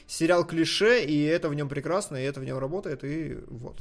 сериал 0.07 0.45
клише, 0.45 1.03
и 1.03 1.23
это 1.25 1.49
в 1.49 1.55
нем 1.55 1.69
прекрасно, 1.69 2.17
и 2.17 2.25
это 2.25 2.41
в 2.41 2.45
нем 2.45 2.59
работает, 2.59 3.03
и 3.05 3.39
вот. 3.49 3.79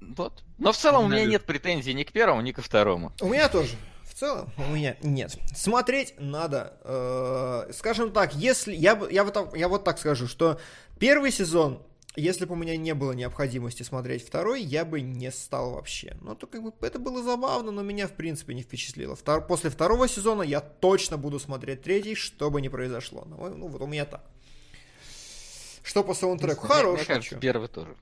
Вот. 0.00 0.42
Но 0.58 0.72
в 0.72 0.76
целом 0.76 1.04
у 1.04 1.08
меня 1.08 1.24
нет 1.24 1.44
претензий 1.44 1.94
ни 1.94 2.02
к 2.02 2.12
первому, 2.12 2.40
ни 2.40 2.52
ко 2.52 2.62
второму. 2.62 3.12
У 3.20 3.28
меня 3.28 3.48
тоже. 3.48 3.76
В 4.18 4.20
целом 4.20 4.50
у 4.58 4.74
меня 4.74 4.96
нет. 5.00 5.36
Смотреть 5.54 6.14
надо. 6.18 6.76
э, 6.82 7.70
скажем 7.72 8.10
так, 8.10 8.34
если 8.34 8.74
я, 8.74 9.00
я, 9.12 9.22
вот 9.22 9.32
так, 9.32 9.56
я 9.56 9.68
вот 9.68 9.84
так 9.84 9.96
скажу, 10.00 10.26
что 10.26 10.58
первый 10.98 11.30
сезон, 11.30 11.80
если 12.16 12.44
бы 12.44 12.54
у 12.54 12.56
меня 12.56 12.76
не 12.76 12.94
было 12.94 13.12
необходимости 13.12 13.84
смотреть 13.84 14.26
второй, 14.26 14.60
я 14.60 14.84
бы 14.84 15.02
не 15.02 15.30
стал 15.30 15.70
вообще. 15.74 16.16
Ну, 16.20 16.34
то 16.34 16.48
как 16.48 16.64
бы 16.64 16.72
это 16.80 16.98
было 16.98 17.22
забавно, 17.22 17.70
но 17.70 17.82
меня 17.82 18.08
в 18.08 18.12
принципе 18.14 18.54
не 18.54 18.62
впечатлило. 18.62 19.14
Втор- 19.14 19.46
после 19.46 19.70
второго 19.70 20.08
сезона 20.08 20.42
я 20.42 20.58
точно 20.60 21.16
буду 21.16 21.38
смотреть 21.38 21.82
третий, 21.82 22.16
что 22.16 22.50
бы 22.50 22.60
ни 22.60 22.66
произошло. 22.66 23.22
Ну, 23.24 23.48
ну, 23.54 23.68
вот 23.68 23.80
у 23.80 23.86
меня 23.86 24.04
так. 24.04 24.24
Что 25.84 26.02
по 26.02 26.12
саундтреку? 26.12 26.66
Мне- 26.66 26.74
Хорош 26.74 26.98
Мне 26.98 27.06
кажется, 27.06 27.36
первый 27.36 27.68
тоже. 27.68 27.94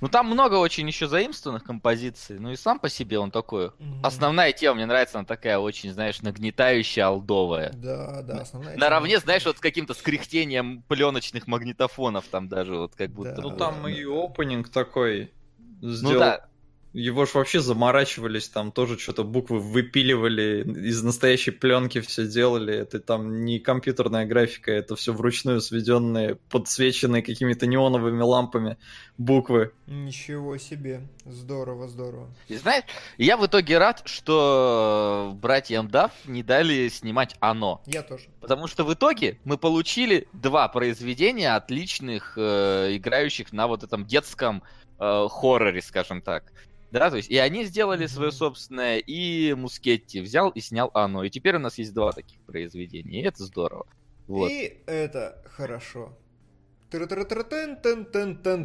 Ну 0.00 0.08
там 0.08 0.26
много 0.26 0.56
очень 0.56 0.86
еще 0.86 1.08
заимствованных 1.08 1.64
композиций, 1.64 2.38
ну 2.38 2.50
и 2.50 2.56
сам 2.56 2.78
по 2.78 2.88
себе 2.88 3.18
он 3.18 3.30
такой. 3.30 3.72
Мгм. 3.78 4.04
Основная 4.04 4.52
тема, 4.52 4.76
мне 4.76 4.86
нравится, 4.86 5.18
она 5.18 5.26
такая 5.26 5.58
очень, 5.58 5.92
знаешь, 5.92 6.20
нагнетающая, 6.22 7.06
алдовая. 7.06 7.72
Да, 7.72 8.22
да, 8.22 8.40
основная 8.40 8.74
тема. 8.74 8.84
Наравне, 8.84 9.18
знаешь, 9.18 9.44
вот 9.46 9.56
с 9.58 9.60
каким-то 9.60 9.94
скряхтением 9.94 10.82
пленочных 10.88 11.46
магнитофонов 11.46 12.26
там 12.30 12.48
даже 12.48 12.76
вот 12.76 12.94
как 12.94 13.10
будто. 13.10 13.36
Да. 13.36 13.42
Ну 13.42 13.56
там 13.56 13.88
и 13.88 14.04
опенинг 14.04 14.68
такой 14.68 15.32
Ну 15.80 15.90
сделал. 15.90 16.18
да, 16.20 16.48
Его 16.96 17.26
ж 17.26 17.34
вообще 17.34 17.60
заморачивались, 17.60 18.48
там 18.48 18.72
тоже 18.72 18.98
что-то 18.98 19.22
буквы 19.22 19.60
выпиливали, 19.60 20.64
из 20.64 21.02
настоящей 21.02 21.50
пленки 21.50 22.00
все 22.00 22.26
делали. 22.26 22.74
Это 22.74 23.00
там 23.00 23.44
не 23.44 23.58
компьютерная 23.58 24.24
графика, 24.24 24.72
это 24.72 24.96
все 24.96 25.12
вручную 25.12 25.60
сведенные, 25.60 26.36
подсвеченные 26.48 27.22
какими-то 27.22 27.66
неоновыми 27.66 28.22
лампами 28.22 28.78
буквы. 29.18 29.72
Ничего 29.86 30.56
себе. 30.56 31.02
Здорово, 31.26 31.86
здорово. 31.86 32.34
И 32.48 32.56
знаешь, 32.56 32.84
я 33.18 33.36
в 33.36 33.44
итоге 33.44 33.76
рад, 33.76 34.00
что 34.06 35.36
братьям 35.42 35.88
Дав 35.88 36.12
не 36.24 36.42
дали 36.42 36.88
снимать 36.88 37.36
оно. 37.40 37.82
Я 37.84 38.02
тоже. 38.04 38.24
Потому 38.40 38.68
что 38.68 38.84
в 38.84 38.94
итоге 38.94 39.38
мы 39.44 39.58
получили 39.58 40.28
два 40.32 40.66
произведения 40.68 41.56
отличных, 41.56 42.38
э, 42.38 42.96
играющих 42.96 43.52
на 43.52 43.66
вот 43.66 43.82
этом 43.82 44.06
детском 44.06 44.62
э, 44.98 45.26
хорроре, 45.28 45.82
скажем 45.82 46.22
так. 46.22 46.54
Да, 46.98 47.10
то 47.10 47.16
есть 47.16 47.28
и 47.30 47.36
они 47.36 47.64
сделали 47.64 48.06
свое 48.06 48.32
собственное, 48.32 48.98
и 48.98 49.52
Мускетти 49.52 50.20
взял 50.20 50.48
и 50.48 50.60
снял 50.60 50.90
оно. 50.94 51.24
И 51.24 51.30
теперь 51.30 51.56
у 51.56 51.58
нас 51.58 51.76
есть 51.78 51.92
два 51.92 52.12
таких 52.12 52.40
произведения, 52.40 53.20
и 53.20 53.24
это 53.24 53.44
здорово. 53.44 53.86
Вот. 54.26 54.50
И 54.50 54.80
это 54.86 55.42
хорошо. 55.44 56.16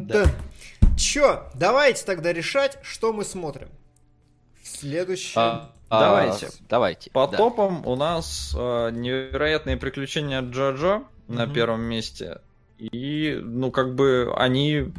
Да. 0.06 0.24
Чё, 0.96 1.50
давайте 1.54 2.04
тогда 2.06 2.32
решать, 2.32 2.78
что 2.82 3.12
мы 3.12 3.24
смотрим. 3.24 3.68
В 4.62 4.68
следующем... 4.68 5.40
А, 5.40 5.72
А, 5.88 6.00
давайте. 6.00 6.48
Давайте. 6.68 7.10
По 7.10 7.26
да. 7.26 7.36
топам 7.36 7.86
у 7.86 7.96
нас 7.96 8.54
э, 8.56 8.90
невероятные 8.92 9.76
приключения 9.76 10.40
Джоджо 10.40 11.02
на 11.28 11.44
Мгм. 11.46 11.54
первом 11.54 11.80
месте. 11.82 12.40
И, 12.90 13.38
ну, 13.40 13.70
как 13.70 13.94
бы 13.94 14.32
они 14.36 14.92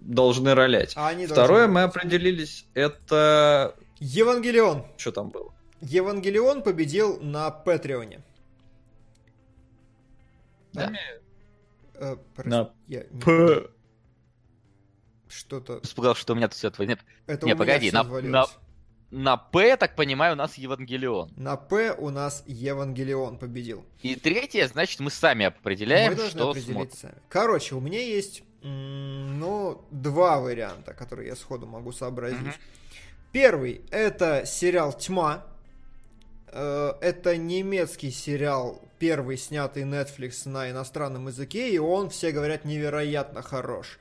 должны 0.00 0.54
ролять. 0.54 0.92
А 0.94 1.08
они 1.08 1.26
Второе 1.26 1.60
должны 1.60 1.72
мы 1.74 1.82
определились, 1.84 2.66
это... 2.74 3.74
Евангелион. 3.98 4.84
Что 4.98 5.10
там 5.10 5.30
было? 5.30 5.54
Евангелион 5.80 6.62
победил 6.62 7.18
на 7.20 7.50
Патреоне. 7.50 8.22
Да. 10.74 10.92
Э, 11.94 12.16
прости, 12.34 12.50
На 12.50 12.70
я 12.88 13.04
П. 13.24 13.70
Что-то... 15.28 15.80
Испугался, 15.82 16.20
что 16.20 16.34
у 16.34 16.36
меня 16.36 16.48
тут 16.48 16.58
все 16.58 16.70
твое. 16.70 16.88
Нет, 16.88 17.00
Это 17.26 17.46
Не, 17.46 17.54
у 17.54 17.56
меня 17.56 17.64
погоди, 17.64 17.90
на- 17.90 18.04
свалилось. 18.04 18.50
На 19.10 19.36
П, 19.36 19.76
так 19.76 19.96
понимаю, 19.96 20.34
у 20.34 20.36
нас 20.36 20.56
Евангелион. 20.56 21.32
На 21.36 21.56
П 21.56 21.92
у 21.92 22.10
нас 22.10 22.44
Евангелион 22.46 23.38
победил. 23.38 23.84
И 24.02 24.14
третье, 24.14 24.68
значит, 24.68 25.00
мы 25.00 25.10
сами 25.10 25.40
Мы 25.44 25.46
определяем, 25.46 26.14
должны 26.14 26.30
что 26.38 26.50
определить 26.50 26.72
смотрим. 26.74 26.96
сами. 26.96 27.14
Короче, 27.28 27.74
у 27.74 27.80
меня 27.80 28.00
есть, 28.00 28.42
ну, 28.62 29.84
два 29.90 30.40
варианта, 30.40 30.94
которые 30.94 31.28
я 31.28 31.36
сходу 31.36 31.66
могу 31.66 31.92
сообразить. 31.92 32.40
Мгм. 32.40 32.54
Первый— 33.32 33.80
это 33.90 34.44
сериал 34.46 34.92
«Тьма». 34.92 35.44
Э, 36.52 36.94
Это 37.00 37.36
немецкий 37.36 38.10
сериал, 38.10 38.82
первый 38.98 39.36
снятый 39.36 39.84
Netflix 39.84 40.48
на 40.48 40.68
иностранном 40.70 41.28
языке, 41.28 41.70
и 41.70 41.78
он, 41.78 42.10
все 42.10 42.32
говорят, 42.32 42.64
невероятно 42.64 43.40
хорош. 43.40 43.98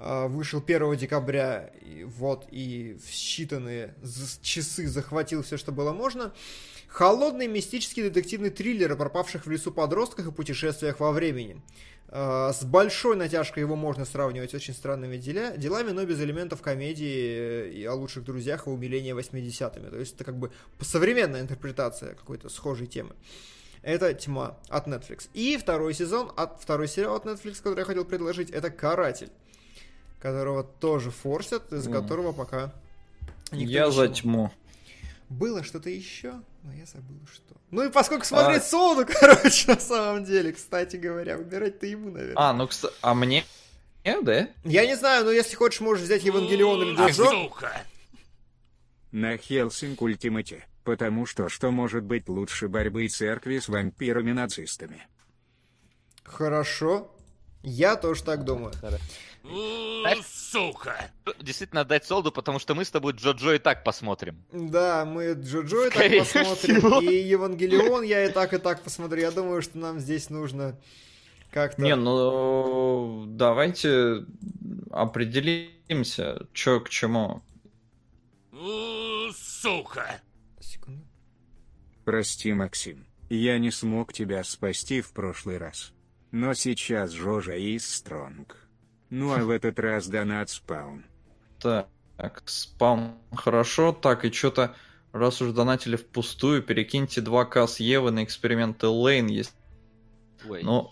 Вышел 0.00 0.62
1 0.66 0.96
декабря, 0.96 1.70
и 1.82 2.04
вот, 2.04 2.46
и 2.50 2.96
в 3.04 3.10
считанные 3.10 3.92
часы 4.40 4.86
захватил 4.88 5.42
все, 5.42 5.58
что 5.58 5.72
было 5.72 5.92
можно. 5.92 6.32
Холодный 6.88 7.46
мистический 7.48 8.02
детективный 8.02 8.50
триллер 8.50 8.90
о 8.92 8.96
пропавших 8.96 9.44
в 9.46 9.50
лесу 9.50 9.70
подростках 9.70 10.26
и 10.26 10.32
путешествиях 10.32 11.00
во 11.00 11.12
времени. 11.12 11.62
Э, 12.08 12.50
С 12.52 12.64
большой 12.64 13.14
натяжкой 13.14 13.62
его 13.62 13.76
можно 13.76 14.04
сравнивать 14.04 14.50
с 14.50 14.54
очень 14.54 14.74
странными 14.74 15.16
деля- 15.16 15.56
делами, 15.56 15.90
но 15.90 16.04
без 16.04 16.18
элементов 16.20 16.62
комедии 16.62 17.68
э, 17.68 17.70
и 17.70 17.84
о 17.84 17.94
лучших 17.94 18.24
друзьях 18.24 18.66
и 18.66 18.70
умиления 18.70 19.14
80-ми. 19.14 19.90
То 19.90 19.98
есть 19.98 20.14
это 20.14 20.24
как 20.24 20.38
бы 20.38 20.50
современная 20.80 21.42
интерпретация 21.42 22.14
какой-то 22.14 22.48
схожей 22.48 22.86
темы. 22.86 23.14
Это 23.82 24.12
«Тьма» 24.12 24.58
от 24.68 24.88
Netflix. 24.88 25.28
И 25.32 25.56
второй 25.56 25.94
сезон, 25.94 26.32
от, 26.36 26.60
второй 26.60 26.88
сериал 26.88 27.16
от 27.16 27.24
Netflix, 27.26 27.58
который 27.62 27.78
я 27.80 27.84
хотел 27.84 28.04
предложить, 28.04 28.50
это 28.50 28.70
«Каратель», 28.70 29.30
которого 30.20 30.62
тоже 30.62 31.10
форсят, 31.10 31.72
из-за 31.72 31.90
которого 31.90 32.32
пока 32.32 32.72
никто 33.52 33.72
Я 33.72 33.86
не 33.86 33.92
за 33.92 34.08
тьму. 34.08 34.52
Было 35.28 35.62
что-то 35.62 35.90
еще, 35.90 36.34
но 36.62 36.72
я 36.74 36.86
забыл 36.86 37.18
что. 37.32 37.54
Ну 37.70 37.84
и 37.84 37.90
поскольку 37.90 38.24
смотреть 38.24 38.64
Солоду, 38.64 39.06
короче, 39.20 39.68
на 39.68 39.80
самом 39.80 40.24
деле, 40.24 40.52
кстати 40.52 40.96
говоря, 40.96 41.36
выбирать-то 41.36 41.86
ему, 41.86 42.10
наверное. 42.10 42.34
А, 42.36 42.52
ну, 42.52 42.66
кстати, 42.66 42.94
а 43.00 43.14
мне... 43.14 43.44
Э, 44.02 44.20
да? 44.22 44.48
Я 44.64 44.86
не 44.86 44.96
знаю, 44.96 45.24
но 45.24 45.30
если 45.30 45.54
хочешь, 45.54 45.80
можешь 45.80 46.04
взять 46.04 46.24
Евангелион 46.24 46.82
или 46.82 46.96
Джоджо. 46.96 47.50
На 49.12 49.36
Хелсинг 49.36 50.02
Ультимате, 50.02 50.66
потому 50.84 51.26
что 51.26 51.48
что 51.48 51.70
может 51.70 52.04
быть 52.04 52.28
лучше 52.28 52.68
борьбы 52.68 53.08
церкви 53.08 53.58
с 53.58 53.68
вампирами-нацистами? 53.68 55.06
Хорошо. 56.24 57.12
Я 57.62 57.96
тоже 57.96 58.24
так 58.24 58.44
думаю. 58.44 58.72
У, 58.82 58.86
Сука! 60.22 61.10
Действительно 61.40 61.82
отдать 61.82 62.04
Солду, 62.04 62.32
потому 62.32 62.58
что 62.58 62.74
мы 62.74 62.84
с 62.84 62.90
тобой 62.90 63.12
Джоджо 63.12 63.54
и 63.54 63.58
так 63.58 63.84
посмотрим. 63.84 64.44
Да, 64.52 65.04
мы 65.04 65.32
Джоджо 65.32 65.86
и 65.86 65.90
так 65.90 66.18
посмотрим, 66.18 67.00
и 67.00 67.14
Евангелион 67.14 68.02
я 68.02 68.24
и 68.26 68.32
так, 68.32 68.52
и 68.52 68.58
так 68.58 68.82
посмотрю. 68.82 69.20
Я 69.20 69.30
думаю, 69.30 69.62
что 69.62 69.78
нам 69.78 70.00
здесь 70.00 70.30
нужно 70.30 70.78
как-то... 71.50 71.82
Не, 71.82 71.96
ну, 71.96 73.24
давайте 73.26 74.24
определимся, 74.90 76.46
что 76.52 76.80
к 76.80 76.88
чему. 76.88 77.42
Сука! 79.32 80.20
Секунду. 80.60 81.04
Прости, 82.04 82.52
Максим, 82.52 83.06
я 83.28 83.58
не 83.58 83.70
смог 83.70 84.12
тебя 84.12 84.42
спасти 84.44 85.00
в 85.00 85.12
прошлый 85.12 85.58
раз. 85.58 85.92
Но 86.32 86.54
сейчас 86.54 87.10
Жожа 87.10 87.54
и 87.54 87.78
Стронг. 87.78 88.59
Ну 89.10 89.32
а 89.34 89.38
в 89.38 89.50
этот 89.50 89.78
раз 89.78 90.06
донат 90.06 90.50
спаун. 90.50 91.04
Так, 91.58 91.88
спаун 92.46 93.14
хорошо, 93.34 93.92
так, 93.92 94.24
и 94.24 94.32
что-то, 94.32 94.74
раз 95.12 95.42
уж 95.42 95.52
донатили 95.52 95.96
впустую, 95.96 96.62
перекиньте 96.62 97.20
2К 97.20 97.66
с 97.66 97.80
Евы 97.80 98.12
на 98.12 98.24
эксперименты 98.24 98.86
Лейн 98.86 99.26
есть. 99.26 99.54
Ой. 100.48 100.62
Ну, 100.62 100.90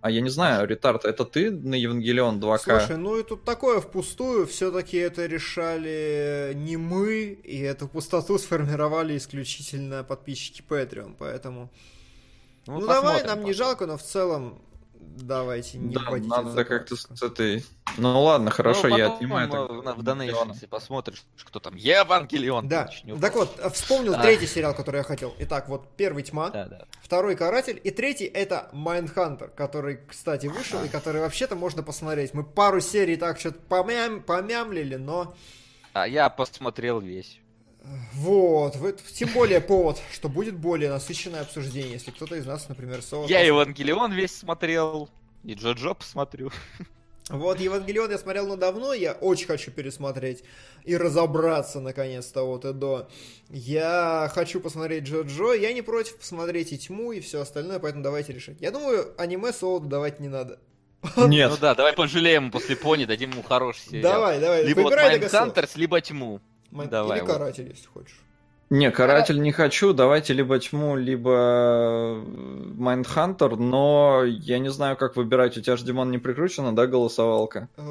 а 0.00 0.10
я 0.10 0.20
не 0.20 0.30
знаю, 0.30 0.68
Ретард, 0.68 1.04
это 1.04 1.24
ты 1.24 1.50
на 1.50 1.74
Евангелион 1.74 2.38
2К? 2.38 2.58
Слушай, 2.58 2.96
ну 2.96 3.18
и 3.18 3.24
тут 3.24 3.44
такое 3.44 3.80
впустую, 3.80 4.46
все-таки 4.46 4.96
это 4.96 5.26
решали 5.26 6.52
не 6.54 6.76
мы, 6.76 7.38
и 7.42 7.58
эту 7.58 7.88
пустоту 7.88 8.38
сформировали 8.38 9.16
исключительно 9.16 10.04
подписчики 10.04 10.62
Patreon, 10.68 11.16
поэтому... 11.18 11.70
Ну, 12.66 12.80
давай, 12.80 13.02
посмотрим, 13.02 13.26
нам 13.26 13.44
не 13.44 13.52
жалко, 13.54 13.86
но 13.86 13.96
в 13.96 14.02
целом 14.02 14.60
давайте 15.00 15.78
не 15.78 15.94
да, 15.94 16.02
надо 16.10 16.50
за 16.50 16.64
как-то 16.64 16.96
с 16.96 17.22
этой... 17.22 17.64
Ну 17.96 18.22
ладно, 18.22 18.50
хорошо, 18.50 18.88
Ну, 18.88 18.96
я 18.96 19.12
отнимаю. 19.12 19.48
э, 19.48 19.50
тогда 19.50 19.94
в-. 19.94 20.02
Донейшнсе 20.02 20.66
посмотришь, 20.66 21.24
кто 21.44 21.60
там. 21.60 21.74
Евангелион. 21.76 22.68
Да, 22.68 22.84
начнём. 22.86 23.20
так 23.20 23.34
вот, 23.34 23.58
э, 23.58 23.70
вспомнил 23.70 24.14
А. 24.14 24.22
третий 24.22 24.46
сериал, 24.46 24.74
который 24.74 24.98
я 24.98 25.02
хотел. 25.02 25.34
Итак, 25.38 25.68
вот 25.68 25.88
первый 25.96 26.22
«Тьма», 26.22 26.50
Да, 26.50 26.66
да. 26.66 26.84
второй 27.02 27.36
«Каратель», 27.36 27.80
и 27.82 27.90
третий 27.90 28.26
это 28.26 28.68
«Майндхантер», 28.72 29.48
который, 29.48 30.00
кстати, 30.08 30.46
вышел, 30.46 30.82
и 30.84 30.88
который 30.88 31.20
вообще-то 31.20 31.56
можно 31.56 31.82
посмотреть. 31.82 32.34
Мы 32.34 32.44
пару 32.44 32.80
серий 32.80 33.16
так 33.16 33.40
что-то 33.40 33.58
помям- 33.68 34.22
помямлили, 34.22 34.96
но... 34.96 35.34
А 35.94 36.06
я 36.06 36.28
посмотрел 36.28 37.00
весь. 37.00 37.40
Вот, 38.14 38.76
тем 39.14 39.32
более 39.32 39.60
повод, 39.60 40.00
что 40.12 40.28
будет 40.28 40.56
более 40.56 40.90
насыщенное 40.90 41.42
обсуждение, 41.42 41.92
если 41.92 42.10
кто-то 42.10 42.36
из 42.36 42.46
нас, 42.46 42.68
например, 42.68 43.02
Соло... 43.02 43.26
Я 43.26 43.40
Евангелион 43.40 44.12
весь 44.12 44.36
смотрел. 44.36 45.08
И 45.44 45.54
Джоджо 45.54 45.94
посмотрю. 45.94 46.50
Вот 47.30 47.60
Евангелион 47.60 48.10
я 48.10 48.18
смотрел 48.18 48.46
ну 48.46 48.56
давно, 48.56 48.94
я 48.94 49.12
очень 49.12 49.46
хочу 49.46 49.70
пересмотреть 49.70 50.42
и 50.84 50.96
разобраться 50.96 51.78
наконец-то 51.78 52.42
вот 52.44 52.64
и 52.64 52.72
до. 52.72 53.08
Я 53.50 54.30
хочу 54.34 54.60
посмотреть 54.60 55.04
Джо-Джо, 55.04 55.52
я 55.52 55.74
не 55.74 55.82
против 55.82 56.16
посмотреть 56.16 56.72
и 56.72 56.78
Тьму, 56.78 57.12
и 57.12 57.20
все 57.20 57.42
остальное, 57.42 57.80
поэтому 57.80 58.02
давайте 58.02 58.32
решать. 58.32 58.56
Я 58.60 58.70
думаю, 58.70 59.12
аниме 59.18 59.52
Солоду 59.52 59.88
давать 59.88 60.20
не 60.20 60.28
надо. 60.28 60.58
Нет, 61.16 61.50
Ну 61.50 61.56
да, 61.60 61.74
давай 61.74 61.92
пожалеем 61.92 62.44
ему 62.44 62.52
после 62.52 62.76
Пони, 62.76 63.04
дадим 63.04 63.30
ему 63.30 63.42
хороший 63.42 63.82
сериал. 63.90 64.14
Давай, 64.14 64.40
давай, 64.40 64.64
Либо 64.64 64.80
вот. 64.80 64.94
Mindhunters, 64.94 65.76
либо 65.76 66.00
Тьму. 66.00 66.40
Давай, 66.70 67.18
Или 67.18 67.26
вот. 67.26 67.32
Каратель, 67.32 67.68
если 67.68 67.86
хочешь. 67.86 68.20
Не, 68.70 68.90
каратель 68.90 69.40
не 69.40 69.50
хочу. 69.50 69.94
Давайте 69.94 70.34
либо 70.34 70.58
тьму, 70.58 70.94
либо 70.94 72.22
Mindhunter, 72.74 73.56
но 73.56 74.24
я 74.24 74.58
не 74.58 74.68
знаю, 74.68 74.98
как 74.98 75.16
выбирать. 75.16 75.56
У 75.56 75.62
тебя 75.62 75.76
же 75.78 75.86
Димон 75.86 76.10
не 76.10 76.18
прикручена, 76.18 76.76
да, 76.76 76.86
голосовалка? 76.86 77.70
Э, 77.78 77.82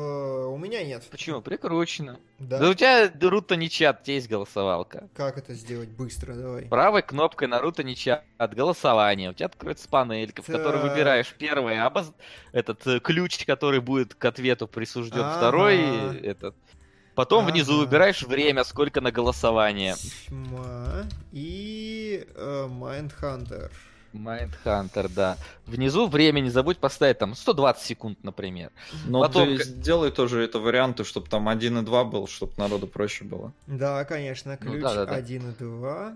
У 0.45 0.56
меня 0.58 0.84
нет. 0.84 1.04
Почему? 1.10 1.41
Прикручено. 1.41 2.20
Да. 2.38 2.60
Да 2.60 2.70
у 2.70 2.74
тебя 2.76 3.12
на 3.19 3.56
Rutony 3.56 3.72
Chat, 3.72 4.02
у 4.02 4.04
тебя 4.06 4.16
есть 4.16 4.30
голосовалка. 4.30 5.10
Как 5.16 5.40
это 5.40 5.56
сделать 5.56 5.90
быстро? 5.90 6.36
Давай. 6.36 6.66
Правой 6.66 7.02
кнопкой 7.02 7.48
на 7.48 7.84
Rutony 7.84 7.95
Chat 7.95 8.23
от 8.38 8.54
голосования. 8.54 9.32
У 9.32 9.34
тебя 9.34 9.48
откроется 9.48 9.90
панелька, 9.90 10.44
в 10.44 10.45
которой 10.45 10.80
Так. 10.80 10.91
выбираешь 10.91 11.34
первый 11.40 11.82
обоз... 11.82 12.12
этот 12.52 12.86
э, 12.86 12.99
ключ, 12.99 13.45
который 13.45 13.80
будет 13.80 14.14
к 14.14 14.24
ответу 14.26 14.68
присужден, 14.68 15.26
второй 15.38 16.20
этот. 16.22 16.56
Потом 17.18 17.48
внизу 17.48 17.73
Ага. 17.73 17.80
выбираешь 17.85 18.22
время, 18.22 18.64
сколько 18.64 19.02
на 19.02 19.11
голосование. 19.11 19.95
Тьма 20.27 21.03
и 21.31 22.23
э, 22.35 22.68
Майндхантер. 22.69 23.72
Майндхантер, 24.14 25.10
да. 25.10 25.35
Внизу 25.65 26.06
время 26.07 26.41
не 26.41 26.52
забудь 26.52 26.77
поставить 26.77 27.18
там 27.18 27.34
120 27.34 27.84
секунд, 27.84 28.23
например. 28.23 28.69
Но 29.07 29.22
Потом 29.22 29.57
ты 29.57 29.64
сделай 29.64 30.11
тоже 30.11 30.44
это 30.44 30.60
варианты, 30.60 31.03
чтобы 31.06 31.27
там 31.27 31.49
1 31.49 31.80
и 31.80 31.81
2 31.81 32.03
был, 32.03 32.27
чтобы 32.27 32.53
народу 32.57 32.85
проще 32.85 33.23
было. 33.23 33.52
Да, 33.65 34.06
конечно, 34.06 34.56
Ну 34.61 34.72
ключ 34.72 34.84
да-да-да. 34.84 35.15
1 35.15 35.49
и 35.49 35.53
2. 35.56 36.14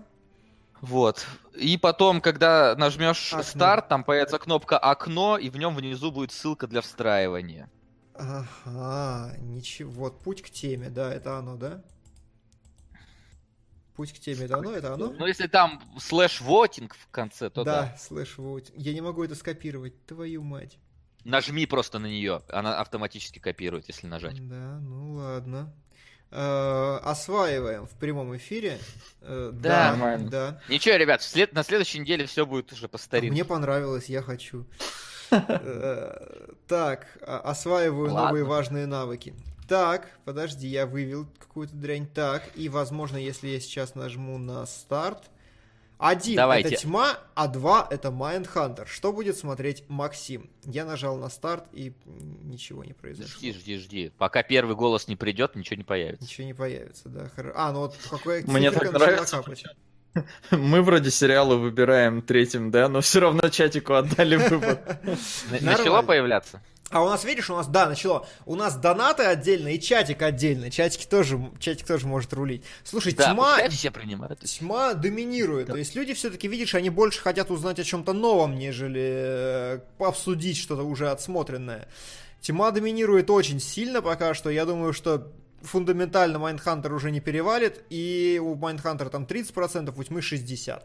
Вот. 0.82 1.26
И 1.54 1.76
потом, 1.78 2.20
когда 2.20 2.76
нажмешь 2.76 3.32
Окно. 3.32 3.42
старт, 3.42 3.88
там 3.88 4.04
появится 4.04 4.38
кнопка 4.38 4.78
окно, 4.78 5.36
и 5.36 5.50
в 5.50 5.56
нем 5.56 5.74
внизу 5.74 6.12
будет 6.12 6.30
ссылка 6.30 6.68
для 6.68 6.80
встраивания. 6.80 7.68
Ага, 8.14 9.36
ничего. 9.38 9.90
Вот, 9.92 10.20
путь 10.20 10.42
к 10.42 10.50
теме, 10.50 10.90
да, 10.90 11.12
это 11.12 11.38
оно, 11.38 11.56
да? 11.56 11.82
Путь 13.94 14.12
к 14.12 14.18
теме, 14.18 14.44
это 14.46 14.58
оно, 14.58 14.72
это 14.72 14.94
оно? 14.94 15.10
Ну, 15.12 15.26
если 15.26 15.46
там 15.46 15.82
слэш 16.00 16.40
вотинг 16.40 16.94
в 16.94 17.08
конце, 17.10 17.50
то 17.50 17.62
да. 17.64 17.82
да, 17.82 17.96
слышь, 17.98 18.38
вот. 18.38 18.70
Я 18.74 18.94
не 18.94 19.00
могу 19.00 19.22
это 19.22 19.34
скопировать, 19.34 20.06
твою 20.06 20.42
мать. 20.42 20.78
Нажми 21.24 21.66
просто 21.66 21.98
на 21.98 22.06
нее, 22.06 22.42
она 22.48 22.80
автоматически 22.80 23.38
копирует, 23.38 23.86
если 23.88 24.06
нажать. 24.06 24.36
Да, 24.48 24.78
ну 24.80 25.12
ладно. 25.14 25.72
Э, 26.30 26.98
осваиваем 27.02 27.86
в 27.86 27.90
прямом 27.90 28.34
эфире. 28.38 28.78
Э, 29.20 29.50
Да. 29.52 29.60
да, 29.60 29.90
Нормально. 29.90 30.30
да. 30.30 30.62
Ничего, 30.70 30.96
ребят, 30.96 31.20
след- 31.22 31.52
на 31.52 31.62
следующей 31.62 31.98
неделе 31.98 32.24
все 32.24 32.46
будет 32.46 32.72
уже 32.72 32.88
по 32.88 32.96
А 32.96 32.98
старинке. 32.98 33.30
Мне 33.32 33.44
понравилось, 33.44 34.06
я 34.06 34.22
хочу. 34.22 34.66
Э, 35.32 36.46
Так, 36.68 37.06
а- 37.26 37.38
осваиваю 37.40 38.12
Ладно. 38.12 38.28
новые 38.28 38.44
важные 38.44 38.86
навыки. 38.86 39.34
Так, 39.68 40.08
подожди, 40.24 40.66
я 40.68 40.86
вывел 40.86 41.26
какую-то 41.38 41.74
дрянь. 41.76 42.06
Так, 42.06 42.42
и, 42.54 42.68
возможно, 42.68 43.16
если 43.16 43.48
я 43.48 43.60
сейчас 43.60 43.94
нажму 43.94 44.38
на 44.38 44.64
старт. 44.66 45.30
Один 45.98 46.34
Давайте. 46.36 46.70
это 46.70 46.78
тьма, 46.82 47.16
а 47.36 47.46
два 47.46 47.86
это 47.88 48.10
Майндхантер. 48.10 48.88
Что 48.88 49.12
будет 49.12 49.36
смотреть 49.36 49.84
Максим? 49.88 50.50
Я 50.64 50.84
нажал 50.84 51.16
на 51.16 51.28
старт 51.28 51.66
и 51.72 51.92
ничего 52.06 52.82
не 52.84 52.92
произошло. 52.92 53.38
Жди, 53.38 53.52
жди, 53.52 53.76
жди. 53.78 54.12
Пока 54.18 54.42
первый 54.42 54.74
голос 54.74 55.06
не 55.06 55.14
придет, 55.14 55.54
ничего 55.54 55.76
не 55.76 55.84
появится. 55.84 56.24
Ничего 56.24 56.46
не 56.46 56.54
появится, 56.54 57.08
да. 57.08 57.30
хоро- 57.36 57.52
А, 57.54 57.70
ну 57.72 57.80
вот 57.80 57.96
какой 58.10 58.42
Мне 58.44 58.72
так 58.72 58.92
нравится. 58.92 59.44
Мы 60.50 60.82
вроде 60.82 61.10
сериалы 61.10 61.56
выбираем 61.56 62.20
третьим, 62.22 62.70
да, 62.70 62.88
но 62.88 63.00
все 63.00 63.20
равно 63.20 63.48
чатику 63.48 63.94
отдали 63.94 64.36
выбор. 64.36 64.78
На- 65.02 65.16
Нормально. 65.52 65.78
Начало 65.78 66.02
появляться? 66.02 66.60
А 66.90 67.02
у 67.02 67.08
нас, 67.08 67.24
видишь, 67.24 67.48
у 67.48 67.54
нас, 67.56 67.66
да, 67.68 67.86
начало. 67.86 68.28
У 68.44 68.54
нас 68.54 68.76
донаты 68.76 69.22
отдельно 69.22 69.68
и 69.68 69.80
чатик 69.80 70.20
отдельно. 70.20 70.70
Чатик 70.70 71.08
тоже, 71.08 71.40
чатик 71.58 71.86
тоже 71.86 72.06
может 72.06 72.34
рулить. 72.34 72.64
Слушай, 72.84 73.14
Да, 73.14 73.32
тьма, 73.32 73.66
все 73.70 73.90
принимают. 73.90 74.40
тьма 74.40 74.92
доминирует. 74.92 75.68
То 75.68 75.76
есть 75.76 75.94
люди 75.94 76.12
все-таки, 76.12 76.48
видишь, 76.48 76.74
они 76.74 76.90
больше 76.90 77.20
хотят 77.22 77.50
узнать 77.50 77.80
о 77.80 77.84
чем-то 77.84 78.12
новом, 78.12 78.58
нежели 78.58 79.00
э, 79.00 79.78
обсудить 79.98 80.58
что-то 80.58 80.82
уже 80.82 81.08
отсмотренное. 81.10 81.88
Тьма 82.42 82.70
доминирует 82.72 83.30
очень 83.30 83.58
сильно 83.60 84.02
пока 84.02 84.34
что. 84.34 84.50
Я 84.50 84.66
думаю, 84.66 84.92
что 84.92 85.32
фундаментально 85.62 86.38
Майндхантер 86.38 86.92
уже 86.92 87.10
не 87.10 87.20
перевалит. 87.20 87.84
И 87.90 88.40
у 88.42 88.54
Майндхантера 88.54 89.08
там 89.08 89.24
30%, 89.24 89.92
у 89.96 90.02
тьмы 90.04 90.20
60%. 90.20 90.82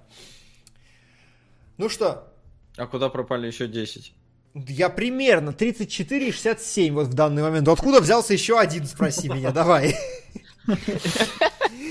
Ну 1.78 1.90
что, 1.90 2.34
А 2.78 2.88
куда 2.88 3.10
пропали 3.10 3.48
еще 3.48 3.68
10? 3.68 4.14
я 4.56 4.90
примерно 4.90 5.54
34 5.54 6.28
и 6.28 6.32
67 6.32 6.94
вот 6.94 7.08
в 7.08 7.14
данный 7.14 7.44
момент. 7.44 7.68
Откуда 7.68 8.02
взялся 8.02 8.34
еще 8.34 8.60
один, 8.60 8.86
спроси 8.86 9.30
меня, 9.30 9.52
давай. 9.52 9.95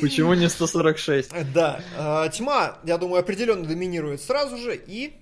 Почему 0.01 0.35
не 0.35 0.49
146? 0.49 1.31
Да, 1.55 1.81
э, 1.97 2.31
тьма, 2.33 2.79
я 2.85 2.99
думаю, 2.99 3.21
определенно 3.21 3.65
доминирует 3.65 4.21
сразу 4.21 4.57
же, 4.57 4.77
и 4.77 5.15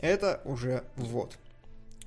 это 0.00 0.40
уже 0.44 0.84
вот. 0.96 1.38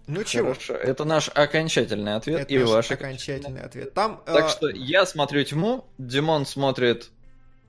Ну 0.08 0.24
чего? 0.24 0.50
Хорошо, 0.54 0.74
это 0.76 1.04
наш 1.06 1.30
окончательный 1.34 2.16
ответ 2.16 2.42
Это 2.42 2.54
и 2.54 2.60
наш 2.60 2.70
ваш 2.70 2.92
окончательный 2.92 3.62
ответ. 3.62 3.94
Там, 3.94 4.22
э, 4.28 4.34
Так 4.34 4.50
что 4.50 4.70
я 4.70 5.06
смотрю 5.06 5.44
тьму, 5.44 5.86
Димон 5.98 6.46
смотрит, 6.46 7.10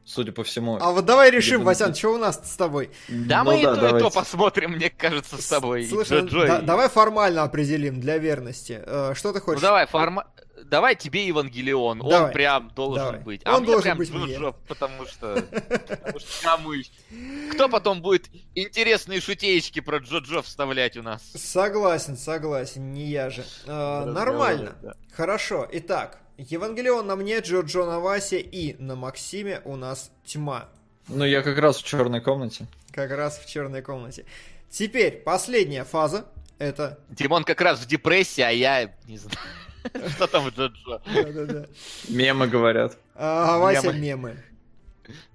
судя 0.05 0.33
по 0.33 0.45
всему. 0.45 0.79
а 0.81 0.93
вот 0.93 1.05
давай 1.07 1.31
решим, 1.31 1.53
Видимо, 1.61 1.67
Васян, 1.67 1.95
что 1.95 2.15
у 2.15 2.19
нас 2.19 2.41
с 2.45 2.57
тобой? 2.57 2.91
Да, 3.09 3.43
Ну 3.43 3.53
мы 3.53 3.61
и 3.61 3.65
то, 3.65 3.73
и 3.73 3.75
то 3.77 3.81
давайте. 3.81 4.11
посмотрим, 4.11 4.73
мне 4.73 4.91
кажется, 4.91 5.41
с 5.41 5.47
тобой. 5.47 5.87
Слушай, 5.87 6.23
да- 6.31 6.61
давай 6.61 6.89
формально 6.91 7.43
определим 7.43 8.01
для 8.01 8.19
верности. 8.19 8.83
Э, 8.85 9.13
Что 9.15 9.33
ты 9.33 9.39
Ну 9.39 9.45
хочешь? 9.45 9.63
давай, 9.63 9.87
форма... 9.87 10.27
Давай 10.65 10.97
тебе 10.97 11.27
Евангелион, 11.27 11.99
Давай. 11.99 12.21
он 12.21 12.33
прям 12.33 12.71
должен 12.71 13.05
Давай. 13.05 13.21
быть. 13.21 13.47
Он 13.47 13.55
А 13.55 13.59
мне 13.59 13.67
должен 13.67 13.83
прям 13.83 13.99
быть 13.99 14.11
мне. 14.11 14.35
Джо-Джо, 14.35 14.55
потому 14.67 15.07
что... 15.07 15.43
потому 15.51 16.19
что? 16.19 16.59
Кто 17.53 17.69
потом 17.69 18.01
будет 18.03 18.29
интересные 18.55 19.21
шутеечки 19.21 19.81
про 19.81 19.99
Джо-Джо 19.99 20.43
вставлять 20.43 20.97
у 20.97 21.03
нас? 21.03 21.23
Согласен, 21.35 22.17
согласен, 22.17 22.93
не 22.93 23.05
я 23.07 23.31
же. 23.31 23.45
Э, 23.67 24.05
нормально. 24.05 24.77
да. 24.83 24.95
Хорошо, 25.13 25.69
итак, 25.71 26.19
Евангелион 26.39 27.07
на 27.07 27.17
мне, 27.17 27.39
Джо-Джо 27.39 27.85
на 27.85 28.01
Васе 28.01 28.41
и 28.41 28.81
на 28.81 28.97
Максиме 28.97 29.61
у 29.65 29.77
нас 29.77 30.11
тьма. 30.25 30.69
Ну, 31.09 31.25
я 31.25 31.43
как 31.43 31.59
раз 31.59 31.79
в 31.79 31.85
черной 31.85 32.21
комнате. 32.21 32.67
Как 32.93 33.11
раз 33.11 33.39
в 33.39 33.47
черной 33.47 33.83
комнате. 33.83 34.25
Теперь 34.71 35.19
последняя 35.19 35.85
фаза. 35.85 36.27
Это... 36.59 36.99
Димон 37.11 37.45
как 37.45 37.61
раз 37.61 37.81
в 37.81 37.87
депрессии, 37.87 38.41
а 38.41 38.51
я 38.51 38.95
не 39.07 39.19
знаю. 39.19 39.37
Что 40.15 40.27
там 40.27 40.49
Джо-Джо? 40.49 41.01
Да-да-да. 41.05 41.67
Мемы 42.09 42.47
говорят. 42.49 42.97
А, 43.15 43.59
Вася 43.59 43.93
Мемы. 43.93 44.37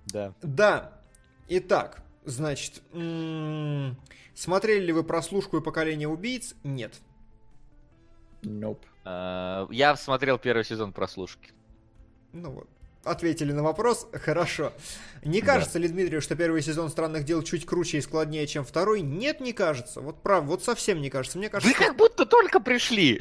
Да. 0.07 0.33
Да. 0.41 0.91
Итак, 1.47 2.01
значит, 2.25 2.81
м, 2.93 3.97
смотрели 4.33 4.85
ли 4.85 4.93
вы 4.93 5.03
прослушку 5.03 5.57
и 5.57 5.61
поколение 5.61 6.07
убийц? 6.07 6.55
Нет. 6.63 6.93
Nope. 8.43 8.79
Э, 9.05 9.67
Я 9.71 9.95
смотрел 9.95 10.37
первый 10.37 10.63
сезон 10.65 10.93
прослушки. 10.93 11.51
Ну 12.33 12.51
вот. 12.51 12.67
Ответили 13.03 13.51
на 13.51 13.63
вопрос. 13.63 14.07
Хорошо. 14.13 14.73
Не 15.23 15.41
кажется 15.41 15.79
ли 15.79 15.87
Дмитрию, 15.87 16.21
что 16.21 16.35
первый 16.35 16.61
сезон 16.61 16.89
странных 16.89 17.23
дел 17.23 17.41
чуть 17.41 17.65
круче 17.65 17.97
и 17.97 18.01
складнее, 18.01 18.45
чем 18.45 18.63
второй? 18.63 19.01
Нет, 19.01 19.41
не 19.41 19.53
кажется. 19.53 20.01
Вот 20.01 20.21
прав, 20.21 20.43
вот 20.45 20.63
совсем 20.63 21.01
не 21.01 21.09
кажется. 21.09 21.39
Мне 21.39 21.47
Вы 21.47 21.51
кажется, 21.51 21.77
как 21.79 21.95
будто 21.97 22.25
только 22.27 22.59
пришли. 22.59 23.19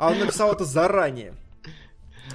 А 0.00 0.10
он 0.10 0.18
написал 0.18 0.52
это 0.52 0.64
заранее. 0.64 1.34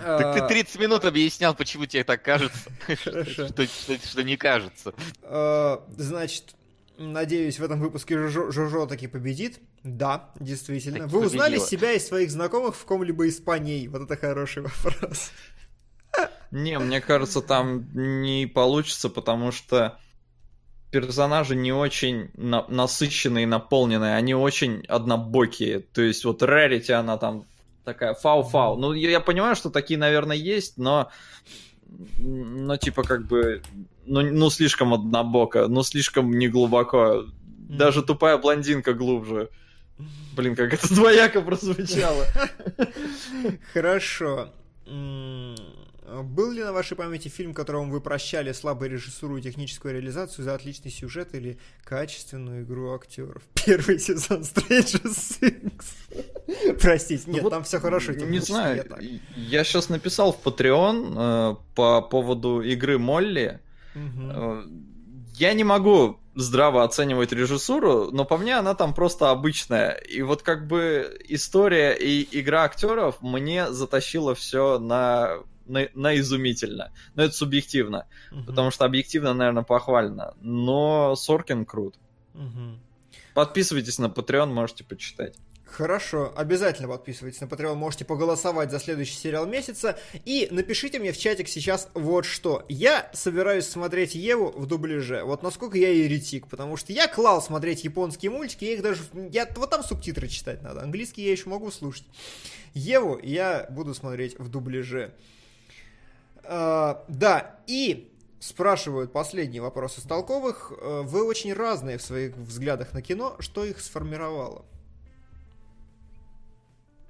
Так 0.03 0.33
ты 0.35 0.39
А, 0.41 0.47
30 0.47 0.79
минут 0.79 1.05
объяснял, 1.05 1.55
почему 1.55 1.85
тебе 1.85 2.03
так 2.03 2.21
кажется. 2.21 2.69
Что 2.95 3.23
что- 3.65 3.97
что 3.97 4.23
не 4.23 4.35
кажется. 4.37 4.93
Э, 5.23 5.77
Значит, 5.97 6.55
надеюсь, 6.97 7.59
в 7.59 7.63
этом 7.63 7.79
выпуске 7.79 8.27
Жожо, 8.27 8.85
таки 8.87 9.07
победит. 9.07 9.59
Да, 9.83 10.31
действительно. 10.39 10.99
Таки 10.99 11.11
Вы 11.11 11.25
узнали 11.25 11.53
победила. 11.57 11.67
себя 11.67 11.91
и 11.93 11.99
своих 11.99 12.29
знакомых 12.31 12.75
в 12.75 12.85
ком-либо 12.85 13.25
из 13.25 13.39
паней? 13.39 13.87
Вот 13.87 14.01
это 14.03 14.17
хороший 14.17 14.63
вопрос. 14.63 15.31
Не, 16.51 16.77
мне 16.79 17.01
кажется, 17.01 17.41
там 17.41 17.87
не 17.93 18.45
получится, 18.47 19.09
потому 19.09 19.51
что 19.51 19.97
персонажи 20.91 21.55
не 21.55 21.73
очень 21.73 22.31
на- 22.35 22.65
насыщенные 22.67 23.43
и 23.43 23.47
наполненные, 23.47 24.15
они 24.15 24.33
очень 24.33 24.85
однобокие. 24.87 25.79
То 25.79 26.01
есть 26.01 26.23
вот 26.25 26.41
Рарити, 26.43 26.91
она 26.93 27.17
там 27.17 27.45
такая 27.85 28.13
фау-фау. 28.13 28.77
Ну, 28.77 28.93
я, 28.93 29.11
я 29.11 29.19
понимаю, 29.19 29.55
что 29.55 29.69
такие, 29.69 29.97
наверное, 29.97 30.35
есть, 30.35 30.77
но 30.77 31.09
но 32.17 32.77
типа 32.77 33.03
как 33.03 33.27
бы 33.27 33.61
ну, 34.05 34.21
ну 34.21 34.49
слишком 34.49 34.93
однобоко, 34.93 35.67
ну 35.67 35.83
слишком 35.83 36.31
неглубоко. 36.31 37.25
Даже 37.69 38.03
тупая 38.03 38.37
блондинка 38.37 38.93
глубже. 38.93 39.49
Блин, 40.35 40.55
как 40.55 40.73
это 40.73 40.87
двояко 40.93 41.41
прозвучало. 41.41 42.25
Хорошо. 43.73 44.49
М, 46.07 46.27
Был 46.27 46.51
ли 46.51 46.63
на 46.63 46.71
вашей 46.73 46.95
памяти 46.95 47.27
фильм, 47.29 47.53
которому 47.53 47.91
вы 47.91 48.01
прощали 48.01 48.51
слабую 48.51 48.91
режиссуру 48.91 49.37
и 49.37 49.41
техническую 49.41 49.93
реализацию 49.93 50.45
за 50.45 50.53
отличный 50.55 50.91
сюжет 50.91 51.33
или 51.35 51.57
качественную 51.83 52.63
игру 52.63 52.93
актеров? 52.93 53.43
Первый 53.65 53.99
сезон 53.99 54.41
Stranger 54.41 55.03
Things. 55.05 56.77
Простите, 56.79 57.23
нет, 57.27 57.37
Ну 57.37 57.43
вот 57.43 57.49
там 57.49 57.63
все 57.63 57.79
хорошо. 57.79 58.11
Не 58.13 58.37
что 58.39 58.53
знаю, 58.53 58.85
я 58.99 59.19
я 59.35 59.63
сейчас 59.63 59.89
написал 59.89 60.31
в 60.33 60.45
Patreon 60.45 61.13
э, 61.17 61.55
по 61.75 62.01
поводу 62.01 62.61
игры 62.61 62.97
Молли. 62.99 63.59
Э, 63.95 64.63
Я 65.33 65.53
не 65.53 65.63
могу 65.63 66.19
здраво 66.35 66.83
оценивать 66.83 67.31
режиссуру, 67.31 68.09
но 68.11 68.25
по 68.25 68.37
мне 68.37 68.57
она 68.57 68.75
там 68.75 68.93
просто 68.93 69.31
обычная. 69.31 69.91
И 69.91 70.21
вот 70.21 70.43
как 70.43 70.67
бы 70.67 71.17
история 71.27 71.93
и 71.93 72.27
игра 72.39 72.63
актеров 72.63 73.21
мне 73.21 73.71
затащила 73.71 74.35
все 74.35 74.77
на, 74.79 75.37
на, 75.65 75.87
на 75.93 76.17
изумительно. 76.17 76.91
Но 77.15 77.23
это 77.23 77.33
субъективно, 77.33 78.07
Мгм. 78.31 78.45
потому 78.45 78.71
что 78.71 78.85
объективно, 78.85 79.33
наверное, 79.33 79.63
похвально. 79.63 80.33
Но 80.41 81.15
Соркин 81.15 81.65
крут. 81.65 81.95
Мгм. 82.33 82.79
Подписывайтесь 83.33 83.99
на 83.99 84.05
Patreon, 84.05 84.47
можете 84.47 84.83
почитать. 84.83 85.35
Хорошо, 85.65 86.31
обязательно 86.37 86.87
подписывайтесь 86.87 87.41
на 87.41 87.45
Patreon, 87.45 87.73
можете 87.75 88.05
поголосовать 88.05 88.71
за 88.71 88.79
следующий 88.79 89.15
сериал 89.15 89.45
месяца. 89.45 89.97
И 90.23 90.47
напишите 90.49 90.99
мне 90.99 91.11
в 91.11 91.17
чатик 91.17 91.49
сейчас 91.49 91.89
вот 91.95 92.23
что. 92.25 92.63
Я 92.69 93.09
собираюсь 93.13 93.67
смотреть 93.67 94.15
Еву 94.15 94.51
в 94.51 94.67
дубляже. 94.67 95.23
Вот 95.25 95.43
насколько 95.43 95.77
я 95.77 95.89
еретик, 95.89 96.47
потому 96.47 96.77
что 96.77 96.93
я 96.93 97.09
клал 97.09 97.41
смотреть 97.41 97.83
японские 97.83 98.31
мультики, 98.31 98.63
я 98.63 98.73
их 98.75 98.83
даже... 98.83 99.01
Я, 99.31 99.49
вот 99.57 99.69
там 99.69 99.83
субтитры 99.83 100.29
читать 100.29 100.61
надо, 100.61 100.81
английский 100.81 101.23
я 101.25 101.31
еще 101.31 101.49
могу 101.49 101.69
слушать. 101.71 102.05
Еву 102.73 103.19
я 103.21 103.67
буду 103.69 103.93
смотреть 103.93 104.39
в 104.39 104.47
дубляже. 104.49 105.13
А, 106.47 107.05
да, 107.07 107.59
и 107.67 108.11
спрашивают 108.39 109.11
последний 109.11 109.59
вопрос 109.59 109.97
из 109.97 110.03
толковых. 110.03 110.71
Э, 110.79 111.01
Вы 111.03 111.23
очень 111.25 111.53
разные 111.53 111.97
в 111.97 112.01
своих 112.01 112.35
взглядах 112.35 112.93
на 112.93 113.01
кино. 113.01 113.35
Что 113.39 113.65
их 113.65 113.79
сформировало? 113.81 114.65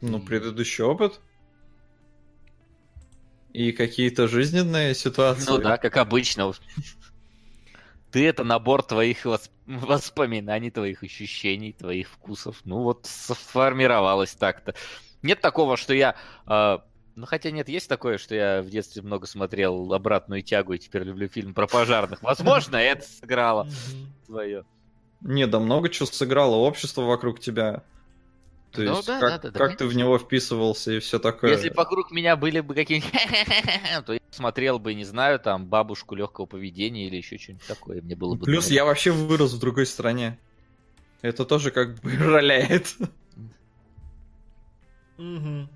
Ну, 0.02 0.20
предыдущий 0.20 0.84
опыт. 0.84 1.20
И 3.54 3.72
какие-то 3.72 4.28
жизненные 4.28 4.94
ситуации. 4.94 5.50
Ну 5.50 5.58
да, 5.60 5.78
как 5.78 5.98
обычно. 5.98 6.52
Ты 8.12 8.26
это 8.28 8.44
набор 8.44 8.84
твоих 8.84 9.26
вос- 9.26 9.50
воспоминаний, 9.66 10.72
твоих 10.72 11.04
ощущений, 11.04 11.74
твоих 11.74 12.10
вкусов. 12.10 12.62
Ну 12.66 12.84
вот 12.84 13.06
сформировалось 13.06 14.36
так-то. 14.36 14.76
Нет 15.22 15.42
такого, 15.42 15.76
что 15.76 15.94
я... 15.94 16.16
ну 17.16 17.26
хотя 17.26 17.52
нет, 17.52 17.70
есть 17.70 17.88
такое, 17.88 18.18
что 18.18 18.36
я 18.36 18.62
в 18.62 18.70
детстве 18.70 19.02
много 19.02 19.26
смотрел 19.26 19.94
«Обратную 19.94 20.42
тягу» 20.42 20.74
и 20.74 20.78
теперь 20.78 21.04
люблю 21.04 21.28
фильм 21.28 21.54
про 21.54 21.66
пожарных. 21.66 22.22
Возможно, 22.22 22.76
это 22.76 23.06
сыграло 23.08 23.68
свое. 24.26 24.66
Не, 25.22 25.48
да 25.48 25.60
много 25.60 25.90
чего 25.90 26.06
сыграло 26.06 26.56
общество 26.56 27.02
вокруг 27.02 27.40
тебя. 27.40 27.84
То 28.72 28.82
Ну 28.82 28.96
есть, 28.98 29.08
да, 29.08 29.20
как, 29.20 29.30
да, 29.30 29.38
да, 29.38 29.52
да, 29.52 29.60
как 29.60 29.78
ты 29.78 29.86
в 29.88 29.96
него 29.96 30.18
вписывался 30.20 30.92
и 30.92 31.00
все 31.00 31.18
такое. 31.18 31.52
Если 31.52 31.70
вокруг 31.70 32.12
меня 32.12 32.36
были 32.36 32.60
бы 32.60 32.76
какие-нибудь... 32.76 33.12
то 34.06 34.14
я 34.14 34.20
смотрел 34.32 34.80
бы, 34.80 34.94
не 34.94 35.06
знаю, 35.06 35.40
там, 35.40 35.66
бабушку 35.66 36.16
легкого 36.16 36.46
поведения 36.46 37.08
или 37.08 37.16
еще 37.16 37.38
что-нибудь 37.38 37.66
такое. 37.66 38.02
Мне 38.02 38.16
было 38.16 38.36
бы... 38.36 38.46
Плюс 38.46 38.70
я 38.70 38.84
вообще 38.84 39.12
вырос 39.12 39.54
в 39.54 39.60
другой 39.60 39.86
стране. 39.86 40.38
Это 41.22 41.46
тоже 41.46 41.72
как 41.72 41.96
бы 42.02 42.12
роляет. 42.20 42.94
Мгм. 45.18 45.70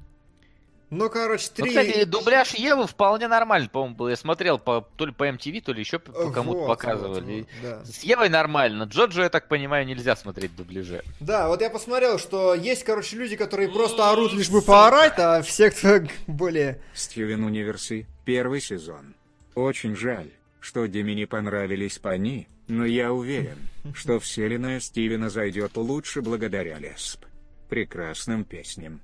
Ну, 0.90 1.10
короче, 1.10 1.50
Ну, 1.58 1.64
три... 1.66 1.70
кстати, 1.70 2.04
дубляж 2.06 2.54
Евы 2.56 2.88
вполне 2.88 3.28
нормальный, 3.28 3.70
по-моему, 3.70 3.96
был. 3.96 4.10
Я 4.10 4.16
смотрел 4.16 4.58
по, 4.58 4.88
то 4.96 5.06
ли 5.06 5.12
по 5.12 5.28
MTV, 5.30 5.62
то 5.62 5.72
ли 5.72 5.80
еще 5.82 6.00
по, 6.00 6.12
по 6.12 6.32
кому-то 6.32 6.60
Вот, 6.62 6.68
показывали. 6.68 7.42
вот, 7.42 7.48
вот, 7.62 7.70
да. 7.80 7.86
С 7.86 8.04
Евой 8.04 8.30
нормально. 8.30 8.84
Джоджо, 8.84 9.22
я 9.24 9.30
так 9.30 9.48
понимаю, 9.48 9.86
нельзя 9.86 10.16
смотреть 10.16 10.56
дубляже. 10.56 11.04
Да, 11.20 11.48
вот 11.48 11.62
я 11.62 11.70
посмотрел, 11.70 12.18
что 12.18 12.56
есть, 12.56 12.84
короче, 12.84 13.18
люди, 13.18 13.36
которые 13.36 13.70
просто 13.70 14.10
орут 14.10 14.34
лишь 14.34 14.50
бы 14.50 14.62
поорать, 14.64 15.14
а 15.18 15.42
все, 15.44 15.70
кто 15.70 16.00
более... 16.28 16.82
Стивен 16.96 17.44
Универси, 17.44 18.08
первый 18.26 18.60
сезон. 18.60 19.14
Очень 19.54 19.96
жаль, 19.96 20.32
что 20.60 20.88
Диме 20.88 21.14
не 21.14 21.26
понравились 21.28 22.00
пани, 22.00 22.48
но 22.68 22.86
я 22.86 23.14
уверен, 23.14 23.58
что 23.94 24.20
вселенная 24.20 24.80
Стивена 24.80 25.30
зайдет 25.30 25.78
лучше 25.78 26.22
благодаря 26.22 26.80
Лесп. 26.80 27.26
Прекрасным 27.70 28.44
песням. 28.44 29.02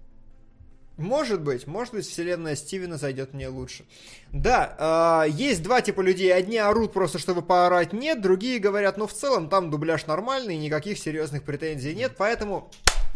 Может 0.98 1.42
быть, 1.42 1.68
может 1.68 1.94
быть, 1.94 2.06
вселенная 2.06 2.56
Стивена 2.56 2.98
зайдет 2.98 3.34
мне 3.34 3.50
лучше. 3.50 3.84
Да, 4.32 4.76
а, 4.80 5.24
есть 5.26 5.62
два 5.62 5.82
типа 5.82 6.02
людей. 6.02 6.34
Одни 6.34 6.58
орут 6.58 6.94
просто, 6.94 7.20
чтобы 7.20 7.42
поорать, 7.42 7.92
нет. 7.92 8.22
Другие 8.22 8.60
говорят, 8.60 8.98
ну, 8.98 9.06
в 9.06 9.14
целом, 9.14 9.50
там 9.50 9.70
дубляж 9.70 10.06
нормальный, 10.06 10.56
никаких 10.58 10.98
серьезных 10.98 11.44
претензий 11.44 11.94
нет. 11.94 12.14
Поэтому 12.18 12.72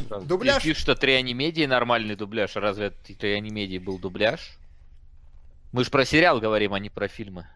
Дубляж? 0.08 0.64
Пишут, 0.64 0.82
что 0.82 0.96
Трианимедии 0.96 1.66
нормальный 1.66 2.16
дубляж. 2.16 2.56
Разве 2.56 2.88
от 2.88 3.02
Трианимедии 3.04 3.78
был 3.78 4.00
дубляж? 4.00 4.58
Мы 5.72 5.84
же 5.84 5.92
про 5.92 6.06
сериал 6.06 6.40
говорим, 6.40 6.74
а 6.74 6.80
не 6.80 6.90
про 6.90 7.08
фильмы. 7.08 7.48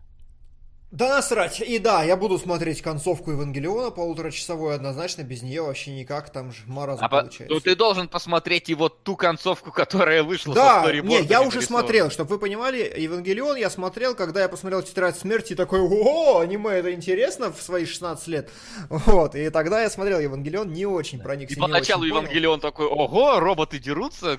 Да 0.94 1.10
насрать. 1.10 1.60
И 1.60 1.80
да, 1.80 2.03
я 2.03 2.15
буду 2.15 2.38
смотреть 2.38 2.84
концовку 2.84 3.32
Евангелиона 3.32 3.90
полуторачасовую 3.90 4.76
однозначно, 4.76 5.24
без 5.24 5.41
нее 5.41 5.64
вообще 5.64 5.90
никак, 5.90 6.30
там 6.30 6.52
же 6.52 6.60
маразм 6.68 7.03
А 7.03 7.10
по- 7.10 7.22
получается. 7.22 7.52
ну, 7.52 7.60
ты 7.60 7.76
должен 7.76 8.07
посмотреть 8.07 8.70
и 8.70 8.76
вот 8.76 9.02
ту 9.02 9.15
концовку, 9.15 9.72
которая 9.72 10.22
вышла 10.22 10.53
со 10.53 10.60
Да, 10.60 10.76
не, 10.76 10.84
сторибордами 10.84 11.28
я 11.32 11.41
уже 11.41 11.64
смотрел, 11.64 12.11
чтобы 12.11 12.30
вы 12.36 12.38
понимали, 12.38 12.94
Евангелион 12.95 13.56
я 13.56 13.72
смотрел, 13.72 14.14
когда 14.14 14.41
я 14.44 14.48
посмотрел 14.49 14.84
Тетрадь 14.84 15.18
смерти, 15.18 15.56
такой, 15.56 15.80
о, 15.82 16.41
аниме, 16.41 16.74
это 16.74 16.94
интересно 16.94 17.52
в 17.52 17.60
свои 17.60 17.88
16 17.88 18.28
лет. 18.28 18.52
Вот, 18.90 19.34
и 19.34 19.49
тогда 19.49 19.82
я 19.82 19.90
смотрел 19.90 20.20
Евангелион, 20.20 20.72
не 20.72 20.86
очень 20.86 21.20
проникся, 21.20 21.56
И 21.56 21.57
не 21.57 21.61
поначалу 21.61 22.03
очень 22.03 22.11
понял. 22.11 22.22
Евангелион 22.26 22.60
такой, 22.60 22.86
ого, 22.86 23.40
роботы 23.40 23.80
дерутся, 23.80 24.38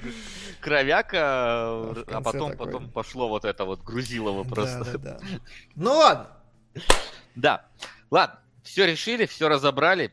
кровяка, 0.60 1.18
а 1.18 2.20
потом, 2.22 2.52
такой. 2.52 2.66
потом 2.66 2.90
пошло 2.90 3.28
вот 3.28 3.44
это 3.44 3.64
вот 3.64 3.82
грузилово 3.82 4.44
просто. 4.44 4.84
Да, 4.84 4.92
да, 4.92 4.98
да. 4.98 5.38
Ну 5.74 5.90
ладно, 5.90 6.28
Да. 7.34 7.66
Ладно, 8.10 8.38
все 8.62 8.86
решили, 8.86 9.26
все 9.26 9.48
разобрали. 9.48 10.12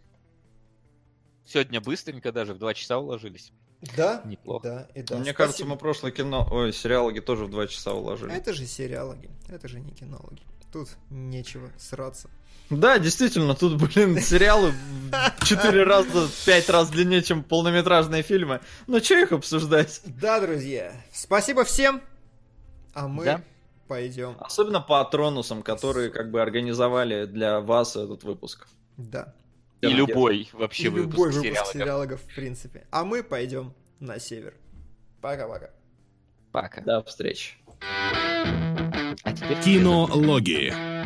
Сегодня 1.46 1.82
быстренько 1.82 2.32
даже, 2.32 2.54
в 2.54 2.60
два 2.60 2.74
часа 2.74 2.98
уложились. 2.98 3.52
да, 3.98 4.22
Неплохо. 4.26 4.68
да, 4.68 4.88
и 5.00 5.04
да. 5.04 5.18
Мне 5.18 5.34
кажется, 5.34 5.60
Спасибо. 5.60 5.76
мы 5.76 5.78
прошлое 5.80 6.12
кино, 6.12 6.48
ой, 6.52 6.72
сериалоги 6.72 7.20
тоже 7.20 7.46
в 7.46 7.50
два 7.50 7.68
часа 7.68 7.94
уложили. 7.94 8.34
Это 8.34 8.54
же 8.54 8.66
сериалоги, 8.66 9.30
это 9.50 9.68
же 9.68 9.80
не 9.80 9.92
кинологи. 9.92 10.42
Тут 10.72 10.90
нечего 11.10 11.70
сраться. 11.78 12.30
Да, 12.70 12.98
действительно, 13.00 13.54
тут, 13.54 13.76
блин, 13.82 14.18
сериалы 14.22 14.72
в 15.42 15.46
четыре 15.46 15.84
раза, 15.84 16.30
пять 16.46 16.70
раз 16.70 16.90
длиннее, 16.90 17.22
чем 17.22 17.44
полнометражные 17.44 18.24
фильмы. 18.24 18.62
Ну, 18.88 19.00
что 19.04 19.16
их 19.20 19.34
обсуждать? 19.34 20.00
Да, 20.06 20.40
друзья, 20.40 20.94
спасибо 21.12 21.66
всем, 21.66 22.02
а 22.94 23.10
мы 23.10 23.26
Да. 23.26 23.42
Пойдем. 23.92 24.38
Особенно 24.40 24.80
по 24.80 25.02
Атронусам, 25.02 25.62
которые 25.64 26.12
как 26.12 26.32
бы 26.32 26.42
организовали 26.42 27.26
для 27.26 27.60
вас 27.60 27.98
этот 27.98 28.24
выпуск. 28.24 28.70
Да. 28.96 29.34
И 29.82 29.88
Я 29.88 29.94
любой 29.94 30.50
вообще 30.54 30.84
И 30.86 30.88
выпуск 30.88 31.12
любой 31.18 31.32
выпуск 31.32 31.42
сериалогов. 31.44 31.74
сериалогов, 31.74 32.22
в 32.22 32.36
принципе. 32.36 32.88
А 32.90 33.04
мы 33.04 33.22
пойдем 33.22 33.74
на 34.00 34.18
север. 34.18 34.54
Пока-пока. 35.20 35.72
Пока. 36.54 36.82
До 36.82 37.04
встречи. 37.04 37.56
А 37.82 39.34
теперь 39.34 39.60
Кинологии. 39.62 41.01